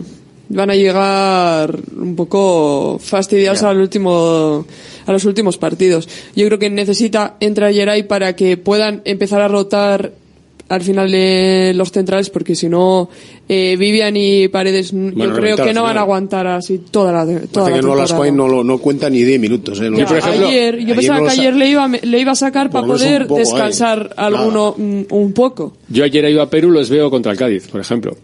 van 0.49 0.69
a 0.71 0.76
llegar 0.76 1.77
un 1.97 2.15
poco 2.15 2.97
fastidiados 2.99 3.63
al 3.63 3.77
último, 3.80 4.65
a 5.05 5.11
los 5.11 5.26
últimos 5.26 5.57
partidos. 5.57 6.07
Yo 6.35 6.45
creo 6.47 6.59
que 6.59 6.69
necesita 6.69 7.35
entrar 7.39 7.73
Geray 7.73 8.03
para 8.03 8.35
que 8.35 8.57
puedan 8.57 9.01
empezar 9.05 9.41
a 9.41 9.47
rotar 9.47 10.11
al 10.67 10.81
final 10.81 11.11
de 11.11 11.73
los 11.76 11.91
centrales 11.91 12.30
porque 12.30 12.53
si 12.53 12.69
no 12.69 13.09
eh, 13.47 13.76
Vivian 13.80 14.15
y 14.15 14.49
Paredes 14.49 14.91
Bueno, 14.91 15.17
yo 15.17 15.34
creo 15.34 15.55
que 15.57 15.73
no 15.73 15.81
van 15.81 15.97
a 15.97 16.01
aguantar 16.01 16.45
así 16.45 16.77
toda 16.91 17.11
la, 17.11 17.26
toda 17.47 17.71
la 17.71 17.76
que 17.77 17.81
no 17.81 17.95
las 17.95 18.13
no, 18.13 18.47
lo- 18.47 18.63
no 18.63 18.77
cuenta 18.77 19.09
ni 19.09 19.23
10 19.23 19.39
minutos. 19.39 19.81
¿eh? 19.81 19.89
No- 19.89 19.97
ayer, 19.97 20.77
yo 20.85 20.93
pensaba 20.95 21.19
no 21.21 21.26
que 21.26 21.31
ayer 21.31 21.55
le 21.55 21.69
iba, 21.69 21.84
a 21.85 21.88
me- 21.88 22.01
le 22.01 22.19
iba 22.19 22.34
a 22.34 22.35
sacar 22.35 22.69
para 22.69 22.85
Por 22.85 22.97
poder 22.97 23.26
poco, 23.26 23.39
descansar 23.39 24.09
eh. 24.11 24.13
alguno 24.17 24.76
un 24.77 25.34
poco. 25.34 25.73
Yo 25.89 26.03
ayer 26.03 26.26
he 26.26 26.31
ido 26.31 26.43
a 26.43 26.49
Perú, 26.51 26.69
los 26.69 26.88
veo 26.91 27.09
contra 27.09 27.31
el 27.31 27.38
Cádiz, 27.39 27.67
por 27.67 27.81
ejemplo. 27.81 28.15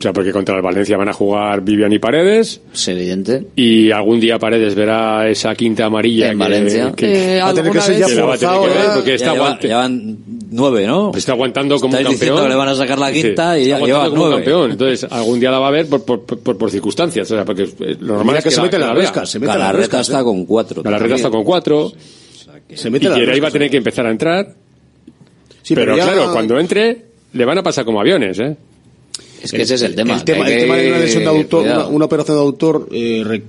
O 0.00 0.02
sea, 0.02 0.14
porque 0.14 0.32
contra 0.32 0.56
el 0.56 0.62
Valencia 0.62 0.96
van 0.96 1.10
a 1.10 1.12
jugar 1.12 1.60
Vivian 1.60 1.92
y 1.92 1.98
Paredes. 1.98 2.62
Es 2.72 2.88
evidente. 2.88 3.44
Y 3.54 3.90
algún 3.90 4.18
día 4.18 4.38
Paredes 4.38 4.74
verá 4.74 5.28
esa 5.28 5.54
quinta 5.54 5.84
amarilla 5.84 6.28
En 6.28 6.32
que, 6.32 6.36
Valencia. 6.38 6.92
que- 6.96 7.36
Eh, 7.36 7.40
Va 7.42 7.48
a 7.50 7.54
tener 7.54 7.70
que 7.70 7.80
ser 7.82 7.98
ya 7.98 8.06
que 8.06 8.14
la 8.14 8.24
va 8.24 8.34
a 8.34 8.38
tener 8.38 8.54
forzado, 8.54 8.62
que 8.72 8.78
ver 8.78 8.86
ya. 8.88 8.94
porque 8.94 9.14
está 9.14 9.34
Ya 9.34 9.58
llevan 9.60 10.16
nueve, 10.52 10.86
¿no? 10.86 11.12
está 11.14 11.32
aguantando 11.32 11.78
como 11.78 11.98
un 11.98 12.02
campeón. 12.02 12.42
que 12.42 12.48
le 12.48 12.54
van 12.54 12.68
a 12.68 12.74
sacar 12.76 12.98
la 12.98 13.12
Sí, 13.12 13.22
quinta 13.22 13.58
y 13.58 13.62
está 13.70 13.78
ya 13.80 13.84
lleva 13.86 14.04
como 14.08 14.16
nueve. 14.16 14.34
campeón. 14.36 14.70
Entonces, 14.70 15.06
algún 15.12 15.38
día 15.38 15.50
la 15.50 15.58
va 15.58 15.68
a 15.68 15.70
ver 15.70 15.86
por, 15.86 16.02
por, 16.02 16.24
por, 16.24 16.56
por 16.56 16.70
circunstancias. 16.70 17.30
O 17.30 17.34
sea, 17.34 17.44
porque 17.44 17.68
lo 18.00 18.14
normal 18.14 18.24
Mira 18.28 18.38
es 18.38 18.44
que 18.44 18.50
se 18.52 18.56
la- 18.56 18.62
mete 18.62 18.78
la 18.78 18.94
rescas, 18.94 19.28
se 19.30 19.38
mete 19.38 19.52
en 19.52 19.58
las 19.58 19.66
Galarreta 19.68 19.82
rescas, 19.98 20.08
está 20.08 20.24
con 20.24 20.46
cuatro. 20.46 20.82
Galarreta 20.82 21.14
está 21.16 21.28
con 21.30 21.44
cuatro. 21.44 21.92
Se 22.74 22.88
mete 22.88 23.04
y 23.04 23.08
las 23.10 23.18
Geray 23.18 23.38
va 23.40 23.48
a 23.48 23.50
tener 23.50 23.70
que 23.70 23.76
empezar 23.76 24.06
a 24.06 24.10
entrar. 24.10 24.54
Sí, 25.60 25.74
pero 25.74 25.92
pero 25.92 25.96
ya- 25.98 26.04
claro, 26.10 26.32
cuando 26.32 26.58
entre, 26.58 27.04
le 27.34 27.44
van 27.44 27.58
a 27.58 27.62
pasar 27.62 27.84
como 27.84 28.00
aviones, 28.00 28.38
¿eh? 28.38 28.56
Es 29.42 29.52
que 29.52 29.62
ese 29.62 29.74
es 29.76 29.82
el 29.82 29.94
tema. 29.94 30.14
El 30.14 30.24
tema, 30.24 30.44
que 30.44 30.52
el 30.52 30.56
hay 30.58 30.62
tema 30.64 30.76
de 30.76 30.88
una 30.88 30.98
lesión 30.98 31.22
de 31.24 31.28
autor, 31.30 31.66
una, 31.90 32.04
operación 32.04 32.36
de 32.36 32.42
autor, 32.42 32.88
eh, 32.92 33.22
re- 33.24 33.42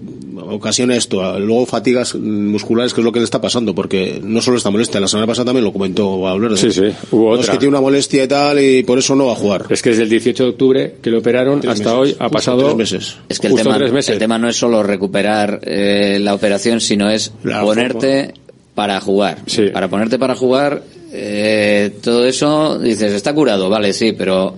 ocasiona 0.50 0.96
esto. 0.96 1.22
a- 1.24 1.38
Luego 1.40 1.66
fatigas 1.66 2.16
musculares, 2.16 2.94
que 2.94 3.02
es 3.02 3.06
lo 3.06 3.12
que 3.12 3.20
le 3.20 3.26
está 3.26 3.42
pasando, 3.42 3.76
porque 3.76 4.20
no 4.24 4.42
solo 4.42 4.58
esta 4.58 4.70
molestia, 4.70 5.00
la 5.00 5.08
semana 5.08 5.28
pasada 5.28 5.46
también 5.46 5.66
lo 5.66 5.74
comentó 5.74 6.20
Valverde. 6.22 6.58
Sí, 6.58 6.72
sí, 6.72 6.84
hubo 7.12 7.30
No, 7.30 7.36
Es 7.36 7.42
otra. 7.42 7.54
que 7.54 7.60
tiene 7.60 7.70
una 7.70 7.82
molestia 7.82 8.24
y 8.24 8.28
tal, 8.28 8.60
y 8.60 8.84
por 8.84 8.98
eso 9.00 9.16
no 9.16 9.26
va 9.28 9.34
a 9.34 9.36
jugar. 9.36 9.66
Es 9.70 9.82
que 9.82 9.90
desde 9.90 10.04
el 10.04 10.10
18 10.10 10.44
de 10.44 10.50
octubre 10.50 10.96
que 11.02 11.10
lo 11.10 11.20
operaron 11.20 11.60
Tres 11.62 11.74
hasta 11.74 11.84
meses. 11.90 12.00
hoy 12.00 12.10
ha 12.20 12.24
Justo 12.26 12.30
pasado 12.32 12.64
tres 12.64 12.76
meses. 12.76 13.16
Es 13.30 13.40
que 13.40 13.48
el 13.48 13.56
tema, 13.56 13.78
tres 13.78 13.92
meses. 13.92 14.10
el 14.14 14.20
tema 14.20 14.38
no 14.38 14.48
es 14.50 14.56
solo 14.56 14.82
recuperar 14.84 15.60
eh, 15.64 16.20
la 16.22 16.34
operación, 16.34 16.80
sino 16.82 17.10
es 17.10 17.34
La 17.44 17.62
ponerte 17.62 18.34
para 18.76 19.00
jugar. 19.02 19.40
Sí. 19.48 19.64
Para 19.74 19.90
ponerte 19.90 20.18
para 20.18 20.36
jugar, 20.36 20.82
eh, 21.12 21.92
todo 22.02 22.26
eso, 22.26 22.80
dices, 22.80 23.12
está 23.12 23.34
curado, 23.34 23.70
vale, 23.70 23.92
sí, 23.94 24.14
pero 24.14 24.56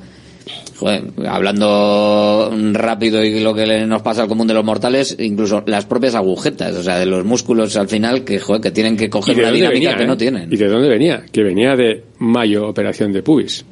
joder, 0.77 1.03
hablando 1.27 2.51
rápido 2.73 3.23
y 3.23 3.39
lo 3.39 3.53
que 3.53 3.65
le- 3.65 3.85
nos 3.85 4.01
pasa 4.01 4.23
al 4.23 4.27
común 4.27 4.47
de 4.47 4.53
los 4.53 4.63
mortales, 4.65 5.15
incluso 5.19 5.63
las 5.65 5.85
propias 5.85 6.15
agujetas, 6.15 6.75
o 6.75 6.83
sea, 6.83 6.97
de 6.99 7.05
los 7.05 7.23
músculos 7.25 7.75
al 7.77 7.87
final 7.87 8.23
que, 8.23 8.39
joder, 8.39 8.61
que 8.61 8.71
tienen 8.71 8.97
que 8.97 9.05
¿Y 9.05 9.09
coger 9.09 9.35
una 9.37 9.51
dinámica 9.51 9.73
venía, 9.73 9.95
que 9.95 10.03
eh? 10.03 10.07
no 10.07 10.17
tienen. 10.17 10.51
¿Y 10.51 10.55
de 10.57 10.67
dónde 10.67 10.89
venía? 10.89 11.23
Que 11.31 11.43
venía 11.43 11.75
de 11.75 12.03
mayo, 12.19 12.67
operación 12.67 13.11
de 13.13 13.21
pubis. 13.23 13.65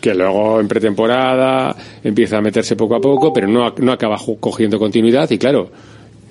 Que 0.00 0.14
luego 0.14 0.60
en 0.60 0.68
pretemporada 0.68 1.74
empieza 2.04 2.38
a 2.38 2.40
meterse 2.40 2.76
poco 2.76 2.94
a 2.94 3.00
poco, 3.00 3.32
pero 3.32 3.48
no, 3.48 3.74
no 3.78 3.92
acaba 3.92 4.16
cogiendo 4.38 4.78
continuidad. 4.78 5.28
Y 5.30 5.38
claro, 5.38 5.70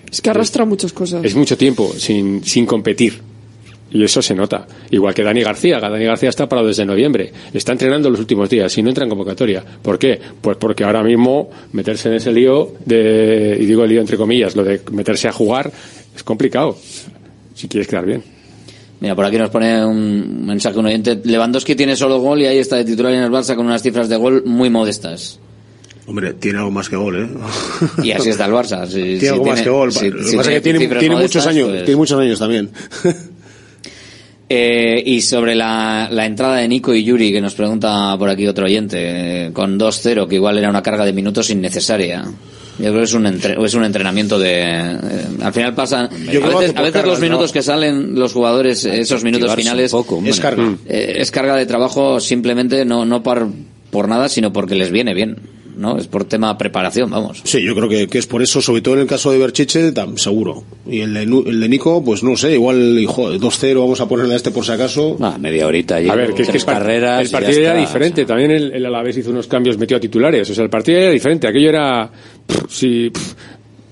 Es 0.09 0.21
que 0.21 0.29
arrastra 0.29 0.63
muchas 0.63 0.93
cosas. 0.93 1.23
es 1.25 1.35
mucho 1.35 1.57
tiempo 1.57 1.91
sin, 1.97 2.43
sin 2.45 2.65
competir. 2.65 3.19
Y 3.97 4.03
eso 4.03 4.21
se 4.21 4.35
nota. 4.35 4.67
Igual 4.91 5.13
que 5.15 5.23
Dani 5.23 5.41
García. 5.41 5.79
Dani 5.79 6.05
García 6.05 6.29
está 6.29 6.47
parado 6.47 6.67
desde 6.67 6.85
noviembre. 6.85 7.31
Está 7.51 7.71
entrenando 7.71 8.11
los 8.11 8.19
últimos 8.19 8.47
días 8.47 8.77
y 8.77 8.83
no 8.83 8.89
entra 8.89 9.05
en 9.05 9.09
convocatoria. 9.09 9.63
¿Por 9.81 9.97
qué? 9.97 10.19
Pues 10.39 10.55
porque 10.57 10.83
ahora 10.83 11.01
mismo 11.01 11.49
meterse 11.71 12.09
en 12.09 12.15
ese 12.15 12.31
lío 12.31 12.73
de, 12.85 13.57
y 13.59 13.65
digo 13.65 13.85
lío 13.87 13.99
entre 13.99 14.15
comillas, 14.15 14.55
lo 14.55 14.63
de 14.63 14.81
meterse 14.91 15.27
a 15.27 15.31
jugar 15.31 15.71
es 16.15 16.21
complicado. 16.23 16.77
Si 17.55 17.67
quieres 17.67 17.87
quedar 17.87 18.05
bien. 18.05 18.21
Mira, 18.99 19.15
por 19.15 19.25
aquí 19.25 19.37
nos 19.39 19.49
pone 19.49 19.83
un 19.83 20.45
mensaje 20.45 20.77
un 20.77 20.85
oyente. 20.85 21.19
Lewandowski 21.23 21.73
tiene 21.73 21.95
solo 21.95 22.19
gol 22.19 22.39
y 22.41 22.45
ahí 22.45 22.59
está 22.59 22.75
de 22.75 22.85
titular 22.85 23.13
en 23.13 23.23
el 23.23 23.31
Barça 23.31 23.55
con 23.55 23.65
unas 23.65 23.81
cifras 23.81 24.09
de 24.09 24.17
gol 24.17 24.43
muy 24.45 24.69
modestas. 24.69 25.39
Hombre, 26.05 26.33
tiene 26.35 26.59
algo 26.59 26.71
más 26.71 26.87
que 26.87 26.95
gol, 26.95 27.15
¿eh? 27.21 27.29
Y 28.03 28.11
así 28.11 28.29
está 28.29 28.45
el 28.45 28.53
Barça. 28.53 28.85
Si- 28.87 28.93
tiene 29.01 29.19
si 29.19 29.27
algo 29.27 29.45
más 29.45 29.61
que 29.61 29.69
gol. 29.69 29.91
si- 29.91 30.09
Lo 30.09 30.17
que 30.19 30.23
si 30.23 30.37
pasa 30.37 30.51
es 30.51 30.55
que 30.55 30.61
tiene, 30.61 31.09
muchos 31.15 31.45
años, 31.47 31.67
pues- 31.69 31.83
tiene 31.83 31.95
muchos 31.97 32.19
años 32.19 32.39
también. 32.39 32.69
Eh, 34.49 35.03
y 35.05 35.19
sobre 35.21 35.55
la, 35.55 36.07
la 36.09 36.25
entrada 36.25 36.57
de 36.57 36.67
Nico 36.69 36.93
y 36.93 37.03
Yuri, 37.03 37.33
que 37.33 37.41
nos 37.41 37.53
pregunta 37.53 38.15
por 38.17 38.29
aquí 38.29 38.47
otro 38.47 38.65
oyente, 38.65 39.47
eh, 39.47 39.51
con 39.51 39.77
2-0, 39.77 40.25
que 40.27 40.35
igual 40.35 40.57
era 40.57 40.69
una 40.69 40.81
carga 40.81 41.05
de 41.05 41.11
minutos 41.11 41.49
innecesaria. 41.49 42.23
Yo 42.79 42.85
creo 42.85 42.97
que 42.99 43.03
es 43.03 43.13
un, 43.13 43.25
entre- 43.25 43.61
es 43.61 43.73
un 43.73 43.83
entrenamiento 43.83 44.39
de... 44.39 44.61
eh, 44.61 44.97
al 45.41 45.51
final 45.51 45.73
pasan... 45.75 46.09
Yo 46.31 46.45
a 46.45 46.47
veces, 46.59 46.71
por 46.71 46.79
a 46.79 46.81
veces 46.83 46.91
carga 46.93 47.07
los 47.09 47.19
minutos 47.19 47.51
que 47.51 47.61
salen 47.61 48.15
los 48.17 48.31
jugadores, 48.33 48.85
esos 48.85 49.23
minutos 49.23 49.53
finales... 49.55 49.91
poco. 49.91 50.21
Es 50.25 50.39
carga. 50.39 50.75
eh, 50.87 51.15
es 51.17 51.29
carga 51.31 51.55
de 51.55 51.65
trabajo 51.65 52.19
simplemente 52.21 52.85
no, 52.85 53.03
no 53.03 53.23
por, 53.23 53.49
por 53.89 54.07
nada, 54.07 54.29
sino 54.29 54.53
porque 54.53 54.75
les 54.75 54.91
viene 54.91 55.13
bien. 55.13 55.35
¿No? 55.77 55.97
Es 55.97 56.07
por 56.07 56.25
tema 56.25 56.57
preparación, 56.57 57.09
vamos. 57.09 57.41
Sí, 57.43 57.61
yo 57.61 57.75
creo 57.75 57.87
que, 57.87 58.07
que 58.07 58.17
es 58.17 58.27
por 58.27 58.41
eso, 58.41 58.61
sobre 58.61 58.81
todo 58.81 58.95
en 58.95 59.01
el 59.01 59.07
caso 59.07 59.31
de 59.31 59.37
Berchiche, 59.37 59.93
tam- 59.93 60.17
seguro. 60.17 60.63
Y 60.89 61.01
el 61.01 61.13
de, 61.13 61.25
Nu- 61.25 61.43
el 61.47 61.59
de 61.59 61.69
Nico, 61.69 62.03
pues 62.03 62.23
no 62.23 62.35
sé, 62.35 62.53
igual, 62.53 62.97
hijo, 62.99 63.31
2-0, 63.33 63.79
vamos 63.79 64.01
a 64.01 64.07
ponerle 64.07 64.33
a 64.33 64.37
este 64.37 64.51
por 64.51 64.65
si 64.65 64.71
acaso. 64.71 65.17
Ah, 65.21 65.37
media 65.39 65.67
horita 65.67 65.97
A 65.97 66.15
ver, 66.15 66.33
que 66.33 66.41
es 66.41 66.47
que 66.47 66.53
tres 66.53 66.63
el, 66.63 66.65
carreras. 66.73 67.29
partido 67.29 67.59
era 67.61 67.75
diferente. 67.75 68.25
También 68.25 68.51
el, 68.51 68.71
el 68.73 68.85
Alavés 68.85 69.17
hizo 69.17 69.29
unos 69.31 69.47
cambios, 69.47 69.77
metió 69.77 69.97
a 69.97 69.99
titulares. 69.99 70.49
O 70.49 70.53
sea, 70.53 70.63
el 70.63 70.69
partido 70.69 70.97
era 70.99 71.11
diferente. 71.11 71.47
Aquello 71.47 71.69
era. 71.69 72.09
pff, 72.45 72.65
sí, 72.69 73.09
pff, 73.09 73.33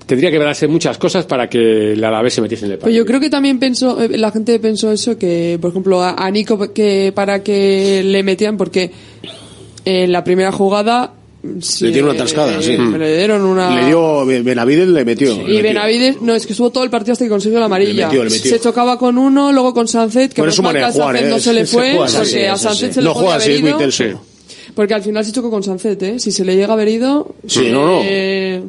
tendría 0.06 0.30
que 0.30 0.38
darse 0.38 0.68
muchas 0.68 0.98
cosas 0.98 1.26
para 1.26 1.48
que 1.48 1.92
el 1.94 2.04
Alavés 2.04 2.32
se 2.34 2.40
metiese 2.40 2.64
en 2.66 2.72
el 2.72 2.78
Pues 2.78 2.84
partido. 2.84 3.02
yo 3.02 3.06
creo 3.06 3.20
que 3.20 3.28
también 3.30 3.58
pensó, 3.58 4.00
eh, 4.00 4.16
la 4.16 4.30
gente 4.30 4.58
pensó 4.60 4.92
eso, 4.92 5.18
que 5.18 5.58
por 5.60 5.70
ejemplo 5.70 6.00
a, 6.00 6.14
a 6.24 6.30
Nico 6.30 6.72
que 6.72 7.10
para 7.14 7.42
que 7.42 8.02
le 8.04 8.22
metían, 8.22 8.56
porque 8.56 8.92
en 9.84 10.12
la 10.12 10.22
primera 10.24 10.52
jugada 10.52 11.12
sí, 11.60 11.84
Le 11.86 11.90
dieron 11.92 12.10
una 12.10 12.18
tascada, 12.18 12.58
eh, 12.58 12.62
sí. 12.62 12.76
Le 12.76 13.16
dieron 13.18 13.42
una. 13.42 13.80
Le 13.80 13.86
dio, 13.86 14.24
Benavides 14.26 14.88
le 14.88 15.04
metió. 15.04 15.48
Y. 15.48 15.60
Benavides, 15.62 16.20
no, 16.22 16.34
es 16.34 16.46
que 16.46 16.52
estuvo 16.52 16.70
todo 16.70 16.84
el 16.84 16.90
partido 16.90 17.12
hasta 17.12 17.24
que 17.24 17.28
consiguió 17.30 17.58
la 17.58 17.66
amarilla. 17.66 17.92
Le 17.92 18.04
metió, 18.06 18.24
le 18.24 18.30
metió. 18.30 18.50
Se 18.50 18.60
chocaba 18.60 18.98
con 18.98 19.18
uno, 19.18 19.52
luego 19.52 19.72
con 19.74 19.88
Sánchez, 19.88 20.34
que 20.34 20.40
Bueno, 20.42 20.50
es 20.50 20.56
su 20.56 20.62
menos 20.62 20.74
mal 20.74 20.74
manera 20.74 20.86
que 20.88 20.92
de 20.92 20.98
a 20.98 21.02
jugar, 21.04 21.16
Sánchez 21.16 21.28
¿eh? 21.28 21.34
no 21.34 21.40
se 21.40 21.52
le 21.52 21.66
fue, 21.66 21.94
porque 21.96 22.26
sí, 22.26 22.38
a 22.38 22.54
eso 22.54 22.74
se 22.74 23.00
le 23.00 23.02
No 23.02 23.14
juega 23.14 23.36
es 23.38 23.60
muy. 23.62 24.16
Porque 24.74 24.92
al 24.92 25.02
final 25.02 25.24
se 25.24 25.32
chocó 25.32 25.50
con 25.50 25.62
Sánchez, 25.62 26.02
¿eh? 26.02 26.18
Si 26.18 26.30
se 26.30 26.44
le 26.44 26.54
llega 26.54 26.68
a 26.68 26.72
haber 26.74 26.88
ido, 26.88 27.34
Sí, 27.46 27.70
no, 27.70 27.86
no. 27.86 28.00
eh, 28.04 28.62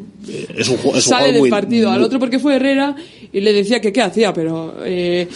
Es 0.56 0.70
un, 0.70 0.76
es 0.76 0.86
un 0.86 1.02
sale 1.02 1.32
del 1.34 1.40
muy- 1.42 1.50
partido. 1.50 1.90
Al 1.92 2.02
otro 2.02 2.18
porque 2.20 2.40
fue 2.40 2.56
Herrera 2.56 2.96
y 3.34 3.42
le 3.42 3.52
decía 3.52 3.82
que 3.82 3.92
qué 3.92 4.02
hacía, 4.02 4.32
pero 4.34 4.76
eh, 4.86 5.28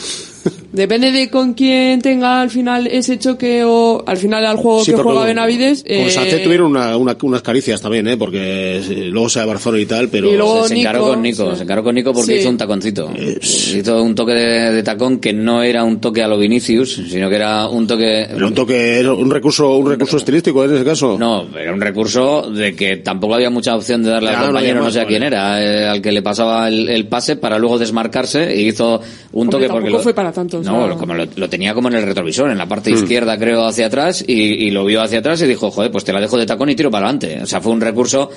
depende 0.72 1.12
de 1.12 1.30
con 1.30 1.54
quién 1.54 2.02
tenga 2.02 2.42
al 2.42 2.50
final 2.50 2.88
ese 2.88 3.20
choque 3.20 3.64
o 3.66 4.04
al 4.06 4.18
final 4.18 4.46
al 4.46 4.58
juego 4.58 4.84
Sí, 4.84 4.92
que 4.94 4.98
juega 5.02 5.26
Benavides. 5.26 5.84
Con 5.84 5.92
eh, 5.92 6.10
Sánchez 6.10 6.44
tuvieron 6.44 6.72
una- 6.72 6.96
una- 6.98 7.18
unas 7.22 7.42
caricias 7.42 7.82
también, 7.82 8.08
¿eh? 8.08 8.18
Porque 8.18 8.78
eh, 8.78 9.10
luego 9.12 9.30
se 9.30 9.44
Barcelona 9.44 9.82
y 9.82 9.86
tal, 9.86 10.10
pero... 10.10 10.32
Y 10.32 10.38
luego 10.38 10.68
se 10.68 10.80
encaró 10.80 11.00
Nico, 11.00 11.10
con 11.12 11.22
Nico, 11.22 11.52
sí. 11.52 11.58
se 11.58 11.64
encaró 11.64 11.84
con 11.84 11.96
Nico 11.96 12.14
porque 12.14 12.34
Sí. 12.34 12.40
hizo 12.40 12.50
un 12.50 12.58
taconcito. 12.58 13.12
Hizo 13.42 14.04
un 14.04 14.16
toque 14.16 14.34
de, 14.34 14.72
de 14.72 14.84
tacón 14.84 15.20
que 15.20 15.34
no 15.34 15.64
era 15.64 15.84
un 15.84 16.00
toque 16.00 16.22
a 16.24 16.28
lo 16.28 16.38
Vinicius, 16.38 17.02
sino 17.10 17.30
que 17.30 17.36
era 17.36 17.68
un 17.68 17.88
toque... 17.88 18.28
Pero 18.32 18.48
un 18.48 18.54
toque, 18.54 19.00
era 19.00 19.14
un 19.14 19.30
recurso, 19.30 19.76
un 19.78 19.90
recurso 19.90 20.18
estilístico 20.18 20.64
en 20.66 20.76
ese 20.76 20.84
caso. 20.86 21.18
No, 21.20 21.48
era 21.58 21.74
un 21.74 21.82
recurso 21.82 22.50
de 22.52 22.76
que 22.76 22.98
tampoco 22.98 23.36
había 23.36 23.50
mucha 23.50 23.76
opción 23.76 24.04
de 24.04 24.10
darle 24.12 24.32
Ya, 24.32 24.40
al 24.40 24.46
compañero, 24.48 24.82
no, 24.84 24.92
sé 24.92 25.02
a 25.02 25.06
quién 25.06 25.24
era, 25.24 25.62
eh, 25.64 25.88
al 25.88 26.02
que 26.02 26.12
le 26.12 26.22
pasaba 26.22 26.68
el, 26.68 26.88
el 26.90 27.08
pase 27.08 27.36
para 27.36 27.58
luego 27.60 27.78
desmarcarse 27.78 28.56
y 28.56 28.68
hizo 28.68 29.02
un 29.34 29.42
Hombre, 29.48 29.52
toque 29.52 29.68
tampoco 29.68 29.74
porque 29.82 29.90
lo, 29.92 30.00
fue 30.00 30.14
para 30.14 30.31
tanto, 30.32 30.60
o 30.60 30.64
no, 30.64 30.88
sea- 30.88 30.98
como 30.98 31.14
lo, 31.14 31.26
lo 31.36 31.50
tenía 31.50 31.74
como 31.74 31.88
en 31.90 31.96
el 31.96 32.04
retrovisor, 32.04 32.50
en 32.52 32.58
la 32.58 32.68
parte 32.68 32.92
Mm. 32.92 32.96
izquierda 32.96 33.38
creo 33.38 33.66
hacia 33.66 33.88
atrás 33.88 34.24
y, 34.28 34.34
y 34.34 34.72
lo 34.72 34.86
vio 34.86 35.02
hacia 35.02 35.20
atrás 35.20 35.42
y 35.42 35.48
dijo, 35.48 35.72
joder, 35.72 35.92
pues 35.92 36.04
te 36.04 36.14
la 36.14 36.20
dejo 36.22 36.38
de 36.38 36.46
tacón 36.46 36.70
y 36.70 36.76
tiro 36.76 36.90
para 36.92 37.06
adelante. 37.08 37.40
O 37.44 37.46
sea, 37.46 37.62
fue 37.62 37.72
un 37.72 37.82
recurso, 37.82 38.30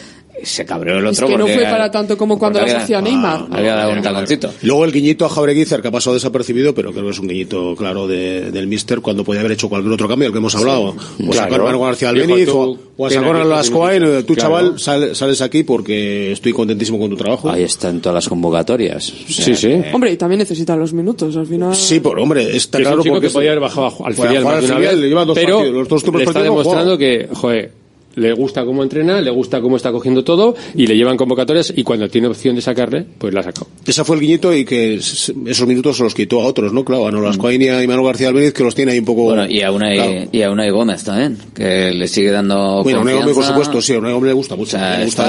se 0.43 0.65
cabreó 0.65 0.98
el 0.98 1.06
es 1.06 1.12
otro 1.19 1.28
que 1.28 1.39
no 1.39 1.47
fue 1.47 1.62
para 1.65 1.90
tanto 1.90 2.16
como 2.19 2.39
cuando 2.39 2.61
las 2.61 2.74
hacía 2.74 3.01
Neymar. 3.01 3.47
había 3.51 3.74
dado 3.77 3.93
un 3.93 4.02
taconcito. 4.02 4.52
Luego 4.62 4.85
el 4.85 4.93
guiñito 4.93 5.24
a 5.24 5.28
Jaureguizar, 5.28 5.81
que 5.81 5.89
ha 5.89 5.90
pasado 5.90 6.15
desapercibido, 6.15 6.74
pero 6.74 6.93
creo 6.93 7.05
que 7.05 7.11
es 7.11 7.19
un 7.19 7.28
guiñito 7.28 7.74
claro 7.77 8.06
de- 8.06 8.51
del 8.51 8.66
Mister 8.66 9.01
cuando 9.01 9.24
podía 9.24 9.40
haber 9.40 9.52
hecho 9.52 9.69
cualquier 9.69 9.93
otro 9.94 10.09
cambio, 10.09 10.27
el 10.27 10.32
que 10.32 10.39
hemos 10.39 10.55
hablado. 10.55 10.89
O 10.89 10.94
Claro. 11.16 11.32
sacar 11.32 11.61
a 11.61 11.65
Marco 11.65 11.81
García 11.85 12.09
Albeniz, 12.11 12.48
o, 12.48 12.78
o 12.97 13.06
a 13.06 13.11
sacar 13.11 13.36
a 13.36 13.40
aquí 13.40 13.48
las 13.48 13.66
cinco 13.66 13.78
Coain, 13.78 14.02
minutos. 14.02 14.27
tú 14.27 14.35
Claro. 14.35 14.48
chaval, 14.51 14.78
sal- 14.81 15.16
sales 15.16 15.40
aquí 15.40 15.62
porque 15.62 16.32
estoy 16.32 16.52
contentísimo 16.52 16.98
con 16.98 17.11
tu 17.11 17.16
trabajo. 17.16 17.48
Ahí 17.51 17.62
está 17.62 17.89
en 17.90 18.01
todas 18.01 18.15
las 18.15 18.28
convocatorias. 18.28 19.11
O 19.28 19.32
sea, 19.32 19.44
Sí, 19.44 19.55
sí. 19.55 19.82
Hombre, 19.93 20.12
y 20.12 20.16
también 20.16 20.40
necesitan 20.40 20.78
los 20.78 20.93
minutos, 20.93 21.36
al 21.36 21.47
final. 21.47 21.74
Sí, 21.74 22.01
por 22.01 22.19
hombre, 22.19 22.56
está 22.56 22.78
es 22.78 22.82
claro 22.82 22.97
un 22.98 23.02
chico 23.02 23.15
porque 23.15 23.28
que 23.28 23.32
podía 23.32 23.51
haber 23.51 23.61
bajado 23.61 24.05
al 24.05 24.15
filial 24.15 24.43
jugar 24.43 24.44
más 24.44 24.52
de 24.52 24.59
al 24.59 24.65
una 24.65 24.74
filial, 24.77 24.94
vez, 24.94 25.02
le 25.02 25.09
lleva 25.09 25.24
dos 25.24 25.35
pero 25.35 25.56
partidos, 25.59 25.74
los 25.77 25.89
dos 25.89 26.15
le 26.15 26.24
está 26.24 26.39
no 26.40 26.44
demostrando 26.44 26.98
que, 26.98 27.28
joder, 27.32 27.84
le 28.16 28.32
gusta 28.32 28.64
cómo 28.64 28.82
entrena, 28.82 29.20
le 29.20 29.30
gusta 29.30 29.60
cómo 29.60 29.76
está 29.76 29.92
cogiendo 29.92 30.24
todo 30.24 30.54
y 30.74 30.86
le 30.86 30.96
llevan 30.96 31.16
convocatorias 31.16 31.72
y 31.76 31.82
cuando 31.82 32.08
tiene 32.08 32.28
opción 32.28 32.54
de 32.56 32.62
sacarle, 32.62 33.04
pues 33.18 33.32
la 33.34 33.40
ha 33.40 33.44
sacado. 33.44 33.66
Ese 33.86 34.04
fue 34.04 34.16
el 34.16 34.22
guiñito 34.22 34.54
y 34.54 34.64
que 34.64 34.94
esos 34.96 35.66
minutos 35.66 35.96
se 35.96 36.02
los 36.04 36.14
quitó 36.14 36.40
a 36.42 36.46
otros, 36.46 36.72
¿no? 36.72 36.84
Claro, 36.84 37.06
a 37.06 37.10
Nolas 37.10 37.36
Coain 37.36 37.60
y 37.60 37.68
a 37.68 37.74
Manuel 37.86 38.06
García 38.06 38.28
Albeniz 38.28 38.52
que 38.52 38.62
los 38.64 38.74
tiene 38.74 38.92
ahí 38.92 38.98
un 38.98 39.04
poco... 39.04 39.24
Bueno, 39.24 39.46
y 39.48 39.60
a 39.62 39.70
Claro. 39.74 40.28
y 40.32 40.42
a 40.42 40.50
Unai 40.50 40.70
Gómez 40.70 41.04
también, 41.04 41.36
que 41.54 41.90
le 41.92 42.06
sigue 42.08 42.30
dando 42.30 42.82
Bueno, 42.82 43.00
a 43.00 43.02
Unai 43.02 43.14
Gómez, 43.16 43.34
por 43.34 43.44
supuesto, 43.44 43.82
sí, 43.82 43.92
a 43.94 43.98
Unai 43.98 44.12
Gómez 44.12 44.28
le 44.28 44.32
gusta 44.34 44.56
mucho. 44.56 44.76
O 44.76 44.80
sea, 44.80 44.98
le 44.98 45.04
gusta 45.06 45.24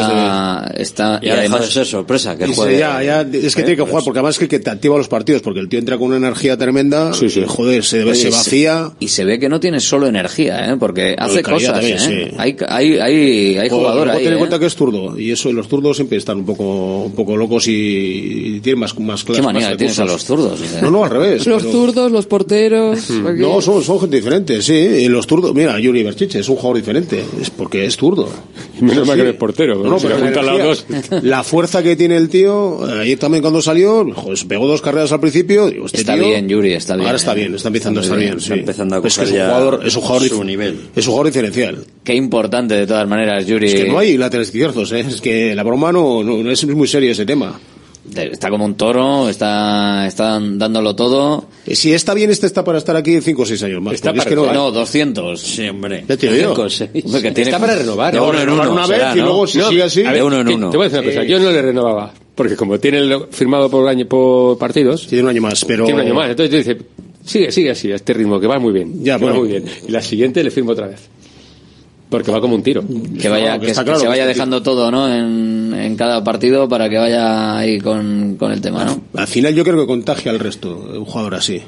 está, 0.75 0.81
está, 0.81 1.19
Y 1.21 1.27
dejado 1.29 1.63
de 1.65 1.71
ser 1.71 1.85
sorpresa 1.85 2.37
que 2.37 2.45
desde- 2.45 2.55
juegue. 2.55 2.79
ya, 2.79 3.01
ya, 3.03 3.21
es 3.21 3.55
que 3.55 3.61
¿Eh? 3.61 3.65
tiene 3.65 3.75
que 3.75 3.81
jugar, 3.89 4.03
porque 4.03 4.19
además 4.19 4.35
es 4.35 4.39
que, 4.39 4.47
que 4.47 4.59
te 4.59 4.69
activa 4.69 4.97
los 4.97 5.07
partidos, 5.07 5.41
porque 5.41 5.59
el 5.59 5.67
tío 5.69 5.79
entra 5.79 5.97
con 5.97 6.07
una 6.07 6.17
energía 6.17 6.57
tremenda, 6.57 7.11
y, 7.19 7.43
joder, 7.45 7.83
se, 7.83 8.03
Oye, 8.03 8.15
se 8.15 8.29
vacía... 8.29 8.91
Y 8.99 9.07
se 9.09 9.25
ve 9.25 9.39
que 9.39 9.49
no 9.49 9.59
tiene 9.59 9.79
solo 9.79 10.07
energía, 10.07 10.71
¿eh? 10.71 10.77
porque 10.79 11.15
hace 11.17 11.41
cosas. 11.43 11.73
también, 11.73 11.97
¿eh? 11.97 12.29
sí. 12.29 12.35
Hay, 12.37 12.55
hay, 12.75 12.97
hay, 12.99 13.57
hay 13.57 13.69
jugador 13.69 14.09
ahí. 14.09 14.17
ten 14.19 14.27
en 14.27 14.33
¿eh? 14.33 14.37
cuenta 14.37 14.59
que 14.59 14.65
es 14.65 14.75
zurdo, 14.75 15.19
y 15.19 15.31
eso, 15.31 15.51
los 15.51 15.67
zurdos 15.67 15.95
siempre 15.97 16.17
están 16.17 16.37
un 16.39 16.45
poco, 16.45 17.03
un 17.03 17.11
poco 17.13 17.35
locos 17.37 17.67
y, 17.67 17.71
y 18.55 18.59
tienen 18.61 18.79
más, 18.79 18.97
más 18.99 19.21
¿Qué 19.21 19.27
clases. 19.27 19.45
manía 19.45 19.69
más 19.69 19.77
tienes 19.77 19.99
a 19.99 20.05
los 20.05 20.23
zurdos? 20.25 20.59
¿eh? 20.61 20.79
No, 20.81 20.91
no, 20.91 21.03
al 21.05 21.11
revés. 21.11 21.45
Los 21.47 21.63
pero- 21.63 21.71
zurdos, 21.71 22.11
los 22.11 22.25
porteros. 22.25 23.09
No, 23.09 23.61
son, 23.61 23.83
son 23.83 23.99
gente 23.99 24.15
diferente, 24.17 24.61
sí. 24.61 24.73
Y 24.73 25.07
los 25.07 25.27
zurdos, 25.27 25.53
mira, 25.53 25.79
Yuri 25.79 26.03
Berchiche 26.03 26.39
es 26.39 26.49
un 26.49 26.55
jugador 26.55 26.77
diferente, 26.77 27.23
es 27.41 27.49
porque 27.49 27.85
es 27.85 27.95
zurdo. 27.97 28.29
Menos 28.81 29.07
mal 29.07 29.15
Sí. 29.15 29.19
que 29.19 29.23
no 29.23 29.29
es 29.29 29.35
portero, 29.37 29.75
No, 29.83 29.97
pero 29.97 30.17
la 30.19 30.27
energía, 30.29 30.63
dos. 30.65 30.85
La 31.23 31.43
fuerza 31.43 31.81
que 31.83 31.95
tiene 31.95 32.17
el 32.17 32.29
tío, 32.29 32.83
ayer 32.99 33.17
también 33.17 33.41
cuando 33.41 33.61
salió, 33.61 34.05
se 34.35 34.45
pegó 34.45 34.67
dos 34.67 34.81
carreras 34.81 35.11
al 35.11 35.19
principio. 35.19 35.67
Digo, 35.69 35.85
este 35.85 35.99
Está 35.99 36.15
tío- 36.15 36.25
bien, 36.27 36.49
Yuri, 36.49 36.73
está 36.73 36.95
bien. 36.95 37.05
Ahora 37.07 37.17
está 37.17 37.31
¿eh? 37.33 37.35
bien, 37.35 37.55
está 37.55 37.69
empezando 37.69 37.99
a 37.99 38.03
Está 38.03 38.15
estar 38.15 38.19
bien. 38.19 38.31
bien, 38.31 38.37
está 38.43 38.53
sí. 38.53 38.59
empezando 38.59 38.95
a 38.95 38.97
es 38.97 39.17
que 39.17 39.23
es 39.23 39.31
un 39.31 39.37
jugador, 39.37 39.81
es 39.85 39.95
un 39.95 40.01
jugador, 40.01 40.27
su 40.29 40.43
nivel. 40.43 40.79
Es 40.95 41.05
un 41.07 41.11
jugador 41.13 41.27
diferencial. 41.27 41.77
Qué 42.03 42.15
importante, 42.15 42.64
de 42.73 42.87
todas 42.87 43.07
maneras, 43.07 43.45
Yuri. 43.45 43.67
Es 43.67 43.75
que 43.75 43.89
no 43.89 43.99
hay 43.99 44.17
laterales 44.17 44.47
izquierdos, 44.49 44.91
¿eh? 44.91 45.01
es 45.07 45.21
que 45.21 45.53
la 45.55 45.63
broma 45.63 45.91
no, 45.91 46.23
no, 46.23 46.37
no 46.37 46.51
es 46.51 46.65
muy 46.67 46.87
serio 46.87 47.11
ese 47.11 47.25
tema. 47.25 47.59
Está 48.15 48.51
como 48.51 48.65
un 48.65 48.75
toro, 48.75 49.27
está, 49.29 50.05
está 50.05 50.39
dándolo 50.39 50.95
todo. 50.95 51.45
Eh, 51.65 51.75
Si 51.75 51.91
está 51.91 52.13
bien, 52.13 52.29
este 52.29 52.45
está 52.45 52.63
para 52.63 52.77
estar 52.77 52.95
aquí 52.95 53.19
5 53.19 53.41
o 53.41 53.45
6 53.47 53.63
años 53.63 53.81
más. 53.81 53.95
Está 53.95 54.09
porque 54.13 54.19
es 54.19 54.25
para 54.35 54.51
que 54.51 54.53
no, 54.53 54.53
No, 54.53 54.71
200. 54.71 55.41
Sí, 55.41 55.67
hombre. 55.67 56.05
Ya 56.07 56.15
te 56.15 56.31
digo. 56.31 56.49
Cinco, 56.55 56.69
seis. 56.69 57.03
Hombre, 57.03 57.21
que 57.23 57.31
tiene- 57.31 57.49
Está 57.49 57.59
para 57.59 57.75
renovar. 57.75 58.13
De 58.13 58.19
¿no? 58.19 58.29
uno 58.29 58.39
en 58.41 58.49
uno, 58.49 58.71
una 58.71 58.85
vez 58.85 58.97
será, 58.99 59.13
y 59.15 59.19
¿no? 59.19 59.25
luego 59.25 59.47
si 59.47 59.57
No, 59.57 59.69
sigue 59.69 59.83
así. 59.83 60.03
De 60.03 60.21
uno 60.21 60.39
en 60.41 60.47
uno. 60.49 60.69
Te 60.69 60.77
voy 60.77 60.85
a 60.85 60.89
decir 60.89 61.03
una 61.03 61.09
cosa, 61.13 61.23
Eh, 61.23 61.27
yo 61.27 61.39
no 61.39 61.51
le 61.51 61.61
renovaba, 61.63 62.13
porque 62.35 62.55
como 62.55 62.77
tiene 62.79 62.99
el- 62.99 63.25
firmado 63.31 63.71
por 63.71 63.87
año 63.87 64.05
por 64.07 64.55
partidos, 64.59 65.07
Tiene 65.07 65.23
un 65.23 65.29
año 65.31 65.41
más, 65.41 65.65
pero. 65.65 65.85
tiene 65.85 65.99
un 66.01 66.05
año 66.05 66.13
más, 66.15 66.29
entonces 66.29 66.51
te 66.51 66.57
dice, 66.73 66.85
sigue, 67.25 67.51
sigue 67.51 67.71
así, 67.71 67.91
a 67.91 67.95
este 67.95 68.13
ritmo, 68.13 68.39
que 68.39 68.45
va 68.45 68.59
muy 68.59 68.71
bien, 68.71 69.03
Ya, 69.03 69.17
que 69.17 69.25
va 69.25 69.31
bueno. 69.31 69.39
muy 69.39 69.47
bien. 69.49 69.65
Y 69.87 69.91
la 69.91 70.03
siguiente 70.03 70.43
le 70.43 70.51
firmo 70.51 70.73
otra 70.73 70.85
vez. 70.87 71.09
Porque 72.15 72.31
va 72.31 72.41
como 72.41 72.55
un 72.55 72.63
tiro. 72.63 72.83
Que 73.21 73.29
vaya, 73.29 73.55
No, 73.55 73.59
que 73.59 73.65
que, 73.67 73.71
está 73.71 73.81
que 73.83 73.85
claro 73.85 73.99
se 73.99 74.07
vaya 74.07 74.25
dejando 74.25 74.61
todo, 74.63 74.89
¿no? 74.91 75.13
En, 75.13 75.73
en 75.73 75.95
cada 75.95 76.23
partido 76.23 76.67
para 76.69 76.89
que 76.89 76.97
vaya 76.97 77.57
ahí 77.57 77.79
con, 77.79 78.35
con 78.37 78.51
el 78.51 78.61
tema, 78.61 78.83
¿no? 78.85 79.01
Al 79.15 79.27
final 79.27 79.53
yo 79.53 79.63
creo 79.63 79.77
que 79.77 79.85
contagia 79.87 80.31
al 80.31 80.39
resto, 80.39 80.75
un 80.97 81.05
jugador 81.05 81.35
así. 81.35 81.61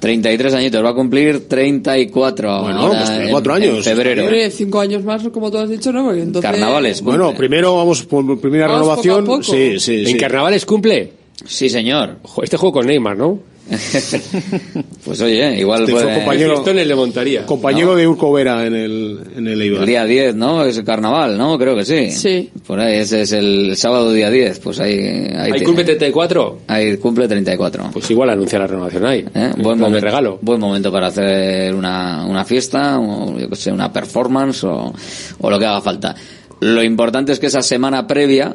33 0.00 0.52
añitos, 0.52 0.84
va 0.84 0.90
a 0.90 0.94
cumplir 0.94 1.48
34 1.48 2.62
Bueno, 2.62 2.78
ahora 2.78 2.98
pues 2.98 3.08
en- 3.10 3.16
34 3.16 3.56
en 3.56 3.62
años. 3.62 3.84
febrero. 3.84 4.22
Hombre, 4.24 4.50
cinco 4.50 4.80
años 4.80 5.02
más, 5.02 5.22
como 5.28 5.50
tú 5.50 5.56
has 5.58 5.70
dicho, 5.70 5.92
¿no? 5.92 6.04
Porque 6.04 6.20
entonces... 6.22 6.50
Carnavales. 6.50 7.00
Bueno, 7.00 7.26
cumple. 7.28 7.38
primero 7.38 7.76
vamos 7.76 8.02
por 8.04 8.38
primera 8.38 8.66
Vamos 8.66 8.82
renovación. 8.82 9.24
poco 9.24 9.34
a 9.36 9.40
poco. 9.40 9.52
Sí, 9.52 9.80
sí, 9.80 10.00
¿En 10.00 10.06
sí. 10.08 10.16
carnavales 10.18 10.66
cumple? 10.66 11.12
Sí, 11.46 11.68
señor. 11.70 12.18
Este 12.42 12.56
juego 12.58 12.72
con 12.74 12.86
Neymar, 12.86 13.16
¿no? 13.16 13.38
Pues 15.04 15.20
oye, 15.20 15.58
igual 15.58 15.80
Este 15.82 15.92
fue 15.92 16.02
puede- 16.02 16.14
compañero- 16.16 16.54
Esto 16.54 16.72
le 16.72 16.94
montaría. 16.94 17.46
Compañero 17.46 17.94
de 17.94 18.06
Urco 18.08 18.32
Vera 18.32 18.66
en 18.66 18.74
el, 18.74 19.20
en 19.36 19.46
el 19.46 19.60
Eibar. 19.60 19.80
El 19.80 19.86
día 19.86 20.04
10, 20.04 20.34
¿no? 20.34 20.64
Es 20.64 20.76
el 20.78 20.84
carnaval, 20.84 21.36
¿no? 21.36 21.58
Creo 21.58 21.76
que 21.76 21.84
sí. 21.84 22.10
Sí. 22.10 22.50
Por 22.66 22.80
ahí, 22.80 22.98
ese 22.98 23.22
es 23.22 23.32
el 23.32 23.76
sábado 23.76 24.12
día 24.12 24.30
10. 24.30 24.58
Pues 24.60 24.80
ahí... 24.80 24.98
Ahí, 25.36 25.52
¿Ahí 25.52 25.62
cumple 25.62 25.84
34? 25.84 26.58
ahí 26.68 26.96
cumple 26.96 27.28
34. 27.28 27.90
Pues 27.92 28.10
igual 28.10 28.30
anuncia 28.30 28.58
la 28.58 28.66
renovación 28.66 29.04
ahí. 29.06 29.20
¿Eh? 29.34 29.52
En 29.56 29.62
Buen 29.62 29.78
momento, 29.78 30.04
regalo. 30.06 30.38
buen 30.40 30.60
momento 30.60 30.90
para 30.90 31.08
hacer 31.08 31.74
una, 31.74 32.24
una 32.26 32.44
fiesta, 32.44 32.98
o 32.98 33.38
yo 33.38 33.48
que 33.48 33.56
sé, 33.56 33.70
una 33.72 33.92
performance 33.92 34.64
o, 34.64 34.92
o 35.40 35.50
lo 35.50 35.58
que 35.58 35.66
haga 35.66 35.80
falta. 35.80 36.14
Lo 36.60 36.82
importante 36.82 37.32
es 37.32 37.38
que 37.40 37.46
esa 37.46 37.62
semana 37.62 38.06
previa 38.06 38.54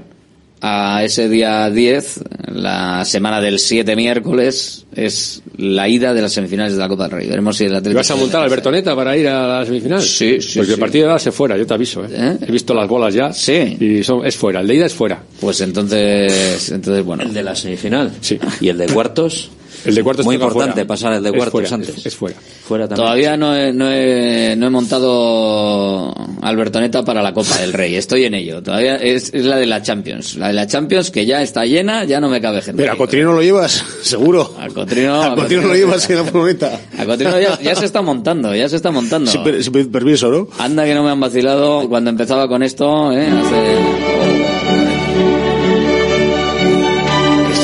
a 0.62 1.04
ese 1.04 1.30
día 1.30 1.70
10, 1.70 2.22
la 2.54 3.06
semana 3.06 3.40
del 3.40 3.60
7 3.60 3.96
miércoles, 3.96 4.86
es 4.94 5.42
la 5.58 5.88
ida 5.88 6.14
de 6.14 6.22
las 6.22 6.34
semifinales 6.34 6.74
de 6.74 6.80
la 6.80 6.88
Copa 6.88 7.04
del 7.04 7.12
Rey. 7.12 7.28
Veremos 7.28 7.58
si 7.58 7.66
el 7.66 7.76
Atlético... 7.76 8.00
¿Vas 8.00 8.12
a 8.12 8.16
montar 8.16 8.44
al 8.44 8.50
Bertoneta 8.50 8.96
para 8.96 9.16
ir 9.16 9.28
a 9.28 9.60
la 9.60 9.66
semifinal? 9.66 10.02
Sí, 10.02 10.42
sí. 10.42 10.60
Porque 10.60 10.68
sí. 10.68 10.74
el 10.74 10.80
partido 10.80 11.08
de 11.08 11.14
base 11.14 11.32
fuera, 11.32 11.58
yo 11.58 11.66
te 11.66 11.74
aviso. 11.74 12.04
¿eh? 12.06 12.38
He 12.42 12.52
visto 12.52 12.74
las 12.74 12.88
bolas 12.88 13.14
ya. 13.14 13.32
Sí. 13.32 13.78
Y 13.80 14.04
son, 14.04 14.26
es 14.26 14.36
fuera, 14.36 14.62
el 14.62 14.68
de 14.68 14.76
ida 14.76 14.86
es 14.86 14.94
fuera. 14.94 15.22
Pues 15.40 15.62
entonces, 15.62 16.72
entonces 16.72 17.06
bueno. 17.06 17.24
El 17.24 17.34
de 17.34 17.44
la 17.44 17.56
semifinal. 17.56 18.12
Sí. 18.20 18.38
Y 18.60 18.70
el 18.70 18.78
de 18.78 18.88
cuartos. 18.88 19.52
El 19.86 19.96
de 19.96 20.04
cuartos 20.04 20.26
Muy 20.26 20.36
importante 20.36 20.74
fuera. 20.74 20.88
pasar 20.88 21.14
el 21.14 21.24
de 21.24 21.30
Es 21.30 21.36
cuartos 21.36 21.52
fuera, 21.52 21.76
antes. 21.76 21.98
Es, 21.98 22.06
es 22.08 22.16
fuera. 22.16 22.36
Fuera 22.68 22.88
también. 22.88 23.06
Todavía 23.06 23.38
no 23.38 23.56
he, 23.56 23.72
no, 23.74 23.90
he, 23.92 24.56
no 24.58 24.68
he 24.68 24.70
montado 24.70 26.14
Albertoneta 26.42 27.04
para 27.04 27.22
la 27.22 27.34
Copa 27.34 27.58
del 27.58 27.74
Rey. 27.74 27.96
Estoy 27.96 28.26
en 28.26 28.34
ello. 28.34 28.62
Todavía 28.62 28.96
es, 28.98 29.34
es 29.34 29.46
la 29.46 29.58
de 29.58 29.66
la 29.66 29.82
Champions. 29.82 30.36
La 30.36 30.48
de 30.48 30.54
la 30.54 30.68
Champions 30.68 31.12
que 31.12 31.26
ya 31.26 31.42
está 31.42 31.66
llena, 31.66 32.04
ya 32.06 32.20
no 32.20 32.30
me 32.30 32.42
cabe 32.42 32.62
gente. 32.62 32.82
Pero 32.82 32.94
a 32.94 32.98
Cotrino 32.98 33.34
lo 33.34 33.42
llevas, 33.42 33.84
seguro. 34.04 34.56
Al 34.60 34.74
Cotrino, 34.74 35.22
A 35.24 35.36
Cotrino 35.36 35.64
lo 35.64 35.76
llevas 35.76 36.10
en 36.10 36.16
la 36.18 36.24
furgoneta. 36.26 36.80
A 36.98 37.06
Cotrino 37.06 37.40
ya, 37.40 37.60
ya 37.62 37.76
se 37.76 37.86
está 37.86 38.02
montando, 38.02 38.54
ya 38.56 38.68
se 38.70 38.76
está 38.76 38.92
montando. 38.92 39.30
Sin, 39.32 39.44
per- 39.44 39.64
sin 39.64 39.92
permiso, 39.92 40.30
¿no? 40.30 40.48
Anda 40.58 40.86
que 40.86 40.94
no 40.94 41.04
me 41.04 41.10
han 41.12 41.20
vacilado 41.20 41.88
cuando 41.90 42.10
empezaba 42.10 42.48
con 42.48 42.64
esto, 42.64 43.12
¿eh? 43.14 43.28
Hace... 43.28 44.09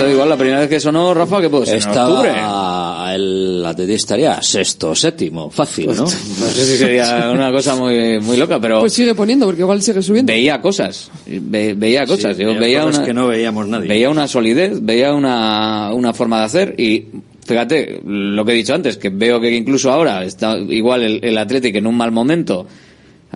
Igual 0.10 0.30
la 0.30 0.38
primera 0.38 0.60
vez 0.62 0.70
que 0.70 0.80
sonó, 0.80 1.14
Rafa, 1.14 1.42
que 1.42 1.50
puede 1.50 1.66
ser 1.66 1.76
en 1.82 1.88
octubre. 1.98 2.30
Estaba 2.30 3.16
el 3.16 3.64
Atleti 3.66 3.94
estaría 3.94 4.42
sexto, 4.42 4.94
séptimo, 4.96 5.50
fácil, 5.50 5.88
¿no? 5.88 6.04
No 6.04 6.08
sé 6.08 6.66
si 6.66 6.78
sería 6.78 7.32
una 7.34 7.52
cosa 7.52 7.76
muy, 7.76 8.20
muy 8.20 8.38
loca, 8.38 8.60
pero 8.60 8.80
Pues 8.82 8.94
sigue 8.94 9.16
poniendo, 9.16 9.46
porque 9.46 9.62
igual 9.62 9.82
sigue 9.82 10.02
subiendo. 10.02 10.32
veía 10.32 10.62
cosas, 10.62 11.10
ve- 11.26 11.74
veía 11.76 12.06
cosas. 12.06 12.36
Sí, 12.36 12.44
Yo 12.44 12.50
veía 12.50 12.60
veía 12.60 12.82
cosas 12.84 12.98
una, 13.00 13.06
que 13.08 13.14
no 13.14 13.28
veíamos 13.28 13.68
nadie. 13.68 13.88
Veía 13.88 14.10
una 14.10 14.28
solidez, 14.28 14.84
veía 14.84 15.14
una, 15.14 15.92
una 15.94 16.14
forma 16.14 16.40
de 16.40 16.46
hacer 16.46 16.76
y 16.80 17.06
fíjate 17.46 18.02
lo 18.06 18.44
que 18.44 18.52
he 18.52 18.56
dicho 18.56 18.74
antes, 18.74 18.98
que 18.98 19.10
veo 19.10 19.40
que 19.40 19.52
incluso 19.56 19.92
ahora 19.92 20.24
está 20.24 20.58
igual 20.58 21.04
el, 21.04 21.20
el 21.24 21.38
Athletic 21.38 21.76
en 21.76 21.88
un 21.88 21.96
mal 21.96 22.12
momento. 22.12 22.68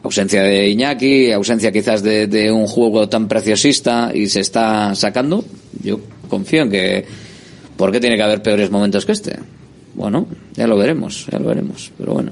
Ausencia 0.04 0.44
de 0.44 0.70
Iñaki, 0.70 1.32
ausencia 1.32 1.72
quizás 1.72 2.02
de, 2.04 2.52
un 2.52 2.68
juego 2.68 3.10
tan 3.10 3.28
preciosista 3.28 4.12
y 4.14 4.28
se 4.28 4.40
está 4.40 4.96
sacando. 4.96 5.44
Yo 5.84 6.00
confío 6.30 6.64
en 6.64 6.70
que. 6.70 7.06
¿Por 7.76 7.92
qué 7.92 8.00
tiene 8.00 8.18
que 8.18 8.24
haber 8.24 8.42
peores 8.42 8.72
momentos 8.72 9.06
que 9.06 9.14
este? 9.14 9.40
Bueno, 9.96 10.28
ya 10.56 10.68
lo 10.68 10.78
veremos, 10.78 11.28
ya 11.32 11.40
lo 11.40 11.48
veremos. 11.48 11.92
Pero 11.98 12.14
bueno. 12.14 12.32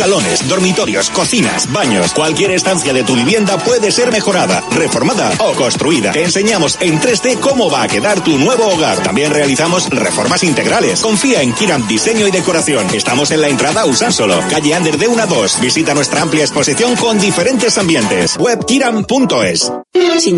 Salones, 0.00 0.48
dormitorios, 0.48 1.10
cocinas, 1.10 1.70
baños, 1.70 2.14
cualquier 2.14 2.52
estancia 2.52 2.94
de 2.94 3.04
tu 3.04 3.14
vivienda 3.14 3.58
puede 3.58 3.92
ser 3.92 4.10
mejorada, 4.10 4.64
reformada 4.70 5.30
o 5.40 5.52
construida. 5.52 6.12
Te 6.12 6.24
enseñamos 6.24 6.78
en 6.80 6.98
3D 6.98 7.38
cómo 7.38 7.70
va 7.70 7.82
a 7.82 7.86
quedar 7.86 8.24
tu 8.24 8.38
nuevo 8.38 8.66
hogar. 8.66 9.02
También 9.02 9.30
realizamos 9.30 9.90
reformas 9.90 10.42
integrales. 10.42 11.02
Confía 11.02 11.42
en 11.42 11.52
Kiram 11.52 11.86
Diseño 11.86 12.26
y 12.26 12.30
Decoración. 12.30 12.86
Estamos 12.94 13.30
en 13.30 13.42
la 13.42 13.48
entrada 13.48 13.84
Usánsolo, 13.84 14.42
calle 14.48 14.72
Ander 14.72 14.96
de 14.96 15.06
1 15.06 15.22
a 15.22 15.26
2. 15.26 15.60
Visita 15.60 15.92
nuestra 15.92 16.22
amplia 16.22 16.44
exposición 16.44 16.96
con 16.96 17.18
diferentes 17.18 17.76
ambientes. 17.76 18.38
Webkiram.es. 18.38 19.70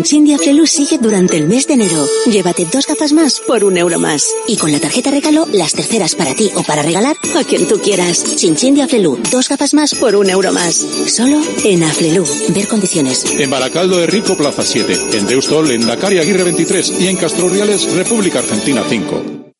Chin 0.03 0.25
de 0.25 0.35
Aflelu 0.35 0.65
sigue 0.65 0.97
durante 0.97 1.37
el 1.37 1.47
mes 1.47 1.67
de 1.67 1.73
enero. 1.75 2.05
Llévate 2.25 2.65
dos 2.65 2.87
gafas 2.87 3.11
más 3.11 3.41
por 3.45 3.63
un 3.63 3.77
euro 3.77 3.99
más. 3.99 4.33
Y 4.47 4.57
con 4.57 4.71
la 4.71 4.79
tarjeta 4.79 5.11
regalo, 5.11 5.45
las 5.51 5.73
terceras 5.73 6.15
para 6.15 6.33
ti 6.33 6.51
o 6.55 6.63
para 6.63 6.81
regalar 6.81 7.15
a 7.37 7.43
quien 7.43 7.67
tú 7.67 7.79
quieras. 7.79 8.23
Chin 8.35 8.75
de 8.75 8.81
Aflelu, 8.81 9.19
dos 9.29 9.49
gafas 9.49 9.52
más 9.73 9.95
por 9.95 10.15
un 10.15 10.29
euro 10.29 10.51
más. 10.51 10.75
Solo 10.75 11.41
en 11.63 11.83
Aflelu. 11.83 12.25
Ver 12.49 12.67
condiciones. 12.67 13.23
En 13.39 13.49
Baracaldo 13.49 13.97
de 13.97 14.07
Rico 14.07 14.35
Plaza 14.35 14.63
7, 14.63 15.17
en 15.17 15.27
Deustol, 15.27 15.71
en 15.71 15.85
Dakar 15.85 16.11
y 16.11 16.17
Aguirre 16.17 16.43
23 16.43 17.01
y 17.01 17.07
en 17.07 17.15
Castroriales, 17.15 17.89
República 17.93 18.39
Argentina 18.39 18.83
5. 18.87 19.51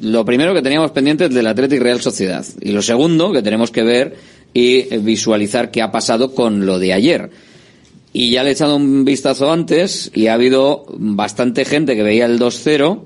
Lo 0.00 0.24
primero 0.24 0.54
que 0.54 0.62
teníamos 0.62 0.92
pendiente 0.92 1.26
es 1.26 1.34
del 1.34 1.46
Athletic 1.46 1.82
Real 1.82 2.00
Sociedad 2.00 2.46
y 2.60 2.70
lo 2.70 2.82
segundo 2.82 3.32
que 3.32 3.42
tenemos 3.42 3.70
que 3.70 3.82
ver 3.82 4.16
y 4.54 4.82
visualizar 4.98 5.70
qué 5.70 5.82
ha 5.82 5.90
pasado 5.92 6.34
con 6.34 6.66
lo 6.66 6.78
de 6.78 6.92
ayer. 6.92 7.30
Y 8.12 8.30
ya 8.30 8.42
le 8.42 8.50
he 8.50 8.52
echado 8.52 8.76
un 8.76 9.04
vistazo 9.04 9.52
antes 9.52 10.10
y 10.14 10.26
ha 10.26 10.34
habido 10.34 10.86
bastante 10.88 11.64
gente 11.64 11.94
que 11.94 12.02
veía 12.02 12.26
el 12.26 12.38
2-0 12.38 13.02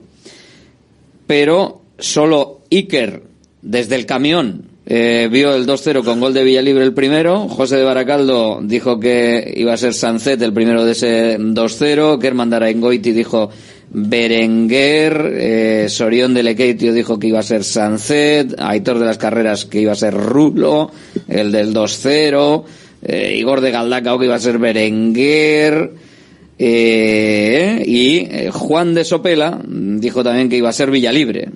pero 1.32 1.80
solo 1.98 2.60
Iker, 2.70 3.22
desde 3.62 3.94
el 3.94 4.04
camión, 4.04 4.66
eh, 4.84 5.30
vio 5.32 5.54
el 5.54 5.66
2-0 5.66 6.04
con 6.04 6.20
gol 6.20 6.34
de 6.34 6.44
Villalibre 6.44 6.84
el 6.84 6.92
primero. 6.92 7.48
José 7.48 7.76
de 7.76 7.84
Baracaldo 7.84 8.60
dijo 8.62 9.00
que 9.00 9.50
iba 9.56 9.72
a 9.72 9.78
ser 9.78 9.94
Sancet 9.94 10.42
el 10.42 10.52
primero 10.52 10.84
de 10.84 10.92
ese 10.92 11.38
2-0. 11.38 12.18
Kerman 12.18 12.50
Daraingoiti 12.50 13.12
dijo 13.12 13.48
Berenguer, 13.94 15.32
eh, 15.34 15.86
Sorión 15.88 16.32
de 16.32 16.42
Lequeitio 16.42 16.92
dijo 16.94 17.18
que 17.18 17.26
iba 17.28 17.40
a 17.40 17.42
ser 17.42 17.62
Sancet, 17.62 18.54
Aitor 18.58 18.98
de 18.98 19.06
las 19.06 19.18
Carreras 19.18 19.66
que 19.66 19.80
iba 19.80 19.92
a 19.92 19.96
ser 19.96 20.14
Rulo, 20.14 20.90
el 21.28 21.52
del 21.52 21.74
2-0, 21.74 22.64
eh, 23.02 23.36
Igor 23.36 23.60
de 23.60 23.70
Galdacao 23.70 24.18
que 24.18 24.24
iba 24.24 24.34
a 24.34 24.40
ser 24.40 24.58
Berenguer, 24.58 25.92
eh, 26.64 27.82
y 27.84 28.18
eh, 28.18 28.50
Juan 28.52 28.94
de 28.94 29.04
Sopela 29.04 29.60
dijo 29.66 30.22
también 30.22 30.48
que 30.48 30.56
iba 30.56 30.68
a 30.68 30.72
ser 30.72 30.92
Villalibre. 30.92 31.48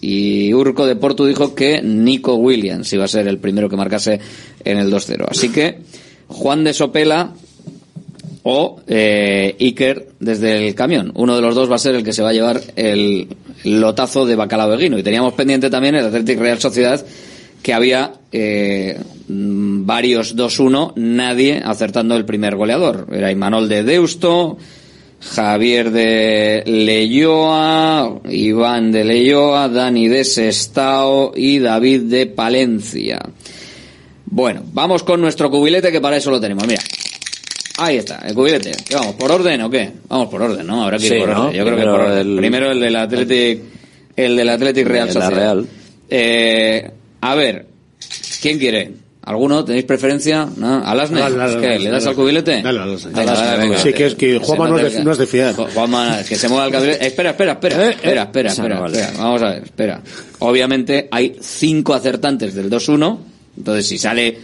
Y 0.00 0.54
Urco 0.54 0.86
de 0.86 0.94
Porto 0.94 1.26
dijo 1.26 1.54
que 1.54 1.82
Nico 1.82 2.36
Williams 2.36 2.92
iba 2.92 3.04
a 3.04 3.08
ser 3.08 3.26
el 3.26 3.38
primero 3.38 3.68
que 3.68 3.76
marcase 3.76 4.20
en 4.64 4.78
el 4.78 4.92
2-0. 4.92 5.26
Así 5.28 5.48
que 5.48 5.78
Juan 6.28 6.62
de 6.62 6.74
Sopela 6.74 7.32
o 8.44 8.80
eh, 8.86 9.56
Iker 9.60 10.08
desde 10.20 10.66
el 10.66 10.74
camión. 10.74 11.12
Uno 11.14 11.36
de 11.36 11.42
los 11.42 11.54
dos 11.54 11.70
va 11.70 11.76
a 11.76 11.78
ser 11.78 11.94
el 11.94 12.04
que 12.04 12.12
se 12.12 12.22
va 12.22 12.30
a 12.30 12.32
llevar 12.32 12.60
el 12.76 13.28
lotazo 13.64 14.26
de 14.26 14.36
Bacalao 14.36 14.70
Beguino. 14.70 14.98
Y 14.98 15.02
teníamos 15.02 15.34
pendiente 15.34 15.70
también 15.70 15.94
el 15.94 16.06
Athletic 16.06 16.38
Real 16.38 16.58
Sociedad 16.58 17.04
que 17.62 17.72
había 17.72 18.12
eh, 18.32 19.00
varios 19.28 20.36
2-1, 20.36 20.94
nadie 20.96 21.62
acertando 21.64 22.16
el 22.16 22.24
primer 22.24 22.56
goleador. 22.56 23.06
Era 23.12 23.30
Imanol 23.30 23.68
de 23.68 23.84
Deusto, 23.84 24.58
Javier 25.20 25.92
de 25.92 26.64
Leyoa, 26.66 28.20
Iván 28.28 28.90
de 28.90 29.04
Leyoa, 29.04 29.68
Dani 29.68 30.08
de 30.08 30.24
Sestao 30.24 31.32
y 31.36 31.60
David 31.60 32.02
de 32.02 32.26
Palencia. 32.26 33.20
Bueno, 34.26 34.62
vamos 34.72 35.04
con 35.04 35.20
nuestro 35.20 35.50
cubilete 35.50 35.92
que 35.92 36.00
para 36.00 36.16
eso 36.16 36.30
lo 36.30 36.40
tenemos. 36.40 36.66
Mira, 36.66 36.82
ahí 37.78 37.96
está, 37.96 38.16
el 38.26 38.34
cubilete. 38.34 38.72
¿Qué 38.88 38.94
vamos, 38.94 39.14
por 39.16 39.30
orden 39.32 39.60
o 39.62 39.70
qué? 39.70 39.90
Vamos 40.08 40.28
por 40.28 40.42
orden, 40.42 40.66
¿no? 40.66 40.82
Habrá 40.84 40.98
que 40.98 41.06
ir 41.06 41.12
Sí, 41.14 41.18
por 41.18 41.28
¿no? 41.30 41.40
orden. 41.46 41.56
Yo 41.56 41.64
creo 41.64 41.76
que 41.76 41.82
Primero 41.82 42.04
por 42.06 42.10
el- 42.18 42.36
primero 42.36 42.70
el 42.72 42.80
del 42.80 42.96
Athletic, 42.96 43.60
el 44.16 44.36
del 44.36 44.48
Athletic 44.48 44.86
Real 44.86 45.08
De 45.08 45.14
la 45.14 45.20
Sociedad. 45.20 45.42
Real. 45.54 45.66
Eh, 46.10 46.90
a 47.20 47.34
ver, 47.34 47.66
¿quién 48.40 48.58
quiere? 48.58 48.92
¿Alguno? 49.24 49.64
¿Tenéis 49.64 49.84
preferencia? 49.84 50.48
¿No? 50.56 50.80
Dale, 50.80 51.60
¿Qué? 51.60 51.78
¿Le 51.78 51.90
das 51.90 52.06
al 52.06 52.14
cubilete? 52.16 52.60
Dale, 52.60 52.78
dale. 52.80 53.78
Sí, 53.78 53.92
que 53.92 54.06
es 54.06 54.14
que 54.16 54.38
Juanma 54.38 54.68
no 54.68 54.78
es 54.78 54.94
de- 54.94 55.04
no 55.04 55.12
es 55.12 55.18
de 55.18 55.26
fiar. 55.28 55.54
Juanma, 55.54 56.18
que 56.28 56.34
se 56.34 56.48
mueva 56.48 56.66
el 56.66 56.72
cubilete. 56.74 57.06
Espera, 57.06 57.30
espera, 57.30 57.52
espera. 57.52 57.88
espera, 57.90 58.22
espera, 58.24 58.50
esa 58.50 58.62
espera, 58.62 58.74
no 58.74 58.80
vale. 58.82 58.98
espera. 59.00 59.18
Vamos 59.22 59.42
a 59.42 59.50
ver, 59.50 59.62
espera. 59.62 60.00
Obviamente 60.40 61.08
hay 61.12 61.36
cinco 61.40 61.94
acertantes 61.94 62.52
del 62.54 62.68
2-1. 62.68 63.20
Entonces, 63.56 63.86
si 63.86 63.96
sale 63.98 64.36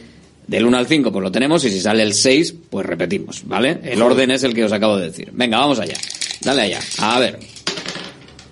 del 0.48 0.66
1 0.66 0.76
al 0.76 0.86
5, 0.86 1.12
pues 1.12 1.22
lo 1.22 1.30
tenemos. 1.30 1.64
Y 1.64 1.70
si 1.70 1.80
sale 1.80 2.02
el 2.02 2.14
6, 2.14 2.54
pues 2.70 2.84
repetimos, 2.84 3.42
¿vale? 3.46 3.78
El 3.84 4.02
orden 4.02 4.32
es 4.32 4.42
el 4.42 4.54
que 4.54 4.64
os 4.64 4.72
acabo 4.72 4.96
de 4.96 5.06
decir. 5.06 5.30
Venga, 5.32 5.58
vamos 5.58 5.78
allá. 5.78 5.96
Dale 6.42 6.62
allá. 6.62 6.80
A 6.98 7.20
ver. 7.20 7.38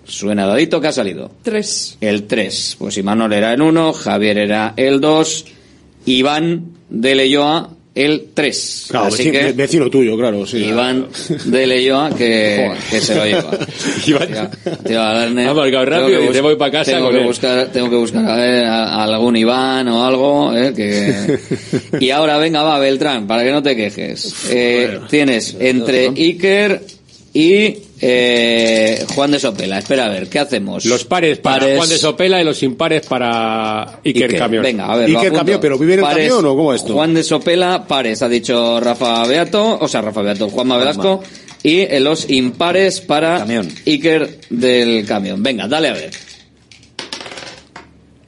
Suena 0.05 0.47
dadito 0.47 0.81
que 0.81 0.87
ha 0.87 0.93
salido. 0.93 1.33
Tres. 1.43 1.97
El 2.01 2.29
3. 2.29 2.77
Pues 2.79 2.97
Imanol 2.97 3.33
era 3.33 3.53
el 3.53 3.61
1, 3.61 3.93
Javier 3.93 4.39
era 4.39 4.75
el 4.77 5.01
2, 5.01 5.45
Iván 6.05 6.77
de 6.89 7.15
Leyoa 7.17 7.76
el 7.97 8.27
3. 8.35 8.87
Claro, 8.91 9.07
Así 9.07 9.25
vecino, 9.31 9.33
que 9.47 9.53
vecino 9.53 9.91
tuyo, 9.91 10.17
claro, 10.17 10.47
sí. 10.47 10.59
Iván 10.59 11.07
de 11.47 11.67
Leyoa 11.67 12.11
que, 12.11 12.71
que 12.91 13.01
se 13.01 13.15
lo 13.15 13.25
lleva. 13.25 13.51
Iván- 14.07 14.51
Tío, 14.87 15.03
Alarne, 15.03 15.47
Ha 15.49 15.55
marcado 15.55 15.85
tengo 15.85 16.01
rápido 16.03 16.21
que 16.21 16.27
bus- 16.29 16.41
voy 16.43 16.57
pa' 16.57 16.71
casa 16.71 16.93
Tengo 16.93 17.07
con 17.07 17.15
que, 17.15 17.21
él. 17.23 17.27
buscar, 17.27 17.67
tengo 17.73 17.91
que 17.91 17.97
buscar 17.97 18.25
a, 18.31 18.37
ver, 18.37 18.65
a- 18.67 18.85
a 18.85 19.05
algún 19.05 19.37
Iván 19.37 19.89
o 19.89 20.07
algo. 20.07 20.55
eh, 20.57 20.73
que... 20.77 21.39
Y 22.05 22.11
ahora 22.11 22.37
venga, 22.39 22.63
va, 22.63 22.79
Beltrán, 22.79 23.27
para 23.27 23.43
que 23.43 23.51
no 23.51 23.63
te 23.63 23.75
quejes. 23.75 24.47
Eh, 24.51 25.01
tienes 25.09 25.57
entre 25.59 26.09
Iker 26.09 26.81
y 27.39 27.83
eh, 28.01 29.05
Juan 29.15 29.31
de 29.31 29.39
Sopela. 29.39 29.79
Espera 29.79 30.07
a 30.07 30.09
ver, 30.09 30.29
¿qué 30.31 30.39
hacemos? 30.39 30.87
Los 30.87 31.05
pares 31.05 31.39
para 31.39 31.59
Pares- 31.61 31.77
Juan 31.77 31.89
de 31.91 31.99
Sopela 31.99 32.41
y 32.41 32.45
los 32.47 32.63
impares 32.63 33.05
para 33.07 34.01
Iker, 34.03 34.23
Iker. 34.25 34.39
Camión. 34.39 34.63
Venga, 34.63 34.87
a 34.87 34.97
ver. 34.97 35.11
Iker. 35.11 35.33
Camión, 35.35 35.59
pero 35.61 35.79
¿vive 35.79 35.95
en 35.95 35.99
el 35.99 36.05
Pares, 36.05 36.29
camión 36.29 36.47
o 36.47 36.57
cómo 36.57 36.73
es 36.73 36.81
esto? 36.81 36.95
Juan 36.95 37.13
de 37.13 37.23
Sopela, 37.23 37.85
pares, 37.87 38.23
ha 38.23 38.29
dicho 38.31 38.81
Rafa 38.81 39.27
Beato, 39.27 39.79
o 39.79 39.87
sea, 39.87 40.01
Rafa 40.01 40.23
Beato, 40.23 40.49
Juanma 40.49 40.79
Velasco, 40.79 41.23
y 41.63 41.87
los 41.99 42.31
impares 42.31 43.03
para 43.03 43.45
Iker 43.87 44.39
del 44.49 45.05
camión. 45.05 45.43
Venga, 45.43 45.69
dale 45.69 45.89
a 45.89 45.93
ver. 45.93 46.11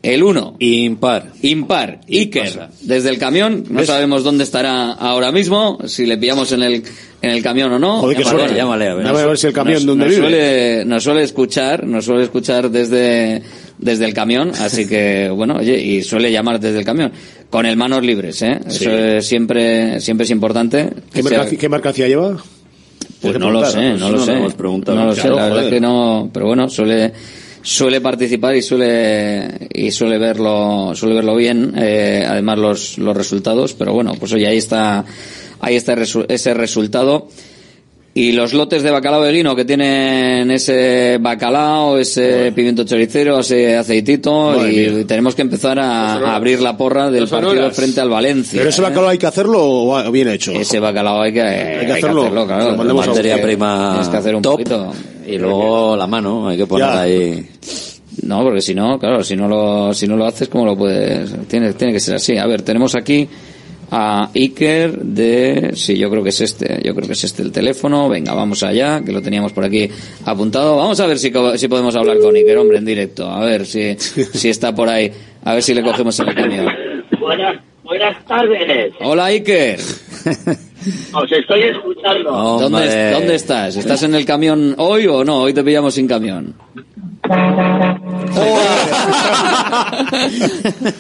El 0.09 0.23
1. 0.23 0.57
Impar. 0.61 1.33
Impar. 1.43 2.01
Iker. 2.09 2.69
Desde 2.81 3.11
el 3.11 3.19
camión. 3.19 3.65
No 3.69 3.85
sabemos 3.85 4.25
dónde 4.25 4.43
estará 4.43 4.93
ahora 4.93 5.31
mismo. 5.33 5.79
Si 5.85 6.07
le 6.07 6.17
pillamos 6.17 6.51
en 6.53 6.63
el, 6.63 6.83
en 7.21 7.31
el 7.31 7.43
camión 7.43 7.71
o 7.75 7.79
no. 7.79 8.01
Joder, 8.01 8.17
qué 8.17 8.55
Llámale, 8.55 8.89
a 8.89 8.95
ver. 8.95 9.05
Dame 9.05 9.21
a 9.21 9.27
ver 9.27 9.37
si 9.37 9.49
el 9.49 9.53
camión 9.53 9.85
Nos- 9.85 9.99
vive. 9.99 10.17
Suele, 10.17 10.85
nos 10.87 11.05
suele 11.05 11.23
escuchar, 11.25 11.87
nos 11.87 12.07
suele 12.07 12.25
escuchar 12.25 12.71
desde, 12.71 13.43
desde 13.77 14.07
el 14.07 14.15
camión. 14.15 14.53
Así 14.59 14.89
que, 14.89 15.29
bueno, 15.35 15.57
oye, 15.57 15.79
y 15.79 16.03
suele 16.03 16.33
llamar 16.33 16.59
desde 16.59 16.79
el 16.79 16.85
camión. 16.87 17.13
Con 17.51 17.67
el 17.67 17.77
manos 17.77 18.03
libres, 18.03 18.41
¿eh? 18.41 18.61
Sí. 18.67 18.85
Eso 18.85 18.91
es 18.91 19.27
siempre, 19.27 20.01
siempre 20.01 20.25
es 20.25 20.31
importante. 20.31 20.89
¿Qué, 21.13 21.23
mercancía, 21.23 21.59
qué 21.59 21.69
mercancía 21.69 22.09
lleva? 22.09 22.43
pues 23.21 23.39
no 23.39 23.51
lo 23.51 23.65
sé, 23.67 23.95
no 23.95 24.11
lo 24.11 24.25
sé. 24.25 24.35
no 24.37 25.05
lo 25.07 25.15
sé, 25.15 25.29
la 25.29 25.49
verdad 25.49 25.69
que 25.69 25.81
no, 25.81 26.31
pero 26.33 26.47
bueno, 26.47 26.69
suele 26.69 27.13
suele 27.63 28.01
participar 28.01 28.57
y 28.57 28.63
suele 28.63 29.69
y 29.73 29.91
suele 29.91 30.19
verlo 30.19 30.93
suele 30.95 31.15
verlo 31.15 31.37
bien, 31.37 31.75
eh, 31.77 32.25
además 32.27 32.59
los 32.59 32.99
los 32.99 33.17
resultados, 33.17 33.75
pero 33.75 33.93
bueno, 33.93 34.15
pues 34.19 34.33
oye, 34.33 34.47
ahí 34.47 34.59
está 34.59 35.05
ahí 35.61 35.77
está 35.77 35.95
ese 36.29 36.55
resultado. 36.55 37.29
Y 38.19 38.33
los 38.33 38.53
lotes 38.53 38.83
de 38.83 38.91
bacalao 38.91 39.21
beguino 39.21 39.55
que 39.55 39.65
tienen 39.65 40.51
ese 40.51 41.19
bacalao, 41.21 41.99
ese 41.99 42.51
pimiento 42.53 42.83
choricero, 42.85 43.39
ese 43.41 43.77
aceitito 43.77 44.53
Madre 44.57 44.73
y, 44.73 44.91
mía. 44.91 45.07
tenemos 45.07 45.35
que 45.37 45.43
empezar 45.43 45.79
a, 45.79 46.15
a 46.15 46.35
abrir 46.35 46.61
la 46.61 46.77
porra 46.77 47.11
del 47.13 47.29
partido 47.29 47.53
horas. 47.53 47.77
frente 47.77 48.01
al 48.01 48.09
Valencia. 48.11 48.59
¿Pero 48.59 48.71
ese 48.71 48.81
¿eh? 48.81 48.85
bacalao 48.85 49.09
hay 49.11 49.19
que 49.19 49.27
hacerlo 49.27 49.61
o 49.63 50.11
bien 50.11 50.29
hecho? 50.29 50.51
Ese 50.53 50.81
bacalao 50.81 51.23
hay 51.23 51.33
que, 51.33 51.43
hay 51.43 51.87
que 51.87 51.93
hacerlo. 51.93 52.29
claro. 52.47 52.73
Lo 52.73 52.77
mandemos 52.77 53.05
a 53.07 53.11
materia 53.11 53.35
buscar. 53.35 53.49
prima 53.51 53.89
Tienes 53.93 54.09
que 54.09 54.17
hacer 54.17 54.35
un 54.35 54.43
top 54.43 54.53
poquito. 54.53 54.93
y 55.27 55.39
luego 55.39 55.97
la 55.97 56.07
mano, 56.09 56.49
hay 56.49 56.57
que 56.57 56.67
poner 56.67 56.89
Ya. 56.89 57.01
ahí. 57.03 57.47
No, 58.23 58.43
porque 58.43 58.61
si 58.61 58.75
no, 58.75 58.99
claro, 58.99 59.23
si 59.23 59.37
no 59.37 59.47
lo, 59.47 59.95
si 59.95 60.09
no 60.09 60.17
lo 60.17 60.27
haces, 60.27 60.49
¿cómo 60.49 60.65
lo 60.67 60.77
puedes? 60.77 61.31
Tiene, 61.47 61.73
tiene 61.75 61.93
que 61.93 62.01
ser 62.01 62.17
así. 62.17 62.37
A 62.37 62.47
ver, 62.47 62.63
tenemos 62.63 62.97
aquí 62.97 63.29
a 63.91 64.31
Iker 64.35 64.99
de, 64.99 65.71
sí, 65.75 65.97
yo 65.97 66.11
creo 66.11 66.23
que 66.23 66.29
es 66.29 66.41
este, 66.41 66.81
yo 66.85 66.95
creo 66.95 67.07
que 67.07 67.15
es 67.15 67.25
este 67.25 67.43
el 67.43 67.53
teléfono. 67.53 68.09
Venga, 68.09 68.35
vamos 68.35 68.63
allá, 68.63 69.03
que 69.05 69.13
lo 69.13 69.23
teníamos 69.23 69.53
por 69.53 69.65
aquí 69.65 69.89
apuntado. 70.25 70.77
Vamos 70.77 71.01
a 71.01 71.07
ver 71.07 71.19
si, 71.19 71.33
si 71.57 71.69
podemos 71.69 71.97
hablar 71.97 72.19
con 72.19 72.35
Iker, 72.35 72.59
hombre, 72.59 72.79
en 72.79 72.85
directo. 72.85 73.29
A 73.29 73.45
ver 73.45 73.67
si, 73.67 73.95
si 73.99 74.49
está 74.49 74.75
por 74.75 74.89
ahí. 74.89 75.11
A 75.45 75.55
ver 75.55 75.63
si 75.63 75.75
le 75.75 75.83
cogemos 75.83 76.19
el 76.21 76.35
camión. 76.35 76.67
Buenas, 77.19 77.61
buenas 77.83 78.25
tardes. 78.27 78.93
Hola, 79.01 79.27
Iker. 79.27 79.79
Os 81.13 81.33
estoy 81.33 81.63
escuchando. 81.63 82.31
¿Dónde, 82.31 83.11
¿Dónde 83.13 83.35
estás? 83.35 83.77
¿Estás 83.77 84.03
en 84.03 84.15
el 84.15 84.25
camión 84.25 84.75
hoy 84.79 85.07
o 85.07 85.25
no? 85.25 85.43
Hoy 85.43 85.53
te 85.53 85.65
pillamos 85.65 85.95
sin 85.95 86.07
camión. 86.07 86.55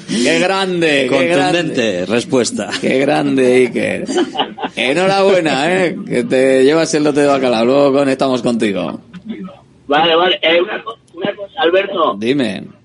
¡Qué 0.08 0.38
grande! 0.38 1.08
¡Qué 1.08 1.08
grande! 1.08 1.08
Contundente 1.08 2.06
respuesta. 2.06 2.70
¡Qué 2.80 2.98
grande, 2.98 3.54
Iker! 3.66 4.04
Enhorabuena, 4.76 5.84
¿eh? 5.84 5.96
Que 6.06 6.24
te 6.24 6.64
llevas 6.64 6.92
el 6.94 7.04
lote 7.04 7.20
de 7.20 7.26
bacalao. 7.26 7.64
Luego 7.64 7.92
conectamos 7.92 8.42
contigo. 8.42 9.00
Vale, 9.86 10.14
vale. 10.14 10.38
Eh, 10.42 10.60
una, 10.60 10.82
una 11.14 11.34
cosa, 11.34 11.54
Alberto. 11.62 12.16
Dime. 12.18 12.77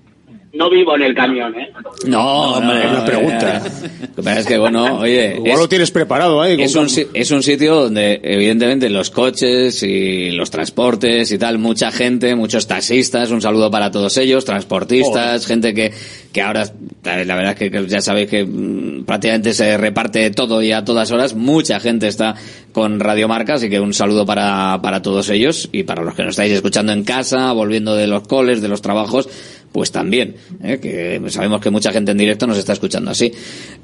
No 0.54 0.70
vivo 0.70 0.94
en 0.94 1.02
el 1.02 1.14
camión, 1.14 1.52
¿eh? 1.58 1.68
No, 2.06 2.52
hombre, 2.54 2.86
una 2.88 3.04
pregunta. 3.04 3.60
Lo 3.64 4.14
que 4.14 4.22
pasa 4.22 4.40
es 4.40 4.46
que, 4.46 4.56
bueno, 4.58 4.98
oye... 5.00 5.34
Igual 5.36 5.52
es- 5.52 5.58
lo 5.58 5.68
tienes 5.68 5.90
preparado 5.90 6.40
ahí. 6.40 6.60
Es 6.62 6.76
un, 6.76 6.88
si- 6.88 7.06
es 7.12 7.30
un 7.32 7.42
sitio 7.42 7.74
donde, 7.74 8.20
evidentemente, 8.22 8.88
los 8.88 9.10
coches 9.10 9.82
y 9.82 10.30
los 10.30 10.50
transportes 10.50 11.32
y 11.32 11.38
tal, 11.38 11.58
mucha 11.58 11.90
gente, 11.90 12.34
muchos 12.36 12.66
taxistas, 12.68 13.30
un 13.32 13.42
saludo 13.42 13.70
para 13.70 13.90
todos 13.90 14.16
ellos, 14.16 14.44
transportistas, 14.44 15.46
gente 15.46 15.74
que, 15.74 15.92
que 16.32 16.40
ahora, 16.42 16.64
la 17.02 17.24
la 17.24 17.34
verdad 17.34 17.52
es 17.52 17.58
que 17.58 17.70
que 17.70 17.86
ya 17.88 18.00
sabéis 18.00 18.28
que 18.30 18.44
mm, 18.44 19.04
prácticamente 19.04 19.52
se 19.54 19.76
reparte 19.76 20.30
todo 20.30 20.62
y 20.62 20.70
a 20.72 20.84
todas 20.84 21.10
horas, 21.10 21.34
mucha 21.34 21.80
gente 21.80 22.06
está 22.06 22.36
con 22.72 23.00
Radiomarca, 23.00 23.54
así 23.54 23.68
que 23.70 23.80
un 23.80 23.94
saludo 23.94 24.24
para, 24.26 24.80
para 24.82 25.00
todos 25.02 25.28
ellos 25.30 25.68
y 25.72 25.82
para 25.84 26.02
los 26.02 26.14
que 26.14 26.22
nos 26.22 26.30
estáis 26.30 26.52
escuchando 26.52 26.92
en 26.92 27.04
casa, 27.04 27.52
volviendo 27.52 27.94
de 27.96 28.06
los 28.06 28.26
coles, 28.26 28.60
de 28.62 28.68
los 28.68 28.82
trabajos, 28.82 29.28
pues 29.74 29.90
también, 29.90 30.36
¿eh? 30.62 30.78
que 30.80 31.20
sabemos 31.32 31.60
que 31.60 31.68
mucha 31.68 31.90
gente 31.90 32.12
en 32.12 32.18
directo 32.18 32.46
nos 32.46 32.56
está 32.58 32.74
escuchando 32.74 33.10
así. 33.10 33.32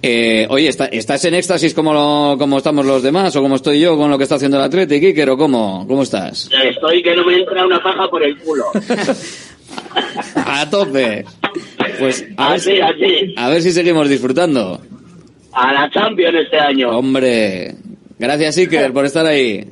Eh, 0.01 0.47
oye, 0.49 0.69
¿está- 0.69 0.85
¿estás 0.87 1.25
en 1.25 1.35
éxtasis 1.35 1.75
como, 1.75 1.93
lo- 1.93 2.37
como 2.39 2.59
estamos 2.59 2.87
los 2.87 3.03
demás 3.03 3.35
o 3.35 3.43
como 3.43 3.57
estoy 3.57 3.81
yo 3.81 3.97
con 3.99 4.09
lo 4.09 4.17
que 4.17 4.23
está 4.23 4.37
haciendo 4.37 4.57
el 4.59 4.63
Atlético, 4.63 5.05
Iker, 5.07 5.31
o 5.31 5.37
cómo, 5.37 5.85
cómo 5.89 6.05
estás? 6.05 6.49
Estoy 6.65 7.03
que 7.03 7.17
no 7.17 7.25
me 7.27 7.35
entra 7.39 7.67
una 7.67 7.83
paja 7.83 8.09
por 8.09 8.23
el 8.23 8.39
culo. 8.39 8.67
A 10.37 10.71
tope. 10.71 11.25
Pues 11.99 12.25
a 12.37 12.51
ver, 12.51 12.57
Así, 12.59 12.71
si, 12.71 12.81
así. 12.81 13.35
a 13.37 13.49
ver 13.49 13.63
si 13.63 13.73
seguimos 13.73 14.09
disfrutando. 14.09 14.81
A 15.53 15.73
la 15.73 15.91
Champions 15.91 16.37
este 16.45 16.59
año. 16.59 16.91
Hombre, 16.97 17.75
gracias 18.19 18.57
Iker 18.59 18.93
por 18.93 19.05
estar 19.07 19.27
ahí. 19.27 19.67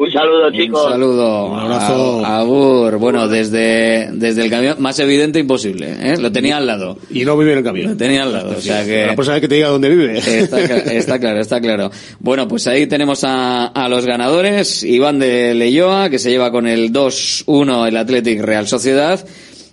Un 0.00 0.12
saludo, 0.12 0.52
chicos. 0.52 0.84
Un 0.84 0.90
saludo. 0.92 1.46
Un 1.46 1.58
abrazo. 1.58 2.24
A- 2.24 2.38
Agur. 2.38 2.98
Bueno, 2.98 3.26
desde, 3.26 4.08
desde 4.12 4.44
el 4.44 4.50
camión, 4.50 4.76
más 4.78 4.96
evidente 5.00 5.40
imposible. 5.40 5.88
¿eh? 6.00 6.16
Lo 6.20 6.30
tenía 6.30 6.58
al 6.58 6.68
lado. 6.68 6.96
Y 7.10 7.24
no 7.24 7.36
vive 7.36 7.50
en 7.52 7.58
el 7.58 7.64
camión. 7.64 7.90
Lo 7.90 7.96
tenía 7.96 8.22
al 8.22 8.32
lado. 8.32 8.54
O 8.56 8.60
sea 8.60 8.84
que. 8.84 9.06
La 9.06 9.16
persona 9.16 9.40
que 9.40 9.48
te 9.48 9.56
diga 9.56 9.68
dónde 9.70 9.88
vive. 9.88 10.16
Está 10.96 11.18
claro, 11.18 11.40
está 11.40 11.60
claro. 11.60 11.90
Bueno, 12.20 12.46
pues 12.46 12.68
ahí 12.68 12.86
tenemos 12.86 13.24
a, 13.24 13.66
a 13.66 13.88
los 13.88 14.06
ganadores. 14.06 14.84
Iván 14.84 15.18
de 15.18 15.54
Leyoa, 15.54 16.10
que 16.10 16.20
se 16.20 16.30
lleva 16.30 16.52
con 16.52 16.68
el 16.68 16.92
2-1 16.92 17.88
el 17.88 17.96
Athletic 17.96 18.40
Real 18.40 18.68
Sociedad. 18.68 19.26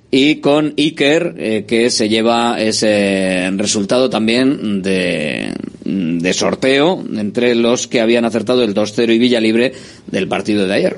Y 0.09 0.35
con 0.37 0.73
Iker, 0.77 1.35
eh, 1.37 1.65
que 1.67 1.91
se 1.91 2.09
lleva 2.09 2.59
ese 2.59 3.51
resultado 3.57 4.09
también 4.09 4.81
de, 4.81 5.51
de 5.85 6.33
sorteo 6.33 7.03
entre 7.15 7.55
los 7.55 7.87
que 7.87 8.01
habían 8.01 8.25
acertado 8.25 8.63
el 8.63 8.73
2-0 8.73 9.13
y 9.13 9.19
Villa 9.19 9.39
Libre 9.39 9.73
del 10.07 10.27
partido 10.27 10.67
de 10.67 10.73
ayer. 10.73 10.97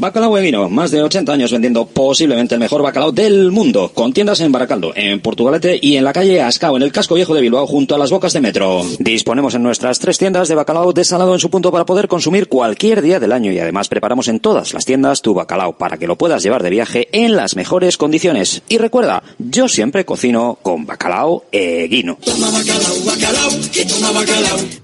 Bacalao 0.00 0.36
Eguino, 0.38 0.68
más 0.68 0.90
de 0.90 1.02
80 1.02 1.32
años 1.32 1.50
vendiendo 1.50 1.86
posiblemente 1.86 2.54
el 2.54 2.60
mejor 2.60 2.82
bacalao 2.82 3.12
del 3.12 3.50
mundo, 3.50 3.90
con 3.94 4.12
tiendas 4.12 4.40
en 4.40 4.52
Baracaldo, 4.52 4.92
en 4.94 5.20
Portugalete 5.20 5.78
y 5.80 5.96
en 5.96 6.04
la 6.04 6.12
calle 6.12 6.42
Ascao, 6.42 6.76
en 6.76 6.82
el 6.82 6.92
casco 6.92 7.14
viejo 7.14 7.34
de 7.34 7.40
Bilbao, 7.40 7.66
junto 7.66 7.94
a 7.94 7.98
las 7.98 8.10
bocas 8.10 8.32
de 8.32 8.40
metro. 8.40 8.84
Disponemos 8.98 9.54
en 9.54 9.62
nuestras 9.62 9.98
tres 9.98 10.18
tiendas 10.18 10.48
de 10.48 10.54
bacalao 10.54 10.92
desalado 10.92 11.32
en 11.32 11.40
su 11.40 11.50
punto 11.50 11.72
para 11.72 11.86
poder 11.86 12.08
consumir 12.08 12.48
cualquier 12.48 13.00
día 13.00 13.20
del 13.20 13.32
año 13.32 13.52
y 13.52 13.58
además 13.58 13.88
preparamos 13.88 14.28
en 14.28 14.40
todas 14.40 14.74
las 14.74 14.84
tiendas 14.84 15.22
tu 15.22 15.32
bacalao 15.34 15.78
para 15.78 15.96
que 15.96 16.06
lo 16.06 16.16
puedas 16.16 16.42
llevar 16.42 16.62
de 16.62 16.70
viaje 16.70 17.08
en 17.12 17.36
las 17.36 17.56
mejores 17.56 17.96
condiciones. 17.96 18.62
Y 18.68 18.78
recuerda, 18.78 19.22
yo 19.38 19.68
siempre 19.68 20.04
cocino 20.04 20.58
con 20.62 20.84
bacalao 20.84 21.44
Eguino. 21.52 22.18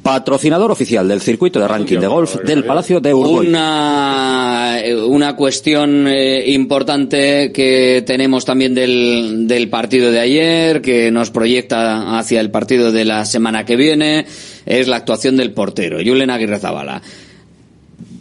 Patrocinador 0.02 0.70
oficial 0.70 1.07
del 1.09 1.20
circuito 1.20 1.61
de 1.61 1.69
ranking 1.69 1.98
de 1.98 2.07
golf 2.07 2.36
del 2.36 2.65
Palacio 2.65 3.01
de 3.01 3.15
Urgoy. 3.15 3.48
Una, 3.48 4.78
una 5.07 5.36
cuestión 5.36 6.07
eh, 6.09 6.51
importante 6.51 7.52
que 7.52 8.02
tenemos 8.07 8.44
también 8.44 8.74
del, 8.74 9.47
del 9.47 9.69
partido 9.69 10.11
de 10.11 10.20
ayer, 10.20 10.81
que 10.81 11.11
nos 11.11 11.31
proyecta 11.31 12.19
hacia 12.19 12.40
el 12.40 12.51
partido 12.51 12.93
de 12.93 13.05
la 13.05 13.24
semana 13.24 13.65
que 13.65 13.77
viene, 13.77 14.27
es 14.66 14.89
la 14.89 14.97
actuación 14.97 15.36
del 15.36 15.52
portero, 15.52 15.98
Julen 16.05 16.31
Aguirre 16.31 16.59
Zabala. 16.59 17.02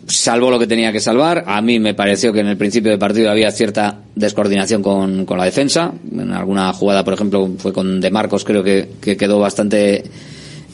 Salvó 0.09 0.49
lo 0.49 0.57
que 0.57 0.65
tenía 0.65 0.91
que 0.91 0.99
salvar. 0.99 1.43
A 1.45 1.61
mí 1.61 1.79
me 1.79 1.93
pareció 1.93 2.33
que 2.33 2.39
en 2.39 2.47
el 2.47 2.57
principio 2.57 2.89
del 2.89 2.97
partido 2.99 3.29
había 3.29 3.51
cierta 3.51 3.99
descoordinación 4.15 4.81
con, 4.81 5.25
con 5.25 5.37
la 5.37 5.45
defensa. 5.45 5.93
En 6.11 6.31
alguna 6.33 6.73
jugada, 6.73 7.03
por 7.05 7.13
ejemplo, 7.13 7.47
fue 7.59 7.71
con 7.71 8.01
De 8.01 8.09
Marcos, 8.09 8.43
creo 8.43 8.63
que, 8.63 8.89
que 8.99 9.15
quedó 9.15 9.37
bastante 9.39 10.03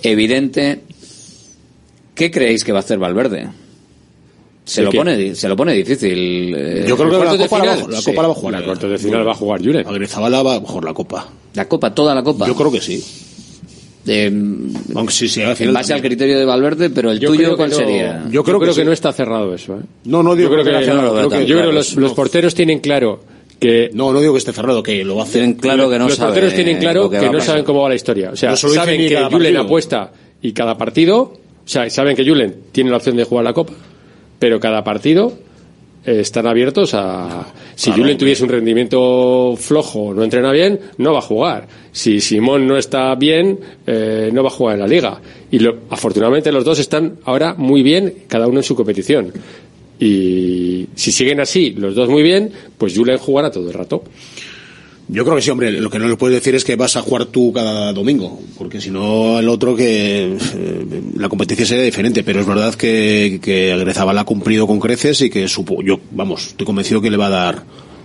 evidente. 0.04 0.82
¿Qué 2.14 2.32
creéis 2.32 2.64
que 2.64 2.72
va 2.72 2.80
a 2.80 2.82
hacer 2.82 2.98
Valverde? 2.98 3.50
Se 4.64 4.82
¿De 4.82 4.86
lo 4.86 4.92
qué? 4.92 4.98
pone, 4.98 5.36
se 5.36 5.50
lo 5.50 5.56
pone 5.58 5.74
difícil. 5.74 6.56
eh, 6.58 6.86
Yo 6.88 6.96
creo 6.98 7.10
que 7.12 7.26
la 7.26 7.38
Copa, 7.38 7.60
la, 7.60 7.76
final? 7.76 7.84
va, 7.90 7.92
la 7.92 7.98
Sí. 8.02 8.06
Copa 8.12 8.22
la 8.22 8.28
va 8.30 8.34
a 8.34 8.38
jugar. 8.38 8.62
La 8.66 8.74
de 8.88 8.98
final 8.98 9.28
va 9.28 9.32
a 9.32 9.36
jugar 9.36 9.60
Julen. 9.62 9.86
Agrezabala 9.88 10.42
va 10.44 10.56
a 10.56 10.60
jugar 10.62 10.86
la 10.86 10.94
Copa. 10.94 11.28
La 11.56 11.68
Copa, 11.68 11.94
toda 11.94 12.16
la 12.16 12.24
Copa. 12.24 12.48
Yo 12.48 12.56
creo 12.56 12.72
que 12.72 12.82
sí. 12.82 13.04
Eh, 14.08 14.32
Aunque 14.94 15.14
sí, 15.14 15.28
sí, 15.28 15.42
al 15.42 15.56
en 15.60 15.74
base 15.74 15.94
al 15.94 16.02
criterio 16.02 16.38
de 16.38 16.46
Valverde, 16.46 16.90
pero 16.92 17.12
el 17.12 17.20
Yo 17.20 17.30
tuyo, 17.30 17.56
¿cuál 17.58 17.72
no- 17.72 17.76
sería? 17.76 18.24
Yo 18.26 18.32
Yo 18.32 18.44
creo, 18.44 18.60
que 18.60 18.68
que, 18.68 18.74
sí. 18.74 18.84
no 18.84 18.92
está 18.92 19.12
cerrado 19.12 19.54
eso. 19.54 19.76
¿eh? 19.78 19.84
No, 20.06 20.22
no 20.22 20.36
digo 20.36 20.50
Yo 20.50 20.54
creo 20.56 20.64
que, 20.66 20.72
que 20.72 20.80
esté 20.86 20.94
no, 20.94 21.12
creo 21.14 21.30
que- 21.30 21.46
yo 21.48 21.58
creo 21.58 21.72
los, 21.72 21.96
los 21.96 22.14
porteros 22.14 22.54
tienen 22.54 22.80
claro 22.80 23.22
que 23.60 23.90
No, 23.94 24.12
no 24.14 24.20
digo 24.20 24.34
que 24.34 24.40
esté 24.40 24.52
cerrado, 24.54 24.84
que 24.84 25.04
lo 25.04 25.16
va 25.16 25.22
a 25.22 25.26
hacer. 25.26 25.42
Tienen 25.42 25.54
claro 25.56 25.90
que 25.90 25.98
no 25.98 26.06
los 26.08 26.16
sabe 26.18 26.32
porteros 26.34 26.54
tienen 26.54 26.78
claro 26.78 27.10
que, 27.10 27.30
no 27.30 27.40
saben 27.42 27.64
cómo 27.64 27.82
va 27.82 27.90
la 27.90 27.96
historia. 27.96 28.30
O 28.32 28.36
sea, 28.36 28.52
No 28.52 28.58
saben 28.58 28.98
que 29.08 29.16
Julen 29.16 29.32
partido. 29.32 29.62
apuesta 29.62 30.12
y 30.42 30.52
cada 30.54 30.78
partido, 30.78 31.22
o 31.22 31.40
sea, 31.66 31.90
saben 31.90 32.16
que 32.16 32.24
Julen 32.28 32.56
tiene 32.72 32.92
la 32.92 32.98
opción 32.98 33.16
de 33.16 33.24
jugar 33.24 33.46
la 33.46 33.54
Copa, 33.54 33.74
pero 34.38 34.60
cada 34.60 34.84
partido 34.84 35.34
eh, 36.06 36.20
están 36.22 36.48
abiertos 36.48 36.94
a... 36.94 37.46
Si 37.76 37.86
Claro, 37.86 37.96
Julen 37.98 38.12
hombre. 38.14 38.16
tuviese 38.16 38.44
un 38.44 38.50
rendimiento 38.50 39.56
flojo, 39.58 40.14
no 40.14 40.24
entrena 40.24 40.52
bien, 40.52 40.80
no 40.98 41.14
va 41.14 41.20
a 41.20 41.22
jugar. 41.22 41.68
Si 41.92 42.20
Simón 42.22 42.66
no 42.68 42.78
está 42.78 43.14
bien, 43.16 43.60
eh, 43.86 44.30
no 44.32 44.44
va 44.44 44.50
a 44.50 44.52
jugar 44.52 44.76
en 44.76 44.82
la 44.82 44.88
liga. 44.88 45.20
Y 45.52 45.60
lo- 45.60 45.80
afortunadamente 45.90 46.52
los 46.52 46.64
dos 46.64 46.80
están 46.80 47.18
ahora 47.26 47.54
muy 47.58 47.84
bien, 47.84 48.14
cada 48.28 48.48
uno 48.48 48.60
en 48.60 48.64
su 48.64 48.76
competición. 48.76 49.32
Y 50.00 50.88
si 50.96 51.12
siguen 51.12 51.40
así, 51.40 51.72
los 51.72 51.96
dos 51.96 52.10
muy 52.10 52.22
bien, 52.22 52.52
pues 52.78 52.96
Julen 52.98 53.18
jugará 53.18 53.50
todo 53.50 53.68
el 53.68 53.74
rato. 53.74 54.04
Yo 55.08 55.24
creo 55.24 55.36
que 55.36 55.42
sí, 55.42 55.50
hombre. 55.52 55.72
Lo 55.72 55.90
que 55.90 56.00
no 56.00 56.08
le 56.08 56.16
puedes 56.16 56.36
decir 56.36 56.56
es 56.56 56.64
que 56.64 56.76
vas 56.76 56.96
a 56.98 57.02
jugar 57.02 57.26
tú 57.26 57.54
cada 57.54 57.94
domingo, 57.94 58.40
porque 58.58 58.82
si 58.82 58.90
no, 58.90 59.40
el 59.40 59.48
otro 59.50 59.76
que 59.76 60.36
eh, 60.36 61.02
la 61.16 61.30
competencia 61.30 61.66
sería 61.66 61.84
diferente. 61.84 62.24
Pero 62.24 62.40
es 62.40 62.48
verdad 62.48 62.74
que, 62.74 63.40
que 63.42 63.72
Agrezabala 63.72 64.22
ha 64.22 64.26
cumplido 64.26 64.66
con 64.66 64.80
creces 64.80 65.22
y 65.22 65.30
que 65.30 65.48
supo, 65.48 65.82
yo, 65.84 66.00
vamos, 66.12 66.48
estoy 66.48 66.66
convencido 66.66 67.02
que 67.02 67.12
le 67.12 67.18
va 67.18 67.28
a 67.28 67.30
dar, 67.30 67.64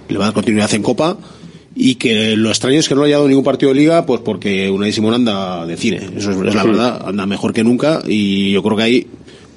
le 0.09 0.19
va 0.19 0.25
a 0.25 0.29
dar 0.29 0.35
continuidad 0.35 0.73
en 0.75 0.83
Copa 0.83 1.17
y 1.75 1.95
que 1.95 2.37
lo 2.37 2.51
extraño 2.51 2.81
es 2.81 2.89
que 2.89 2.95
no 2.95 3.05
haya 3.05 3.17
dado 3.17 3.29
ningún 3.29 3.45
partido 3.45 3.73
de 3.73 3.79
liga, 3.79 4.05
pues 4.05 4.21
porque 4.21 4.69
Unai 4.71 4.93
Simón 4.93 5.15
anda 5.15 5.65
de 5.67 5.77
cine. 5.77 6.01
Eso 6.17 6.33
es, 6.33 6.37
es 6.37 6.55
la 6.55 6.65
verdad, 6.65 7.03
anda 7.07 7.27
mejor 7.27 7.53
que 7.53 7.65
nunca 7.65 8.03
y 8.07 8.53
yo 8.53 8.63
creo 8.63 8.77
que 8.77 8.83
ahí 8.83 9.07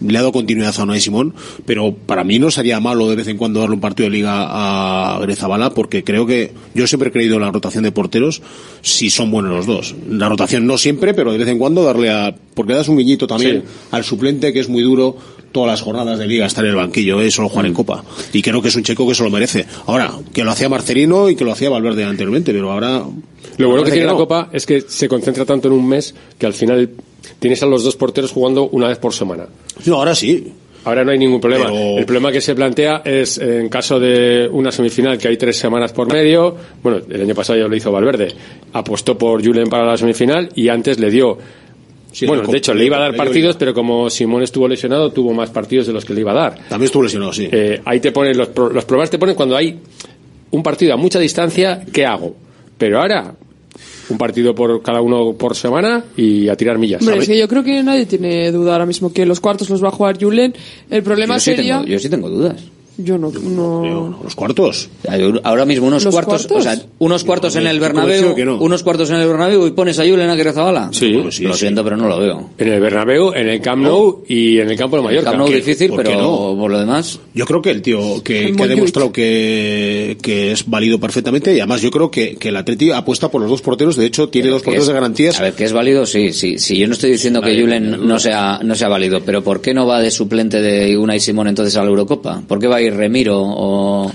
le 0.06 0.18
ha 0.18 0.22
dado 0.22 0.32
continuidad 0.32 0.74
a 0.78 0.84
Unai 0.84 1.00
Simón, 1.00 1.34
pero 1.66 1.94
para 1.94 2.24
mí 2.24 2.40
no 2.40 2.52
sería 2.52 2.80
malo 2.80 3.10
de 3.10 3.16
vez 3.16 3.28
en 3.28 3.38
cuando 3.38 3.60
darle 3.60 3.76
un 3.76 3.82
partido 3.82 4.10
de 4.10 4.16
liga 4.16 4.46
a 4.50 5.20
Grezabala, 5.22 5.72
porque 5.72 6.04
creo 6.04 6.26
que 6.26 6.52
yo 6.74 6.88
siempre 6.88 7.10
he 7.10 7.12
creído 7.12 7.36
en 7.36 7.42
la 7.42 7.52
rotación 7.52 7.84
de 7.84 7.92
porteros 7.92 8.42
si 8.82 9.10
son 9.10 9.32
buenos 9.32 9.52
los 9.52 9.66
dos. 9.66 9.96
La 10.10 10.30
rotación 10.30 10.66
no 10.68 10.78
siempre, 10.78 11.14
pero 11.14 11.32
de 11.32 11.38
vez 11.38 11.48
en 11.48 11.58
cuando 11.60 11.84
darle 11.84 12.10
a... 12.10 12.36
porque 12.54 12.74
das 12.74 12.88
un 12.88 12.98
guiñito 12.98 13.28
también 13.28 13.62
Sí. 13.62 13.68
al 13.92 14.04
suplente 14.04 14.54
que 14.54 14.60
es 14.60 14.70
muy 14.70 14.84
duro 14.84 15.16
todas 15.52 15.70
las 15.70 15.82
jornadas 15.82 16.18
de 16.18 16.28
liga 16.28 16.46
estar 16.48 16.64
en 16.66 16.72
el 16.72 16.78
banquillo, 16.78 17.22
¿eh? 17.22 17.30
solo 17.30 17.48
jugar 17.50 17.68
en 17.68 17.74
Copa. 17.74 18.04
Y 18.34 18.42
creo 18.42 18.62
que 18.62 18.70
es 18.70 18.76
un 18.76 18.82
checo 18.84 19.08
que 19.08 19.14
se 19.14 19.24
lo 19.24 19.30
merece. 19.30 19.66
Ahora, 19.86 20.12
que 20.34 20.44
lo 20.44 20.50
hacía 20.52 20.68
Marcelino 20.68 21.30
y 21.30 21.36
que 21.36 21.46
lo 21.46 21.52
hacía 21.52 21.70
Valverde 21.70 22.04
anteriormente, 22.04 22.52
pero 22.52 22.72
ahora... 22.72 23.04
Lo 23.58 23.68
bueno 23.68 23.84
que 23.84 23.92
tiene 23.92 24.08
la 24.08 24.14
no. 24.14 24.18
Copa 24.18 24.50
es 24.52 24.66
que 24.66 24.82
se 24.82 25.08
concentra 25.08 25.46
tanto 25.46 25.68
en 25.68 25.76
un 25.76 25.88
mes 25.88 26.16
que 26.40 26.48
al 26.48 26.54
final 26.54 26.90
tienes 27.40 27.62
a 27.64 27.66
los 27.66 27.84
dos 27.84 27.96
porteros 27.96 28.32
jugando 28.32 28.68
una 28.70 28.88
vez 28.88 28.98
por 28.98 29.14
semana. 29.14 29.46
No, 29.86 29.96
ahora 29.96 30.16
sí. 30.16 30.52
Ahora 30.86 31.06
no 31.06 31.12
hay 31.12 31.18
ningún 31.18 31.40
problema. 31.40 31.68
Pero- 31.68 31.98
El 31.98 32.06
problema 32.06 32.32
que 32.32 32.42
se 32.42 32.54
plantea 32.56 33.02
es 33.06 33.38
en 33.38 33.70
caso 33.70 34.00
de 34.02 34.50
una 34.52 34.70
semifinal 34.72 35.18
que 35.18 35.30
hay 35.30 35.38
tres 35.38 35.56
semanas 35.58 35.94
por 35.94 36.12
medio. 36.12 36.56
Bueno, 36.84 37.00
el 37.10 37.22
año 37.22 37.34
pasado 37.34 37.58
ya 37.60 37.68
lo 37.68 37.76
hizo 37.76 37.90
Valverde. 37.92 38.28
Apostó 38.74 39.18
por 39.18 39.42
Julen 39.44 39.68
para 39.70 39.86
la 39.86 39.96
semifinal 39.98 40.50
y 40.56 40.68
antes 40.68 41.00
le 41.00 41.10
dio. 41.10 41.38
Sí, 42.12 42.28
bueno, 42.28 42.44
de 42.46 42.58
hecho, 42.58 42.74
le 42.76 42.86
iba 42.86 42.98
a 42.98 43.00
dar 43.00 43.16
partidos, 43.16 43.56
pero 43.56 43.74
como 43.74 44.08
Simón 44.10 44.44
estuvo 44.44 44.68
lesionado, 44.68 45.12
tuvo 45.12 45.34
más 45.34 45.50
partidos 45.50 45.88
de 45.88 45.94
los 45.94 46.06
que 46.06 46.14
le 46.14 46.20
iba 46.22 46.32
a 46.32 46.36
dar. 46.36 46.56
También 46.70 46.84
estuvo 46.86 47.02
lesionado, 47.02 47.34
sí. 47.34 47.48
Eh, 47.52 47.82
ahí 47.86 48.00
te 48.00 48.12
ponen 48.12 48.38
los, 48.38 48.50
los 48.56 48.86
problemas 48.86 49.10
te 49.10 49.18
ponen 49.18 49.34
cuando 49.36 49.56
hay 49.58 49.80
un 50.52 50.62
partido 50.62 50.94
a 50.94 50.98
mucha 50.98 51.18
distancia, 51.18 51.84
¿qué 51.92 52.06
hago? 52.06 52.36
Pero 52.78 53.00
ahora, 53.02 53.34
un 54.10 54.18
partido 54.18 54.54
por 54.54 54.82
cada 54.82 55.02
uno 55.02 55.34
por 55.34 55.56
semana 55.56 56.04
y 56.18 56.48
a 56.50 56.56
tirar 56.56 56.78
millas. 56.78 57.02
Hombre, 57.02 57.26
que 57.26 57.38
yo 57.38 57.48
creo 57.48 57.64
que 57.64 57.82
nadie 57.84 58.06
tiene 58.06 58.52
duda 58.52 58.74
ahora 58.74 58.86
mismo 58.86 59.12
que 59.14 59.26
los 59.26 59.40
cuartos 59.40 59.70
los 59.70 59.84
va 59.84 59.88
a 59.90 59.92
jugar 59.92 60.18
Julen. 60.20 60.54
El 60.90 61.04
problema 61.04 61.36
Yo 61.36 61.40
sí, 61.40 61.56
sería. 61.56 61.78
tengo, 61.80 61.88
yo 61.88 62.00
sí 62.00 62.10
tengo 62.10 62.30
dudas. 62.30 62.62
Yo 62.98 63.18
no. 63.18 63.32
no... 63.32 64.20
Los 64.24 64.36
cuartos. 64.36 64.90
Ahora 65.44 65.66
mismo 65.66 65.88
unos 65.88 66.04
¿Los 66.06 66.14
cuartos, 66.14 66.46
cuartos? 66.48 66.58
o 66.58 66.62
sea, 66.62 66.86
unos 67.00 67.24
cuartos 67.24 67.56
en 67.56 67.66
el 67.66 67.80
Bernabéu, 67.80 68.36
no. 68.46 68.58
unos 68.60 68.84
cuartos 68.84 69.10
en 69.10 69.16
el 69.16 69.28
Bernabéu 69.28 69.66
y 69.66 69.72
pones 69.72 69.98
a 69.98 70.04
Julen 70.04 70.30
a 70.30 70.54
Zabala. 70.54 70.90
Sí. 70.92 71.12
lo 71.42 71.54
siento, 71.56 71.84
pero 71.84 71.98
no 71.98 72.08
lo 72.08 72.20
veo. 72.20 72.50
En 72.58 72.68
el 72.68 72.80
Bernabéu, 72.80 73.34
en 73.34 73.50
el 73.50 73.62
Camp 73.62 73.82
Nou 73.82 74.24
y 74.28 74.60
en 74.60 74.70
el 74.70 74.78
campo 74.78 74.98
de 74.98 75.04
Mallorca. 75.04 75.32
Camp 75.32 75.40
Nou 75.40 75.50
¿Qué? 75.50 75.56
difícil, 75.56 75.90
¿por 75.90 76.04
pero 76.04 76.18
no? 76.22 76.56
por 76.60 76.70
lo 76.70 76.80
demás. 76.80 77.20
Yo 77.34 77.46
creo 77.48 77.62
que 77.64 77.72
el 77.72 77.82
tío 77.82 78.24
que, 78.24 78.54
que 78.56 78.64
ha 78.64 78.68
demostrado 78.68 79.12
que, 79.12 80.18
que 80.22 80.52
es 80.52 80.70
válido 80.70 81.00
perfectamente 81.00 81.54
y 81.56 81.60
además 81.60 81.82
yo 81.82 81.90
creo 81.90 82.12
que, 82.12 82.36
que 82.36 82.50
el 82.50 82.58
Atleti 82.58 82.92
apuesta 82.92 83.30
por 83.32 83.42
los 83.42 83.50
dos 83.50 83.62
porteros, 83.64 83.96
de 83.96 84.06
hecho 84.06 84.30
tiene 84.30 84.50
dos 84.50 84.62
que 84.62 84.66
porteros 84.66 84.84
es- 84.86 84.88
de 84.90 84.94
garantías. 84.94 85.40
A 85.40 85.44
ver, 85.44 85.54
que 85.54 85.64
es 85.64 85.74
válido, 85.74 86.06
sí, 86.06 86.32
sí, 86.32 86.60
sí. 86.60 86.78
Yo 86.78 86.88
no 86.88 86.94
estoy 86.94 87.12
diciendo 87.12 87.42
que 87.42 87.60
Julen 87.60 88.08
no 88.08 88.20
sea, 88.20 88.60
no 88.64 88.76
sea 88.76 88.88
válido, 88.88 89.22
pero 89.26 89.44
¿por 89.44 89.62
qué 89.62 89.74
no 89.74 89.88
va 89.88 90.00
de 90.00 90.12
suplente 90.12 90.62
de 90.62 90.96
Unai 90.98 91.20
Simón 91.20 91.48
entonces 91.48 91.76
a 91.76 91.82
la 91.84 91.90
Eurocopa? 91.90 92.44
¿Por 92.48 92.60
qué 92.60 92.68
va 92.68 92.83
ir 92.86 92.96
Remiro 92.96 93.42
o, 93.42 94.12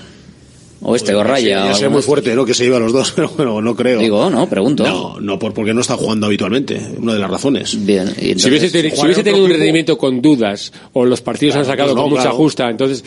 o 0.83 0.97
este, 0.97 1.15
o 1.15 1.23
Raya? 1.23 1.67
Ya 1.67 1.75
sea 1.75 1.91
muy 1.91 2.03
fuerte, 2.03 2.35
¿no? 2.35 2.45
Que 2.45 2.55
se 2.55 2.65
lleva 2.65 2.77
a 2.77 2.81
los 2.81 2.93
dos, 2.93 3.13
pero 3.17 3.31
bueno, 3.31 3.61
no 3.61 3.75
creo. 3.75 4.01
Digo, 4.01 4.31
no, 4.31 4.49
pregunto. 4.49 4.87
No, 4.87 5.21
no, 5.21 5.39
por, 5.39 5.55
porque 5.55 5.75
no 5.75 5.81
está 5.81 5.97
jugando 5.97 6.27
habitualmente, 6.27 6.81
una 6.99 7.15
de 7.15 7.19
las 7.19 7.31
razones. 7.31 7.85
Bien, 7.85 8.09
y 8.21 8.39
Si 8.39 8.49
hubiese, 8.49 8.69
si 8.69 8.79
hubiese 8.79 9.21
en 9.21 9.25
tenido 9.25 9.45
un 9.45 9.51
rendimiento 9.51 9.99
con 9.99 10.21
dudas 10.21 10.73
o 10.93 11.05
los 11.05 11.21
partidos 11.21 11.55
Claro, 11.55 11.67
han 11.67 11.73
sacado 11.73 11.89
pues 11.89 11.97
no, 11.97 12.03
con 12.03 12.11
mucha 12.11 12.23
claro. 12.23 12.37
justa, 12.37 12.71
entonces 12.71 13.05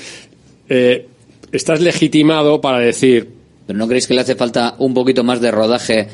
eh, 0.70 1.08
estás 1.52 1.82
legitimado 1.82 2.62
para 2.62 2.80
decir 2.80 3.42
¿Pero 3.72 3.80
no 3.80 3.88
creéis 3.88 4.06
que 4.06 4.14
le 4.14 4.20
hace 4.20 4.36
falta 4.36 4.76
un 4.80 4.94
poquito 4.94 5.24
más 5.24 5.40
de 5.40 5.50
rodaje? 5.50 6.08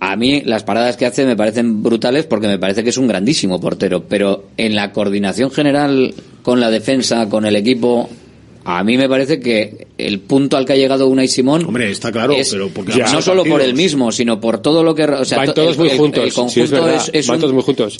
A 0.00 0.16
mí 0.16 0.42
las 0.44 0.64
paradas 0.64 0.96
que 0.96 1.06
hace 1.06 1.24
me 1.24 1.36
parecen 1.36 1.80
brutales 1.80 2.26
porque 2.26 2.48
me 2.48 2.58
parece 2.58 2.82
que 2.82 2.90
es 2.90 2.98
un 2.98 3.06
grandísimo 3.06 3.60
portero, 3.60 4.04
pero 4.08 4.46
en 4.56 4.74
la 4.74 4.90
coordinación 4.90 5.52
general 5.52 6.12
con 6.42 6.58
la 6.58 6.70
defensa, 6.70 7.28
con 7.28 7.46
el 7.46 7.56
equipo, 7.56 8.08
a 8.66 8.82
mí 8.82 8.96
me 8.96 9.08
parece 9.08 9.40
que 9.40 9.86
el 9.98 10.20
punto 10.20 10.56
al 10.56 10.64
que 10.64 10.72
ha 10.72 10.76
llegado 10.76 11.06
Unai 11.08 11.28
Simón 11.28 11.64
Hombre, 11.66 11.90
está 11.90 12.10
claro, 12.10 12.32
es 12.32 12.50
pero 12.50 12.68
porque 12.70 12.92
Ya. 12.96 13.12
no 13.12 13.20
solo 13.22 13.44
por 13.44 13.60
él 13.60 13.74
mismo, 13.74 14.10
sino 14.10 14.40
por 14.40 14.58
todo 14.62 14.82
lo 14.82 14.94
que 14.94 15.04
o 15.04 15.24
sea, 15.24 15.38
van 15.38 15.46
to- 15.48 15.54
todos 15.54 15.72
el- 15.72 15.78
muy 15.78 15.88
el- 15.90 15.98
juntos. 15.98 16.24
El, 16.24 16.30
sí, 16.30 16.30
es 16.30 16.34
conjunto 16.70 16.74
verdad, 16.84 16.94
es, 16.96 17.10
es 17.12 17.26
van 17.26 17.36
un- 17.36 17.40
todos 17.42 17.54
muy 17.54 17.62
juntos. 17.62 17.98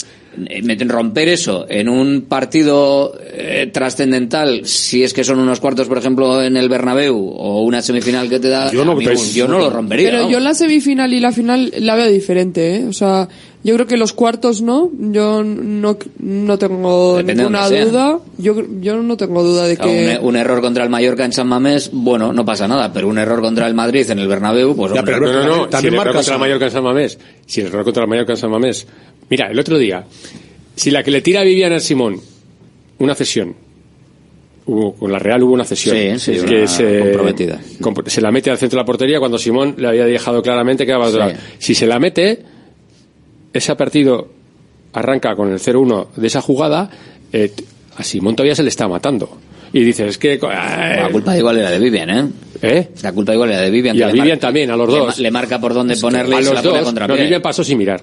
eh, 0.49 0.85
romper 0.85 1.29
eso 1.29 1.65
en 1.69 1.87
un 1.87 2.23
partido 2.27 3.17
eh, 3.31 3.69
trascendental, 3.71 4.65
si 4.65 5.03
es 5.03 5.13
que 5.13 5.23
son 5.23 5.39
unos 5.39 5.59
cuartos, 5.59 5.87
por 5.87 5.97
ejemplo, 5.97 6.41
en 6.43 6.57
el 6.57 6.67
Bernabéu 6.67 7.15
o 7.15 7.61
una 7.61 7.81
semifinal 7.81 8.27
que 8.29 8.39
te 8.39 8.49
da, 8.49 8.71
Yo 8.71 8.83
no- 8.83 8.95
mí, 8.95 9.05
pues, 9.05 9.33
yo 9.33 9.47
no 9.47 9.59
lo 9.59 9.69
rompería. 9.69 10.07
Pero 10.09 10.17
vamos. 10.23 10.31
yo 10.33 10.39
la 10.39 10.53
semifinal 10.53 11.13
y 11.13 11.19
la 11.19 11.31
final 11.31 11.71
la 11.79 11.95
veo 11.95 12.09
diferente, 12.11 12.75
¿eh? 12.77 12.85
O 12.87 12.93
sea, 12.93 13.27
yo 13.65 13.73
creo 13.75 13.87
que 13.87 13.97
los 13.97 14.13
cuartos 14.13 14.61
no. 14.61 14.89
Yo 14.97 15.43
no, 15.43 15.97
no 16.19 16.57
tengo 16.57 17.17
Depende 17.17 17.43
de 17.43 17.49
ninguna 17.49 17.67
duda. 17.69 18.19
Yo, 18.37 18.55
yo 18.79 19.01
no 19.01 19.17
tengo 19.17 19.43
duda 19.43 19.65
de 19.67 19.73
O 19.73 19.75
sea, 19.77 19.85
que... 19.85 20.17
un, 20.21 20.27
un 20.29 20.35
error 20.35 20.61
contra 20.61 20.83
el 20.83 20.89
Mallorca 20.89 21.25
en 21.25 21.33
San 21.33 21.47
Mamés, 21.47 21.89
bueno, 21.91 22.31
no 22.31 22.45
pasa 22.45 22.67
nada, 22.67 22.93
pero 22.93 23.07
un 23.07 23.17
error 23.17 23.41
contra 23.41 23.65
el 23.67 23.73
Madrid 23.73 24.09
en 24.09 24.19
el 24.19 24.27
Bernabéu, 24.27 24.75
pues 24.75 24.93
Ya, 24.93 24.99
hombre, 24.99 25.15
pero 25.19 25.31
no, 25.33 25.43
no, 25.43 25.57
no. 25.57 25.67
también 25.69 25.81
si 25.93 25.95
el 25.95 26.01
error 26.01 26.13
contra 26.13 26.33
el 26.35 26.39
Mallorca 26.39 26.65
en 26.65 26.71
San 26.71 26.83
Mamés. 26.83 27.19
Si 27.47 27.61
el 27.61 27.67
error 27.67 27.83
contra 27.83 28.03
el 28.03 28.09
Mallorca 28.09 28.31
en 28.33 28.37
San 28.37 28.51
Mamés. 28.51 28.87
Mira, 29.29 29.47
el 29.49 29.57
otro 29.59 29.77
día, 29.79 30.05
si 30.75 30.91
la 30.91 31.01
que 31.03 31.09
le 31.11 31.21
tira 31.21 31.41
a 31.41 31.43
Viviana 31.43 31.79
Simón, 31.79 32.21
una 32.99 33.15
cesión. 33.15 33.55
Hubo, 34.67 34.93
con 34.95 35.11
la 35.11 35.19
Real 35.19 35.43
hubo 35.43 35.53
una 35.53 35.63
cesión. 35.63 36.19
Sí, 36.19 36.33
sí, 36.39 36.45
que 36.45 36.55
una 36.57 36.67
se, 36.67 36.99
comprometida. 36.99 37.59
comp- 37.81 38.07
se 38.07 38.19
la 38.19 38.31
mete 38.31 38.49
al 38.49 38.57
centro 38.57 38.77
de 38.77 38.81
la 38.81 38.85
portería 38.85 39.19
cuando 39.19 39.37
Simón 39.37 39.75
le 39.77 39.87
había 39.87 40.05
dejado 40.05 40.41
claramente 40.41 40.85
que 40.85 40.91
iba 40.91 41.05
a 41.05 41.11
Sí. 41.11 41.35
Si 41.59 41.75
se 41.75 41.85
la 41.85 41.99
mete, 41.99 42.39
ese 43.57 43.75
partido 43.75 44.27
arranca 44.93 45.35
con 45.35 45.51
el 45.51 45.59
0-1 45.59 46.07
de 46.15 46.27
esa 46.27 46.41
jugada, 46.41 46.89
eh, 47.33 47.51
a 47.97 48.03
Simón 48.03 48.35
todavía 48.35 48.55
se 48.55 48.63
le 48.63 48.69
está 48.69 48.87
matando. 48.87 49.37
Y 49.73 49.83
dices, 49.83 50.07
es 50.11 50.17
que... 50.17 50.37
la 50.41 51.09
culpa 51.11 51.37
igual 51.37 51.57
era 51.57 51.69
de 51.69 51.79
Vivian, 51.79 52.09
¿eh? 52.09 52.29
¿Eh? 52.61 52.89
La 53.03 53.11
culpa 53.11 53.33
igual 53.33 53.49
era 53.51 53.61
de 53.61 53.69
Vivian. 53.69 53.97
Y 53.97 54.01
a 54.03 54.07
Vivian 54.07 54.39
también, 54.39 54.71
a 54.71 54.77
los 54.77 54.87
dos. 54.87 55.19
Le, 55.19 55.31
marca 55.31 55.59
por 55.59 55.73
dónde 55.73 55.97
ponerle 55.97 56.37
a 56.37 56.41
y 56.41 56.43
se 56.45 56.53
la 56.53 56.61
pone 56.61 56.77
dos. 56.77 56.85
contra 56.85 57.07
No, 57.07 57.15
Vivian 57.15 57.41
pasó 57.41 57.63
sin 57.63 57.77
mirar. 57.77 58.01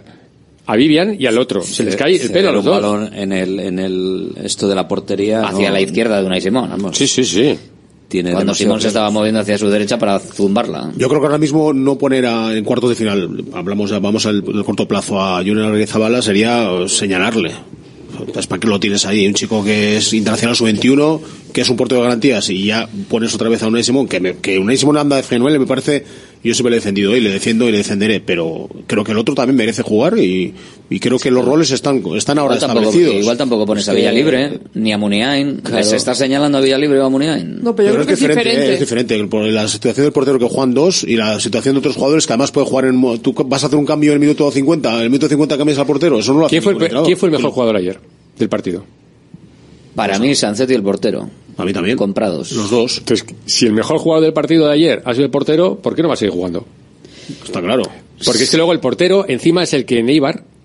A 0.66 0.76
Vivian 0.76 1.16
y 1.18 1.26
al 1.26 1.38
otro. 1.38 1.62
Se 1.62 1.82
les 1.82 1.96
cae 1.96 2.12
el 2.12 2.20
Se 2.20 2.30
pelo 2.30 2.50
a 2.50 2.52
los 2.52 2.64
dos. 2.64 2.74
balón 2.80 3.12
en 3.14 3.32
el, 3.32 3.58
en 3.58 3.78
el, 3.78 4.32
esto 4.44 4.68
de 4.68 4.74
la 4.74 4.86
portería. 4.86 5.42
Hacia 5.46 5.68
no- 5.68 5.74
la 5.74 5.80
izquierda 5.80 6.20
de 6.20 6.26
Unai 6.26 6.40
Simón. 6.40 6.68
vamos. 6.70 6.96
Sí, 6.96 7.06
sí, 7.06 7.24
sí. 7.24 7.58
Tiene 8.12 8.32
Cuando 8.32 8.54
Simón 8.54 8.78
se 8.78 8.88
estaba 8.88 9.10
moviendo 9.10 9.40
hacia 9.40 9.56
su 9.56 9.68
derecha 9.70 9.98
para 9.98 10.18
zumbarla. 10.18 10.92
Yo 10.98 11.08
creo 11.08 11.18
que 11.20 11.26
ahora 11.28 11.38
mismo 11.38 11.72
no 11.72 11.96
poner 11.96 12.26
a- 12.26 12.54
en 12.54 12.62
cuartos 12.62 12.90
de 12.90 12.96
final, 12.96 13.42
hablamos, 13.54 13.90
vamos 14.02 14.26
al, 14.26 14.44
al 14.54 14.64
corto 14.64 14.86
plazo 14.86 15.18
a 15.20 15.38
Junior 15.38 15.62
Arguezabala 15.64 16.20
sería 16.20 16.68
señalarle. 16.88 17.52
Pues, 18.34 18.46
¿Para 18.46 18.60
qué 18.60 18.68
lo 18.68 18.78
tienes 18.78 19.06
ahí? 19.06 19.26
Un 19.26 19.32
chico 19.32 19.64
que 19.64 19.96
es 19.96 20.12
internacional 20.12 20.54
sub-21, 20.54 21.20
que 21.54 21.62
es 21.62 21.68
un 21.70 21.76
portero 21.78 22.02
de 22.02 22.08
garantías 22.08 22.50
y 22.50 22.66
ya 22.66 22.86
pones 23.08 23.34
otra 23.34 23.48
vez 23.48 23.62
a 23.62 23.68
Unai 23.68 23.82
Simón, 23.82 24.06
que, 24.06 24.20
me, 24.20 24.36
que 24.36 24.58
Unai 24.58 24.76
Simón 24.76 24.98
anda 24.98 25.16
de 25.16 25.22
FNL 25.22 25.58
me 25.58 25.66
parece, 25.66 26.04
yo 26.44 26.54
siempre 26.54 26.70
le 26.70 26.76
he 26.76 26.80
defendido 26.80 27.16
y 27.16 27.20
le 27.20 27.30
defiendo 27.30 27.68
y 27.68 27.72
le 27.72 27.78
defenderé, 27.78 28.20
pero 28.20 28.68
creo 28.86 29.04
que 29.04 29.12
el 29.12 29.18
otro 29.18 29.34
también 29.34 29.56
merece 29.56 29.82
jugar 29.82 30.18
y, 30.18 30.52
y 30.90 30.98
creo 31.00 31.18
que 31.18 31.30
los 31.30 31.44
roles 31.44 31.70
están, 31.70 32.02
están 32.16 32.38
ahora 32.38 32.56
Igual 32.56 32.60
tampoco, 32.68 32.86
establecidos. 32.88 33.22
igual 33.22 33.36
tampoco 33.36 33.66
pones 33.66 33.88
a 33.88 33.92
Es 33.92 33.94
que- 33.96 34.00
Villalibre, 34.00 34.60
ni 34.74 34.92
a 34.92 34.98
Muniain. 34.98 35.56
Claro. 35.62 35.84
¿Se 35.84 35.96
está 35.96 36.14
señalando 36.14 36.58
a 36.58 36.60
Villalibre 36.60 36.98
o 37.00 37.04
a 37.06 37.08
Muniain? 37.08 37.62
No, 37.62 37.76
pero 37.76 37.88
yo 37.90 37.94
creo 37.94 38.06
que 38.06 38.12
es 38.14 38.20
diferente. 38.20 38.74
Es 38.74 38.80
diferente. 38.80 39.24
Por 39.26 39.44
la 39.44 39.68
situación 39.68 40.04
del 40.06 40.12
portero 40.12 40.38
que 40.38 40.46
juegan 40.46 40.74
dos 40.74 41.04
y 41.04 41.16
la 41.16 41.38
situación 41.38 41.74
de 41.76 41.78
otros 41.80 41.94
jugadores 41.94 42.26
que 42.26 42.32
además 42.32 42.50
puede 42.50 42.66
jugar 42.66 42.86
en. 42.86 42.96
mo- 42.96 43.18
Tú 43.20 43.32
vas 43.46 43.62
a 43.62 43.66
hacer 43.68 43.78
un 43.78 43.86
cambio 43.86 44.10
en 44.10 44.14
el 44.14 44.20
minuto 44.20 44.50
50, 44.50 44.94
en 44.96 45.00
el 45.02 45.10
minuto 45.10 45.28
50 45.28 45.56
cambias 45.56 45.78
al 45.78 45.86
portero. 45.86 46.18
Eso 46.18 46.32
no 46.32 46.40
lo 46.40 46.46
hace 46.46 46.50
¿Quién 46.54 46.62
fue, 46.62 46.72
el, 46.72 46.74
ningún 46.74 46.80
pe- 46.80 46.84
entrenador. 46.86 47.06
quién 47.06 47.18
fue 47.18 47.28
el 47.28 47.32
mejor 47.36 47.50
jugador 47.52 47.76
ayer 47.76 48.00
del 48.38 48.48
partido? 48.48 48.84
Para 49.94 50.18
mí, 50.18 50.34
Sancetti 50.34 50.74
el 50.74 50.82
portero. 50.82 51.28
A 51.56 51.64
mí 51.64 51.72
también. 51.72 51.96
Comprados. 51.96 52.52
Los 52.52 52.70
dos. 52.70 52.98
Entonces, 52.98 53.26
si 53.46 53.66
el 53.66 53.72
mejor 53.72 53.98
jugador 53.98 54.24
del 54.24 54.32
partido 54.32 54.66
de 54.66 54.72
ayer 54.72 55.02
ha 55.04 55.12
sido 55.12 55.24
el 55.24 55.30
portero, 55.30 55.76
¿por 55.76 55.94
qué 55.94 56.02
no 56.02 56.08
va 56.08 56.14
a 56.14 56.16
seguir 56.16 56.32
jugando? 56.32 56.66
Está 57.44 57.60
claro. 57.60 57.82
Porque 58.24 58.44
es 58.44 58.50
que 58.50 58.56
luego 58.56 58.72
el 58.72 58.80
portero 58.80 59.26
encima 59.28 59.62
es 59.62 59.72
el 59.74 59.84
que 59.84 59.98
en 59.98 60.06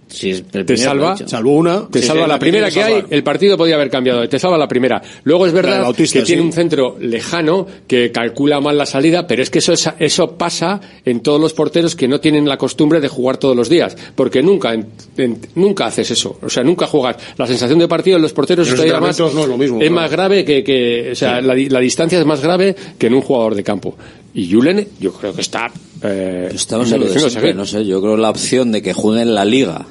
Sí, 0.09 0.29
es 0.31 0.43
el 0.53 0.65
te 0.65 0.77
salva. 0.77 1.17
Salvó 1.17 1.55
una. 1.55 1.87
te 1.89 1.99
Sí, 2.01 2.07
salva 2.07 2.23
sí, 2.23 2.29
la 2.29 2.39
primera 2.39 2.71
que 2.71 2.81
hay, 2.81 3.03
el 3.09 3.23
partido 3.23 3.57
podía 3.57 3.75
haber 3.75 3.89
cambiado, 3.89 4.27
te 4.29 4.39
salva 4.39 4.57
la 4.57 4.67
primera. 4.67 5.01
Luego 5.25 5.45
es 5.45 5.53
La 5.53 5.61
verdad 5.61 5.81
Bautista, 5.83 6.19
que 6.19 6.25
tiene 6.25 6.41
sí. 6.43 6.45
un 6.47 6.53
centro 6.53 6.95
lejano 6.99 7.67
que 7.87 8.11
calcula 8.11 8.61
mal 8.61 8.77
la 8.77 8.85
salida, 8.85 9.27
pero 9.27 9.43
es 9.43 9.49
que 9.49 9.59
eso 9.59 9.73
es- 9.73 9.89
eso 9.99 10.31
pasa 10.37 10.79
en 11.03 11.19
todos 11.19 11.41
los 11.41 11.53
porteros 11.53 11.95
que 11.95 12.07
no 12.07 12.19
tienen 12.21 12.47
la 12.47 12.57
costumbre 12.57 13.01
de 13.01 13.07
jugar 13.09 13.37
todos 13.37 13.55
los 13.55 13.67
días, 13.69 13.97
porque 14.15 14.41
nunca 14.41 14.73
en- 14.73 14.87
en- 15.17 15.39
nunca 15.55 15.87
haces 15.87 16.09
eso, 16.11 16.39
o 16.41 16.49
sea, 16.49 16.63
nunca 16.63 16.87
juegas. 16.87 17.17
La 17.37 17.45
sensación 17.45 17.79
de 17.79 17.87
partido 17.89 18.15
en 18.15 18.21
los 18.23 18.31
porteros 18.33 18.67
En 18.69 18.77
los 18.77 19.01
más- 19.01 19.19
no 19.19 19.27
es 19.27 19.33
lo 19.47 19.57
mismo, 19.57 19.77
es 19.77 19.89
claro. 19.89 19.95
más 19.95 20.09
grave 20.11 20.45
que, 20.45 20.63
que 20.63 21.09
o 21.11 21.15
sea, 21.15 21.41
la, 21.41 21.53
di- 21.53 21.69
la 21.69 21.79
distancia 21.79 22.17
es 22.19 22.25
más 22.25 22.41
grave 22.41 22.75
que 22.97 23.07
en 23.07 23.13
un 23.13 23.21
jugador 23.21 23.55
de 23.55 23.63
campo. 23.63 23.95
Y 24.33 24.51
Julen, 24.51 24.87
yo 24.99 25.11
creo 25.13 25.33
que 25.33 25.41
está 25.41 25.71
eh, 26.03 26.49
Estamos 26.53 26.91
en 26.91 26.99
lo 26.99 27.07
de 27.07 27.19
siempre, 27.19 27.53
no 27.55 27.65
sé, 27.65 27.83
yo 27.85 27.99
creo 28.01 28.15
que 28.15 28.21
la 28.21 28.29
opción 28.29 28.71
de 28.71 28.83
que 28.83 28.93
juegue 28.93 29.23
en 29.23 29.33
la 29.33 29.43
Liga 29.43 29.87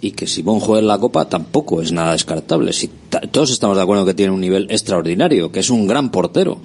y 0.00 0.10
que 0.12 0.26
Simón 0.26 0.60
juegue 0.60 0.80
en 0.82 0.88
la 0.88 0.98
Copa 0.98 1.28
tampoco 1.28 1.80
es 1.82 1.90
nada 1.92 2.12
descartable. 2.12 2.72
Si 2.72 2.90
todos 3.30 3.50
estamos 3.50 3.76
de 3.76 3.82
acuerdo 3.82 4.04
que 4.06 4.14
tiene 4.14 4.32
un 4.32 4.40
nivel 4.40 4.66
extraordinario, 4.70 5.50
que 5.50 5.60
es 5.60 5.70
un 5.70 5.86
gran 5.86 6.10
portero. 6.10 6.58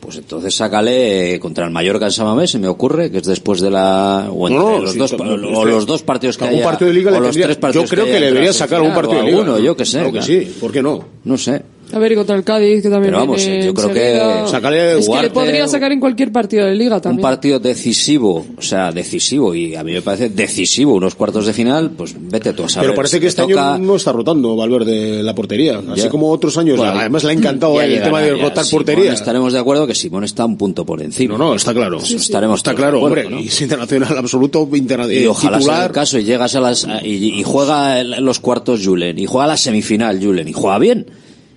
Pues 0.00 0.16
entonces 0.16 0.54
sácale 0.54 1.34
eh, 1.34 1.40
contra 1.40 1.64
el 1.64 1.72
Mallorca 1.72 2.04
en 2.06 2.12
Samamés, 2.12 2.52
se 2.52 2.60
me 2.60 2.68
ocurre, 2.68 3.10
que 3.10 3.18
es 3.18 3.24
después 3.24 3.60
de 3.60 3.68
la... 3.68 4.28
O, 4.32 4.46
entre 4.48 4.62
No, 4.64 4.78
los, 4.78 4.92
sí, 4.92 4.98
dos, 4.98 5.12
o 5.12 5.64
los 5.64 5.86
dos 5.86 6.02
partidos 6.04 6.38
que 6.38 6.44
haya, 6.44 6.62
partido 6.62 6.88
de 6.88 6.94
liga 6.94 7.10
o 7.10 7.14
los 7.14 7.22
tendría- 7.24 7.46
tres 7.46 7.56
partidos 7.56 7.84
Yo 7.84 7.90
creo 7.90 8.04
que, 8.06 8.20
le 8.20 8.26
debería 8.26 8.52
sacar 8.52 8.76
algún 8.76 8.92
final, 8.92 9.02
partido 9.04 9.22
de 9.24 9.30
liga. 9.32 9.38
alguno, 9.42 9.58
yo 9.58 9.76
que 9.76 9.84
sé. 9.84 9.98
Claro 9.98 10.12
que 10.12 10.22
sí, 10.22 10.54
¿por 10.60 10.70
qué 10.70 10.82
no? 10.84 11.00
No 11.24 11.36
sé. 11.36 11.62
A 11.92 11.98
ver, 11.98 12.12
y 12.12 12.14
contra 12.16 12.36
el 12.36 12.44
Cádiz, 12.44 12.82
que 12.82 12.90
también 12.90 13.12
Pero 13.14 13.18
vamos, 13.18 13.36
viene 13.44 13.64
yo 13.64 13.72
creo 13.74 13.88
que 13.92 14.16
Es 14.98 15.08
que 15.08 15.22
le 15.22 15.30
podría 15.30 15.66
sacar 15.68 15.90
en 15.92 16.00
cualquier 16.00 16.30
partido 16.32 16.66
de 16.66 16.74
liga 16.74 16.96
Un 16.96 17.02
también. 17.02 17.22
partido 17.22 17.58
decisivo, 17.58 18.46
o 18.56 18.62
sea, 18.62 18.92
decisivo, 18.92 19.54
y 19.54 19.74
a 19.74 19.82
mí 19.82 19.92
me 19.92 20.02
parece 20.02 20.28
decisivo, 20.28 20.94
unos 20.94 21.14
cuartos 21.14 21.46
de 21.46 21.52
final, 21.52 21.90
pues 21.96 22.14
vete 22.18 22.52
tú 22.52 22.64
a 22.64 22.68
saber. 22.68 22.88
Pero 22.90 22.96
parece 22.96 23.16
Si 23.16 23.20
que 23.20 23.24
te 23.26 23.28
este 23.28 23.42
toca- 23.42 23.74
año 23.74 23.84
no 23.86 23.96
está 23.96 24.12
rotando 24.12 24.54
Valverde 24.56 25.22
la 25.22 25.34
portería. 25.34 25.78
Así 25.92 26.02
Ya. 26.02 26.08
como 26.10 26.30
otros 26.30 26.56
años. 26.58 26.76
Bueno, 26.76 26.92
además 26.98 27.24
le 27.24 27.30
ha 27.30 27.32
encantado 27.34 27.80
el 27.80 27.88
llegará, 27.88 28.04
tema 28.06 28.20
de 28.22 28.36
ya. 28.36 28.42
rotar 28.42 28.64
Simón 28.64 28.84
portería. 28.84 29.12
Estaremos 29.12 29.52
de 29.52 29.58
acuerdo 29.58 29.86
que 29.86 29.94
Simón 29.94 30.24
está 30.24 30.44
un 30.44 30.56
punto 30.58 30.84
por 30.84 31.00
encima. 31.02 31.38
No, 31.38 31.44
no, 31.48 31.54
está 31.54 31.72
claro. 31.72 31.98
Estaremos 31.98 32.58
Está 32.60 32.74
claro, 32.74 32.98
acuerdo, 32.98 33.20
hombre. 33.22 33.30
¿no? 33.36 33.40
Y 33.42 33.48
es 33.48 33.60
internacional 33.62 34.16
absoluto, 34.18 34.68
interna- 34.74 35.10
Y 35.12 35.24
eh, 35.24 35.28
ojalá 35.28 35.60
sea 35.60 35.86
el 35.86 35.92
caso 35.92 36.18
y 36.18 36.24
llegas 36.24 36.54
a 36.54 36.60
las 36.60 36.86
y, 37.02 37.40
y 37.40 37.42
juega 37.44 38.02
los 38.02 38.40
cuartos 38.40 38.84
Julen 38.84 39.18
y 39.18 39.26
juega 39.26 39.46
la 39.46 39.56
semifinal 39.56 40.18
Julen 40.22 40.48
y 40.48 40.52
juega 40.52 40.78
bien 40.78 41.06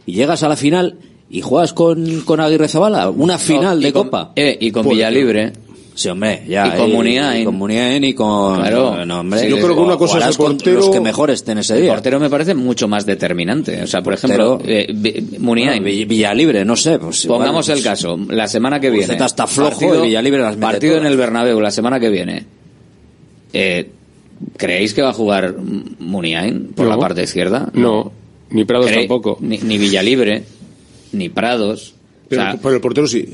y 0.06 0.14
llegas 0.14 0.44
a 0.44 0.49
la 0.49 0.56
final 0.56 0.95
y 1.30 1.41
juegas 1.41 1.73
con, 1.73 2.22
con 2.22 2.40
Aguirre 2.40 2.68
Zabala 2.68 3.10
una 3.10 3.38
final 3.38 3.82
de 3.82 3.94
con- 3.94 4.03
copa 4.07 4.34
eh, 4.36 4.57
y 4.60 4.72
con 4.72 4.84
Pues, 4.84 4.95
Villalibre. 4.98 5.53
sí 5.95 6.10
hombre 6.10 6.44
ya 6.48 6.68
Y 6.68 6.78
con 6.78 6.91
Muniain. 6.91 7.41
y 7.41 7.45
con 7.45 7.56
Muniain 7.56 8.03
y 8.03 8.14
con 8.14 8.56
Claro. 8.60 9.06
no, 9.06 9.19
hombre, 9.22 9.40
Sí, 9.41 9.48
yo 9.49 9.57
creo 9.57 9.76
que 9.76 9.82
una 9.82 9.98
cosa 9.98 10.19
es 10.19 10.28
el 10.28 10.36
portero- 10.36 10.80
los 10.80 10.90
que 10.90 10.99
mejor 10.99 11.32
estén 11.32 11.57
ese 11.60 11.76
El 11.76 11.84
día 11.84 11.94
portero 11.94 12.19
me 12.19 12.30
parece 12.30 12.53
mucho 12.56 12.88
más 12.88 13.06
determinante. 13.06 13.82
O 13.84 13.88
sea, 13.88 14.02
por 14.02 14.14
ejemplo, 14.14 14.60
eh, 14.65 14.88
Muniain. 15.40 15.82
Bueno, 15.84 15.86
Vill- 15.98 16.07
Villalibre 16.07 16.65
no 16.65 16.76
sé 16.76 16.98
pues 16.99 17.23
igual, 17.26 17.40
Pongamos 17.40 17.69
el 17.69 17.82
caso, 17.84 18.18
la 18.30 18.48
semana 18.48 18.80
que 18.80 18.90
viene. 18.90 19.07
Zeta 19.07 19.26
está 19.28 19.48
flojo 19.48 19.95
y 19.95 20.07
Villalibre 20.07 20.41
las 20.41 20.56
Partido 20.57 20.98
en 20.98 21.06
el 21.06 21.15
Bernabéu 21.18 21.60
la 21.61 21.72
semana 21.72 21.99
que 21.99 22.10
viene. 22.10 22.45
Eh, 23.53 23.90
¿Creéis 24.57 24.94
que 24.94 25.02
va 25.03 25.10
a 25.10 25.14
jugar 25.14 25.56
Muniain 25.99 26.72
por 26.76 26.86
No. 26.86 26.91
la 26.91 26.98
parte 26.99 27.22
izquierda? 27.23 27.69
No, 27.73 28.11
ni 28.52 28.65
Prados 28.65 28.88
¿Cree- 28.88 28.99
tampoco. 29.07 29.38
Ni, 29.41 29.57
ni 29.57 29.78
Villalibre, 29.78 30.44
ni 31.14 31.30
Prados. 31.30 31.94
O 32.26 32.30
Pero, 32.30 32.41
sea, 32.44 32.57
pero 32.61 32.76
el 32.76 32.82
portero 32.82 33.07
sí. 33.07 33.26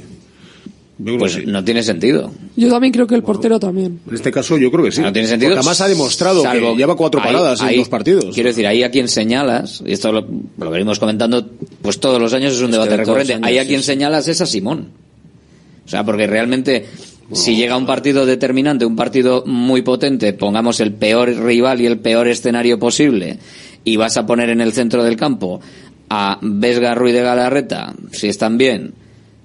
Pues 1.19 1.33
sí. 1.33 1.43
no 1.45 1.63
tiene 1.63 1.83
sentido. 1.83 2.31
Yo 2.55 2.69
también 2.69 2.91
creo 2.91 3.05
que 3.05 3.13
el 3.13 3.21
portero 3.21 3.59
también. 3.59 3.99
En 4.09 4.15
este 4.15 4.31
caso 4.31 4.57
yo 4.57 4.71
creo 4.71 4.83
que 4.85 4.91
sí. 4.91 4.99
No 5.01 5.13
tiene 5.13 5.27
sentido. 5.27 5.51
Porque 5.51 5.59
además 5.59 5.81
ha 5.81 5.87
demostrado 5.87 6.41
Salvo- 6.41 6.71
que 6.71 6.77
lleva 6.77 6.95
cuatro 6.95 7.19
ahí- 7.21 7.27
paradas 7.27 7.61
ahí- 7.61 7.75
en 7.75 7.81
dos 7.81 7.89
partidos. 7.89 8.33
Quiero 8.33 8.49
decir, 8.49 8.65
ahí 8.65 8.81
a 8.81 8.89
quien 8.89 9.07
señalas, 9.07 9.83
y 9.85 9.91
esto 9.91 10.11
lo, 10.11 10.25
lo 10.57 10.71
venimos 10.71 10.97
comentando 10.97 11.47
pues 11.83 11.99
todos 11.99 12.19
los 12.19 12.33
años, 12.33 12.53
es 12.53 12.59
un 12.61 12.65
Es 12.67 12.71
debate 12.71 12.97
recurrente, 12.97 13.33
años, 13.35 13.45
ahí 13.47 13.59
a 13.59 13.67
quien 13.67 13.83
señalas 13.83 14.27
es 14.27 14.41
a 14.41 14.47
Simón. 14.47 14.87
O 15.85 15.89
sea, 15.89 16.03
porque 16.03 16.25
realmente, 16.25 16.87
si 17.31 17.55
llega 17.55 17.77
un 17.77 17.85
partido 17.85 18.25
determinante, 18.25 18.83
un 18.83 18.95
partido 18.95 19.43
muy 19.45 19.83
potente, 19.83 20.33
pongamos 20.33 20.79
el 20.79 20.93
peor 20.93 21.29
rival 21.29 21.79
y 21.79 21.85
el 21.85 21.99
peor 21.99 22.27
escenario 22.27 22.79
posible, 22.79 23.37
y 23.87 23.95
vas 23.95 24.17
a 24.17 24.25
poner 24.25 24.49
en 24.49 24.59
el 24.61 24.73
centro 24.73 25.03
del 25.03 25.15
campo 25.15 25.61
a 26.09 26.39
Vesga, 26.41 26.93
Ruiz 26.95 27.13
de 27.13 27.21
Galarreta, 27.21 27.93
si 28.11 28.27
están 28.27 28.57
bien, 28.57 28.93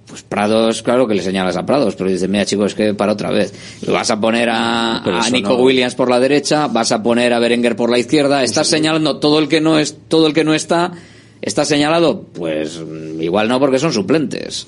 pues 0.06 0.22
Prados, 0.22 0.82
claro 0.82 1.06
que 1.06 1.14
le 1.14 1.22
señalas 1.22 1.56
a 1.56 1.64
Prados, 1.64 1.94
pero 1.96 2.10
dices, 2.10 2.28
mira 2.28 2.44
chicos, 2.44 2.72
es 2.72 2.74
que 2.74 2.92
para 2.94 3.12
otra 3.12 3.30
vez. 3.30 3.52
Vas 3.86 4.10
a 4.10 4.20
poner 4.20 4.48
a, 4.50 4.98
a 4.98 5.30
Nico 5.30 5.50
no- 5.50 5.56
Williams 5.62 5.94
por 5.94 6.10
la 6.10 6.18
derecha, 6.20 6.66
vas 6.66 6.90
a 6.92 7.02
poner 7.02 7.32
a 7.32 7.38
Berenguer 7.38 7.76
por 7.76 7.88
la 7.90 7.98
izquierda, 7.98 8.42
estás 8.42 8.66
señalando 8.68 9.18
todo 9.20 9.38
el 9.38 9.48
que 9.48 9.60
no 9.60 9.78
es, 9.78 9.96
todo 10.08 10.26
el 10.26 10.34
que 10.34 10.44
no 10.44 10.54
está, 10.54 10.92
está 11.40 11.64
señalado, 11.64 12.22
pues 12.32 12.78
mm, 12.80 13.22
igual 13.22 13.48
no 13.48 13.58
porque 13.60 13.78
son 13.78 13.92
suplentes. 13.92 14.66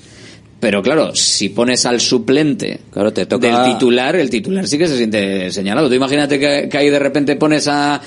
Pero 0.59 0.81
claro, 0.81 1.13
si 1.13 1.49
pones 1.49 1.85
al 1.85 1.99
suplente 1.99 2.79
Claro, 2.91 3.11
te 3.13 3.25
toca- 3.25 3.45
del 3.65 3.73
titular, 3.73 4.15
el 4.15 4.29
titular 4.29 4.65
sí 4.67 4.77
que 4.77 4.87
se 4.87 4.97
siente 4.97 5.51
señalado. 5.51 5.89
Tú 5.89 5.93
imagínate 5.95 6.39
que, 6.39 6.69
que 6.69 6.77
ahí 6.77 6.89
de 6.89 6.97
repente 6.97 7.35
pones 7.35 7.67
a, 7.67 8.01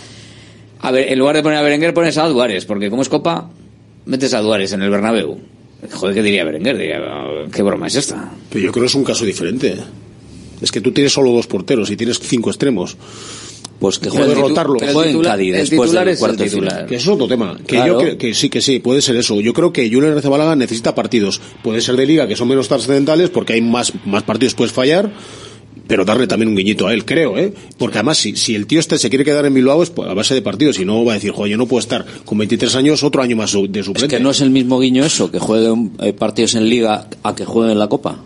a 0.80 0.90
ver, 0.90 1.12
en 1.12 1.18
lugar 1.18 1.36
de 1.36 1.42
poner 1.42 1.58
a 1.58 1.62
Berenguer 1.62 1.92
pones 1.94 2.16
a 2.18 2.26
Duárez, 2.26 2.64
porque 2.64 2.90
como 2.90 3.02
es 3.02 3.08
Copa, 3.08 3.50
metes 4.06 4.34
a 4.34 4.40
Duárez 4.40 4.72
en 4.72 4.82
el 4.82 4.90
Bernabéu. 4.90 5.38
Joder, 5.92 6.14
¿qué 6.14 6.22
diría 6.22 6.44
Berenguer? 6.44 6.76
Diría, 6.76 7.00
¿qué 7.52 7.62
broma 7.62 7.86
es 7.86 7.94
esta? 7.96 8.32
Pero 8.50 8.64
yo 8.64 8.72
creo 8.72 8.82
que 8.82 8.88
es 8.88 8.94
un 8.94 9.04
caso 9.04 9.24
diferente. 9.24 9.76
Es 10.60 10.72
que 10.72 10.80
tú 10.80 10.90
tienes 10.92 11.12
solo 11.12 11.30
dos 11.30 11.46
porteros 11.46 11.90
y 11.90 11.96
tienes 11.96 12.18
cinco 12.18 12.50
extremos. 12.50 12.96
Pues 13.78 14.00
que 14.00 14.10
juegue, 14.10 14.34
rotarlo. 14.34 14.74
juegue 14.92 15.10
en 15.12 15.22
Cádiz 15.22 15.52
después 15.54 15.92
del 15.92 16.18
cuarto 16.18 16.42
de 16.42 16.50
final. 16.50 16.86
Que 16.86 16.96
eso 16.96 17.10
es 17.10 17.14
otro 17.14 17.28
tema. 17.28 17.56
Que 17.58 17.76
Claro. 17.76 17.92
yo 17.92 17.98
creo 18.00 18.18
que 18.18 18.34
sí, 18.34 18.48
que 18.50 18.60
sí, 18.60 18.80
puede 18.80 19.00
ser 19.00 19.14
eso. 19.14 19.40
Yo 19.40 19.54
creo 19.54 19.72
que 19.72 19.88
Julen 19.88 20.14
Rezabalaga 20.14 20.56
necesita 20.56 20.96
partidos. 20.96 21.40
Puede 21.62 21.80
ser 21.80 21.96
de 21.96 22.04
liga 22.06 22.26
que 22.26 22.34
son 22.34 22.48
menos 22.48 22.66
trascendentales 22.66 23.30
porque 23.30 23.52
hay 23.52 23.60
más, 23.60 23.92
más 24.04 24.24
partidos 24.24 24.54
puedes 24.56 24.72
fallar. 24.72 25.12
Pero 25.88 26.04
darle 26.04 26.26
también 26.28 26.50
un 26.50 26.54
guiñito 26.56 26.86
a 26.86 26.94
él, 26.94 27.04
creo, 27.04 27.36
¿eh? 27.38 27.52
Porque 27.78 27.98
además, 27.98 28.18
si, 28.18 28.36
si 28.36 28.54
el 28.54 28.66
tío 28.66 28.78
este 28.78 28.96
se 28.98 29.08
quiere 29.08 29.24
quedar 29.24 29.44
en 29.46 29.54
Bilbao 29.54 29.82
es 29.82 29.90
a 30.08 30.14
base 30.14 30.34
de 30.34 30.42
partidos. 30.42 30.76
Si 30.76 30.84
no, 30.84 31.04
va 31.04 31.12
a 31.12 31.14
decir, 31.16 31.32
joder, 31.32 31.50
yo 31.50 31.56
no 31.56 31.66
puedo 31.66 31.80
estar 31.80 32.04
con 32.24 32.38
23 32.38 32.74
años 32.76 33.02
otro 33.02 33.22
año 33.22 33.34
más 33.36 33.50
su- 33.50 33.66
de 33.66 33.80
Es 33.80 33.86
suplente. 33.86 34.16
que 34.16 34.22
no 34.22 34.30
es 34.30 34.40
el 34.40 34.50
mismo 34.50 34.78
guiño 34.78 35.04
eso, 35.04 35.30
que 35.32 35.38
juegue 35.40 35.70
un- 35.70 35.96
eh, 36.00 36.12
partidos 36.12 36.54
en 36.54 36.68
Liga 36.68 37.08
a 37.22 37.34
que 37.34 37.44
juegue 37.44 37.72
en 37.72 37.78
la 37.78 37.88
Copa. 37.88 38.18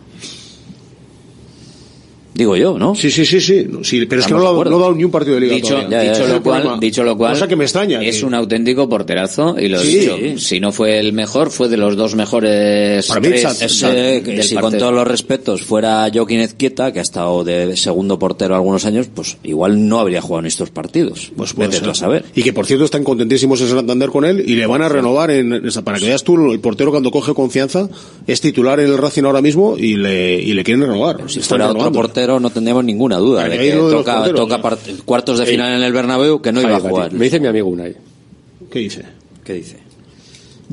Digo 2.34 2.56
yo, 2.56 2.78
¿no? 2.78 2.94
Sí, 2.94 3.10
sí, 3.10 3.26
sí, 3.26 3.40
sí. 3.40 3.66
Sí, 3.82 4.06
pero 4.06 4.22
es 4.22 4.26
que 4.26 4.32
no, 4.32 4.38
lo 4.40 4.48
ha- 4.48 4.50
acuerdo. 4.52 4.70
no 4.70 4.76
ha 4.78 4.80
dado 4.80 4.94
ni 4.94 5.04
un 5.04 5.10
partido 5.10 5.34
de 5.34 5.42
liga 5.42 5.54
Dicho, 5.54 5.76
dicho 5.78 5.96
es 6.24 6.28
lo 6.30 6.42
cual, 6.42 6.80
dicho 6.80 7.04
lo 7.04 7.16
cual, 7.16 7.34
Cosa 7.34 7.46
que 7.46 7.56
me 7.56 7.64
extraña. 7.64 8.02
es 8.02 8.18
que- 8.20 8.24
un 8.24 8.32
auténtico 8.34 8.88
porterazo 8.88 9.54
y 9.58 9.68
lo 9.68 9.78
Sí. 9.80 9.98
dicho. 9.98 10.16
Si 10.38 10.58
no 10.58 10.72
fue 10.72 10.98
el 10.98 11.12
mejor, 11.12 11.50
fue 11.50 11.68
de 11.68 11.76
los 11.76 11.94
dos 11.94 12.14
mejores. 12.14 13.06
Para 13.06 13.20
mí, 13.20 13.28
del- 13.28 14.22
que 14.22 14.42
si 14.42 14.54
con 14.56 14.76
todos 14.78 14.92
los 14.94 15.06
respetos 15.06 15.62
fuera 15.62 16.08
Joaquín 16.12 16.40
Ezquieta, 16.40 16.92
que 16.92 17.00
ha 17.00 17.02
estado 17.02 17.44
de 17.44 17.76
segundo 17.76 18.18
portero 18.18 18.54
algunos 18.54 18.86
años, 18.86 19.08
pues 19.14 19.36
igual 19.42 19.86
no 19.86 20.00
habría 20.00 20.22
jugado 20.22 20.40
en 20.40 20.46
estos 20.46 20.70
partidos. 20.70 21.32
Pues 21.36 21.52
puede 21.52 21.68
vete 21.68 21.80
tú 21.80 21.84
ser. 21.86 21.90
a 21.92 21.94
saber. 21.94 22.24
Y 22.34 22.42
que 22.42 22.52
por 22.52 22.64
cierto 22.66 22.84
están 22.86 23.04
contentísimos 23.04 23.60
en 23.60 23.68
Santander 23.68 24.08
con 24.08 24.24
él 24.24 24.42
y 24.46 24.54
le 24.54 24.66
van 24.66 24.80
a 24.82 24.88
renovar 24.88 25.30
en, 25.30 25.52
en 25.52 25.66
esa- 25.66 25.82
para 25.82 25.98
que 25.98 26.06
veas 26.06 26.24
tú 26.24 26.50
el 26.52 26.60
portero 26.60 26.90
cuando 26.90 27.10
coge 27.10 27.34
confianza 27.34 27.88
es 28.26 28.40
titular 28.40 28.80
en 28.80 28.86
el 28.86 28.96
Racing 28.96 29.24
ahora 29.24 29.42
mismo 29.42 29.76
y 29.76 29.96
le, 29.96 30.40
y 30.40 30.54
le 30.54 30.64
quieren 30.64 30.82
renovar. 30.82 31.18
Si 31.28 31.40
fuera 31.40 31.70
otro 31.70 31.92
portero 31.92 32.21
no 32.26 32.50
tendríamos 32.50 32.84
ninguna 32.84 33.16
duda 33.16 33.48
de 33.48 33.58
que 33.58 33.72
de 33.72 34.32
toca, 34.34 34.58
cuartos 35.04 35.38
de 35.38 35.44
Ey. 35.44 35.50
final 35.50 35.74
en 35.74 35.82
el 35.82 35.92
Bernabéu 35.92 36.40
que 36.40 36.52
no 36.52 36.60
iba 36.60 36.76
a 36.76 36.80
jugar. 36.80 37.12
Me 37.12 37.24
dice 37.24 37.40
mi 37.40 37.46
amigo 37.48 37.68
Unai. 37.68 37.94
¿Qué 38.70 38.78
dice? 38.78 39.04
¿Qué 39.44 39.54
dice? 39.54 39.78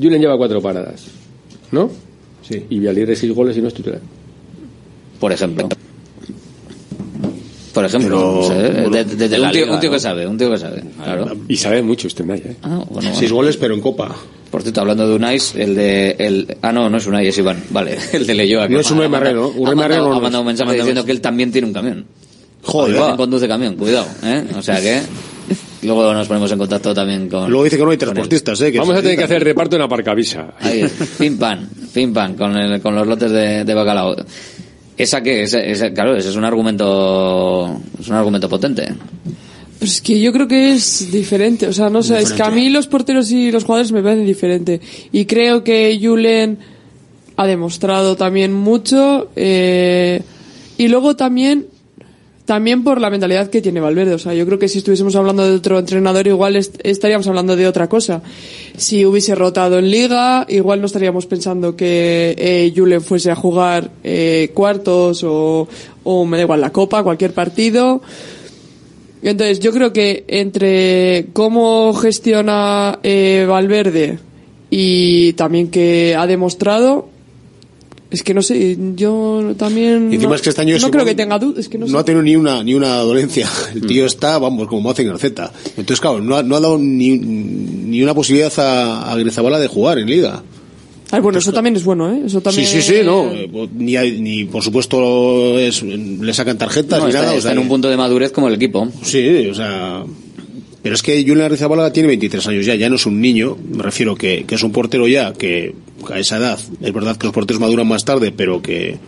Julen 0.00 0.20
lleva 0.20 0.36
cuatro 0.36 0.62
paradas, 0.62 1.06
¿no? 1.72 1.90
Sí. 2.42 2.64
Y 2.70 2.78
Vialier 2.78 3.14
seis 3.16 3.32
goles 3.34 3.56
y 3.56 3.60
no 3.60 3.68
es 3.68 3.74
titular. 3.74 4.00
Por 5.18 5.32
ejemplo. 5.32 5.68
Por 7.72 7.84
ejemplo. 7.84 8.16
Pero- 8.16 8.34
no 8.34 8.42
sé, 8.42 8.54
de- 8.54 9.04
de- 9.04 9.16
de 9.16 9.28
de 9.28 9.36
un, 9.36 9.42
la 9.42 9.50
tío, 9.52 9.60
liga, 9.62 9.74
un 9.74 9.80
tío 9.80 9.90
¿no? 9.90 9.94
que 9.94 10.00
sabe, 10.00 10.26
un 10.26 10.36
tío 10.38 10.50
que 10.50 10.58
sabe. 10.58 10.82
Claro. 11.04 11.36
Y 11.48 11.56
sabe 11.56 11.82
mucho 11.82 12.08
este 12.08 12.22
Unai, 12.24 12.38
¿eh? 12.38 12.56
Ah, 12.62 12.82
bueno, 12.88 13.10
Seis 13.14 13.30
goles, 13.30 13.56
pero 13.56 13.74
en 13.74 13.80
Copa. 13.80 14.14
Por 14.50 14.62
cierto, 14.62 14.80
hablando 14.80 15.08
de 15.08 15.14
Unai, 15.14 15.38
el 15.54 15.74
de... 15.76 16.16
El, 16.18 16.56
ah, 16.62 16.72
no, 16.72 16.90
no 16.90 16.96
es 16.98 17.06
Unai, 17.06 17.28
es 17.28 17.38
Iván. 17.38 17.62
Vale, 17.70 17.96
el 18.12 18.26
de 18.26 18.34
Leyoa. 18.34 18.66
No 18.68 18.80
es 18.80 18.90
ha 18.90 18.94
Unai 18.94 19.08
mandado- 19.08 19.34
Marrero, 19.34 19.44
Ha 19.44 19.46
Unai 19.48 19.56
mandado, 19.62 19.76
Marrero 19.76 20.02
no 20.08 20.12
ha 20.14 20.16
es. 20.16 20.22
mandado 20.22 20.40
un 20.42 20.46
mensaje 20.48 20.64
Ha 20.64 20.66
mandado 20.72 20.86
diciendo 20.86 21.04
que 21.06 21.12
él 21.12 21.20
también 21.20 21.52
tiene 21.52 21.66
un 21.68 21.72
camión. 21.74 22.04
Joder. 22.62 22.96
También 22.96 23.16
conduce 23.16 23.46
camión, 23.48 23.76
cuidado, 23.76 24.06
¿eh? 24.24 24.44
O 24.56 24.62
sea 24.62 24.80
que... 24.80 25.00
Luego 25.82 26.12
nos 26.12 26.28
ponemos 26.28 26.52
en 26.52 26.58
contacto 26.58 26.92
también 26.92 27.26
con... 27.28 27.48
Luego 27.48 27.64
dice 27.64 27.78
que 27.78 27.84
no 27.84 27.90
hay 27.90 27.96
transportistas, 27.96 28.60
¿eh? 28.60 28.70
Que 28.70 28.78
Vamos 28.80 28.96
a 28.96 29.00
tener 29.00 29.16
que 29.16 29.24
hacer 29.24 29.42
reparto 29.42 29.76
en 29.76 29.82
Aparcavisa. 29.82 30.48
Ahí, 30.60 30.84
pim 31.18 31.38
pam, 31.38 31.66
pim 31.94 32.12
pam, 32.12 32.34
con, 32.34 32.54
el- 32.56 32.82
con 32.82 32.94
los 32.94 33.06
lotes 33.06 33.30
de, 33.30 33.64
de 33.64 33.74
bacalao. 33.74 34.14
¿Esa 35.02 35.22
qué? 35.22 35.42
Esa, 35.42 35.60
esa- 35.60 35.92
claro, 35.92 36.16
ese 36.16 36.28
es 36.28 36.36
un 36.36 36.44
argumento, 36.44 37.80
es 37.98 38.08
un 38.08 38.14
argumento 38.14 38.48
potente. 38.48 38.88
Pues 39.78 39.92
es 39.94 40.00
que 40.02 40.20
yo 40.20 40.30
creo 40.32 40.46
que 40.46 40.72
es 40.72 41.10
diferente. 41.10 41.66
O 41.66 41.72
sea, 41.72 41.88
no 41.88 42.02
sé, 42.02 42.18
es 42.20 42.32
que 42.32 42.42
a 42.42 42.50
mí 42.50 42.68
los 42.68 42.86
porteros 42.86 43.30
y 43.30 43.50
los 43.50 43.64
jugadores 43.64 43.92
me 43.92 44.02
parecen 44.02 44.26
diferente. 44.26 44.80
Y 45.10 45.24
creo 45.24 45.64
que 45.64 45.98
Julen 46.02 46.58
ha 47.36 47.46
demostrado 47.46 48.14
también 48.16 48.52
mucho. 48.52 49.30
eh, 49.36 50.20
y 50.76 50.88
luego 50.88 51.16
también, 51.16 51.66
también 52.50 52.82
por 52.82 53.00
la 53.00 53.10
mentalidad 53.10 53.48
que 53.48 53.62
tiene 53.62 53.78
Valverde. 53.78 54.14
O 54.14 54.18
sea, 54.18 54.34
yo 54.34 54.44
creo 54.44 54.58
que 54.58 54.66
si 54.66 54.78
estuviésemos 54.78 55.14
hablando 55.14 55.48
de 55.48 55.54
otro 55.54 55.78
entrenador, 55.78 56.26
igual 56.26 56.56
est- 56.56 56.80
estaríamos 56.82 57.28
hablando 57.28 57.54
de 57.54 57.68
otra 57.68 57.88
cosa. 57.88 58.22
Si 58.76 59.04
hubiese 59.06 59.36
rotado 59.36 59.78
en 59.78 59.88
Liga, 59.88 60.46
igual 60.48 60.80
no 60.80 60.86
estaríamos 60.86 61.26
pensando 61.26 61.76
que 61.76 62.34
eh, 62.36 62.72
Julen 62.74 63.02
fuese 63.02 63.30
a 63.30 63.36
jugar 63.36 63.92
eh, 64.02 64.50
cuartos 64.52 65.22
o, 65.22 65.68
o 66.02 66.24
me 66.26 66.38
da 66.38 66.42
igual 66.42 66.60
la 66.60 66.72
Copa, 66.72 67.04
cualquier 67.04 67.32
partido. 67.34 68.02
Entonces, 69.22 69.60
yo 69.60 69.70
creo 69.70 69.92
que 69.92 70.24
entre 70.26 71.26
cómo 71.32 71.94
gestiona 71.94 72.98
eh, 73.04 73.46
Valverde 73.48 74.18
y 74.70 75.34
también 75.34 75.70
que 75.70 76.16
ha 76.18 76.26
demostrado, 76.26 77.10
es 78.10 78.22
que 78.22 78.34
no 78.34 78.42
sé, 78.42 78.76
yo 78.96 79.54
también 79.56 80.10
Y 80.10 80.16
encima 80.16 80.30
no, 80.30 80.34
es 80.36 80.42
que 80.42 80.48
este 80.50 80.62
año 80.62 80.72
no 80.74 80.78
Simón 80.78 80.90
creo 80.92 81.04
que 81.04 81.14
tenga 81.14 81.38
dudas, 81.38 81.58
es 81.60 81.68
que 81.68 81.78
no, 81.78 81.86
No 81.86 81.92
sé. 81.92 81.98
ha 81.98 82.04
tenido 82.04 82.22
ni 82.22 82.36
una, 82.36 82.62
ni 82.64 82.74
una 82.74 82.96
dolencia. 82.98 83.48
El 83.74 83.86
tío 83.86 84.06
está, 84.06 84.38
vamos, 84.38 84.66
como 84.68 84.90
hacen 84.90 85.06
Garceta. 85.06 85.52
Entonces, 85.76 86.00
claro, 86.00 86.20
no 86.20 86.36
ha, 86.36 86.42
no 86.42 86.56
ha 86.56 86.60
dado 86.60 86.76
ni, 86.78 87.18
ni 87.18 88.02
una 88.02 88.14
posibilidad 88.14 88.52
a, 88.58 89.12
a 89.12 89.16
Grezabala 89.16 89.58
de 89.58 89.68
jugar 89.68 89.98
en 89.98 90.06
Liga. 90.08 90.42
Ah, 91.12 91.18
bueno, 91.18 91.38
eso 91.40 91.52
también 91.52 91.74
es 91.74 91.82
bueno, 91.84 92.12
¿eh? 92.12 92.22
Eso 92.26 92.40
también... 92.40 92.66
Sí, 92.68 92.80
sí, 92.82 92.98
sí, 92.98 93.00
no. 93.04 93.30
Ni, 93.76 93.96
hay- 93.96 94.20
ni 94.20 94.44
por 94.44 94.62
supuesto, 94.62 95.58
es, 95.58 95.82
le 95.82 96.32
sacan 96.32 96.56
tarjetas 96.56 97.00
No, 97.00 97.06
ni 97.06 97.10
está, 97.10 97.22
nada. 97.22 97.32
o 97.34 97.36
está 97.38 97.48
sea, 97.48 97.52
en 97.52 97.58
un 97.58 97.66
punto 97.68 97.90
de 97.90 97.96
madurez 97.96 98.30
como 98.30 98.46
el 98.46 98.54
equipo. 98.54 98.88
Sí, 99.02 99.48
o 99.48 99.54
sea. 99.54 100.04
Pero 100.82 100.94
es 100.94 101.02
que 101.02 101.22
Julián 101.26 101.50
Rizabalaga 101.50 101.92
tiene 101.92 102.08
23 102.08 102.46
años 102.48 102.66
ya, 102.66 102.74
ya 102.74 102.88
no 102.88 102.96
es 102.96 103.04
un 103.04 103.20
niño, 103.20 103.56
me 103.70 103.82
refiero 103.82 104.14
que, 104.14 104.44
que 104.46 104.54
es 104.54 104.62
un 104.62 104.72
portero 104.72 105.06
ya, 105.06 105.32
que 105.34 105.74
a 106.08 106.18
esa 106.18 106.38
edad, 106.38 106.58
es 106.80 106.92
verdad 106.92 107.16
que 107.16 107.26
los 107.26 107.34
porteros 107.34 107.60
maduran 107.60 107.86
más 107.86 108.04
tarde, 108.04 108.32
pero 108.32 108.62
que, 108.62 108.98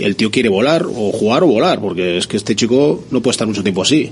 el 0.00 0.16
tío 0.16 0.30
quiere 0.30 0.48
volar, 0.48 0.84
o 0.84 1.12
jugar 1.12 1.44
o 1.44 1.46
volar, 1.46 1.80
porque 1.80 2.18
es 2.18 2.26
que 2.26 2.36
este 2.36 2.54
chico 2.54 3.04
no 3.10 3.22
puede 3.22 3.32
estar 3.32 3.46
mucho 3.46 3.62
tiempo 3.62 3.82
así. 3.82 4.10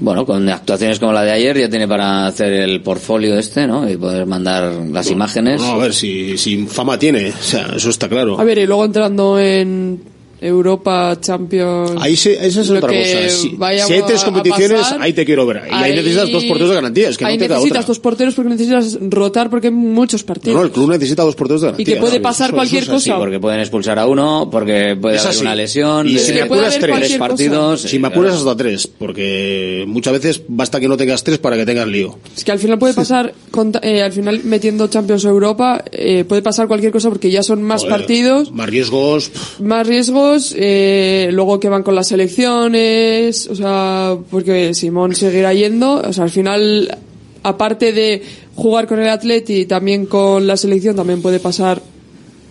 Bueno, 0.00 0.24
con 0.24 0.48
actuaciones 0.48 1.00
como 1.00 1.12
la 1.12 1.24
de 1.24 1.32
ayer 1.32 1.58
ya 1.58 1.68
tiene 1.68 1.88
para 1.88 2.28
hacer 2.28 2.52
el 2.52 2.80
portfolio 2.82 3.36
este, 3.36 3.66
¿no? 3.66 3.90
Y 3.90 3.96
poder 3.96 4.26
mandar 4.26 4.72
las 4.92 5.10
imágenes. 5.10 5.60
No, 5.60 5.72
a 5.72 5.78
ver, 5.78 5.92
si, 5.92 6.38
si 6.38 6.66
fama 6.66 6.98
tiene, 6.98 7.30
o 7.30 7.42
sea, 7.42 7.72
eso 7.74 7.90
está 7.90 8.08
claro. 8.08 8.38
A 8.38 8.44
ver, 8.44 8.58
y 8.58 8.66
luego 8.66 8.84
entrando 8.84 9.40
en 9.40 10.00
Europa, 10.40 11.16
Champions... 11.20 11.92
Ahí 12.00 12.16
se, 12.16 12.34
esa 12.46 12.60
es 12.62 12.70
otra 12.70 12.88
cosa. 12.88 13.28
Si, 13.28 13.50
si 13.86 13.92
hay 13.92 14.02
tres 14.06 14.22
competiciones, 14.24 14.80
pasar, 14.80 15.02
ahí 15.02 15.12
te 15.12 15.24
quiero 15.24 15.46
ver. 15.46 15.62
Y 15.68 15.74
ahí, 15.74 15.90
ahí- 15.90 15.96
necesitas 15.96 16.30
dos 16.30 16.44
porteros 16.44 16.68
de 16.70 16.74
garantía, 16.76 17.08
es 17.08 17.18
que 17.18 17.24
ahí 17.24 17.36
no 17.36 17.40
te 17.40 17.46
queda 17.46 17.54
necesitas 17.56 17.78
otra. 17.82 17.88
dos 17.88 17.98
porteros 17.98 18.34
porque 18.34 18.50
necesitas 18.50 18.98
rotar 19.10 19.50
porque 19.50 19.68
hay 19.68 19.72
muchos 19.72 20.22
partidos. 20.24 20.54
No, 20.54 20.60
no, 20.60 20.66
el 20.66 20.72
club 20.72 20.90
necesita 20.90 21.22
dos 21.22 21.34
porteros 21.34 21.62
de 21.62 21.68
Y 21.68 21.70
garantía. 21.70 21.94
que 21.94 22.00
puede 22.00 22.20
pasar 22.20 22.48
eso 22.50 22.56
cualquier 22.56 22.82
es 22.84 22.88
así. 22.88 23.10
cosa. 23.10 23.18
Porque 23.18 23.40
pueden 23.40 23.60
expulsar 23.60 23.98
a 23.98 24.06
uno, 24.06 24.48
porque 24.50 24.96
puede 25.00 25.16
Es 25.16 25.22
haber 25.22 25.34
así. 25.34 25.42
una 25.42 25.54
lesión. 25.54 26.08
Y 26.08 26.14
de- 26.14 26.18
si 26.20 26.32
me 26.32 26.42
apuras 26.42 26.78
tres 26.78 26.90
cualquier 26.90 27.18
cosa. 27.18 27.28
partidos. 27.28 27.82
Si 27.82 27.98
me 27.98 28.08
apuras 28.08 28.34
hasta 28.34 28.56
tres, 28.56 28.86
porque 28.86 29.84
muchas 29.86 30.12
veces 30.12 30.42
basta 30.48 30.78
que 30.80 30.88
no 30.88 30.96
tengas 30.96 31.24
tres 31.24 31.38
para 31.38 31.56
que 31.56 31.66
tengas 31.66 31.88
lío. 31.88 32.18
Es 32.36 32.44
que 32.44 32.52
al 32.52 32.58
final 32.58 32.78
puede 32.78 32.94
pasar, 32.94 33.34
con- 33.50 33.72
eh, 33.82 34.02
al 34.02 34.12
final 34.12 34.40
metiendo 34.44 34.86
Champions 34.88 35.24
o 35.24 35.28
Europa, 35.30 35.82
eh, 35.92 36.24
puede 36.28 36.42
pasar 36.42 36.68
cualquier 36.68 36.92
cosa 36.92 37.08
porque 37.08 37.30
ya 37.30 37.42
son 37.42 37.62
más 37.62 37.82
Joder, 37.82 37.96
partidos, 37.98 38.52
Más 38.52 38.68
riesgos. 38.68 39.30
más 39.60 39.86
riesgos, 39.86 40.27
eh, 40.56 41.28
luego 41.32 41.60
que 41.60 41.68
van 41.68 41.82
con 41.82 41.94
las 41.94 42.10
elecciones, 42.12 43.46
o 43.48 43.54
sea, 43.54 44.16
porque 44.30 44.74
Simón 44.74 45.14
seguirá 45.14 45.52
yendo, 45.52 45.94
o 45.94 46.12
sea, 46.12 46.24
al 46.24 46.30
final, 46.30 46.98
aparte 47.42 47.92
de 47.92 48.22
jugar 48.54 48.86
con 48.86 48.98
el 49.00 49.08
Atleti, 49.08 49.66
también 49.66 50.06
con 50.06 50.46
la 50.46 50.56
selección, 50.56 50.96
también 50.96 51.22
puede 51.22 51.40
pasar 51.40 51.82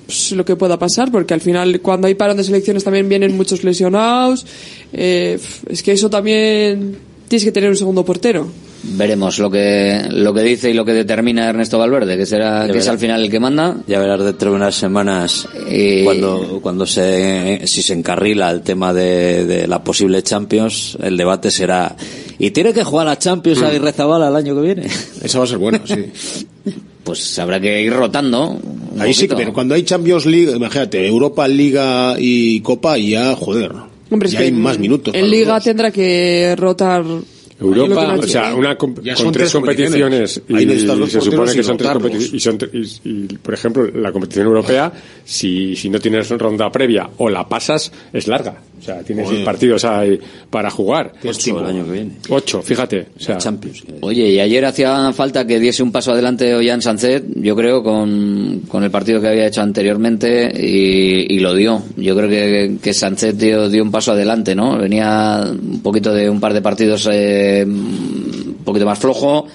pues, 0.05 0.31
lo 0.31 0.45
que 0.45 0.55
pueda 0.55 0.79
pasar, 0.79 1.11
porque 1.11 1.33
al 1.33 1.41
final 1.41 1.81
cuando 1.81 2.07
hay 2.07 2.15
parón 2.15 2.37
de 2.37 2.43
selecciones 2.43 2.83
también 2.83 3.09
vienen 3.09 3.35
muchos 3.35 3.63
lesionados, 3.63 4.45
eh, 4.93 5.37
es 5.69 5.83
que 5.83 5.91
eso 5.91 6.09
también 6.09 6.97
tienes 7.27 7.43
que 7.43 7.51
tener 7.51 7.69
un 7.69 7.75
segundo 7.75 8.05
portero. 8.05 8.47
Veremos 8.83 9.39
lo 9.39 9.49
que 9.49 10.05
lo 10.11 10.33
que 10.33 10.41
dice 10.41 10.69
y 10.69 10.73
lo 10.73 10.85
que 10.85 10.93
determina 10.93 11.49
Ernesto 11.49 11.77
Valverde, 11.77 12.17
que 12.17 12.25
será 12.25 12.65
Ya 12.67 12.73
que 12.73 12.79
es 12.79 12.87
al 12.87 12.99
final 12.99 13.23
el 13.23 13.29
que 13.31 13.39
manda. 13.39 13.75
Ya 13.87 13.99
verás 13.99 14.23
dentro 14.23 14.51
de 14.51 14.55
unas 14.55 14.75
semanas 14.75 15.47
cuando 16.03 16.59
cuando 16.61 16.85
se 16.85 17.61
si 17.65 17.81
se 17.81 17.93
encarrila 17.93 18.49
el 18.51 18.61
tema 18.61 18.93
de, 18.93 19.45
de 19.45 19.67
la 19.67 19.83
posible 19.83 20.21
Champions, 20.23 20.97
el 21.01 21.17
debate 21.17 21.51
será 21.51 21.95
¿y 22.39 22.51
tiene 22.51 22.71
que 22.73 22.83
jugar 22.83 23.07
a 23.07 23.17
Champions 23.17 23.61
a 23.61 23.69
Rezabala 23.71 24.29
el 24.29 24.35
año 24.35 24.55
que 24.55 24.61
viene? 24.61 24.87
Esa 25.21 25.39
va 25.39 25.45
a 25.45 25.47
ser 25.47 25.57
buena, 25.57 25.81
sí. 25.85 26.05
Pues 27.07 27.39
habrá 27.39 27.57
que 27.61 27.81
ir 27.81 27.93
rotando. 27.93 28.49
un 28.49 28.99
Ahí 28.99 29.13
sí, 29.13 29.21
poquito. 29.27 29.37
pero 29.37 29.53
cuando 29.53 29.75
hay 29.75 29.83
Champions 29.83 30.25
League, 30.25 30.51
imagínate, 30.53 31.07
Europa, 31.07 31.47
Liga 31.47 32.15
y 32.19 32.59
Copa, 32.59 32.97
ya, 32.97 33.33
joder. 33.33 33.71
Hombre, 34.11 34.27
es 34.27 34.33
ya 34.33 34.39
que 34.39 34.45
hay 34.45 34.51
más 34.51 34.77
minutos. 34.77 35.15
En 35.15 35.29
Liga 35.29 35.57
tendrá 35.61 35.89
que 35.89 36.53
rotar. 36.57 37.05
Europa, 37.59 38.15
o 38.19 38.23
sea, 38.27 38.53
una 38.55 38.75
con 38.77 38.93
tres 38.95 39.17
tres 39.31 39.51
competiciones. 39.51 40.41
y 40.47 40.65
se 41.09 41.21
supone 41.21 41.53
que 41.53 41.63
son 41.63 41.77
tres 41.77 41.91
competiciones 41.91 42.33
y, 42.33 42.39
son 42.39 42.57
y, 43.03 43.35
por 43.37 43.53
ejemplo 43.53 43.87
la 43.87 44.11
competición 44.11 44.45
europea 44.47 44.91
si, 45.25 45.75
si 45.75 45.89
no 45.89 45.99
tienes 45.99 46.29
ronda 46.29 46.69
previa 46.71 47.09
o 47.17 47.29
la 47.29 47.47
pasas 47.47 47.91
es 48.13 48.27
larga 48.27 48.61
O 48.79 48.81
sea, 48.81 49.01
tiene 49.03 49.23
Joder. 49.23 49.37
seis 49.37 49.45
partidos 49.45 49.85
ahí 49.85 50.19
para 50.49 50.69
jugar. 50.69 51.13
Ocho 51.25 51.59
el 51.59 51.65
año 51.65 51.85
que 51.85 51.91
viene. 51.91 52.11
Ocho, 52.29 52.61
fíjate. 52.61 53.07
O 53.17 53.19
sea, 53.19 53.37
Champions. 53.37 53.83
Oye, 54.01 54.29
y 54.29 54.39
ayer 54.39 54.63
hacía 54.65 55.11
falta 55.13 55.45
que 55.45 55.59
diese 55.59 55.83
un 55.83 55.91
paso 55.91 56.11
adelante 56.11 56.53
Ollán 56.55 56.81
Sancet, 56.81 57.23
yo 57.35 57.55
creo, 57.55 57.83
con, 57.83 58.61
con 58.67 58.83
el 58.83 58.91
partido 58.91 59.19
que 59.19 59.27
había 59.27 59.47
hecho 59.47 59.61
anteriormente 59.61 60.51
y, 60.55 61.35
y 61.35 61.39
lo 61.39 61.53
dio. 61.53 61.81
Yo 61.95 62.15
creo 62.15 62.29
que, 62.29 62.77
que 62.81 62.93
Sancet 62.93 63.35
dio, 63.35 63.69
dio 63.69 63.83
un 63.83 63.91
paso 63.91 64.11
adelante, 64.11 64.55
¿no? 64.55 64.77
Venía 64.77 65.43
un 65.49 65.81
poquito 65.81 66.13
de 66.13 66.29
un 66.29 66.39
par 66.39 66.53
de 66.53 66.61
partidos 66.61 67.07
eh, 67.11 67.65
un 67.67 68.57
poquito 68.63 68.85
más 68.85 68.99
flojo 68.99 69.47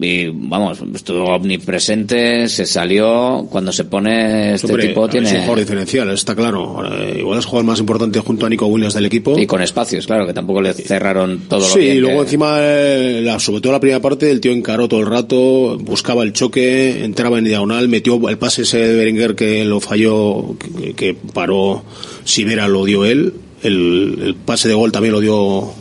y, 0.00 0.28
vamos, 0.28 0.78
estuvo 0.94 1.24
omnipresente, 1.34 2.48
se 2.48 2.66
salió. 2.66 3.46
Cuando 3.50 3.72
se 3.72 3.84
pone 3.84 4.54
este 4.54 4.66
Hombre, 4.68 4.88
tipo 4.88 5.06
Es 5.08 5.14
un 5.14 5.22
tiene... 5.22 5.30
jugador 5.40 5.58
diferencial, 5.58 6.10
está 6.10 6.34
claro. 6.34 6.82
Eh, 6.90 7.16
igual 7.20 7.38
es 7.38 7.44
jugador 7.44 7.66
más 7.66 7.80
importante 7.80 8.18
junto 8.20 8.46
a 8.46 8.48
Nico 8.48 8.66
Williams 8.66 8.94
del 8.94 9.06
equipo. 9.06 9.38
Y 9.38 9.46
con 9.46 9.62
espacios, 9.62 10.06
claro, 10.06 10.26
que 10.26 10.32
tampoco 10.32 10.60
le 10.62 10.72
cerraron 10.74 11.40
todo 11.48 11.60
lo 11.60 11.66
Sí, 11.66 11.80
y 11.80 11.98
luego 11.98 12.18
que- 12.18 12.24
encima, 12.24 12.56
eh, 12.60 13.20
la, 13.22 13.38
sobre 13.38 13.60
todo 13.60 13.72
la 13.72 13.80
primera 13.80 14.00
parte, 14.00 14.30
el 14.30 14.40
tío 14.40 14.52
encaró 14.52 14.88
todo 14.88 15.00
el 15.00 15.06
rato, 15.06 15.78
buscaba 15.78 16.22
el 16.22 16.32
choque, 16.32 17.04
entraba 17.04 17.38
en 17.38 17.44
diagonal, 17.44 17.88
metió 17.88 18.28
el 18.28 18.38
pase 18.38 18.62
ese 18.62 18.78
de 18.78 18.96
Berenguer 18.96 19.34
que 19.34 19.64
lo 19.64 19.80
falló, 19.80 20.56
que, 20.58 20.94
que 20.94 21.16
paró 21.34 21.82
Sivera, 22.24 22.68
lo 22.68 22.84
dio 22.84 23.04
él, 23.04 23.34
el, 23.62 24.18
el 24.22 24.34
pase 24.34 24.68
de 24.68 24.74
gol 24.74 24.90
también 24.92 25.12
lo 25.14 25.20
dio 25.20 25.72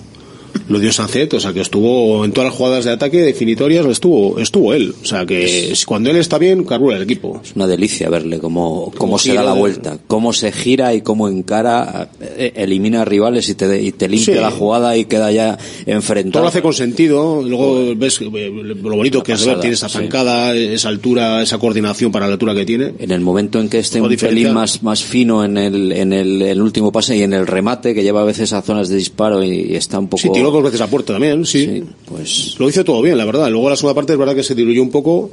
lo 0.67 0.79
dio 0.79 0.91
Sancet, 0.91 1.33
o 1.33 1.39
sea 1.39 1.53
que 1.53 1.61
estuvo 1.61 2.23
en 2.25 2.31
todas 2.31 2.49
las 2.49 2.57
jugadas 2.57 2.85
de 2.85 2.91
ataque 2.91 3.17
definitorias 3.21 3.85
estuvo 3.85 4.39
estuvo 4.39 4.73
él, 4.73 4.93
o 5.01 5.05
sea 5.05 5.25
que 5.25 5.73
cuando 5.85 6.09
él 6.09 6.17
está 6.17 6.37
bien 6.37 6.63
carbura 6.63 6.97
el 6.97 7.03
equipo. 7.03 7.41
Es 7.43 7.55
una 7.55 7.67
delicia 7.67 8.09
verle 8.09 8.39
cómo, 8.39 8.91
cómo 8.97 9.11
Cómo 9.11 9.19
se 9.19 9.33
da 9.33 9.43
la 9.43 9.53
vuelta, 9.53 9.97
cómo 10.07 10.31
se 10.33 10.51
gira 10.51 10.93
y 10.93 11.01
cómo 11.01 11.27
encara, 11.27 12.09
eh, 12.21 12.53
elimina 12.55 13.03
rivales 13.03 13.49
y 13.49 13.55
te, 13.55 13.81
y 13.81 13.91
te 13.91 14.07
limpia 14.07 14.35
Sí. 14.35 14.39
la 14.39 14.51
jugada 14.51 14.95
y 14.95 15.05
queda 15.05 15.31
ya 15.31 15.57
Todo 15.57 15.95
enfrentado. 15.95 16.43
lo 16.43 16.49
hace 16.49 16.61
con 16.61 16.73
sentido, 16.73 17.41
luego 17.43 17.93
ves 17.95 18.19
eh, 18.21 18.49
lo 18.81 18.95
bonito 18.95 19.21
que 19.23 19.33
es 19.33 19.45
ver, 19.45 19.59
tiene 19.59 19.73
esa 19.73 19.89
sí. 19.89 19.97
zancada, 19.97 20.55
esa 20.55 20.89
altura, 20.89 21.41
esa 21.41 21.57
coordinación 21.57 22.11
para 22.11 22.27
la 22.27 22.33
altura 22.33 22.53
que 22.55 22.65
tiene. 22.65 22.93
En 22.99 23.11
el 23.11 23.19
momento 23.21 23.59
en 23.59 23.67
que 23.69 23.79
esté 23.79 23.99
un 24.01 24.15
pelín 24.15 24.53
más, 24.53 24.83
más 24.83 25.03
fino 25.03 25.43
en 25.43 25.57
el, 25.57 25.91
en 25.91 26.13
el, 26.13 26.41
el 26.41 26.61
último 26.61 26.91
pase 26.91 27.17
y 27.17 27.23
en 27.23 27.33
el 27.33 27.47
remate, 27.47 27.93
que 27.93 28.03
lleva 28.03 28.21
a 28.21 28.25
veces 28.25 28.53
a 28.53 28.61
zonas 28.61 28.87
de 28.89 28.95
disparo 28.95 29.43
y, 29.43 29.49
y 29.71 29.75
está 29.75 29.99
un 29.99 30.07
poco... 30.07 30.21
Sí, 30.21 30.29
tiró 30.41 30.51
dos 30.51 30.63
veces 30.63 30.81
a 30.81 30.87
puerta 30.87 31.13
también, 31.13 31.45
sí. 31.45 31.83
pues... 32.05 32.55
Lo 32.59 32.67
hizo 32.69 32.83
todo 32.83 33.01
bien, 33.01 33.17
la 33.17 33.25
verdad. 33.25 33.49
Luego 33.49 33.69
la 33.69 33.75
segunda 33.75 33.95
parte 33.95 34.13
es 34.13 34.19
verdad 34.19 34.35
que 34.35 34.43
se 34.43 34.55
diluyó 34.55 34.81
un 34.81 34.91
poco 34.91 35.29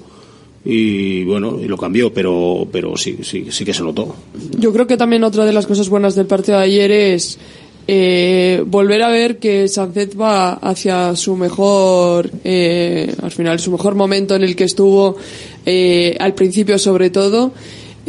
y 0.64 1.24
bueno, 1.24 1.58
y 1.62 1.66
lo 1.66 1.76
cambió, 1.76 2.12
pero, 2.12 2.66
pero 2.70 2.96
sí, 2.96 3.18
sí, 3.22 3.46
sí 3.50 3.64
que 3.64 3.72
se 3.72 3.82
notó. 3.82 4.14
Yo 4.58 4.72
creo 4.72 4.86
que 4.86 4.96
también 4.96 5.24
otra 5.24 5.44
de 5.44 5.52
las 5.52 5.66
cosas 5.66 5.88
buenas 5.88 6.14
del 6.14 6.26
partido 6.26 6.58
de 6.58 6.64
ayer 6.64 6.90
es 6.90 7.38
eh, 7.86 8.62
volver 8.66 9.02
a 9.02 9.08
ver 9.08 9.38
que 9.38 9.66
Sancet 9.68 10.20
va 10.20 10.54
hacia 10.54 11.16
su 11.16 11.36
mejor, 11.36 12.30
eh, 12.44 13.14
al 13.22 13.30
final, 13.30 13.58
su 13.60 13.70
mejor 13.70 13.94
momento 13.94 14.34
en 14.34 14.42
el 14.42 14.54
que 14.54 14.64
estuvo 14.64 15.16
eh, 15.64 16.16
al 16.20 16.34
principio 16.34 16.78
sobre 16.78 17.10
todo. 17.10 17.52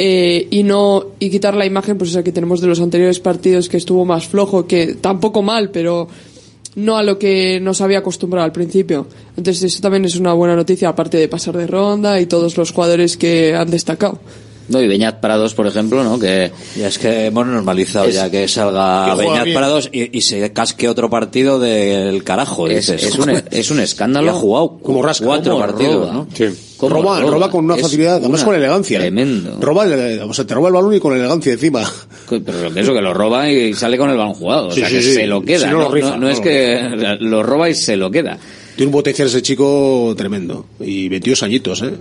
eh, 0.01 0.47
y 0.49 0.63
no 0.63 1.07
y 1.19 1.29
quitar 1.29 1.55
la 1.55 1.65
imagen 1.65 1.97
pues 1.97 2.11
esa 2.11 2.23
que 2.23 2.31
tenemos 2.31 2.61
de 2.61 2.67
los 2.67 2.79
anteriores 2.79 3.19
partidos 3.19 3.67
que 3.67 3.75
estuvo 3.75 4.05
más 4.05 4.27
flojo 4.27 4.65
que 4.65 4.95
tampoco 4.95 5.41
mal 5.41 5.71
pero 5.71 6.07
no 6.75 6.97
a 6.97 7.03
lo 7.03 7.17
que 7.17 7.59
nos 7.59 7.81
había 7.81 7.99
acostumbrado 7.99 8.45
al 8.45 8.51
principio 8.51 9.07
entonces 9.35 9.63
eso 9.63 9.81
también 9.81 10.05
es 10.05 10.15
una 10.15 10.33
buena 10.33 10.55
noticia 10.55 10.89
aparte 10.89 11.17
de 11.17 11.27
pasar 11.27 11.57
de 11.57 11.67
ronda 11.67 12.19
y 12.21 12.25
todos 12.27 12.57
los 12.57 12.71
jugadores 12.71 13.17
que 13.17 13.55
han 13.55 13.69
destacado 13.69 14.19
No, 14.69 14.79
y 14.79 14.87
Beñat 14.87 15.19
Prados, 15.19 15.55
por 15.55 15.65
ejemplo, 15.65 16.03
¿no? 16.03 16.19
Que 16.19 16.51
Ya 16.77 16.89
es 16.89 16.99
que 16.99 17.25
hemos 17.25 17.47
normalizado 17.47 18.05
Es- 18.05 18.13
ya 18.13 18.29
que 18.29 18.47
salga 18.47 19.15
que 19.15 19.21
Beñat 19.23 19.45
bien. 19.45 19.57
Prados 19.57 19.89
y, 19.91 20.15
y 20.15 20.21
se 20.21 20.53
casque 20.53 20.87
otro 20.87 21.09
partido 21.09 21.59
del 21.59 22.23
carajo. 22.23 22.67
Es- 22.67 22.85
dices. 22.85 23.03
es 23.03 23.15
un- 23.17 23.31
es 23.51 23.71
un 23.71 23.79
escándalo. 23.79 24.27
Y 24.27 24.29
ha 24.29 24.33
jugado 24.33 24.77
Como 24.83 25.01
rasca, 25.01 25.25
cuatro 25.25 25.53
como 25.53 25.65
partidos, 25.65 25.95
roba. 26.11 26.13
¿no? 26.13 26.27
¿Cómo 26.79 26.95
Roba, 26.95 27.19
roba? 27.19 27.31
roba 27.31 27.51
con 27.51 27.65
una 27.65 27.75
facilidad, 27.75 28.15
además 28.15 28.43
con 28.43 28.55
elegancia. 28.55 28.99
Tremendo. 28.99 29.57
Roba, 29.59 29.83
el- 29.85 30.21
o 30.21 30.33
sea, 30.33 30.45
te 30.45 30.53
roba 30.53 30.69
el 30.69 30.73
balón 30.75 30.93
y 30.95 30.99
con 30.99 31.13
elegancia 31.13 31.51
encima. 31.53 31.83
Pero 32.29 32.63
lo 32.63 32.73
que 32.73 32.79
eso, 32.79 32.93
que 32.93 33.01
lo 33.01 33.13
roba 33.13 33.49
y 33.51 33.73
sale 33.73 33.97
con 33.97 34.09
el 34.09 34.15
balón 34.17 34.33
jugado. 34.33 34.67
O 34.67 34.71
sea, 34.71 34.87
sí, 34.87 34.95
que 34.95 35.01
sí. 35.01 35.13
se 35.13 35.27
lo 35.27 35.41
queda. 35.41 35.59
Si 35.59 35.65
no 35.65 35.71
no, 35.73 35.79
lo 35.83 35.91
rifa, 35.91 36.09
no- 36.11 36.15
no 36.17 36.21
no 36.21 36.29
es 36.29 36.39
que 36.41 37.17
lo 37.19 37.43
roba 37.43 37.69
y 37.69 37.75
se 37.75 37.97
lo 37.97 38.09
queda. 38.09 38.37
Tiene 38.77 38.87
un 38.87 38.93
potencial 38.93 39.27
ese 39.27 39.41
chico 39.41 40.13
tremendo. 40.17 40.67
Y 40.79 41.09
22 41.09 41.43
añitos, 41.43 41.81
¿eh? 41.81 41.91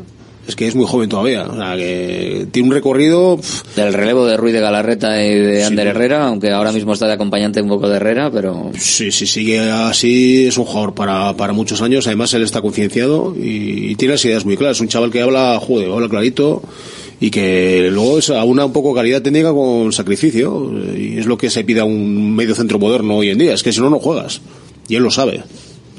Es 0.49 0.57
que 0.57 0.67
es 0.67 0.75
muy 0.75 0.87
joven 0.87 1.11
todavía. 1.11 1.45
O 1.45 1.55
sea, 1.55 1.77
que 1.77 2.47
tiene 2.51 2.69
un 2.69 2.75
recorrido. 2.75 3.39
Del 3.77 3.93
relevo 3.93 4.27
de 4.27 4.39
Ruiz 4.39 4.55
de 4.55 4.61
Galarreta 4.61 5.23
y 5.23 5.35
de 5.35 5.63
Ander 5.63 5.89
Herrera, 5.89 6.27
aunque 6.27 6.51
ahora 6.51 6.73
mismo 6.73 6.95
está 6.95 7.07
de 7.07 7.13
acompañante 7.13 7.61
un 7.61 7.69
poco 7.69 7.87
de 7.87 7.97
Herrera, 7.97 8.31
pero... 8.31 8.71
Sí, 8.79 9.13
si 9.13 9.27
sigue 9.27 9.61
así, 9.61 10.47
es 10.47 10.57
un 10.57 10.65
jugador 10.65 10.95
para, 10.95 11.35
para 11.35 11.53
muchos 11.53 11.83
años. 11.83 12.07
Además, 12.07 12.33
él 12.33 12.45
está 12.45 12.63
concienciado 12.63 13.37
y, 13.37 13.91
y 13.91 13.95
tiene 13.97 14.15
las 14.15 14.25
ideas 14.25 14.47
muy 14.47 14.57
claras. 14.57 14.79
Es 14.79 14.81
un 14.81 14.89
chaval 14.89 15.11
que 15.11 15.21
habla, 15.21 15.61
joder, 15.61 15.91
habla 15.91 16.09
clarito 16.09 16.63
y 17.21 17.31
que 17.31 17.91
luego 17.93 18.19
es 18.19 18.31
aúna 18.31 18.65
un 18.65 18.73
poco 18.73 18.95
calidad 18.95 19.21
técnica 19.21 19.53
con 19.53 19.93
sacrificio. 19.93 20.73
Y 20.97 21.19
es 21.19 21.27
lo 21.27 21.37
que 21.37 21.51
se 21.51 21.63
pide 21.65 21.81
a 21.81 21.85
un 21.85 22.35
medio 22.35 22.55
centro 22.55 22.79
moderno 22.79 23.17
hoy 23.17 23.29
en 23.29 23.39
día. 23.39 23.53
Es 23.53 23.63
que 23.63 23.73
si 23.73 23.81
no, 23.81 23.91
no 23.91 23.99
juegas. 23.99 24.41
Y 24.89 24.97
él 24.97 25.03
lo 25.03 25.11
sabe. 25.11 25.43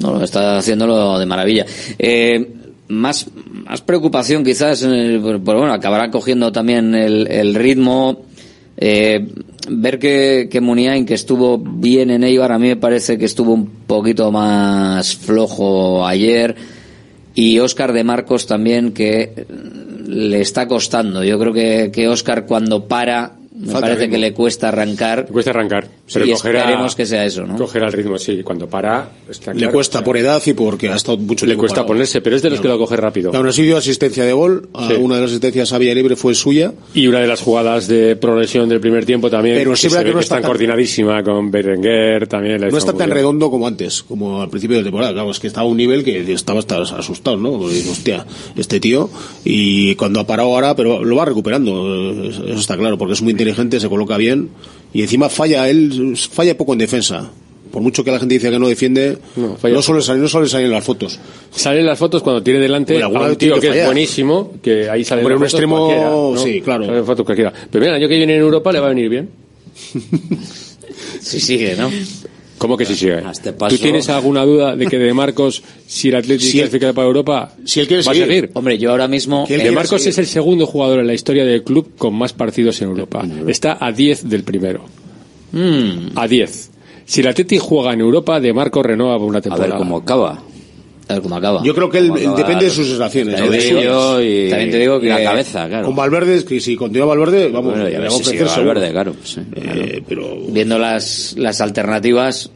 No, 0.00 0.14
lo 0.14 0.24
está 0.24 0.58
haciéndolo 0.58 1.18
de 1.18 1.26
maravilla. 1.26 1.66
Eh, 1.98 2.59
más, 2.90 3.26
más 3.64 3.80
preocupación 3.80 4.44
quizás, 4.44 4.86
por, 5.22 5.38
bueno, 5.38 5.72
acabará 5.72 6.10
cogiendo 6.10 6.52
también 6.52 6.94
el, 6.94 7.26
el 7.28 7.54
ritmo. 7.54 8.22
Eh, 8.76 9.28
ver 9.68 9.98
que, 9.98 10.48
que 10.50 10.60
Muniain, 10.60 11.06
que 11.06 11.14
estuvo 11.14 11.58
bien 11.58 12.10
en 12.10 12.24
Eibar, 12.24 12.52
a 12.52 12.58
mí 12.58 12.68
me 12.68 12.76
parece 12.76 13.18
que 13.18 13.26
estuvo 13.26 13.52
un 13.52 13.66
poquito 13.86 14.30
más 14.32 15.16
flojo 15.16 16.06
ayer. 16.06 16.56
Y 17.34 17.58
Óscar 17.60 17.92
de 17.92 18.04
Marcos 18.04 18.46
también, 18.46 18.92
que 18.92 19.46
le 20.06 20.40
está 20.40 20.66
costando. 20.66 21.22
Yo 21.22 21.38
creo 21.38 21.52
que, 21.52 21.90
que 21.92 22.08
Óscar 22.08 22.46
cuando 22.46 22.88
para, 22.88 23.36
me 23.60 23.66
Falta 23.66 23.80
parece 23.80 24.00
ritmo. 24.02 24.12
que 24.14 24.18
le 24.18 24.32
cuesta 24.34 24.68
arrancar. 24.68 25.18
Le 25.26 25.32
cuesta 25.32 25.50
arrancar. 25.50 25.88
Pero 26.12 26.24
y 26.26 26.32
cogerá- 26.32 26.60
esperemos 26.60 26.94
que 26.94 27.06
sea 27.06 27.24
eso, 27.24 27.46
¿no? 27.46 27.56
Cogerá 27.56 27.86
el 27.86 27.92
ritmo, 27.92 28.18
sí. 28.18 28.42
Cuando 28.42 28.68
para, 28.68 29.10
está 29.28 29.52
Le 29.52 29.58
claro. 29.58 29.72
cuesta 29.74 30.02
por 30.02 30.16
edad 30.16 30.42
y 30.46 30.52
porque 30.54 30.88
ha 30.88 30.96
estado 30.96 31.18
mucho 31.18 31.46
Le 31.46 31.50
tiempo 31.50 31.60
cuesta 31.62 31.76
parado. 31.76 31.88
ponerse, 31.88 32.20
pero 32.20 32.36
es 32.36 32.42
de 32.42 32.50
los 32.50 32.60
que 32.60 32.68
lo 32.68 32.78
coge 32.78 32.96
rápido. 32.96 33.30
Aún 33.34 33.46
así 33.46 33.62
dio 33.62 33.76
asistencia 33.76 34.24
de 34.24 34.32
gol. 34.32 34.68
a 34.74 34.88
Sí. 34.88 34.94
Una 34.94 35.16
de 35.16 35.20
las 35.22 35.30
asistencias 35.30 35.72
a 35.72 35.78
Villa 35.78 35.94
Libre 35.94 36.16
fue 36.16 36.34
suya. 36.34 36.72
Y 36.94 37.06
una 37.06 37.20
de 37.20 37.26
las 37.26 37.40
jugadas 37.40 37.86
de 37.86 38.16
progresión 38.16 38.68
del 38.68 38.80
primer 38.80 39.04
tiempo 39.06 39.30
también, 39.30 39.56
Pero 39.58 39.70
que 39.72 39.76
sí, 39.76 39.82
se 39.82 39.88
verdad 39.88 40.00
ve 40.00 40.04
que 40.10 40.14
no 40.14 40.18
que 40.18 40.24
está 40.24 40.34
está 40.36 40.42
tan- 40.42 40.48
coordinadísima 40.50 41.22
con 41.22 41.50
Berenguer, 41.50 42.26
también 42.26 42.60
le 42.60 42.70
No 42.70 42.78
está 42.78 42.92
tan 42.92 43.06
bien. 43.08 43.10
redondo 43.18 43.50
como 43.50 43.66
antes, 43.66 44.02
como 44.02 44.42
al 44.42 44.48
principio 44.50 44.78
de 44.78 44.84
temporada. 44.84 45.12
Claro, 45.12 45.30
es 45.30 45.38
que 45.38 45.46
estaba 45.46 45.66
a 45.66 45.70
un 45.70 45.76
nivel 45.76 46.02
que 46.02 46.32
estaba 46.32 46.58
hasta 46.60 46.80
asustado, 46.82 47.36
¿no? 47.36 47.68
Dices, 47.68 47.90
hostia, 47.90 48.26
este 48.56 48.80
tío. 48.80 49.10
Y 49.44 49.94
cuando 49.96 50.20
ha 50.20 50.26
parado 50.26 50.48
ahora, 50.48 50.74
pero 50.74 51.04
lo 51.04 51.16
va 51.16 51.24
recuperando, 51.24 52.22
eso 52.24 52.54
está 52.58 52.76
claro, 52.76 52.96
porque 52.98 53.14
es 53.14 53.22
muy 53.22 53.32
inteligente, 53.50 53.80
se 53.80 53.88
coloca 53.88 54.16
bien. 54.16 54.48
Y 54.92 55.02
encima 55.02 55.28
falla, 55.28 55.68
él 55.68 56.16
falla 56.16 56.56
poco 56.56 56.72
en 56.72 56.78
defensa. 56.78 57.30
Por 57.70 57.82
mucho 57.82 58.02
que 58.02 58.10
la 58.10 58.18
gente 58.18 58.34
dice 58.34 58.50
que 58.50 58.58
no 58.58 58.66
defiende, 58.66 59.18
no, 59.36 59.56
falla 59.56 59.80
suele 59.80 60.02
salir, 60.02 60.22
no 60.22 60.28
suele 60.28 60.48
salir 60.48 60.66
en 60.66 60.72
las 60.72 60.84
fotos. 60.84 61.20
Salen 61.52 61.86
las 61.86 61.98
fotos 61.98 62.20
cuando 62.20 62.42
tiene 62.42 62.58
delante 62.58 62.94
Bueno, 62.94 63.06
a 63.06 63.08
alguna 63.08 63.30
un 63.30 63.36
tío 63.36 63.54
que 63.54 63.70
que 63.70 63.80
es 63.80 63.86
buenísimo, 63.86 64.54
que 64.60 64.90
ahí 64.90 65.04
sale 65.04 65.22
Hombre, 65.22 65.36
un 65.36 65.44
extremo, 65.44 66.32
¿no? 66.34 66.42
sí, 66.42 66.60
claro. 66.60 66.86
Salen 66.86 67.04
fotos 67.04 67.24
cualquiera. 67.24 67.52
Pero 67.70 67.80
mira, 67.80 67.92
el 67.94 68.02
año 68.02 68.08
que 68.08 68.16
viene 68.16 68.34
en 68.34 68.40
Europa 68.40 68.72
le 68.72 68.80
va 68.80 68.86
a 68.86 68.88
venir 68.88 69.08
bien. 69.08 69.30
Si 71.20 71.38
sigue, 71.38 71.76
¿no? 71.76 71.90
¿Cómo 72.60 72.76
que 72.76 72.84
si 72.84 72.94
sigue? 72.94 73.22
este 73.32 73.54
paso- 73.54 73.74
¿Tú 73.74 73.80
tienes 73.82 74.10
alguna 74.10 74.44
duda 74.44 74.76
de 74.76 74.86
que 74.86 74.98
de 74.98 75.14
Marcos, 75.14 75.62
si 75.86 76.10
el 76.10 76.16
Atlético 76.16 76.50
Si 76.50 76.58
clasifica 76.58 76.92
para 76.92 77.06
Europa, 77.08 77.54
si 77.64 77.80
él 77.80 77.88
quiere 77.88 78.02
va 78.02 78.10
a 78.10 78.14
seguir. 78.14 78.28
seguir? 78.28 78.50
Hombre, 78.52 78.76
yo 78.76 78.90
ahora 78.90 79.08
mismo... 79.08 79.46
De 79.48 79.70
Marcos 79.70 80.06
es 80.06 80.18
el 80.18 80.26
segundo 80.26 80.66
jugador 80.66 81.00
en 81.00 81.06
la 81.06 81.14
historia 81.14 81.46
del 81.46 81.64
club 81.64 81.92
con 81.96 82.14
más 82.14 82.34
partidos 82.34 82.82
en 82.82 82.88
Europa. 82.90 83.24
Está 83.48 83.78
a 83.80 83.90
10 83.92 84.28
del 84.28 84.42
primero. 84.44 84.84
Mm. 85.52 86.10
A 86.16 86.28
10. 86.28 86.70
Si 87.06 87.22
el 87.22 87.28
Atlético 87.28 87.64
juega 87.64 87.94
en 87.94 88.00
Europa, 88.02 88.38
De 88.40 88.52
Marcos 88.52 88.84
renueva 88.84 89.18
por 89.18 89.26
una 89.28 89.40
temporada. 89.40 89.64
A 89.66 89.68
ver 89.70 89.78
cómo 89.78 89.96
acaba. 89.96 90.42
Yo 91.64 91.74
creo 91.74 91.90
que 91.90 91.98
él, 91.98 92.08
Como 92.08 92.20
acaba 92.20 92.36
depende 92.38 92.64
de 92.66 92.70
sus 92.70 92.86
sensaciones. 92.88 93.34
el 93.40 93.46
¿no? 93.46 93.50
De 93.50 93.58
y- 94.22 94.50
También 94.50 94.70
te 94.70 94.78
digo 94.78 95.00
que- 95.00 95.08
la 95.08 95.22
cabeza, 95.22 95.68
claro. 95.68 95.86
Con 95.86 95.96
Valverde, 95.96 96.36
es 96.36 96.44
que 96.44 96.60
si 96.60 96.76
continúa 96.76 97.06
Valverde, 97.06 97.48
vamos, 97.48 97.72
Bueno, 97.72 97.86
a 97.86 97.88
seguro. 98.48 98.74
Valverde, 98.74 98.90
claro. 98.92 99.14
sí. 99.22 99.40
Eh, 99.56 100.02
pero 100.08 100.36
Viendo 100.48 100.78
las, 100.78 101.34
las 101.38 101.60
alternativas, 101.60 102.50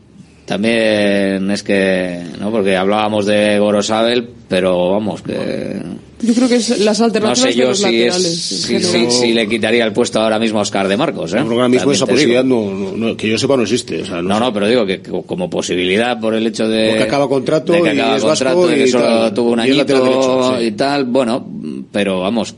también 0.47 1.51
es 1.51 1.62
que... 1.62 2.22
¿no? 2.40 2.51
Porque 2.51 2.76
hablábamos 2.76 3.26
de 3.26 3.59
Gorosabel, 3.59 4.28
pero 4.48 4.90
vamos, 4.90 5.22
que... 5.22 5.81
Yo 6.26 6.34
creo 6.34 6.48
que 6.48 6.56
es 6.56 6.78
las 6.80 6.98
No 7.01 7.06
alternativas 7.06 7.38
sé 7.40 7.48
de 7.48 7.55
yo 7.62 7.68
los 7.68 7.78
si, 7.78 7.84
es, 7.84 8.14
laterales. 8.14 8.38
si, 8.40 8.80
si- 8.80 9.10
si 9.10 9.32
le 9.32 9.48
quitaría 9.48 9.84
el 9.84 9.92
puesto 9.92 10.20
ahora 10.20 10.38
mismo 10.38 10.59
a 10.59 10.62
Oscar 10.62 10.88
de 10.88 10.96
Marcos. 10.96 11.32
¿eh? 11.32 11.36
yo 11.36 11.42
creo 11.42 11.48
que 11.51 11.55
ahora 11.56 11.68
mismo 11.68 11.92
esa 11.92 12.06
posibilidad 12.06 12.44
no, 12.44 12.70
no- 12.72 12.96
no- 12.96 13.16
que 13.16 13.28
yo 13.28 13.36
sepa 13.38 13.56
no 13.56 13.62
existe. 13.64 14.02
O 14.02 14.06
sea, 14.06 14.16
no 14.16 14.22
No, 14.28 14.34
sé. 14.36 14.40
no, 14.40 14.52
pero 14.52 14.68
digo 14.68 14.86
que 14.86 15.01
co- 15.02 15.22
como 15.22 15.51
posibilidad 15.51 16.18
por 16.20 16.34
el 16.34 16.46
hecho 16.46 16.68
de... 16.68 16.88
Porque 16.90 17.02
acaba 17.02 17.28
contrato 17.28 17.72
de 17.72 17.82
que 17.82 17.86
y 17.94 17.98
acaba 17.98 18.12
vasco 18.12 18.26
contrato 18.28 18.72
y 18.72 18.74
que 18.76 18.84
y 18.84 18.88
solo 18.88 19.05
tal. 19.05 19.34
tuvo 19.34 19.51
un 19.52 19.59
Y 19.59 19.62
añito 19.62 19.84
derecho, 19.84 20.56
sí. 20.59 20.64
y 20.66 20.70
tal, 20.72 21.05
bueno, 21.05 21.46
pero 21.92 22.20
vamos, 22.20 22.55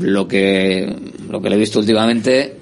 lo 0.00 0.28
que 0.28 0.92
lo 1.30 1.40
que 1.40 1.48
le 1.48 1.56
he 1.56 1.58
visto 1.58 1.78
últimamente, 1.78 2.54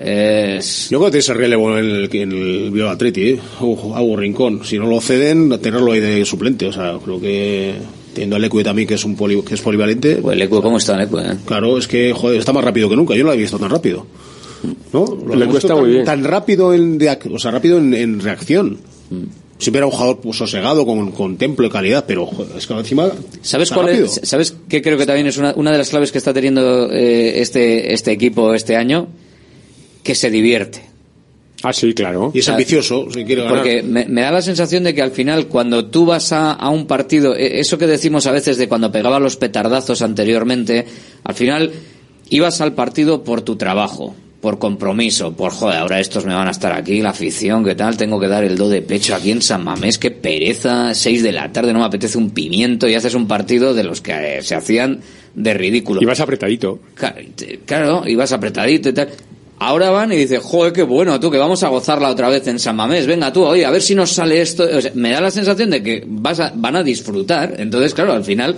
Es... 0.00 0.88
Yo 0.90 0.98
creo 0.98 1.06
que 1.10 1.12
tiene 1.12 1.20
ese 1.20 1.34
relevo 1.34 1.78
en 1.78 1.84
el, 1.84 2.08
en 2.12 2.32
el 2.32 2.70
Bilbao 2.70 2.90
Atleti, 2.90 3.28
¿eh? 3.30 3.38
Ojo, 3.60 3.94
Abu 3.94 4.16
Rincón. 4.16 4.60
Si 4.64 4.76
no 4.78 4.86
lo 4.86 5.00
ceden, 5.00 5.56
tenerlo 5.60 5.92
ahí 5.92 6.00
de 6.00 6.24
suplente. 6.24 6.66
O 6.66 6.72
sea, 6.72 6.98
creo 7.04 7.20
que 7.20 7.74
teniendo 8.14 8.36
al 8.36 8.44
Ecue 8.44 8.64
también, 8.64 8.88
que 8.88 8.94
es 8.94 9.04
un 9.04 9.16
poli- 9.16 9.42
que 9.42 9.54
es 9.54 9.60
polivalente. 9.60 10.16
Pues 10.16 10.34
el 10.36 10.42
Ecue, 10.42 10.62
¿cómo 10.62 10.78
está 10.78 10.94
el 10.94 11.02
Ecue? 11.02 11.22
eh? 11.22 11.34
Claro, 11.44 11.76
es 11.76 11.86
que, 11.86 12.12
joder, 12.14 12.38
está 12.38 12.52
más 12.52 12.64
rápido 12.64 12.88
que 12.88 12.96
nunca. 12.96 13.14
Yo 13.14 13.20
no 13.20 13.26
lo 13.26 13.32
había 13.32 13.42
visto 13.42 13.58
tan 13.58 13.70
rápido. 13.70 14.06
¿No? 14.94 15.04
Lo 15.26 15.34
he 15.34 15.46
visto 15.46 15.58
está 15.58 15.68
tan, 15.68 15.78
muy 15.80 15.90
bien. 15.90 16.04
Tan 16.04 16.24
rápido 16.24 16.72
en, 16.72 16.96
de 16.96 17.18
o 17.32 17.38
sea, 17.38 17.50
rápido 17.50 17.76
en, 17.78 17.92
en 17.92 18.20
reacción. 18.20 18.78
Mm. 19.10 19.24
Siempre 19.58 19.78
era 19.78 19.86
un 19.86 19.92
jugador 19.92 20.20
pues, 20.20 20.36
sosegado, 20.36 20.84
con, 20.86 21.12
con 21.12 21.36
templo 21.36 21.66
de 21.66 21.72
calidad, 21.72 22.04
pero 22.08 22.26
joder, 22.26 22.56
es 22.56 22.66
que 22.66 22.72
encima. 22.74 23.10
¿Sabes 23.42 23.66
está 23.68 23.74
cuál 23.76 23.88
rápido. 23.88 24.06
es? 24.06 24.20
¿Sabes 24.22 24.54
qué 24.68 24.80
creo 24.82 24.96
que 24.98 25.06
también 25.06 25.26
es 25.26 25.36
una, 25.36 25.52
una 25.56 25.70
de 25.70 25.78
las 25.78 25.90
claves 25.90 26.10
que 26.10 26.18
está 26.18 26.32
teniendo 26.32 26.90
eh, 26.90 27.40
este, 27.40 27.92
este 27.92 28.10
equipo 28.12 28.54
este 28.54 28.74
año? 28.76 29.06
Que 30.02 30.14
se 30.14 30.30
divierte. 30.30 30.82
Ah, 31.64 31.72
sí, 31.72 31.94
claro. 31.94 32.30
Y 32.34 32.40
es 32.40 32.48
ambicioso, 32.48 33.06
si 33.10 33.24
quiere 33.24 33.42
ganar. 33.42 33.56
Porque 33.56 33.82
me, 33.82 34.04
me 34.04 34.20
da 34.20 34.30
la 34.30 34.42
sensación 34.42 34.84
de 34.84 34.94
que 34.94 35.02
al 35.02 35.12
final, 35.12 35.46
cuando 35.48 35.86
tú 35.86 36.04
vas 36.04 36.30
a, 36.32 36.52
a 36.52 36.68
un 36.68 36.86
partido, 36.86 37.34
eh, 37.34 37.58
eso 37.58 37.78
que 37.78 37.86
decimos 37.86 38.26
a 38.26 38.32
veces 38.32 38.58
de 38.58 38.68
cuando 38.68 38.92
pegaba 38.92 39.18
los 39.18 39.36
petardazos 39.36 40.02
anteriormente, 40.02 40.84
al 41.24 41.34
final 41.34 41.72
ibas 42.28 42.60
al 42.60 42.74
partido 42.74 43.24
por 43.24 43.42
tu 43.42 43.56
trabajo, 43.56 44.14
por 44.40 44.58
compromiso, 44.58 45.32
por 45.32 45.52
joder, 45.52 45.78
ahora 45.78 46.00
estos 46.00 46.26
me 46.26 46.34
van 46.34 46.48
a 46.48 46.50
estar 46.50 46.72
aquí, 46.72 47.00
la 47.00 47.10
afición, 47.10 47.64
¿qué 47.64 47.74
tal? 47.74 47.96
Tengo 47.96 48.20
que 48.20 48.28
dar 48.28 48.44
el 48.44 48.58
do 48.58 48.68
de 48.68 48.82
pecho 48.82 49.14
aquí 49.14 49.30
en 49.30 49.40
San 49.40 49.64
Mamés, 49.64 49.98
qué 49.98 50.10
pereza, 50.10 50.92
seis 50.92 51.22
de 51.22 51.32
la 51.32 51.50
tarde, 51.50 51.72
no 51.72 51.78
me 51.78 51.86
apetece 51.86 52.18
un 52.18 52.28
pimiento 52.28 52.86
y 52.86 52.94
haces 52.94 53.14
un 53.14 53.26
partido 53.26 53.72
de 53.72 53.84
los 53.84 54.02
que 54.02 54.12
eh, 54.12 54.42
se 54.42 54.54
hacían 54.54 55.00
de 55.34 55.54
ridículo. 55.54 56.02
Y 56.02 56.04
vas 56.04 56.20
apretadito. 56.20 56.78
Claro, 57.64 58.06
ibas 58.06 58.32
apretadito 58.32 58.90
y 58.90 58.92
tal. 58.92 59.08
Ahora 59.66 59.90
van 59.90 60.12
y 60.12 60.16
dices, 60.16 60.40
joder, 60.42 60.72
qué 60.72 60.82
bueno, 60.82 61.18
tú, 61.20 61.30
que 61.30 61.38
vamos 61.38 61.62
a 61.62 61.68
gozarla 61.68 62.08
otra 62.10 62.28
vez 62.28 62.46
en 62.48 62.58
San 62.58 62.76
Mamés. 62.76 63.06
Venga, 63.06 63.32
tú, 63.32 63.44
oye, 63.44 63.64
a 63.64 63.70
ver 63.70 63.80
si 63.82 63.94
nos 63.94 64.10
sale 64.12 64.40
esto. 64.40 64.64
O 64.64 64.80
sea, 64.80 64.92
me 64.94 65.10
da 65.10 65.20
la 65.20 65.30
sensación 65.30 65.70
de 65.70 65.82
que 65.82 66.04
vas 66.06 66.40
a- 66.40 66.52
van 66.54 66.76
a 66.76 66.82
disfrutar. 66.82 67.54
Entonces, 67.58 67.94
claro, 67.94 68.12
al 68.12 68.24
final 68.24 68.56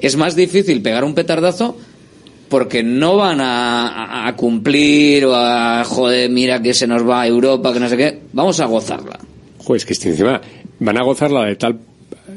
es 0.00 0.16
más 0.16 0.36
difícil 0.36 0.80
pegar 0.82 1.02
un 1.04 1.14
petardazo 1.14 1.76
porque 2.48 2.82
no 2.82 3.16
van 3.16 3.38
a 3.40 4.32
cumplir 4.36 5.24
o 5.24 5.34
a, 5.34 5.82
joder, 5.84 6.30
mira 6.30 6.62
que 6.62 6.72
se 6.74 6.86
nos 6.86 7.08
va 7.08 7.22
a 7.22 7.26
Europa, 7.26 7.72
que 7.72 7.80
no 7.80 7.88
sé 7.88 7.96
qué. 7.96 8.20
Vamos 8.32 8.60
a 8.60 8.66
gozarla. 8.66 9.18
Joder, 9.58 9.78
es 9.78 9.86
que 9.86 9.92
este, 9.94 10.10
encima 10.10 10.40
van 10.78 10.98
a 10.98 11.02
gozarla 11.02 11.46
de 11.46 11.56
tal, 11.56 11.78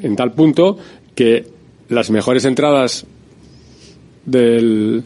en 0.02 0.16
tal 0.16 0.32
punto 0.34 0.78
que 1.14 1.46
las 1.90 2.10
mejores 2.10 2.46
entradas 2.46 3.06
del, 4.26 5.04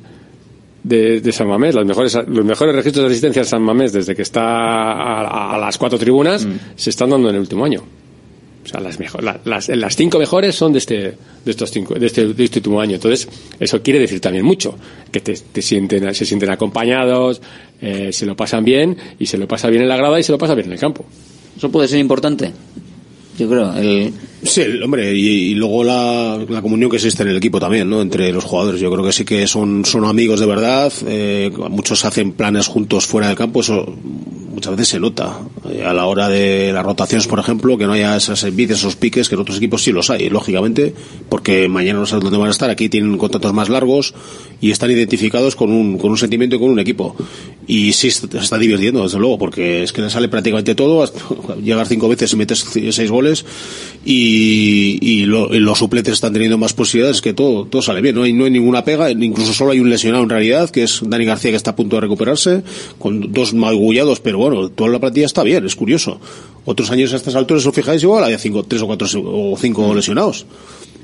de, 0.83 1.21
de 1.21 1.31
San 1.31 1.47
Mamés, 1.47 1.75
las 1.75 1.85
mejores, 1.85 2.17
los 2.27 2.45
mejores 2.45 2.75
registros 2.75 3.03
de 3.05 3.11
asistencia 3.11 3.41
a 3.43 3.45
San 3.45 3.61
Mamés 3.61 3.93
desde 3.93 4.15
que 4.15 4.21
está 4.23 4.41
a, 4.43 5.55
a 5.55 5.57
las 5.57 5.77
cuatro 5.77 5.97
tribunas 5.99 6.47
se 6.75 6.89
están 6.89 7.09
dando 7.09 7.29
en 7.29 7.35
el 7.35 7.41
último 7.41 7.65
año. 7.65 7.83
O 8.63 8.67
sea, 8.67 8.79
las, 8.79 8.99
mejor, 8.99 9.23
la- 9.23 9.39
las, 9.43 9.69
las 9.69 9.95
cinco 9.95 10.19
mejores 10.19 10.53
son 10.55 10.71
de 10.71 10.77
este, 10.79 10.95
de 10.95 11.15
estos 11.45 11.71
cinco, 11.71 11.95
de 11.95 12.05
este, 12.05 12.33
de 12.33 12.43
este 12.43 12.59
último 12.59 12.79
año. 12.79 12.95
Entonces, 12.95 13.27
eso 13.59 13.81
quiere 13.81 13.99
decir 13.99 14.19
también 14.19 14.45
mucho, 14.45 14.75
que 15.11 15.19
te, 15.19 15.33
te 15.33 15.61
sienten, 15.63 16.13
se 16.13 16.25
sienten 16.25 16.51
acompañados, 16.51 17.41
eh, 17.81 18.11
se 18.13 18.25
lo 18.27 18.35
pasan 18.35 18.63
bien, 18.63 18.95
y 19.17 19.25
se 19.25 19.39
lo 19.39 19.47
pasa 19.47 19.67
bien 19.69 19.81
en 19.81 19.89
la 19.89 19.97
grada 19.97 20.19
y 20.19 20.23
se 20.23 20.31
lo 20.31 20.37
pasa 20.37 20.53
bien 20.53 20.67
en 20.67 20.73
el 20.73 20.79
campo. 20.79 21.05
Eso 21.57 21.71
puede 21.71 21.87
ser 21.87 21.99
importante. 21.99 22.51
Yo 23.41 23.49
creo, 23.49 23.73
el... 23.75 24.13
Sí, 24.43 24.61
el- 24.61 24.83
hombre, 24.83 25.15
y, 25.15 25.27
y 25.51 25.55
luego 25.55 25.83
la, 25.83 26.39
la 26.47 26.61
comunión 26.61 26.89
que 26.91 26.97
existe 26.97 27.23
en 27.23 27.29
el 27.29 27.37
equipo 27.37 27.59
también, 27.59 27.89
¿no? 27.89 28.01
Entre 28.01 28.31
los 28.31 28.43
jugadores. 28.43 28.79
Yo 28.79 28.91
creo 28.91 29.03
que 29.03 29.11
sí 29.11 29.25
que 29.25 29.47
son, 29.47 29.83
son 29.85 30.05
amigos 30.05 30.39
de 30.39 30.45
verdad. 30.45 30.91
eh, 31.07 31.51
muchos 31.69 32.05
hacen 32.05 32.33
planes 32.33 32.67
juntos 32.67 33.05
fuera 33.07 33.27
del 33.27 33.35
campo. 33.37 33.61
Eso 33.61 33.85
muchas 34.51 34.71
veces 34.73 34.89
se 34.89 34.99
nota. 34.99 35.39
Eh, 35.69 35.83
a 35.83 35.93
la 35.93 36.05
hora 36.05 36.29
de 36.29 36.71
las 36.73 36.85
rotaciones, 36.85 37.27
por 37.27 37.39
ejemplo, 37.39 37.77
que 37.77 37.85
no 37.85 37.93
haya 37.93 38.15
esas 38.15 38.43
envidias, 38.43 38.79
esos 38.79 38.95
piques, 38.95 39.29
que 39.29 39.35
en 39.35 39.41
otros 39.41 39.57
equipos 39.57 39.81
sí 39.83 39.91
los 39.91 40.09
hay, 40.09 40.29
lógicamente, 40.29 40.93
porque 41.29 41.67
mañana 41.67 41.99
no 41.99 42.05
sabes 42.05 42.23
dónde 42.23 42.37
van 42.37 42.47
a 42.49 42.51
estar. 42.51 42.69
Aquí 42.69 42.89
tienen 42.89 43.17
contratos 43.17 43.53
más 43.53 43.69
largos 43.69 44.13
y 44.59 44.71
están 44.71 44.91
identificados 44.91 45.55
con 45.55 45.71
un, 45.71 45.97
con 45.97 46.11
un 46.11 46.17
sentimiento 46.17 46.55
y 46.55 46.59
con 46.59 46.69
un 46.69 46.79
equipo. 46.79 47.15
Y 47.67 47.93
sí 47.93 48.11
se 48.11 48.25
está 48.37 48.57
divirtiendo, 48.57 49.03
desde 49.03 49.17
luego, 49.19 49.37
porque 49.37 49.83
es 49.83 49.93
que 49.93 50.01
le 50.01 50.09
sale 50.09 50.27
prácticamente 50.29 50.75
todo. 50.75 51.05
Llegar 51.63 51.87
cinco 51.87 52.09
veces 52.09 52.33
y 52.33 52.35
metes 52.35 52.65
seis 52.91 53.09
goles 53.09 53.45
y, 54.03 54.97
y, 55.01 55.25
lo- 55.25 55.53
y 55.53 55.59
los 55.59 55.77
suplentes 55.79 56.13
están 56.13 56.33
teniendo 56.33 56.57
más 56.57 56.73
posibilidades 56.73 57.21
que 57.21 57.33
todo, 57.33 57.65
todo 57.65 57.81
sale 57.81 58.01
bien. 58.01 58.15
No 58.15 58.23
hay, 58.23 58.33
no 58.33 58.45
hay 58.45 58.51
ninguna 58.51 58.83
pega, 58.83 59.11
incluso 59.11 59.53
solo 59.53 59.71
hay 59.71 59.79
un 59.79 59.89
lesionado 59.89 60.23
en 60.23 60.29
realidad, 60.29 60.69
que 60.69 60.83
es 60.83 61.01
Dani 61.05 61.25
García, 61.25 61.51
que 61.51 61.57
está 61.57 61.71
a 61.71 61.75
punto 61.75 61.95
de 61.97 62.01
recuperarse, 62.01 62.63
con 62.99 63.31
dos 63.31 63.53
magullados, 63.53 64.19
pero 64.19 64.39
bueno, 64.49 64.69
toda 64.69 64.89
la 64.89 64.99
plantilla 64.99 65.25
está 65.25 65.43
bien, 65.43 65.65
es 65.65 65.75
curioso. 65.75 66.19
Otros 66.65 66.91
años 66.91 67.13
a 67.13 67.15
estas 67.17 67.35
alturas, 67.35 67.65
os 67.65 67.73
fijáis, 67.75 68.03
igual 68.03 68.23
había 68.23 68.37
cinco, 68.37 68.63
tres 68.63 68.81
o 68.81 68.87
cuatro 68.87 69.07
o 69.25 69.55
cinco 69.57 69.93
lesionados. 69.95 70.45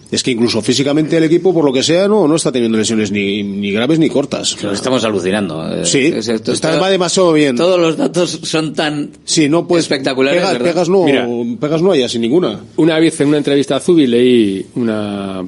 Es 0.09 0.23
que 0.23 0.31
incluso 0.31 0.61
físicamente 0.61 1.17
el 1.17 1.23
equipo, 1.25 1.53
por 1.53 1.65
lo 1.65 1.73
que 1.73 1.83
sea, 1.83 2.07
no, 2.07 2.29
no 2.29 2.35
está 2.37 2.49
teniendo 2.49 2.77
lesiones 2.77 3.11
ni, 3.11 3.43
ni 3.43 3.71
graves 3.73 3.99
ni 3.99 4.07
cortas. 4.09 4.55
Pero 4.57 4.71
estamos 4.71 5.03
alucinando. 5.03 5.61
eh, 5.69 5.85
Sí, 5.85 5.99
es- 6.15 6.29
esto- 6.29 6.53
está 6.53 6.71
todo- 6.71 6.79
va 6.81 6.89
demasiado 6.89 7.33
bien. 7.33 7.57
Todos 7.57 7.77
los 7.77 7.97
datos 7.97 8.39
son 8.43 8.73
tan 8.73 9.09
Sí, 9.25 9.49
no 9.49 9.67
puedes 9.67 9.83
espectaculares. 9.83 10.41
pegas, 10.59 10.87
no, 10.87 11.03
Mira. 11.03 11.27
pegas 11.59 11.81
no 11.81 11.91
hay 11.91 12.07
sin 12.07 12.21
ninguna. 12.21 12.57
Una 12.77 12.97
vez 12.99 13.19
en 13.19 13.27
una 13.27 13.37
entrevista 13.39 13.75
a 13.75 13.79
Zubi 13.81 14.07
leí 14.07 14.65
una 14.75 15.43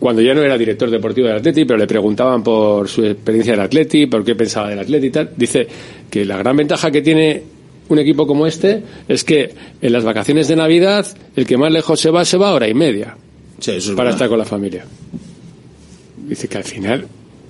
cuando 0.00 0.20
ya 0.20 0.34
no 0.34 0.42
era 0.42 0.58
director 0.58 0.90
deportivo 0.90 1.28
del 1.28 1.36
Atleti, 1.36 1.64
pero 1.64 1.78
le 1.78 1.86
preguntaban 1.86 2.42
por 2.42 2.88
su 2.88 3.04
experiencia 3.06 3.52
del 3.54 3.60
Atleti, 3.62 4.06
por 4.06 4.22
qué 4.24 4.34
pensaba 4.34 4.68
del 4.68 4.80
Atleti 4.80 5.06
y 5.06 5.10
tal. 5.10 5.30
Dice 5.36 5.66
que 6.14 6.24
la 6.24 6.36
gran 6.36 6.56
ventaja 6.56 6.92
que 6.92 7.02
tiene 7.02 7.42
un 7.88 7.98
equipo 7.98 8.24
como 8.24 8.46
este 8.46 8.84
es 9.08 9.24
que 9.24 9.52
en 9.82 9.92
las 9.92 10.04
vacaciones 10.04 10.46
de 10.46 10.54
Navidad 10.54 11.04
el 11.34 11.44
que 11.44 11.56
más 11.56 11.72
lejos 11.72 11.98
se 11.98 12.08
va 12.08 12.24
se 12.24 12.36
va 12.36 12.50
a 12.50 12.54
hora 12.54 12.68
y 12.68 12.74
media 12.74 13.16
Sí, 13.58 13.72
eso 13.72 13.90
es 13.90 13.96
para 13.96 14.10
verdad. 14.10 14.12
estar 14.12 14.28
con 14.28 14.38
la 14.38 14.44
familia. 14.44 14.84
Dice 16.28 16.46
que 16.46 16.56
al 16.58 16.62
final 16.62 17.06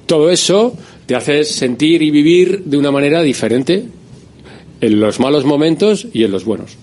todo 0.07 0.31
eso 0.31 0.75
te 1.05 1.15
hace 1.15 1.45
sentir 1.45 2.01
y 2.03 2.11
vivir 2.11 2.63
de 2.65 2.79
una 2.79 2.91
manera 2.91 3.21
diferente 3.23 3.85
en 4.81 5.01
los 5.01 5.21
malos 5.21 5.45
momentos 5.45 6.07
y 6.15 6.25
en 6.25 6.31
los 6.31 6.47
buenos. 6.47 6.77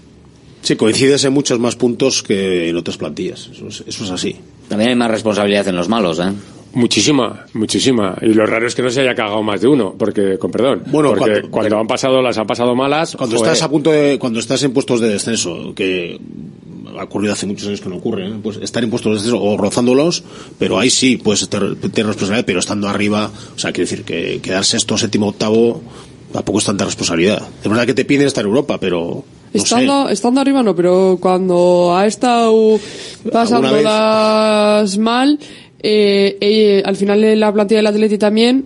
Sí, 0.61 0.75
coincides 0.75 1.23
en 1.23 1.33
muchos 1.33 1.59
más 1.59 1.75
puntos 1.75 2.21
que 2.21 2.69
en 2.69 2.77
otras 2.77 2.97
plantillas. 2.97 3.49
Eso 3.51 3.67
es, 3.69 3.83
eso 3.87 4.03
es 4.03 4.11
así. 4.11 4.35
También 4.69 4.91
hay 4.91 4.95
más 4.95 5.09
responsabilidad 5.09 5.67
en 5.67 5.75
los 5.75 5.89
malos, 5.89 6.19
¿eh? 6.19 6.31
Muchísima, 6.73 7.45
muchísima. 7.53 8.15
Y 8.21 8.27
lo 8.27 8.45
raro 8.45 8.65
es 8.65 8.75
que 8.75 8.81
no 8.81 8.89
se 8.89 9.01
haya 9.01 9.13
cagado 9.13 9.43
más 9.43 9.59
de 9.61 9.67
uno, 9.67 9.93
porque, 9.97 10.37
con 10.37 10.51
perdón, 10.51 10.83
Bueno, 10.87 11.09
porque 11.09 11.41
cuando- 11.41 11.51
cuando, 11.51 11.77
han 11.79 11.87
pasado, 11.87 12.21
las 12.21 12.37
han 12.37 12.47
pasado 12.47 12.75
malas. 12.75 13.15
Cuando 13.17 13.37
joder, 13.37 13.51
estás 13.51 13.65
a 13.65 13.69
punto 13.69 13.91
de, 13.91 14.17
cuando 14.19 14.39
estás 14.39 14.63
en 14.63 14.71
puestos 14.71 15.01
de 15.01 15.09
descenso, 15.09 15.73
que 15.75 16.19
ha 16.97 17.03
ocurrido 17.03 17.33
hace 17.33 17.45
muchos 17.45 17.67
años 17.67 17.81
que 17.81 17.89
no 17.89 17.97
ocurre, 17.97 18.27
¿eh? 18.27 18.33
pues 18.41 18.57
estar 18.57 18.83
en 18.83 18.89
puestos 18.89 19.11
de 19.11 19.15
descenso 19.17 19.41
o 19.43 19.57
rozándolos, 19.57 20.23
pero 20.59 20.79
ahí 20.79 20.89
sí 20.89 21.17
puedes 21.17 21.47
tener 21.49 21.75
tener 21.75 22.05
responsabilidad, 22.07 22.45
pero 22.45 22.59
estando 22.59 22.87
arriba, 22.87 23.29
o 23.55 23.59
sea, 23.59 23.71
quiero 23.73 23.89
decir 23.89 24.05
que 24.05 24.39
quedar 24.41 24.63
sexto, 24.65 24.97
séptimo, 24.97 25.27
octavo, 25.29 25.81
tampoco 26.31 26.59
es 26.59 26.65
tanta 26.65 26.85
responsabilidad. 26.85 27.41
Es 27.63 27.69
verdad 27.69 27.85
que 27.85 27.93
te 27.93 28.05
piden 28.05 28.27
estar 28.27 28.43
en 28.43 28.49
Europa, 28.49 28.77
pero 28.79 29.23
no 29.53 29.61
Estando, 29.61 30.07
sé. 30.07 30.13
estando 30.13 30.39
arriba 30.41 30.63
no, 30.63 30.73
pero 30.75 31.17
cuando 31.19 31.93
ha 31.95 32.05
estado 32.07 32.79
pasándolas 33.31 34.97
mal, 34.97 35.39
eh, 35.81 36.37
eh, 36.39 36.83
al 36.85 36.95
final 36.95 37.23
en 37.23 37.39
la 37.39 37.51
plantilla 37.51 37.79
del 37.79 37.87
Atleti 37.87 38.17
también, 38.17 38.65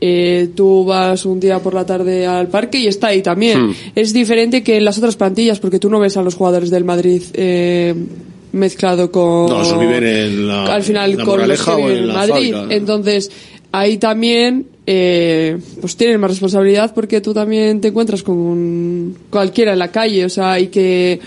eh, 0.00 0.48
tú 0.54 0.84
vas 0.84 1.26
un 1.26 1.38
día 1.38 1.58
por 1.58 1.74
la 1.74 1.84
tarde 1.84 2.26
al 2.26 2.48
parque 2.48 2.78
y 2.78 2.86
está 2.86 3.08
ahí 3.08 3.22
también. 3.22 3.68
Hmm. 3.68 3.74
Es 3.94 4.12
diferente 4.12 4.62
que 4.62 4.78
en 4.78 4.84
las 4.84 4.96
otras 4.98 5.16
plantillas, 5.16 5.60
porque 5.60 5.78
tú 5.78 5.90
no 5.90 6.00
ves 6.00 6.16
a 6.16 6.22
los 6.22 6.34
jugadores 6.34 6.70
del 6.70 6.84
Madrid 6.84 7.22
eh, 7.34 7.94
mezclado 8.52 9.10
con... 9.12 9.48
No, 9.50 9.62
esos 9.62 9.78
viven 9.78 10.04
en 10.06 10.48
la, 10.48 10.74
al 10.74 10.82
final 10.82 11.10
en 11.10 11.18
la 11.18 11.24
con 11.24 11.38
los 11.38 11.48
Moraleja 11.48 11.64
que 11.64 11.70
o 11.72 11.76
viven 11.76 11.92
en 11.92 12.02
en 12.02 12.08
la 12.08 12.14
Madrid. 12.14 12.52
fábrica. 12.52 12.74
Entonces, 12.74 13.30
ahí 13.72 13.98
también 13.98 14.66
eh, 14.86 15.58
pues 15.80 15.96
tienen 15.96 16.18
más 16.18 16.30
responsabilidad 16.30 16.92
porque 16.94 17.20
tú 17.20 17.34
también 17.34 17.80
te 17.80 17.88
encuentras 17.88 18.22
con 18.22 19.14
cualquiera 19.28 19.74
en 19.74 19.78
la 19.78 19.92
calle, 19.92 20.24
o 20.24 20.30
sea, 20.30 20.58
y 20.58 20.68
que 20.68 21.20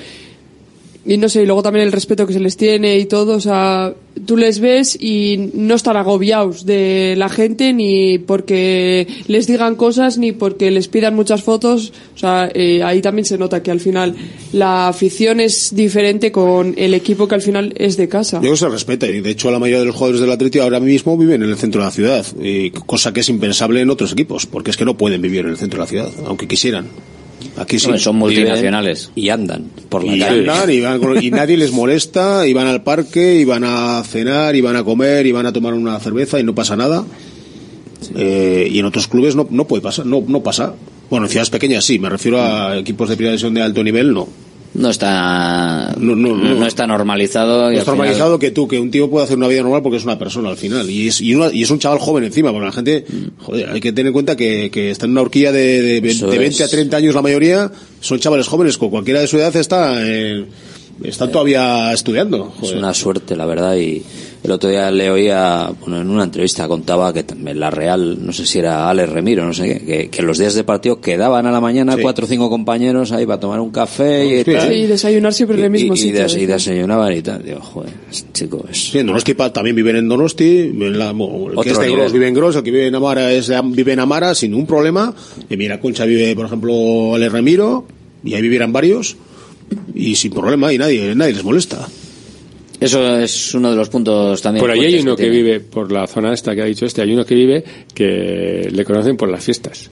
y 1.05 1.17
no 1.17 1.27
sé, 1.27 1.43
y 1.43 1.45
luego 1.45 1.61
también 1.61 1.85
el 1.85 1.91
respeto 1.91 2.25
que 2.25 2.33
se 2.33 2.39
les 2.39 2.55
tiene 2.55 2.97
y 2.97 3.05
todo, 3.05 3.35
o 3.35 3.39
sea, 3.39 3.93
tú 4.25 4.37
les 4.37 4.59
ves 4.59 4.97
y 4.99 5.51
no 5.53 5.75
están 5.75 5.97
agobiados 5.97 6.65
de 6.65 7.15
la 7.17 7.27
gente 7.27 7.73
ni 7.73 8.19
porque 8.19 9.07
les 9.27 9.47
digan 9.47 9.75
cosas 9.75 10.17
ni 10.17 10.31
porque 10.31 10.71
les 10.71 10.87
pidan 10.87 11.13
muchas 11.13 11.43
fotos, 11.43 11.91
o 12.15 12.17
sea, 12.17 12.49
eh, 12.53 12.81
ahí 12.83 13.01
también 13.01 13.25
se 13.25 13.37
nota 13.37 13.61
que 13.61 13.71
al 13.71 13.81
final 13.81 14.15
la 14.53 14.87
afición 14.87 15.41
es 15.41 15.75
diferente 15.75 16.31
con 16.31 16.73
el 16.77 16.93
equipo 16.93 17.27
que 17.27 17.35
al 17.35 17.41
final 17.41 17.73
es 17.75 17.97
de 17.97 18.07
casa. 18.07 18.39
Yo 18.41 18.55
se 18.55 18.69
respeta 18.69 19.05
y 19.07 19.19
de 19.19 19.31
hecho 19.31 19.51
la 19.51 19.59
mayoría 19.59 19.79
de 19.79 19.87
los 19.87 19.95
jugadores 19.95 20.21
del 20.21 20.31
Atleti 20.31 20.59
ahora 20.59 20.79
mismo 20.79 21.17
viven 21.17 21.43
en 21.43 21.49
el 21.49 21.57
centro 21.57 21.81
de 21.81 21.85
la 21.85 21.91
ciudad, 21.91 22.25
y 22.41 22.71
cosa 22.71 23.11
que 23.11 23.19
es 23.19 23.29
impensable 23.29 23.81
en 23.81 23.89
otros 23.89 24.13
equipos, 24.13 24.45
porque 24.45 24.71
es 24.71 24.77
que 24.77 24.85
no 24.85 24.97
pueden 24.97 25.21
vivir 25.21 25.41
en 25.41 25.51
el 25.51 25.57
centro 25.57 25.79
de 25.79 25.83
la 25.83 25.89
ciudad, 25.89 26.11
aunque 26.25 26.47
quisieran. 26.47 26.87
Aquí 27.57 27.77
sí. 27.79 27.91
Son 27.97 28.15
multinacionales. 28.15 29.11
Y 29.15 29.29
andan 29.29 29.65
por 29.89 30.03
la 30.03 30.15
Y 30.15 30.19
calle. 30.19 30.39
andan 30.39 30.71
y, 30.71 30.81
van 30.81 31.01
y 31.23 31.29
nadie 31.31 31.57
les 31.57 31.71
molesta, 31.71 32.47
y 32.47 32.53
van 32.53 32.67
al 32.67 32.83
parque, 32.83 33.35
y 33.35 33.45
van 33.45 33.63
a 33.63 34.03
cenar, 34.03 34.55
y 34.55 34.61
van 34.61 34.75
a 34.75 34.83
comer, 34.83 35.25
y 35.27 35.31
van 35.31 35.45
a 35.45 35.53
tomar 35.53 35.73
una 35.73 35.99
cerveza 35.99 36.39
y 36.39 36.43
no 36.43 36.55
pasa 36.55 36.75
nada. 36.75 37.05
Eh, 38.15 38.67
y 38.71 38.79
en 38.79 38.85
otros 38.85 39.07
clubes 39.07 39.35
no, 39.35 39.47
no 39.49 39.65
puede 39.67 39.81
pasar, 39.81 40.05
no, 40.05 40.23
no 40.27 40.41
pasa. 40.41 40.73
Bueno, 41.09 41.25
en 41.27 41.29
ciudades 41.29 41.49
pequeñas 41.49 41.85
sí, 41.85 41.99
me 41.99 42.09
refiero 42.09 42.41
a 42.41 42.77
equipos 42.77 43.07
de 43.09 43.15
primera 43.15 43.31
división 43.33 43.53
de 43.53 43.61
alto 43.61 43.83
nivel, 43.83 44.13
no. 44.13 44.27
No 44.75 44.89
está, 44.89 45.93
No, 45.99 46.15
no, 46.15 46.35
no. 46.35 46.55
no 46.55 46.65
está 46.65 46.87
normalizado. 46.87 47.63
y 47.71 47.75
al 47.75 47.79
está 47.79 47.91
final- 47.91 47.97
normalizado 47.97 48.39
que 48.39 48.49
tú, 48.51 48.67
que 48.67 48.79
un 48.79 48.89
tío 48.89 49.09
puede 49.09 49.25
hacer 49.25 49.37
una 49.37 49.47
vida 49.47 49.61
normal 49.61 49.83
porque 49.83 49.97
es 49.97 50.03
una 50.03 50.17
persona 50.17 50.49
al 50.49 50.57
final. 50.57 50.89
Y 50.89 51.09
es, 51.09 51.21
y, 51.21 51.35
una- 51.35 51.53
y 51.53 51.61
es 51.63 51.69
un 51.69 51.77
chaval 51.79 51.99
joven 51.99 52.23
encima, 52.23 52.51
porque 52.51 52.65
la 52.65 52.71
gente, 52.71 53.05
joder, 53.39 53.69
hay 53.69 53.79
que 53.79 53.91
tener 53.91 54.07
en 54.07 54.13
cuenta 54.13 54.35
que, 54.35 54.71
que 54.71 54.89
está 54.91 55.05
en 55.05 55.11
una 55.11 55.21
horquilla 55.21 55.51
de, 55.51 55.81
de, 55.81 56.01
de 56.01 56.37
20 56.39 56.63
a 56.63 56.65
es. 56.65 56.71
30 56.71 56.97
años 56.97 57.13
la 57.15 57.21
mayoría, 57.21 57.71
son 57.99 58.19
chavales 58.19 58.47
jóvenes, 58.47 58.77
con 58.79 58.89
cualquiera 58.89 59.19
de 59.21 59.27
su 59.27 59.37
edad 59.37 59.55
está, 59.55 59.95
eh, 59.99 60.45
están 61.03 61.31
todavía 61.31 61.91
estudiando. 61.93 62.51
Es 62.55 62.59
Joder. 62.61 62.77
una 62.77 62.93
suerte, 62.93 63.35
la 63.35 63.45
verdad. 63.45 63.75
Y 63.77 64.03
el 64.43 64.51
otro 64.51 64.69
día 64.69 64.91
le 64.91 65.09
oía, 65.09 65.69
bueno, 65.81 66.01
en 66.01 66.09
una 66.09 66.23
entrevista 66.25 66.67
contaba 66.67 67.13
que 67.13 67.23
también 67.23 67.59
la 67.59 67.69
Real, 67.71 68.17
no 68.25 68.33
sé 68.33 68.45
si 68.45 68.59
era 68.59 68.89
Alex 68.89 69.09
Remiro, 69.09 69.45
no 69.45 69.53
sé 69.53 69.63
qué, 69.79 69.85
que, 69.85 70.09
que 70.09 70.21
los 70.21 70.37
días 70.37 70.53
de 70.53 70.63
partido 70.63 70.99
quedaban 71.01 71.45
a 71.45 71.51
la 71.51 71.61
mañana 71.61 71.95
Sí. 71.95 72.01
cuatro 72.01 72.25
o 72.25 72.27
cinco 72.27 72.49
compañeros 72.49 73.11
ahí 73.13 73.25
para 73.25 73.39
tomar 73.39 73.59
un 73.59 73.71
café 73.71 74.25
y 74.25 74.39
Hostia. 74.39 74.59
tal. 74.59 74.67
Sí, 74.69 74.73
y 74.75 74.87
desayunar 74.87 75.33
siempre 75.33 75.57
en 75.57 75.63
el 75.65 75.69
mismo 75.71 75.93
y, 75.93 75.97
y 75.97 76.01
sitio. 76.01 76.21
des- 76.23 76.35
y 76.35 76.45
desayunaban 76.45 77.13
y 77.13 77.21
tal. 77.21 77.43
Digo, 77.43 77.61
joder, 77.61 77.91
chico, 78.33 78.65
es... 78.69 78.91
Sí, 78.91 78.99
en 78.99 79.07
Donosti 79.07 79.33
pa- 79.33 79.53
también 79.53 79.75
viven 79.75 79.95
en 79.95 80.07
Donosti, 80.09 80.59
en 80.59 80.99
la- 80.99 81.11
el 81.11 81.21
Otro 81.21 81.61
que 81.63 81.69
es 81.71 81.79
de. 81.79 81.91
Gros 81.91 82.11
vive 82.11 82.27
en 82.27 82.33
Gros, 82.33 82.55
el 82.55 82.63
que 82.63 82.71
vive 82.71 82.87
en 82.87 82.95
Amara 82.95 83.31
es 83.31 83.51
vive 83.71 83.93
en 83.93 83.99
Amara 83.99 84.35
sin 84.35 84.51
ningún 84.51 84.67
problema. 84.67 85.13
En 85.49 85.57
Miraconcha 85.57 86.05
vive, 86.05 86.35
por 86.35 86.45
ejemplo, 86.47 87.15
Ale 87.15 87.29
Ramiro, 87.29 87.85
y 88.25 88.33
ahí 88.33 88.41
vivieran 88.41 88.71
varios, 88.73 89.15
y 89.93 90.15
sin 90.15 90.31
problema, 90.31 90.71
y 90.73 90.77
nadie, 90.77 91.15
nadie 91.15 91.33
les 91.33 91.43
molesta. 91.43 91.87
Eso 92.79 93.17
es 93.17 93.53
uno 93.53 93.71
de 93.71 93.77
los 93.77 93.89
puntos 93.89 94.41
también. 94.41 94.61
Por 94.61 94.71
ahí 94.71 94.85
hay 94.85 94.99
uno 94.99 95.15
que 95.15 95.23
tiene. 95.23 95.37
vive, 95.37 95.59
por 95.61 95.91
la 95.91 96.05
zona 96.05 96.33
esta 96.33 96.53
que 96.53 96.61
ha 96.61 96.65
dicho 96.65 96.85
este, 96.85 97.01
hay 97.01 97.13
uno 97.13 97.25
que 97.25 97.35
vive 97.35 97.63
que 97.93 98.69
le 98.71 98.83
conocen 98.83 99.15
por 99.15 99.29
las 99.29 99.43
fiestas 99.43 99.89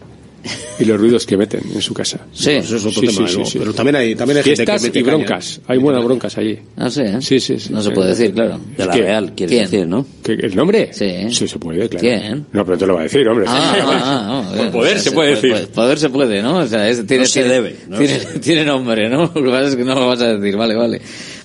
y 0.79 0.85
los 0.85 0.99
ruidos 0.99 1.25
que 1.25 1.37
meten 1.37 1.61
en 1.73 1.81
su 1.81 1.93
casa. 1.93 2.19
Sí, 2.33 2.51
Eso 2.51 2.75
es 2.77 2.85
otro 2.85 3.01
Sí, 3.01 3.07
tema, 3.15 3.27
sí, 3.27 3.37
¿no? 3.37 3.45
sí. 3.45 3.59
Pero 3.59 3.73
también 3.73 3.95
hay, 3.95 4.15
también 4.15 4.37
hay 4.37 4.43
gente 4.43 4.65
que 4.65 4.71
mete 4.73 4.99
y 4.99 5.03
caña. 5.03 5.15
broncas. 5.17 5.61
Hay 5.67 5.77
buenas 5.77 6.03
broncas 6.03 6.37
allí. 6.37 6.57
Ah, 6.77 6.89
sí, 6.89 7.01
¿eh? 7.01 7.17
Sí, 7.21 7.39
sí, 7.39 7.59
sí. 7.59 7.71
No 7.71 7.81
se 7.81 7.91
puede 7.91 8.09
decir, 8.09 8.33
claro. 8.33 8.59
De 8.77 8.85
la 8.85 8.91
¿Quién? 8.91 9.05
Real, 9.05 9.33
quiere 9.35 9.59
decir, 9.59 9.87
¿no? 9.87 10.05
¿Qué- 10.23 10.33
¿El 10.33 10.55
nombre? 10.55 10.89
Sí. 10.93 11.11
Sí, 11.29 11.47
se 11.47 11.59
puede, 11.59 11.87
claro. 11.89 11.99
¿Quién? 12.01 12.45
No, 12.51 12.65
pero 12.65 12.77
te 12.77 12.87
lo 12.87 12.93
va 12.95 13.01
a 13.01 13.03
decir, 13.03 13.27
hombre. 13.27 13.45
Ah, 13.47 13.75
ah, 13.81 14.43
ah, 14.49 14.55
Por 14.57 14.65
ah, 14.67 14.71
poder 14.71 14.91
o 14.97 14.99
sea, 14.99 15.03
se 15.03 15.11
puede 15.11 15.29
decir. 15.35 15.51
Poder, 15.51 15.67
poder 15.69 15.99
se 15.99 16.09
puede, 16.09 16.41
¿no? 16.41 16.57
O 16.57 16.65
sea, 16.67 16.89
es- 16.89 17.05
tiene, 17.05 17.23
No 17.23 17.27
se 17.29 17.39
tiene- 17.41 17.53
debe, 17.55 17.75
no 17.87 17.97
tiene, 17.97 18.19
se 18.19 18.39
tiene 18.39 18.65
nombre, 18.65 19.09
¿no? 19.09 19.21
Lo 19.35 19.43
que 19.43 19.49
pasa 19.49 19.67
es 19.67 19.75
que 19.75 19.83
no 19.83 19.95
lo 19.95 20.07
vas 20.07 20.21
a 20.21 20.33
decir, 20.37 20.55
vale, 20.57 20.75
vale. 20.75 21.01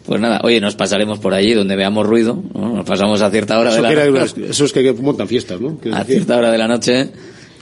Pues 0.06 0.20
nada, 0.20 0.40
oye, 0.44 0.60
nos 0.60 0.77
pasaremos 0.77 1.18
por 1.18 1.35
allí 1.35 1.52
donde 1.52 1.74
veamos 1.74 2.06
ruido, 2.06 2.40
¿no? 2.55 2.77
Nos 2.77 2.86
pasamos 2.86 3.20
a 3.23 3.31
cierta 3.31 3.59
hora 3.59 3.74
de 3.74 3.82
la 3.82 4.06
noche. 4.06 4.35
eso 4.51 4.64
es 4.64 4.73
que, 4.73 4.93
montan 4.93 5.27
fiestas, 5.27 5.60
¿no? 5.60 5.78
¿Quieres 5.78 5.98
A 6.01 6.05
cierta 6.05 6.36
hora 6.39 6.52
de 6.52 6.59
la 6.59 6.68
noche 6.68 7.09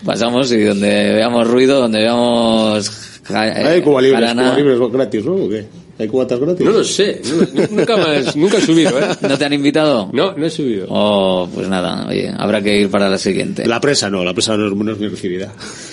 pasamos 0.05 0.51
y 0.53 0.61
donde 0.63 1.15
veamos 1.15 1.47
ruido, 1.49 1.81
donde 1.81 2.01
veamos 2.01 2.91
ja- 3.25 3.41
Hay 3.43 3.83
Cuba 3.83 4.01
libres, 4.03 4.21
jarana- 4.21 4.51
Cuba 4.51 4.57
libres 4.59 4.93
gratis, 4.93 5.25
¿no? 5.25 5.33
¿O 5.35 5.49
qué? 5.49 5.65
¿Hay 5.99 6.09
cubatas 6.09 6.41
gratis? 6.41 6.67
No 6.67 6.73
lo 6.73 6.83
sé. 6.85 7.23
no- 7.25 7.77
nunca 7.79 7.97
más, 7.97 8.35
nunca 8.37 8.59
he 8.59 8.61
subido, 8.61 8.99
¿eh? 8.99 9.05
¿No 9.29 9.39
te 9.39 9.45
han 9.45 9.53
invitado? 9.53 10.11
No, 10.13 10.33
no 10.37 10.45
he 10.47 10.51
subido. 10.51 10.87
Oh, 10.91 11.49
pues 11.55 11.69
nada, 11.69 12.07
oye, 12.09 12.33
habrá 12.37 12.61
que 12.63 12.81
ir 12.81 12.91
para 12.91 13.09
la 13.09 13.19
siguiente. 13.19 13.67
La 13.67 13.81
presa 13.81 14.11
no, 14.11 14.25
la 14.25 14.35
presa 14.35 14.57
no 14.57 14.67
es, 14.67 14.75
no 14.75 14.93
es 14.93 14.99
bien 14.99 15.11
recibida. 15.11 15.53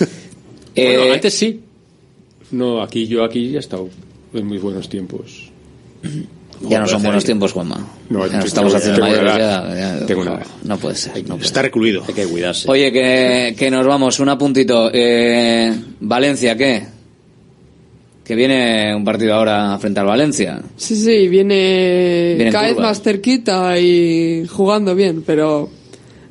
Eh, 0.74 0.96
Bueno, 0.96 1.12
antes 1.12 1.34
sí. 1.34 1.60
No, 2.52 2.82
aquí 2.82 3.06
yo 3.06 3.24
aquí 3.24 3.50
ya 3.50 3.58
he 3.58 3.60
estado 3.60 3.90
en 4.32 4.46
muy 4.46 4.56
buenos 4.56 4.88
tiempos. 4.88 5.50
Ya 6.68 6.80
no 6.80 6.86
son 6.86 7.02
buenos 7.02 7.22
ahí. 7.22 7.26
tiempos, 7.26 7.52
Juanma. 7.52 7.86
No, 8.10 8.26
Ya 8.26 8.36
nos 8.36 8.44
estamos 8.46 8.74
haciendo 8.74 9.00
tengo 9.00 9.08
mayores 9.10 9.34
una 9.34 9.38
ya, 9.38 9.44
edad. 9.44 9.98
ya- 10.00 10.06
Tengo 10.06 10.22
una. 10.22 10.40
No 10.64 10.76
puede 10.78 10.94
ser. 10.96 11.16
no 11.28 11.34
puede 11.36 11.44
Está 11.46 11.62
recluido. 11.62 12.02
Hay 12.06 12.14
que 12.14 12.26
cuidarse. 12.26 12.70
Oye, 12.70 12.92
que, 12.92 13.54
que 13.58 13.70
nos 13.70 13.86
vamos, 13.86 14.18
un 14.20 14.28
apuntito. 14.28 14.90
Eh, 14.92 15.74
Valencia, 16.00 16.56
¿qué? 16.56 16.84
Que 18.24 18.34
viene 18.36 18.94
un 18.94 19.04
partido 19.04 19.34
ahora 19.34 19.76
frente 19.80 19.98
al 20.00 20.06
Valencia. 20.06 20.60
Sí, 20.76 20.94
sí, 20.94 21.26
viene, 21.28 22.34
Viene 22.36 22.46
en 22.46 22.52
cada 22.52 22.68
vez 22.68 22.78
más 22.78 23.02
cerquita 23.02 23.78
y 23.80 24.46
jugando 24.46 24.94
bien, 24.94 25.24
pero 25.26 25.68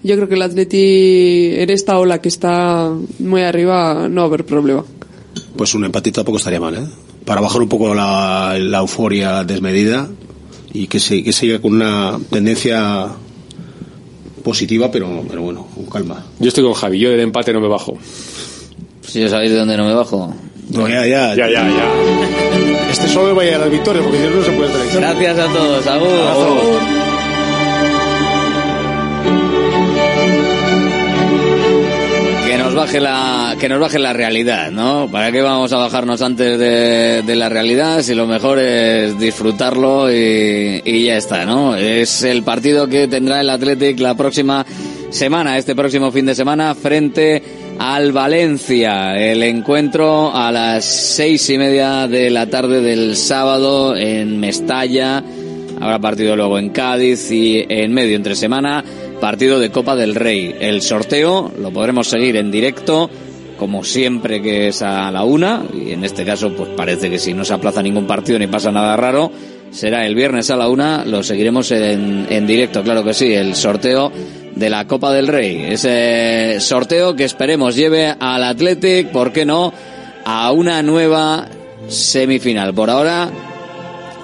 yo 0.01 0.15
creo 0.15 0.29
que 0.29 0.35
el 0.35 0.41
Atleti 0.41 1.51
en 1.57 1.69
esta 1.69 1.99
ola 1.99 2.21
que 2.21 2.29
está 2.29 2.89
muy 3.19 3.41
arriba 3.41 4.07
no 4.09 4.21
va 4.21 4.23
a 4.23 4.27
haber 4.27 4.45
problema. 4.45 4.85
Pues 5.57 5.73
un 5.75 5.83
empatito 5.83 6.21
tampoco 6.21 6.37
estaría 6.37 6.61
mal, 6.61 6.75
¿eh? 6.75 6.85
Para 7.25 7.41
bajar 7.41 7.61
un 7.61 7.69
poco 7.69 7.93
la, 7.93 8.55
la 8.57 8.79
euforia 8.79 9.43
desmedida 9.43 10.09
y 10.73 10.87
que, 10.87 10.99
se, 10.99 11.23
que 11.23 11.33
siga 11.33 11.59
con 11.59 11.73
una 11.73 12.19
tendencia 12.29 13.09
positiva, 14.43 14.91
pero, 14.91 15.23
pero 15.27 15.41
bueno, 15.41 15.67
con 15.75 15.85
calma. 15.85 16.25
Yo 16.39 16.47
estoy 16.47 16.63
con 16.63 16.73
Javi, 16.73 16.99
yo 16.99 17.09
del 17.09 17.19
empate 17.19 17.53
no 17.53 17.61
me 17.61 17.67
bajo. 17.67 17.97
Si 19.01 19.19
ya 19.19 19.29
sabéis 19.29 19.51
de 19.51 19.57
dónde 19.57 19.77
no 19.77 19.85
me 19.85 19.93
bajo. 19.93 20.33
No, 20.69 20.87
ya, 20.87 21.05
ya. 21.05 21.35
Ya, 21.35 21.49
ya, 21.49 21.63
ya. 21.69 22.89
Este 22.89 23.07
solo 23.07 23.35
vaya 23.35 23.57
a 23.57 23.59
las 23.59 23.71
victorias, 23.71 24.03
porque 24.03 24.19
si 24.19 24.23
no, 24.25 24.35
no 24.35 24.43
se 24.43 24.51
puede 24.51 24.71
estar. 24.71 25.01
Gracias 25.01 25.39
a 25.39 25.53
todos. 25.53 25.87
Agur. 25.87 27.00
Que 32.89 33.69
nos 33.69 33.79
baje 33.79 33.99
la 33.99 34.13
realidad, 34.13 34.71
¿no? 34.71 35.07
¿Para 35.11 35.31
qué 35.31 35.41
vamos 35.41 35.71
a 35.71 35.77
bajarnos 35.77 36.21
antes 36.21 36.57
de, 36.57 37.21
de 37.21 37.35
la 37.35 37.47
realidad 37.47 38.01
si 38.01 38.15
lo 38.15 38.25
mejor 38.25 38.57
es 38.57 39.19
disfrutarlo 39.19 40.11
y, 40.11 40.81
y 40.83 41.05
ya 41.05 41.17
está, 41.17 41.45
¿no? 41.45 41.75
Es 41.75 42.23
el 42.23 42.41
partido 42.43 42.87
que 42.87 43.07
tendrá 43.07 43.41
el 43.41 43.49
Athletic 43.49 43.99
la 43.99 44.15
próxima 44.15 44.65
semana, 45.11 45.57
este 45.57 45.75
próximo 45.75 46.11
fin 46.11 46.25
de 46.25 46.33
semana 46.33 46.73
frente 46.73 47.43
al 47.77 48.11
Valencia. 48.11 49.15
El 49.15 49.43
encuentro 49.43 50.35
a 50.35 50.51
las 50.51 50.83
seis 50.83 51.47
y 51.49 51.57
media 51.57 52.07
de 52.07 52.31
la 52.31 52.47
tarde 52.47 52.81
del 52.81 53.15
sábado 53.15 53.95
en 53.95 54.39
Mestalla. 54.39 55.23
Habrá 55.79 55.99
partido 55.99 56.35
luego 56.35 56.57
en 56.57 56.69
Cádiz 56.69 57.31
y 57.31 57.63
en 57.67 57.93
medio 57.93 58.15
entre 58.15 58.35
semana 58.35 58.83
partido 59.21 59.59
de 59.59 59.71
Copa 59.71 59.95
del 59.95 60.15
Rey. 60.15 60.53
El 60.59 60.81
sorteo 60.81 61.49
lo 61.57 61.71
podremos 61.71 62.09
seguir 62.09 62.35
en 62.35 62.51
directo 62.51 63.09
como 63.57 63.83
siempre 63.83 64.41
que 64.41 64.67
es 64.67 64.81
a 64.81 65.11
la 65.11 65.23
una 65.23 65.63
y 65.73 65.91
en 65.91 66.03
este 66.03 66.25
caso 66.25 66.53
pues 66.53 66.69
parece 66.75 67.09
que 67.09 67.19
si 67.19 67.33
no 67.33 67.45
se 67.45 67.53
aplaza 67.53 67.83
ningún 67.83 68.07
partido 68.07 68.39
ni 68.39 68.47
pasa 68.47 68.71
nada 68.71 68.97
raro 68.97 69.31
será 69.69 70.07
el 70.07 70.15
viernes 70.15 70.49
a 70.49 70.57
la 70.57 70.67
una 70.67 71.05
lo 71.05 71.21
seguiremos 71.21 71.69
en, 71.69 72.25
en 72.27 72.47
directo 72.47 72.81
claro 72.81 73.03
que 73.03 73.13
sí 73.13 73.31
el 73.31 73.53
sorteo 73.53 74.11
de 74.55 74.69
la 74.69 74.85
Copa 74.87 75.11
del 75.13 75.27
Rey. 75.27 75.67
Ese 75.69 76.59
sorteo 76.59 77.15
que 77.15 77.23
esperemos 77.23 77.75
lleve 77.75 78.13
al 78.19 78.43
Athletic 78.43 79.09
por 79.09 79.31
qué 79.31 79.45
no 79.45 79.73
a 80.25 80.51
una 80.51 80.81
nueva 80.83 81.47
semifinal. 81.87 82.73
Por 82.73 82.89
ahora 82.89 83.29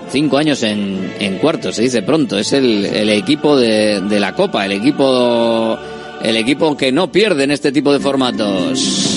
cinco 0.10 0.38
años 0.38 0.64
en, 0.64 1.14
en 1.20 1.38
cuartos, 1.38 1.76
se 1.76 1.84
dice 1.84 2.02
pronto. 2.02 2.38
Es 2.38 2.54
el, 2.54 2.86
el 2.86 3.10
equipo 3.10 3.58
de, 3.58 4.02
de 4.02 4.20
la 4.20 4.34
Copa, 4.34 4.66
el 4.66 4.72
equipo, 4.74 5.78
el 6.22 6.38
equipo 6.38 6.76
que 6.76 6.92
no 6.92 7.12
pierde 7.12 7.44
en 7.44 7.52
este 7.52 7.72
tipo 7.72 7.92
de 7.94 8.00
formatos. 8.00 9.14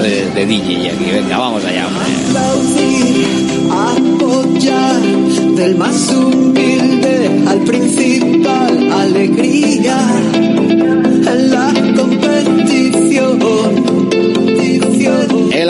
De, 0.00 0.30
de 0.30 0.46
DJ 0.46 0.90
aquí, 0.90 1.04
venga, 1.12 1.38
vamos 1.38 1.64
allá. 1.64 1.86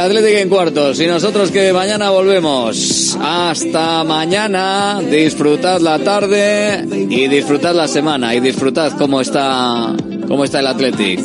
Atlético 0.03 0.39
en 0.39 0.49
cuartos 0.49 0.99
y 0.99 1.07
nosotros 1.07 1.53
que 1.53 1.73
mañana 1.73 2.11
volvemos. 2.11 3.17
Hasta 3.21 4.03
mañana, 4.03 5.01
disfrutad 5.01 5.81
la 5.81 6.01
tarde 6.01 6.85
y 7.09 7.29
disfrutad 7.29 7.73
la 7.73 7.87
semana 7.87 8.35
y 8.35 8.41
disfrutad 8.41 8.93
cómo 8.99 9.21
está, 9.21 9.95
cómo 10.27 10.45
está 10.45 10.59
el 10.59 10.67
Athletic. 10.67 11.21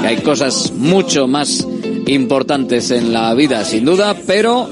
Que 0.00 0.06
hay 0.06 0.16
cosas 0.22 0.72
mucho 0.74 1.28
más 1.28 1.66
importantes 2.06 2.90
en 2.90 3.12
la 3.12 3.34
vida, 3.34 3.66
sin 3.66 3.84
duda, 3.84 4.16
pero 4.26 4.66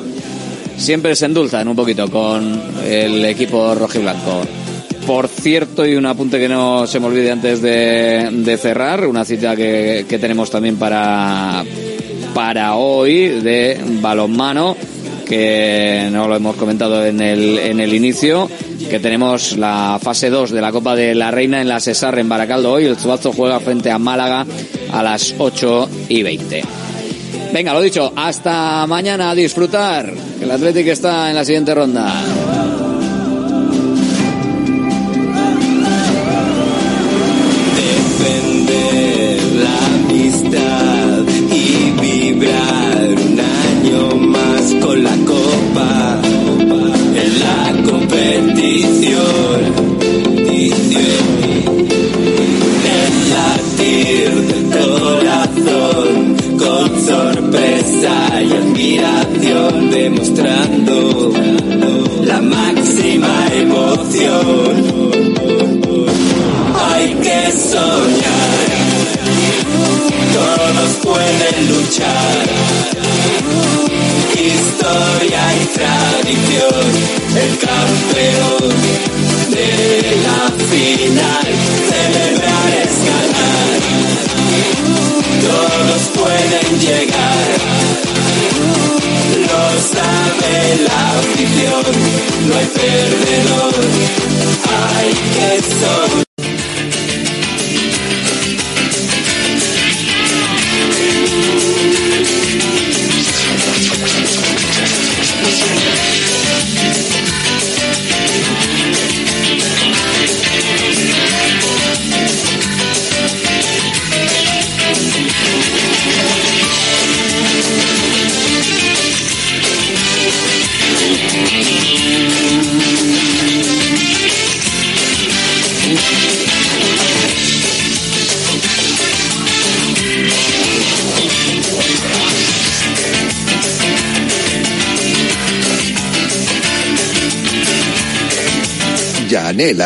siempre 0.78 1.14
se 1.14 1.26
endulzan 1.26 1.68
un 1.68 1.76
poquito 1.76 2.10
con 2.10 2.62
el 2.82 3.22
equipo 3.26 3.74
rojiblanco. 3.74 4.40
Por 5.06 5.28
cierto, 5.28 5.84
y 5.84 5.96
un 5.96 6.06
apunte 6.06 6.38
que 6.38 6.48
no 6.48 6.86
se 6.86 6.98
me 6.98 7.08
olvide 7.08 7.30
antes 7.30 7.60
de, 7.60 8.58
cerrar, 8.58 9.06
una 9.06 9.26
cita 9.26 9.54
que 9.54 10.18
tenemos 10.18 10.50
también 10.50 10.76
para, 10.76 11.62
para 12.34 12.76
hoy 12.76 13.28
de 13.28 13.80
balonmano, 14.00 14.76
que 15.26 16.08
no 16.10 16.28
lo 16.28 16.36
hemos 16.36 16.56
comentado 16.56 17.04
en 17.04 17.20
el, 17.20 17.58
en 17.58 17.80
el 17.80 17.94
inicio, 17.94 18.48
que 18.88 18.98
tenemos 18.98 19.56
la 19.56 19.98
fase 20.02 20.30
2 20.30 20.50
de 20.50 20.60
la 20.60 20.72
Copa 20.72 20.96
de 20.96 21.14
la 21.14 21.30
Reina 21.30 21.60
en 21.60 21.68
la 21.68 21.80
Cesar 21.80 22.18
en 22.18 22.28
Baracaldo 22.28 22.72
hoy. 22.72 22.84
El 22.84 22.96
Zuazo 22.96 23.32
juega 23.32 23.60
frente 23.60 23.90
a 23.90 23.98
Málaga 23.98 24.46
a 24.92 25.02
las 25.02 25.34
8 25.38 25.88
y 26.08 26.22
20. 26.22 26.62
Venga, 27.52 27.72
lo 27.72 27.80
dicho, 27.80 28.12
hasta 28.14 28.86
mañana 28.86 29.30
a 29.30 29.34
disfrutar. 29.34 30.12
El 30.40 30.50
Atlético 30.50 30.90
está 30.90 31.30
en 31.30 31.36
la 31.36 31.44
siguiente 31.44 31.74
ronda. 31.74 32.12
La 39.60 40.14
y 40.14 40.99
vibrar 42.40 43.14
un 43.18 43.38
año 43.38 44.16
más 44.16 44.74
con 44.80 45.02
la 45.04 45.16
copa 45.26 46.20
en 47.22 47.30
la 47.44 47.82
competición. 47.90 49.60
El 52.98 53.12
latir 53.34 54.30
del 54.52 54.64
corazón 55.00 56.08
con 56.58 56.88
sorpresa 57.06 58.14
y 58.42 58.52
admiración 58.62 59.90
demostrando 59.90 61.32
la 62.24 62.40
máxima 62.40 63.36
emoción. 63.52 64.74
Hay 66.88 67.06
que 67.14 67.40
soñar, 67.52 68.49
todos 70.32 70.90
pueden 71.02 71.68
luchar. 71.68 72.46
Historia 74.34 75.42
y 75.54 75.64
tradición, 75.76 76.86
el 77.36 77.52
campeón 77.58 78.70
de 79.50 79.66
la 80.26 80.42
final, 80.70 81.48
celebrar 81.90 82.70
es 82.84 82.96
ganar. 83.10 83.78
Todos 85.46 86.02
pueden 86.14 86.68
llegar, 86.80 87.48
lo 89.48 89.64
sabe 89.94 90.54
la 90.86 91.00
afición, 91.18 91.84
no 92.46 92.52
hay 92.56 92.66
perdedor, 92.66 93.09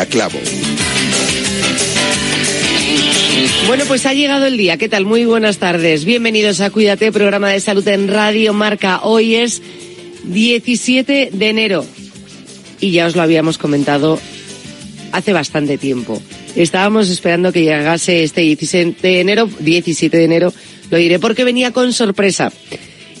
Clavo. 0.03 0.37
Bueno, 3.67 3.85
pues 3.87 4.05
ha 4.05 4.13
llegado 4.13 4.45
el 4.45 4.57
día. 4.57 4.77
¿Qué 4.77 4.89
tal? 4.89 5.05
Muy 5.05 5.23
buenas 5.23 5.57
tardes. 5.57 6.03
Bienvenidos 6.03 6.59
a 6.59 6.69
Cuídate, 6.69 7.13
programa 7.13 7.49
de 7.49 7.61
salud 7.61 7.87
en 7.87 8.09
Radio 8.09 8.51
Marca. 8.51 8.99
Hoy 9.03 9.35
es 9.35 9.61
17 10.25 11.29
de 11.31 11.49
enero. 11.49 11.85
Y 12.81 12.91
ya 12.91 13.05
os 13.05 13.15
lo 13.15 13.21
habíamos 13.21 13.57
comentado 13.57 14.19
hace 15.13 15.31
bastante 15.31 15.77
tiempo. 15.77 16.21
Estábamos 16.57 17.09
esperando 17.09 17.53
que 17.53 17.63
llegase 17.63 18.23
este 18.23 18.41
17 18.41 19.07
de 19.07 19.21
enero, 19.21 19.49
17 19.59 20.17
de 20.17 20.23
enero, 20.25 20.53
lo 20.91 20.97
diré 20.97 21.19
porque 21.19 21.45
venía 21.45 21.71
con 21.71 21.93
sorpresa. 21.93 22.51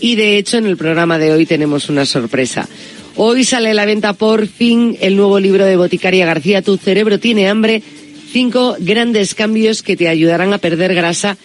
Y 0.01 0.15
de 0.15 0.37
hecho 0.37 0.57
en 0.57 0.65
el 0.65 0.75
programa 0.75 1.17
de 1.17 1.31
hoy 1.31 1.45
tenemos 1.45 1.87
una 1.87 2.05
sorpresa. 2.05 2.67
Hoy 3.17 3.45
sale 3.45 3.69
a 3.69 3.73
la 3.73 3.85
venta 3.85 4.11
por 4.11 4.45
fin 4.45 4.97
el 4.99 5.15
nuevo 5.15 5.39
libro 5.39 5.63
de 5.63 5.77
Boticaria 5.77 6.25
García, 6.25 6.61
Tu 6.61 6.75
cerebro 6.75 7.17
tiene 7.17 7.47
hambre, 7.47 7.81
cinco 8.33 8.75
grandes 8.77 9.35
cambios 9.35 9.83
que 9.83 9.95
te 9.95 10.09
ayudarán 10.09 10.51
a 10.51 10.57
perder 10.57 10.93
grasa 10.93 11.37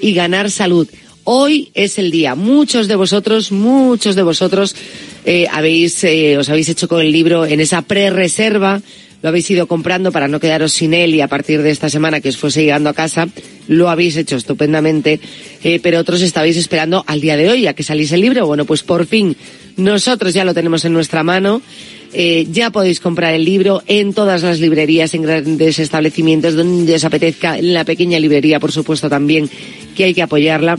y 0.00 0.14
ganar 0.14 0.50
salud. 0.50 0.88
Hoy 1.24 1.70
es 1.74 1.98
el 1.98 2.10
día. 2.10 2.34
Muchos 2.34 2.88
de 2.88 2.96
vosotros, 2.96 3.52
muchos 3.52 4.16
de 4.16 4.22
vosotros 4.22 4.74
eh, 5.26 5.46
habéis, 5.52 6.02
eh, 6.04 6.38
os 6.38 6.48
habéis 6.48 6.70
hecho 6.70 6.88
con 6.88 7.02
el 7.02 7.12
libro 7.12 7.44
en 7.44 7.60
esa 7.60 7.82
pre-reserva, 7.82 8.80
lo 9.20 9.28
habéis 9.28 9.50
ido 9.50 9.66
comprando 9.66 10.10
para 10.10 10.28
no 10.28 10.40
quedaros 10.40 10.72
sin 10.72 10.94
él 10.94 11.14
y 11.14 11.20
a 11.20 11.28
partir 11.28 11.60
de 11.60 11.70
esta 11.70 11.90
semana 11.90 12.22
que 12.22 12.30
os 12.30 12.38
fuese 12.38 12.62
llegando 12.62 12.88
a 12.88 12.94
casa, 12.94 13.28
lo 13.66 13.90
habéis 13.90 14.16
hecho 14.16 14.36
estupendamente, 14.36 15.20
eh, 15.62 15.78
pero 15.82 15.98
otros 15.98 16.22
estabais 16.22 16.56
esperando 16.56 17.04
al 17.06 17.20
día 17.20 17.36
de 17.36 17.50
hoy 17.50 17.66
a 17.66 17.74
que 17.74 17.82
saliese 17.82 18.14
el 18.14 18.22
libro. 18.22 18.46
Bueno, 18.46 18.64
pues 18.64 18.82
por 18.82 19.04
fin 19.04 19.36
nosotros 19.78 20.34
ya 20.34 20.44
lo 20.44 20.52
tenemos 20.52 20.84
en 20.84 20.92
nuestra 20.92 21.22
mano. 21.22 21.62
Eh, 22.12 22.46
ya 22.50 22.70
podéis 22.70 23.00
comprar 23.00 23.34
el 23.34 23.44
libro 23.44 23.82
en 23.86 24.12
todas 24.12 24.42
las 24.42 24.60
librerías, 24.60 25.14
en 25.14 25.22
grandes 25.22 25.78
establecimientos, 25.78 26.54
donde 26.54 26.94
os 26.94 27.04
apetezca, 27.04 27.58
en 27.58 27.72
la 27.72 27.84
pequeña 27.84 28.18
librería, 28.18 28.60
por 28.60 28.72
supuesto, 28.72 29.08
también, 29.08 29.48
que 29.94 30.04
hay 30.04 30.14
que 30.14 30.22
apoyarla. 30.22 30.78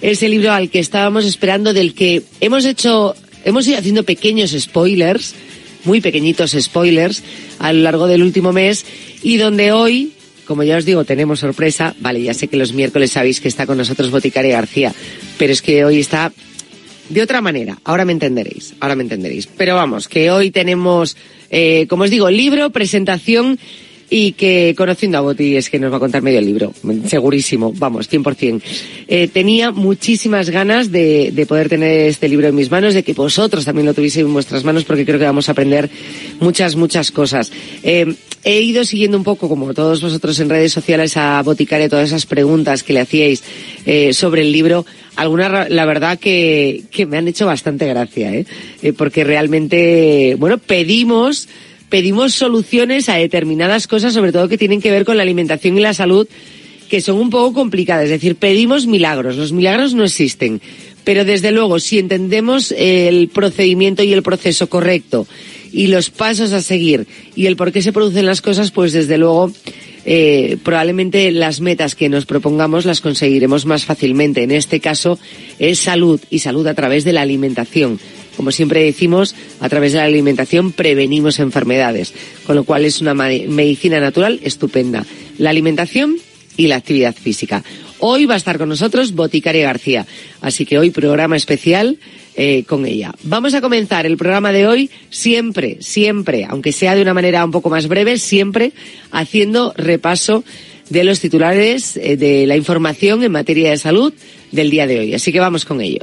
Es 0.00 0.22
el 0.22 0.30
libro 0.30 0.52
al 0.52 0.70
que 0.70 0.78
estábamos 0.78 1.24
esperando, 1.24 1.72
del 1.72 1.94
que 1.94 2.22
hemos 2.40 2.64
hecho, 2.64 3.14
hemos 3.44 3.66
ido 3.66 3.78
haciendo 3.78 4.04
pequeños 4.04 4.54
spoilers, 4.56 5.34
muy 5.84 6.00
pequeñitos 6.00 6.56
spoilers, 6.58 7.22
a 7.58 7.72
lo 7.72 7.82
largo 7.82 8.06
del 8.06 8.22
último 8.22 8.52
mes, 8.52 8.86
y 9.22 9.36
donde 9.36 9.72
hoy, 9.72 10.12
como 10.46 10.62
ya 10.62 10.76
os 10.76 10.84
digo, 10.84 11.04
tenemos 11.04 11.40
sorpresa. 11.40 11.94
Vale, 11.98 12.22
ya 12.22 12.34
sé 12.34 12.46
que 12.46 12.56
los 12.56 12.72
miércoles 12.72 13.10
sabéis 13.10 13.40
que 13.40 13.48
está 13.48 13.66
con 13.66 13.76
nosotros 13.76 14.10
Boticaria 14.10 14.54
García, 14.54 14.94
pero 15.38 15.52
es 15.52 15.60
que 15.60 15.84
hoy 15.84 15.98
está 15.98 16.32
de 17.08 17.22
otra 17.22 17.40
manera. 17.40 17.78
Ahora 17.84 18.04
me 18.04 18.12
entenderéis, 18.12 18.74
ahora 18.80 18.94
me 18.94 19.02
entenderéis. 19.02 19.46
Pero 19.46 19.74
vamos, 19.74 20.08
que 20.08 20.30
hoy 20.30 20.50
tenemos, 20.50 21.16
eh, 21.50 21.86
como 21.88 22.04
os 22.04 22.10
digo, 22.10 22.30
libro, 22.30 22.70
presentación 22.70 23.58
y 24.10 24.32
que 24.32 24.74
conociendo 24.76 25.18
a 25.18 25.20
Boti 25.20 25.56
es 25.56 25.68
que 25.68 25.78
nos 25.78 25.92
va 25.92 25.96
a 25.96 26.00
contar 26.00 26.22
medio 26.22 26.40
libro, 26.40 26.72
segurísimo, 27.06 27.72
vamos, 27.76 28.10
100%. 28.10 28.62
Eh, 29.06 29.28
tenía 29.28 29.70
muchísimas 29.70 30.50
ganas 30.50 30.90
de, 30.90 31.30
de, 31.32 31.46
poder 31.46 31.68
tener 31.68 32.08
este 32.08 32.28
libro 32.28 32.48
en 32.48 32.54
mis 32.54 32.70
manos, 32.70 32.94
de 32.94 33.02
que 33.02 33.12
vosotros 33.12 33.64
también 33.64 33.86
lo 33.86 33.94
tuvieseis 33.94 34.24
en 34.24 34.32
vuestras 34.32 34.64
manos, 34.64 34.84
porque 34.84 35.04
creo 35.04 35.18
que 35.18 35.26
vamos 35.26 35.48
a 35.48 35.52
aprender 35.52 35.90
muchas, 36.40 36.74
muchas 36.76 37.10
cosas. 37.10 37.52
Eh, 37.82 38.14
he 38.44 38.60
ido 38.60 38.84
siguiendo 38.84 39.18
un 39.18 39.24
poco, 39.24 39.48
como 39.48 39.74
todos 39.74 40.00
vosotros 40.00 40.38
en 40.40 40.48
redes 40.48 40.72
sociales, 40.72 41.16
a 41.16 41.42
Boticaria 41.42 41.88
todas 41.88 42.08
esas 42.08 42.26
preguntas 42.26 42.82
que 42.82 42.94
le 42.94 43.00
hacíais 43.00 43.42
eh, 43.84 44.14
sobre 44.14 44.42
el 44.42 44.52
libro. 44.52 44.86
Algunas, 45.18 45.68
la 45.68 45.84
verdad, 45.84 46.18
que, 46.18 46.84
que 46.92 47.04
me 47.04 47.18
han 47.18 47.26
hecho 47.26 47.44
bastante 47.44 47.86
gracia, 47.86 48.32
¿eh? 48.32 48.46
eh 48.82 48.92
porque 48.92 49.24
realmente, 49.24 50.36
bueno, 50.38 50.58
pedimos 50.58 51.48
pedimos 51.88 52.34
soluciones 52.34 53.08
a 53.08 53.16
determinadas 53.16 53.86
cosas, 53.86 54.14
sobre 54.14 54.30
todo 54.30 54.48
que 54.48 54.58
tienen 54.58 54.80
que 54.80 54.90
ver 54.90 55.04
con 55.04 55.16
la 55.16 55.22
alimentación 55.22 55.76
y 55.76 55.80
la 55.80 55.94
salud, 55.94 56.28
que 56.88 57.00
son 57.00 57.18
un 57.18 57.30
poco 57.30 57.52
complicadas. 57.54 58.04
Es 58.04 58.10
decir, 58.10 58.36
pedimos 58.36 58.86
milagros. 58.86 59.36
Los 59.36 59.52
milagros 59.52 59.94
no 59.94 60.04
existen. 60.04 60.60
Pero 61.04 61.24
desde 61.24 61.50
luego, 61.50 61.80
si 61.80 61.98
entendemos 61.98 62.72
el 62.76 63.28
procedimiento 63.28 64.02
y 64.02 64.12
el 64.12 64.22
proceso 64.22 64.68
correcto 64.68 65.26
y 65.72 65.86
los 65.86 66.10
pasos 66.10 66.52
a 66.52 66.62
seguir 66.62 67.06
y 67.34 67.46
el 67.46 67.56
por 67.56 67.72
qué 67.72 67.82
se 67.82 67.92
producen 67.92 68.26
las 68.26 68.40
cosas, 68.42 68.70
pues 68.70 68.92
desde 68.92 69.18
luego 69.18 69.50
eh, 70.10 70.56
probablemente 70.62 71.30
las 71.32 71.60
metas 71.60 71.94
que 71.94 72.08
nos 72.08 72.24
propongamos 72.24 72.86
las 72.86 73.02
conseguiremos 73.02 73.66
más 73.66 73.84
fácilmente. 73.84 74.42
En 74.42 74.52
este 74.52 74.80
caso 74.80 75.18
es 75.58 75.80
salud 75.80 76.18
y 76.30 76.38
salud 76.38 76.66
a 76.66 76.72
través 76.72 77.04
de 77.04 77.12
la 77.12 77.20
alimentación. 77.20 78.00
Como 78.34 78.50
siempre 78.50 78.82
decimos, 78.82 79.34
a 79.60 79.68
través 79.68 79.92
de 79.92 79.98
la 79.98 80.04
alimentación 80.04 80.72
prevenimos 80.72 81.40
enfermedades, 81.40 82.14
con 82.46 82.56
lo 82.56 82.64
cual 82.64 82.86
es 82.86 83.02
una 83.02 83.12
medicina 83.12 84.00
natural 84.00 84.40
estupenda. 84.42 85.04
La 85.36 85.50
alimentación 85.50 86.16
y 86.56 86.68
la 86.68 86.76
actividad 86.76 87.14
física. 87.14 87.62
Hoy 87.98 88.24
va 88.24 88.32
a 88.32 88.38
estar 88.38 88.56
con 88.56 88.70
nosotros 88.70 89.12
Boticaria 89.12 89.64
García, 89.64 90.06
así 90.40 90.64
que 90.64 90.78
hoy 90.78 90.90
programa 90.90 91.36
especial 91.36 91.98
eh, 92.40 92.62
con 92.62 92.86
ella. 92.86 93.12
Vamos 93.24 93.52
a 93.54 93.60
comenzar 93.60 94.06
el 94.06 94.16
programa 94.16 94.52
de 94.52 94.68
hoy 94.68 94.90
siempre, 95.10 95.78
siempre, 95.80 96.46
aunque 96.48 96.70
sea 96.70 96.94
de 96.94 97.02
una 97.02 97.12
manera 97.12 97.44
un 97.44 97.50
poco 97.50 97.68
más 97.68 97.88
breve, 97.88 98.16
siempre 98.16 98.72
haciendo 99.10 99.74
repaso 99.76 100.44
de 100.88 101.02
los 101.02 101.18
titulares 101.18 101.96
eh, 101.96 102.16
de 102.16 102.46
la 102.46 102.56
información 102.56 103.24
en 103.24 103.32
materia 103.32 103.70
de 103.70 103.76
salud 103.76 104.14
del 104.52 104.70
día 104.70 104.86
de 104.86 105.00
hoy. 105.00 105.14
Así 105.14 105.32
que 105.32 105.40
vamos 105.40 105.64
con 105.64 105.80
ello. 105.80 106.02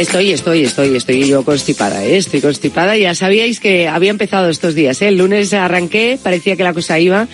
Estoy, 0.00 0.32
estoy, 0.32 0.62
estoy, 0.62 0.96
estoy 0.96 1.28
yo 1.28 1.44
constipada, 1.44 2.02
¿eh? 2.02 2.16
estoy 2.16 2.40
constipada. 2.40 2.96
Ya 2.96 3.14
sabíais 3.14 3.60
que 3.60 3.86
había 3.86 4.08
empezado 4.08 4.48
estos 4.48 4.74
días, 4.74 5.02
¿eh? 5.02 5.08
El 5.08 5.18
lunes 5.18 5.52
arranqué, 5.52 6.18
parecía 6.20 6.56
que 6.56 6.62
la 6.62 6.72
cosa 6.72 6.98
iba, 6.98 7.28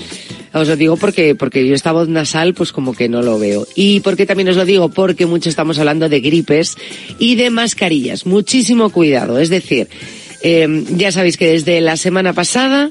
Os 0.52 0.66
lo 0.66 0.74
digo 0.74 0.96
porque, 0.96 1.36
porque 1.36 1.64
yo 1.64 1.76
esta 1.76 1.92
voz 1.92 2.08
nasal 2.08 2.54
pues 2.54 2.72
como 2.72 2.92
que 2.92 3.08
no 3.08 3.22
lo 3.22 3.38
veo. 3.38 3.68
Y 3.76 4.00
porque 4.00 4.26
también 4.26 4.48
os 4.48 4.56
lo 4.56 4.64
digo 4.64 4.88
porque 4.88 5.26
mucho 5.26 5.48
estamos 5.48 5.78
hablando 5.78 6.08
de 6.08 6.18
gripes 6.18 6.76
y 7.20 7.36
de 7.36 7.50
mascarillas. 7.50 8.26
Muchísimo 8.26 8.90
cuidado. 8.90 9.38
Es 9.38 9.48
decir, 9.48 9.86
eh, 10.42 10.66
ya 10.90 11.12
sabéis 11.12 11.36
que 11.36 11.46
desde 11.46 11.80
la 11.80 11.96
semana 11.96 12.32
pasada, 12.32 12.90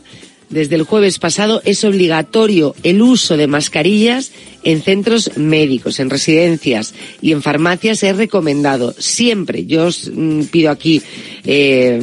desde 0.49 0.75
el 0.75 0.83
jueves 0.83 1.19
pasado, 1.19 1.61
es 1.65 1.83
obligatorio 1.83 2.75
el 2.83 3.01
uso 3.01 3.37
de 3.37 3.47
mascarillas 3.47 4.31
en 4.63 4.81
centros 4.81 5.37
médicos, 5.37 5.99
en 5.99 6.09
residencias 6.09 6.93
y 7.21 7.31
en 7.31 7.41
farmacias 7.41 8.03
es 8.03 8.17
recomendado. 8.17 8.93
Siempre, 8.97 9.65
yo 9.65 9.85
os 9.85 10.11
mm, 10.13 10.43
pido 10.45 10.71
aquí 10.71 11.01
eh, 11.45 11.99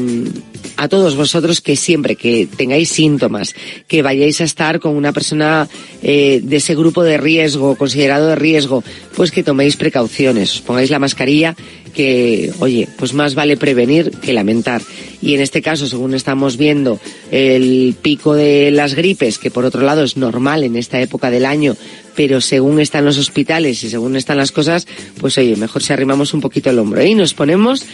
a 0.76 0.88
todos 0.88 1.16
vosotros 1.16 1.60
que 1.60 1.76
siempre 1.76 2.16
que 2.16 2.48
tengáis 2.56 2.88
síntomas, 2.90 3.54
que 3.88 4.02
vayáis 4.02 4.40
a 4.40 4.44
estar 4.44 4.80
con 4.80 4.96
una 4.96 5.12
persona 5.12 5.68
eh, 6.02 6.40
de 6.42 6.56
ese 6.56 6.74
grupo 6.74 7.02
de 7.02 7.18
riesgo, 7.18 7.76
considerado 7.76 8.28
de 8.28 8.36
riesgo, 8.36 8.82
pues 9.14 9.30
que 9.30 9.42
toméis 9.42 9.76
precauciones, 9.76 10.54
os 10.54 10.62
pongáis 10.62 10.90
la 10.90 10.98
mascarilla 10.98 11.56
que, 11.92 12.52
oye, 12.58 12.88
pues 12.96 13.12
más 13.12 13.34
vale 13.34 13.56
prevenir 13.56 14.10
que 14.10 14.32
lamentar. 14.32 14.82
Y 15.20 15.34
en 15.34 15.40
este 15.40 15.62
caso, 15.62 15.86
según 15.86 16.14
estamos 16.14 16.56
viendo, 16.56 16.98
el 17.30 17.94
pico 18.00 18.34
de 18.34 18.70
las 18.70 18.94
gripes, 18.94 19.38
que 19.38 19.50
por 19.50 19.64
otro 19.64 19.82
lado 19.82 20.02
es 20.02 20.16
normal 20.16 20.64
en 20.64 20.76
esta 20.76 21.00
época 21.00 21.30
del 21.30 21.46
año, 21.46 21.76
pero 22.14 22.40
según 22.40 22.80
están 22.80 23.04
los 23.04 23.18
hospitales 23.18 23.82
y 23.84 23.90
según 23.90 24.16
están 24.16 24.36
las 24.36 24.52
cosas, 24.52 24.86
pues 25.20 25.38
oye, 25.38 25.56
mejor 25.56 25.82
si 25.82 25.92
arrimamos 25.92 26.34
un 26.34 26.40
poquito 26.40 26.70
el 26.70 26.78
hombro 26.78 27.04
y 27.04 27.14
nos 27.14 27.34
ponemos 27.34 27.84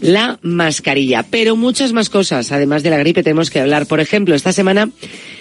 la 0.00 0.38
mascarilla. 0.42 1.22
Pero 1.22 1.56
muchas 1.56 1.92
más 1.92 2.10
cosas, 2.10 2.52
además 2.52 2.82
de 2.82 2.90
la 2.90 2.98
gripe, 2.98 3.22
tenemos 3.22 3.50
que 3.50 3.60
hablar. 3.60 3.86
Por 3.86 4.00
ejemplo, 4.00 4.34
esta 4.34 4.52
semana 4.52 4.90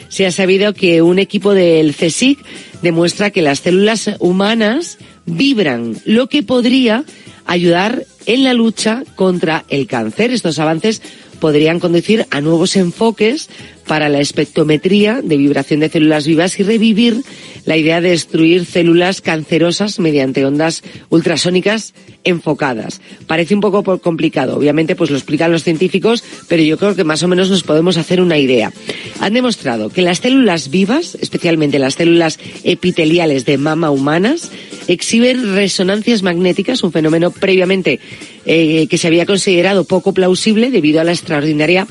se 0.09 0.25
ha 0.25 0.31
sabido 0.31 0.73
que 0.73 1.01
un 1.01 1.19
equipo 1.19 1.53
del 1.53 1.95
CSIC 1.95 2.39
demuestra 2.81 3.31
que 3.31 3.41
las 3.41 3.59
células 3.59 4.11
humanas 4.19 4.97
vibran, 5.25 5.97
lo 6.05 6.27
que 6.27 6.43
podría 6.43 7.03
ayudar 7.45 8.05
en 8.25 8.43
la 8.43 8.53
lucha 8.53 9.03
contra 9.15 9.65
el 9.69 9.87
cáncer. 9.87 10.31
Estos 10.31 10.59
avances 10.59 11.01
podrían 11.39 11.79
conducir 11.79 12.25
a 12.31 12.41
nuevos 12.41 12.75
enfoques 12.75 13.49
para 13.87 14.09
la 14.09 14.19
espectrometría 14.19 15.21
de 15.23 15.37
vibración 15.37 15.79
de 15.79 15.89
células 15.89 16.27
vivas 16.27 16.59
y 16.59 16.63
revivir 16.63 17.23
la 17.65 17.77
idea 17.77 18.01
de 18.01 18.11
destruir 18.11 18.65
células 18.65 19.21
cancerosas 19.21 19.99
mediante 19.99 20.45
ondas 20.45 20.83
ultrasónicas 21.09 21.93
enfocadas. 22.23 23.01
Parece 23.25 23.55
un 23.55 23.61
poco 23.61 23.99
complicado, 23.99 24.57
obviamente 24.57 24.95
pues 24.95 25.09
lo 25.09 25.17
explican 25.17 25.51
los 25.51 25.63
científicos, 25.63 26.23
pero 26.47 26.63
yo 26.63 26.77
creo 26.77 26.95
que 26.95 27.03
más 27.03 27.23
o 27.23 27.27
menos 27.27 27.49
nos 27.49 27.63
podemos 27.63 27.97
hacer 27.97 28.21
una 28.21 28.37
idea. 28.37 28.71
Han 29.19 29.33
demostrado 29.33 29.89
que 29.89 30.01
las 30.01 30.19
células 30.19 30.69
vivas, 30.69 31.17
especialmente 31.19 31.79
las 31.79 31.95
células 31.95 32.39
epiteliales 32.63 33.45
de 33.45 33.57
mama 33.57 33.91
humanas, 33.91 34.51
exhiben 34.87 35.53
resonancias 35.55 36.23
magnéticas, 36.23 36.83
un 36.83 36.91
fenómeno 36.91 37.31
previamente 37.31 37.99
eh, 38.45 38.87
que 38.87 38.97
se 38.97 39.07
había 39.07 39.25
considerado 39.25 39.83
poco 39.83 40.13
plausible 40.13 40.71
debido 40.71 41.01
a 41.01 41.03
la 41.03 41.11
extraordinaria 41.11 41.87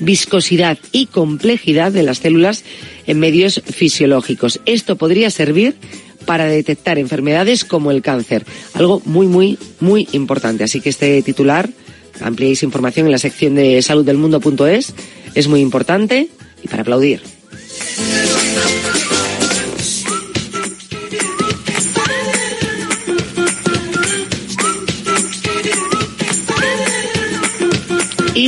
viscosidad 0.00 0.78
y 0.92 1.06
complejidad 1.06 1.92
de 1.92 2.02
las 2.02 2.18
células 2.18 2.64
en 3.06 3.20
medios 3.20 3.62
fisiológicos. 3.64 4.60
Esto 4.66 4.96
podría 4.96 5.30
servir 5.30 5.76
para 6.26 6.46
detectar 6.46 6.98
enfermedades 6.98 7.64
como 7.64 7.90
el 7.90 8.02
cáncer, 8.02 8.44
algo 8.74 9.02
muy, 9.04 9.26
muy, 9.26 9.58
muy 9.80 10.08
importante. 10.12 10.64
Así 10.64 10.80
que 10.80 10.90
este 10.90 11.22
titular, 11.22 11.68
ampliéis 12.20 12.62
información 12.62 13.06
en 13.06 13.12
la 13.12 13.18
sección 13.18 13.54
de 13.54 13.80
saluddelmundo.es, 13.82 14.94
es 15.34 15.48
muy 15.48 15.60
importante 15.60 16.28
y 16.62 16.68
para 16.68 16.82
aplaudir. 16.82 17.22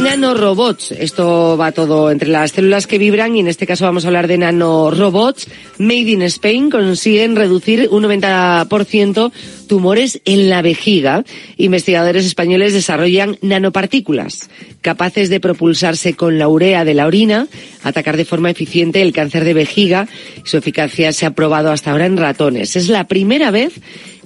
Nanorobots. 0.02 0.92
Esto 0.92 1.56
va 1.56 1.72
todo 1.72 2.10
entre 2.10 2.28
las 2.28 2.50
células 2.50 2.86
que 2.86 2.98
vibran 2.98 3.36
y 3.36 3.40
en 3.40 3.48
este 3.48 3.66
caso 3.66 3.84
vamos 3.84 4.04
a 4.04 4.08
hablar 4.08 4.26
de 4.26 4.38
nanorobots. 4.38 5.48
Made 5.78 6.10
in 6.10 6.22
Spain 6.22 6.70
consiguen 6.70 7.36
reducir 7.36 7.88
un 7.90 8.04
90% 8.04 9.32
tumores 9.68 10.20
en 10.24 10.50
la 10.50 10.60
vejiga. 10.62 11.24
Investigadores 11.56 12.26
españoles 12.26 12.72
desarrollan 12.72 13.38
nanopartículas 13.42 14.50
capaces 14.80 15.30
de 15.30 15.40
propulsarse 15.40 16.14
con 16.14 16.38
la 16.38 16.48
urea 16.48 16.84
de 16.84 16.94
la 16.94 17.06
orina, 17.06 17.46
atacar 17.82 18.16
de 18.16 18.24
forma 18.24 18.50
eficiente 18.50 19.00
el 19.00 19.12
cáncer 19.12 19.44
de 19.44 19.54
vejiga. 19.54 20.08
Su 20.44 20.58
eficacia 20.58 21.12
se 21.12 21.24
ha 21.24 21.30
probado 21.30 21.70
hasta 21.70 21.92
ahora 21.92 22.06
en 22.06 22.16
ratones. 22.16 22.76
Es 22.76 22.88
la 22.88 23.04
primera 23.04 23.50
vez 23.50 23.74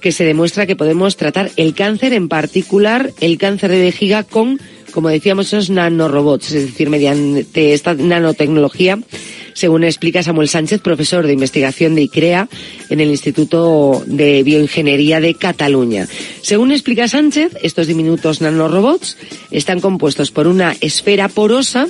que 0.01 0.13
se 0.13 0.25
demuestra 0.25 0.67
que 0.67 0.77
podemos 0.77 1.17
tratar 1.17 1.51
el 1.57 1.75
cáncer, 1.75 2.13
en 2.13 2.29
particular 2.29 3.13
el 3.21 3.39
cáncer 3.39 3.71
de 3.71 3.81
vejiga, 3.81 4.25
con 4.25 4.59
como 4.97 5.11
decíamos, 5.11 5.49
esos 5.49 5.69
nanorobots, 5.69 6.53
es 6.53 6.69
decir, 6.69 6.89
mediante 6.89 7.75
esta 7.75 7.93
nanotecnología, 7.93 8.99
según 9.57 9.85
explica 9.85 10.23
Samuel 10.23 10.49
Sánchez, 10.49 10.83
profesor 10.83 11.27
de 11.27 11.33
investigación 11.33 11.95
de 11.95 12.03
ICREA 12.03 12.47
en 12.91 13.01
el 13.01 13.09
Instituto 13.09 14.05
de 14.07 14.43
Bioingeniería 14.43 15.19
de 15.19 15.33
Cataluña. 15.33 16.07
Según 16.43 16.73
explica 16.73 17.09
Sánchez, 17.09 17.57
estos 17.63 17.87
diminutos 17.87 18.43
nanorobots 18.43 19.17
están 19.51 19.81
compuestos 19.81 20.31
por 20.31 20.47
una 20.47 20.77
esfera 20.83 21.29
porosa 21.29 21.89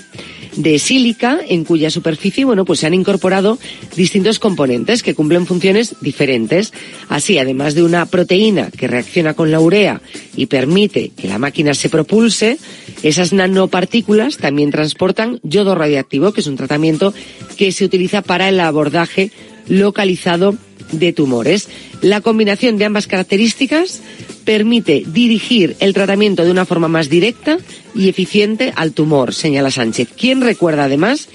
de 0.56 0.78
sílica 0.78 1.38
en 1.46 1.64
cuya 1.64 1.90
superficie, 1.90 2.44
bueno, 2.44 2.64
pues 2.64 2.80
se 2.80 2.86
han 2.86 2.94
incorporado 2.94 3.58
distintos 3.94 4.38
componentes 4.38 5.02
que 5.02 5.14
cumplen 5.14 5.46
funciones 5.46 5.96
diferentes. 6.00 6.72
Así, 7.08 7.38
además 7.38 7.74
de 7.74 7.82
una 7.82 8.06
proteína 8.06 8.70
que 8.70 8.88
reacciona 8.88 9.34
con 9.34 9.50
la 9.50 9.60
urea 9.60 10.00
y 10.34 10.46
permite 10.46 11.10
que 11.16 11.28
la 11.28 11.38
máquina 11.38 11.74
se 11.74 11.88
propulse, 11.88 12.58
esas 13.02 13.32
nanopartículas 13.32 14.38
también 14.38 14.70
transportan 14.70 15.40
yodo 15.42 15.74
radiactivo, 15.74 16.32
que 16.32 16.40
es 16.40 16.46
un 16.46 16.56
tratamiento 16.56 17.12
que 17.56 17.72
se 17.72 17.84
utiliza 17.84 18.22
para 18.22 18.48
el 18.48 18.60
abordaje 18.60 19.30
localizado 19.68 20.56
de 20.92 21.12
tumores. 21.12 21.68
La 22.02 22.20
combinación 22.20 22.78
de 22.78 22.84
ambas 22.84 23.06
características 23.06 24.02
permite 24.44 25.02
dirigir 25.06 25.76
el 25.80 25.92
tratamiento 25.92 26.44
de 26.44 26.50
una 26.50 26.66
forma 26.66 26.88
más 26.88 27.08
directa 27.08 27.58
y 27.94 28.08
eficiente 28.08 28.72
al 28.76 28.92
tumor, 28.92 29.34
señala 29.34 29.70
Sánchez. 29.70 30.08
Quien 30.16 30.40
recuerda 30.40 30.84
además 30.84 31.28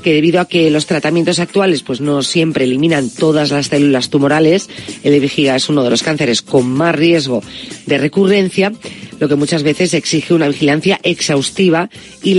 que 0.00 0.14
debido 0.14 0.40
a 0.40 0.48
que 0.48 0.70
los 0.70 0.86
tratamientos 0.86 1.38
actuales 1.38 1.82
pues 1.82 2.00
no 2.00 2.22
siempre 2.22 2.64
eliminan 2.64 3.10
todas 3.10 3.50
las 3.50 3.66
células 3.66 4.10
tumorales, 4.10 4.68
el 5.02 5.20
de 5.20 5.54
es 5.54 5.68
uno 5.68 5.84
de 5.84 5.90
los 5.90 6.02
cánceres 6.02 6.42
con 6.42 6.70
más 6.70 6.94
riesgo 6.94 7.42
de 7.86 7.98
recurrencia, 7.98 8.72
lo 9.18 9.28
que 9.28 9.36
muchas 9.36 9.62
veces 9.62 9.94
exige 9.94 10.34
una 10.34 10.48
vigilancia 10.48 10.98
exhaustiva 11.02 11.90
y 12.22 12.28